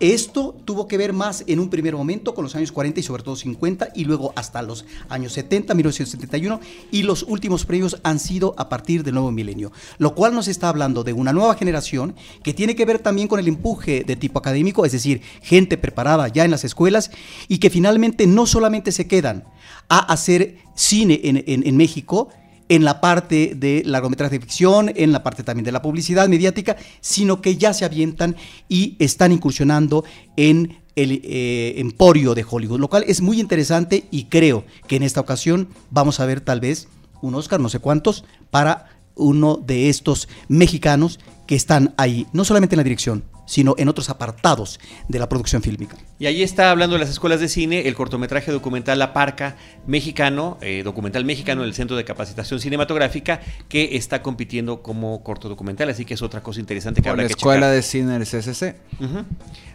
esto 0.00 0.54
tuvo 0.64 0.88
que 0.88 0.96
ver 0.96 1.12
más 1.12 1.44
en 1.46 1.60
un 1.60 1.70
primer 1.70 1.94
momento 1.94 2.34
con 2.34 2.44
los 2.44 2.54
años 2.54 2.72
40 2.72 3.00
y 3.00 3.02
sobre 3.02 3.22
todo 3.22 3.36
50 3.36 3.88
y 3.94 4.04
luego 4.04 4.32
hasta 4.36 4.62
los 4.62 4.84
años 5.08 5.32
70, 5.32 5.74
1971 5.74 6.60
y 6.90 7.02
los 7.02 7.22
últimos 7.22 7.64
premios 7.64 7.98
han 8.02 8.18
sido 8.18 8.54
a 8.58 8.68
partir 8.68 9.02
del 9.02 9.14
nuevo 9.14 9.30
milenio, 9.30 9.72
lo 9.98 10.14
cual 10.14 10.34
nos 10.34 10.48
está 10.48 10.68
hablando 10.68 11.04
de 11.04 11.12
una 11.12 11.32
nueva 11.32 11.54
generación 11.54 12.14
que 12.42 12.54
tiene 12.54 12.76
que 12.76 12.84
ver 12.84 12.98
también 12.98 13.28
con 13.28 13.40
el 13.40 13.48
empuje 13.48 14.04
de 14.04 14.16
tipo 14.16 14.38
académico, 14.38 14.84
es 14.84 14.92
decir, 14.92 15.22
gente 15.42 15.76
preparada 15.78 16.28
ya 16.28 16.44
en 16.44 16.50
las 16.50 16.64
escuelas 16.64 17.10
y 17.48 17.58
que 17.58 17.70
finalmente 17.70 18.26
no 18.26 18.46
solamente 18.46 18.92
se 18.92 19.06
quedan 19.06 19.44
a 19.88 19.98
hacer 19.98 20.58
cine 20.74 21.20
en, 21.24 21.44
en 21.46 21.76
México, 21.76 22.28
en 22.68 22.84
la 22.84 23.00
parte 23.00 23.54
de 23.56 23.82
largometraje 23.84 24.38
de 24.38 24.40
ficción, 24.40 24.92
en 24.94 25.12
la 25.12 25.22
parte 25.22 25.42
también 25.42 25.64
de 25.64 25.72
la 25.72 25.82
publicidad 25.82 26.28
mediática, 26.28 26.76
sino 27.00 27.40
que 27.40 27.56
ya 27.56 27.72
se 27.72 27.84
avientan 27.84 28.36
y 28.68 28.96
están 28.98 29.32
incursionando 29.32 30.04
en 30.36 30.78
el 30.96 31.20
eh, 31.24 31.74
emporio 31.76 32.34
de 32.34 32.44
Hollywood, 32.48 32.80
lo 32.80 32.88
cual 32.88 33.04
es 33.06 33.20
muy 33.20 33.38
interesante 33.38 34.06
y 34.10 34.24
creo 34.24 34.64
que 34.88 34.96
en 34.96 35.02
esta 35.02 35.20
ocasión 35.20 35.68
vamos 35.90 36.20
a 36.20 36.26
ver 36.26 36.40
tal 36.40 36.60
vez 36.60 36.88
un 37.20 37.34
Oscar, 37.34 37.60
no 37.60 37.68
sé 37.68 37.78
cuántos, 37.78 38.24
para 38.50 38.86
uno 39.14 39.56
de 39.56 39.88
estos 39.88 40.28
mexicanos 40.48 41.20
que 41.46 41.54
están 41.54 41.94
ahí, 41.96 42.26
no 42.32 42.44
solamente 42.44 42.74
en 42.74 42.78
la 42.78 42.84
dirección, 42.84 43.24
sino 43.46 43.74
en 43.78 43.88
otros 43.88 44.10
apartados 44.10 44.78
de 45.08 45.18
la 45.18 45.28
producción 45.28 45.62
fílmica. 45.62 45.96
Y 46.18 46.26
ahí 46.26 46.42
está 46.42 46.70
hablando 46.70 46.94
de 46.94 47.00
las 47.00 47.10
escuelas 47.10 47.40
de 47.40 47.48
cine, 47.48 47.88
el 47.88 47.94
cortometraje 47.94 48.52
documental 48.52 48.98
La 48.98 49.12
Parca 49.12 49.56
mexicano, 49.86 50.58
eh, 50.60 50.82
documental 50.84 51.24
mexicano 51.24 51.62
del 51.62 51.74
Centro 51.74 51.96
de 51.96 52.04
Capacitación 52.04 52.60
Cinematográfica, 52.60 53.40
que 53.68 53.96
está 53.96 54.22
compitiendo 54.22 54.82
como 54.82 55.22
corto 55.22 55.48
documental, 55.48 55.88
así 55.88 56.04
que 56.04 56.14
es 56.14 56.22
otra 56.22 56.42
cosa 56.42 56.60
interesante 56.60 57.02
que 57.02 57.08
habrá 57.08 57.22
la 57.22 57.28
que 57.28 57.34
Escuela 57.34 57.70
de 57.70 57.82
Cine 57.82 58.18
del 58.18 58.26
CCC. 58.26 58.76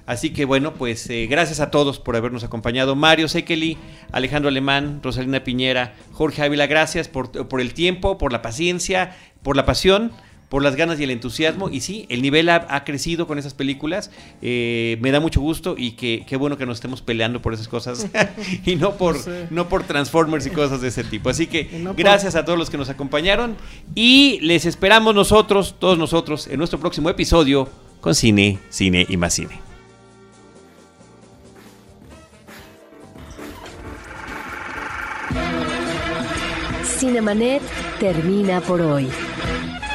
Así 0.05 0.31
que 0.31 0.45
bueno, 0.45 0.73
pues 0.73 1.09
eh, 1.09 1.27
gracias 1.29 1.59
a 1.59 1.71
todos 1.71 1.99
por 1.99 2.15
habernos 2.15 2.43
acompañado. 2.43 2.95
Mario 2.95 3.27
Sekeli, 3.27 3.77
Alejandro 4.11 4.49
Alemán, 4.49 4.99
Rosalina 5.01 5.43
Piñera, 5.43 5.93
Jorge 6.11 6.41
Ávila, 6.41 6.67
gracias 6.67 7.07
por, 7.07 7.47
por 7.47 7.61
el 7.61 7.73
tiempo, 7.73 8.17
por 8.17 8.33
la 8.33 8.41
paciencia, 8.41 9.15
por 9.43 9.55
la 9.55 9.65
pasión 9.65 10.11
por 10.51 10.61
las 10.61 10.75
ganas 10.75 10.99
y 10.99 11.05
el 11.05 11.11
entusiasmo. 11.11 11.69
Y 11.69 11.79
sí, 11.79 12.05
el 12.09 12.21
nivel 12.21 12.49
ha, 12.49 12.83
crecido 12.83 13.25
con 13.25 13.39
esas 13.39 13.53
películas. 13.53 14.11
Eh, 14.41 14.97
me 14.99 15.11
da 15.11 15.21
mucho 15.21 15.39
gusto 15.39 15.75
y 15.77 15.91
que, 15.91 16.25
qué 16.27 16.35
bueno 16.35 16.57
que 16.57 16.65
nos 16.65 16.75
estemos 16.75 17.01
peleando 17.01 17.41
por 17.41 17.53
esas 17.53 17.69
cosas 17.69 18.05
y 18.65 18.75
no 18.75 18.97
por, 18.97 19.15
no 19.49 19.69
por 19.69 19.83
Transformers 19.83 20.45
y 20.45 20.49
cosas 20.49 20.81
de 20.81 20.89
ese 20.89 21.05
tipo. 21.05 21.29
Así 21.29 21.47
que 21.47 21.69
gracias 21.95 22.35
a 22.35 22.43
todos 22.43 22.59
los 22.59 22.69
que 22.69 22.77
nos 22.77 22.89
acompañaron 22.89 23.55
y 23.95 24.39
les 24.41 24.65
esperamos 24.65 25.15
nosotros, 25.15 25.75
todos 25.79 25.97
nosotros, 25.97 26.47
en 26.47 26.57
nuestro 26.57 26.79
próximo 26.81 27.09
episodio 27.09 27.69
con 28.01 28.13
Cine, 28.13 28.59
Cine 28.69 29.05
y 29.07 29.15
más 29.15 29.33
Cine. 29.33 29.57
Cinemanet 36.83 37.61
termina 38.01 38.59
por 38.59 38.81
hoy. 38.81 39.07